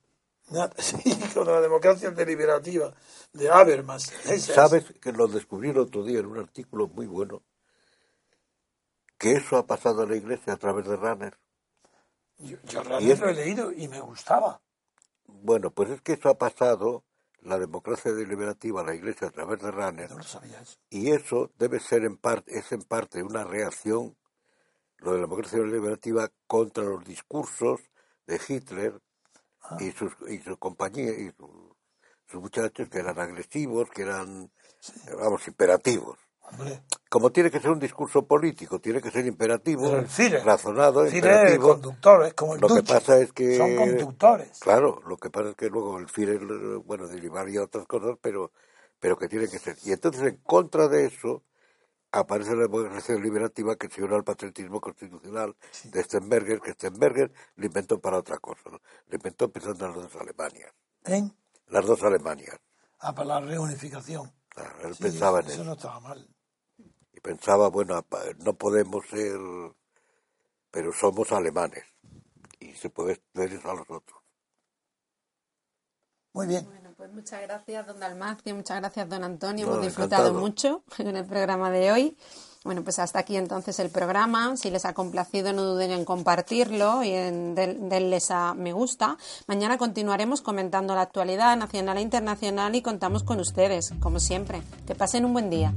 Nada- 0.50 0.74
Sí, 0.78 0.98
con 1.34 1.48
la 1.48 1.60
democracia 1.62 2.12
deliberativa 2.12 2.94
de 3.34 3.50
Habermas. 3.50 4.12
Es. 4.26 4.44
¿Sabes 4.46 4.86
que 5.02 5.12
lo 5.12 5.28
descubrí 5.28 5.70
el 5.70 5.78
otro 5.78 6.04
día 6.04 6.20
en 6.20 6.26
un 6.28 6.38
artículo 6.40 6.88
muy 6.88 7.06
bueno? 7.08 7.42
Que 9.18 9.34
eso 9.34 9.58
ha 9.58 9.66
pasado 9.66 10.04
a 10.04 10.06
la 10.08 10.16
iglesia 10.16 10.54
a 10.54 10.58
través 10.58 10.86
de 10.88 10.96
Runner. 10.96 11.38
Yo, 12.38 12.58
yo 12.68 12.82
es- 13.00 13.20
lo 13.20 13.30
he 13.30 13.34
leído 13.34 13.72
y 13.72 13.88
me 13.88 14.02
gustaba. 14.02 14.62
Bueno, 15.28 15.72
pues 15.72 15.90
es 15.90 16.02
que 16.02 16.14
eso 16.14 16.30
ha 16.30 16.38
pasado, 16.38 17.04
la 17.42 17.58
democracia 17.60 18.12
deliberativa 18.14 18.82
a 18.82 18.86
la 18.86 18.96
iglesia 18.96 19.28
a 19.28 19.32
través 19.32 19.62
de 19.62 19.72
Runner, 19.72 20.10
No 20.10 20.18
lo 20.18 20.24
sabía 20.24 20.60
eso. 20.62 20.78
y 20.90 21.12
eso 21.12 21.52
debe 21.58 21.80
ser 21.80 22.04
en 22.04 22.18
parte, 22.18 22.58
es 22.58 22.72
en 22.72 22.82
parte 22.84 23.24
una 23.24 23.44
reacción, 23.44 24.18
lo 24.98 25.12
de 25.12 25.18
la 25.18 25.22
democracia 25.24 25.60
deliberativa, 25.60 26.30
contra 26.48 26.84
los 26.84 27.04
discursos 27.06 27.82
de 28.28 28.40
Hitler 28.48 29.02
y 29.80 29.92
sus, 29.92 30.14
y 30.28 30.40
su 30.40 30.58
compañía, 30.58 31.12
y 31.12 31.32
su- 31.38 31.76
sus 32.28 32.42
muchachos 32.42 32.90
que 32.90 33.00
eran 33.00 33.20
agresivos, 33.20 33.90
que 33.92 34.02
eran, 34.04 34.52
vamos, 35.18 35.48
imperativos. 35.48 36.18
Hombre, 36.42 36.84
Como 37.16 37.32
tiene 37.32 37.50
que 37.50 37.62
ser 37.62 37.72
un 37.72 37.80
discurso 37.80 38.28
político, 38.28 38.78
tiene 38.82 39.00
que 39.00 39.10
ser 39.10 39.26
imperativo, 39.26 39.90
razonado, 40.44 41.06
el 41.06 41.12
Führer 41.12 41.16
es 41.16 41.24
el 41.24 41.24
imperativo. 41.56 41.70
conductor, 41.70 42.26
es 42.26 42.34
como 42.34 42.56
el 42.56 42.60
Lo 42.60 42.68
que 42.68 42.84
pasa 42.84 43.18
es 43.20 43.32
que 43.32 43.56
Son 43.56 43.74
conductores. 43.78 44.60
Claro, 44.60 45.02
lo 45.08 45.16
que 45.16 45.30
pasa 45.30 45.52
es 45.52 45.56
que 45.56 45.70
luego 45.70 45.98
el 45.98 46.10
Führer, 46.10 46.42
bueno, 46.84 47.08
derivaría 47.08 47.64
otras 47.64 47.88
cosas, 47.88 48.18
pero, 48.22 48.52
pero 49.00 49.18
que 49.18 49.30
tiene 49.30 49.48
que 49.48 49.60
ser. 49.60 49.78
Y 49.86 49.94
entonces, 49.94 50.24
en 50.24 50.36
contra 50.44 50.90
de 50.90 51.06
eso, 51.06 51.44
aparece 52.12 52.54
la 52.54 52.64
democracia 52.64 53.16
liberativa 53.16 53.78
que 53.78 53.88
se 53.88 54.04
une 54.04 54.14
al 54.14 54.26
patriotismo 54.26 54.82
constitucional 54.82 55.56
de 55.86 56.04
Stenberger, 56.04 56.60
que 56.60 56.74
Stenberger 56.74 57.32
lo 57.56 57.66
inventó 57.66 57.98
para 57.98 58.18
otra 58.18 58.40
cosa. 58.40 58.70
¿no? 58.70 58.82
Lo 59.08 59.16
inventó 59.16 59.50
pensando 59.50 59.86
en 59.86 59.94
las 59.94 60.12
dos 60.12 60.22
Alemanias. 60.22 60.74
¿En? 61.06 61.34
Las 61.68 61.86
dos 61.86 62.04
Alemanias. 62.04 62.60
Ah, 63.00 63.16
para 63.16 63.28
la 63.28 63.40
reunificación. 63.40 64.34
Claro, 64.50 64.76
él 64.90 64.96
Sí, 64.96 65.04
pensaba 65.04 65.40
en 65.40 65.46
eso 65.46 65.56
eso. 65.56 65.64
no 65.64 65.74
estaba 65.76 66.02
mal. 66.02 66.28
Pensaba, 67.26 67.70
bueno, 67.70 68.06
no 68.46 68.54
podemos 68.54 69.04
ser, 69.08 69.40
pero 70.70 70.94
somos 70.94 71.32
alemanes. 71.32 71.84
Y 72.60 72.74
se 72.74 72.92
puede 72.92 73.20
ver 73.34 73.52
eso 73.52 73.68
a 73.72 73.74
los 73.74 73.90
otros. 73.90 74.22
Muy 76.34 76.46
bien. 76.46 76.66
Bueno, 76.66 76.92
pues 76.96 77.12
muchas 77.12 77.42
gracias, 77.42 77.88
don 77.88 78.00
Dalmacio, 78.00 78.54
muchas 78.54 78.80
gracias, 78.80 79.10
don 79.10 79.24
Antonio. 79.24 79.66
No, 79.66 79.72
Hemos 79.74 79.86
disfrutado 79.88 80.28
encantado. 80.28 80.40
mucho 80.40 80.84
en 81.00 81.18
el 81.18 81.26
programa 81.26 81.72
de 81.72 81.92
hoy. 81.92 82.18
Bueno, 82.64 82.84
pues 82.84 83.00
hasta 83.00 83.18
aquí 83.18 83.38
entonces 83.38 83.80
el 83.80 83.90
programa. 83.90 84.56
Si 84.56 84.70
les 84.70 84.86
ha 84.86 84.94
complacido, 84.94 85.52
no 85.52 85.64
duden 85.64 85.90
en 85.90 86.06
compartirlo 86.06 87.02
y 87.02 87.10
en 87.10 87.56
denles 87.56 88.30
a 88.30 88.54
me 88.54 88.72
gusta. 88.72 89.18
Mañana 89.48 89.80
continuaremos 89.80 90.44
comentando 90.44 90.94
la 90.94 91.02
actualidad 91.02 91.58
nacional 91.58 91.98
e 91.98 92.02
internacional 92.02 92.76
y 92.76 92.84
contamos 92.84 93.24
con 93.24 93.40
ustedes, 93.40 93.96
como 94.00 94.20
siempre. 94.20 94.62
Que 94.86 94.94
pasen 94.94 95.26
un 95.26 95.34
buen 95.34 95.50
día. 95.50 95.74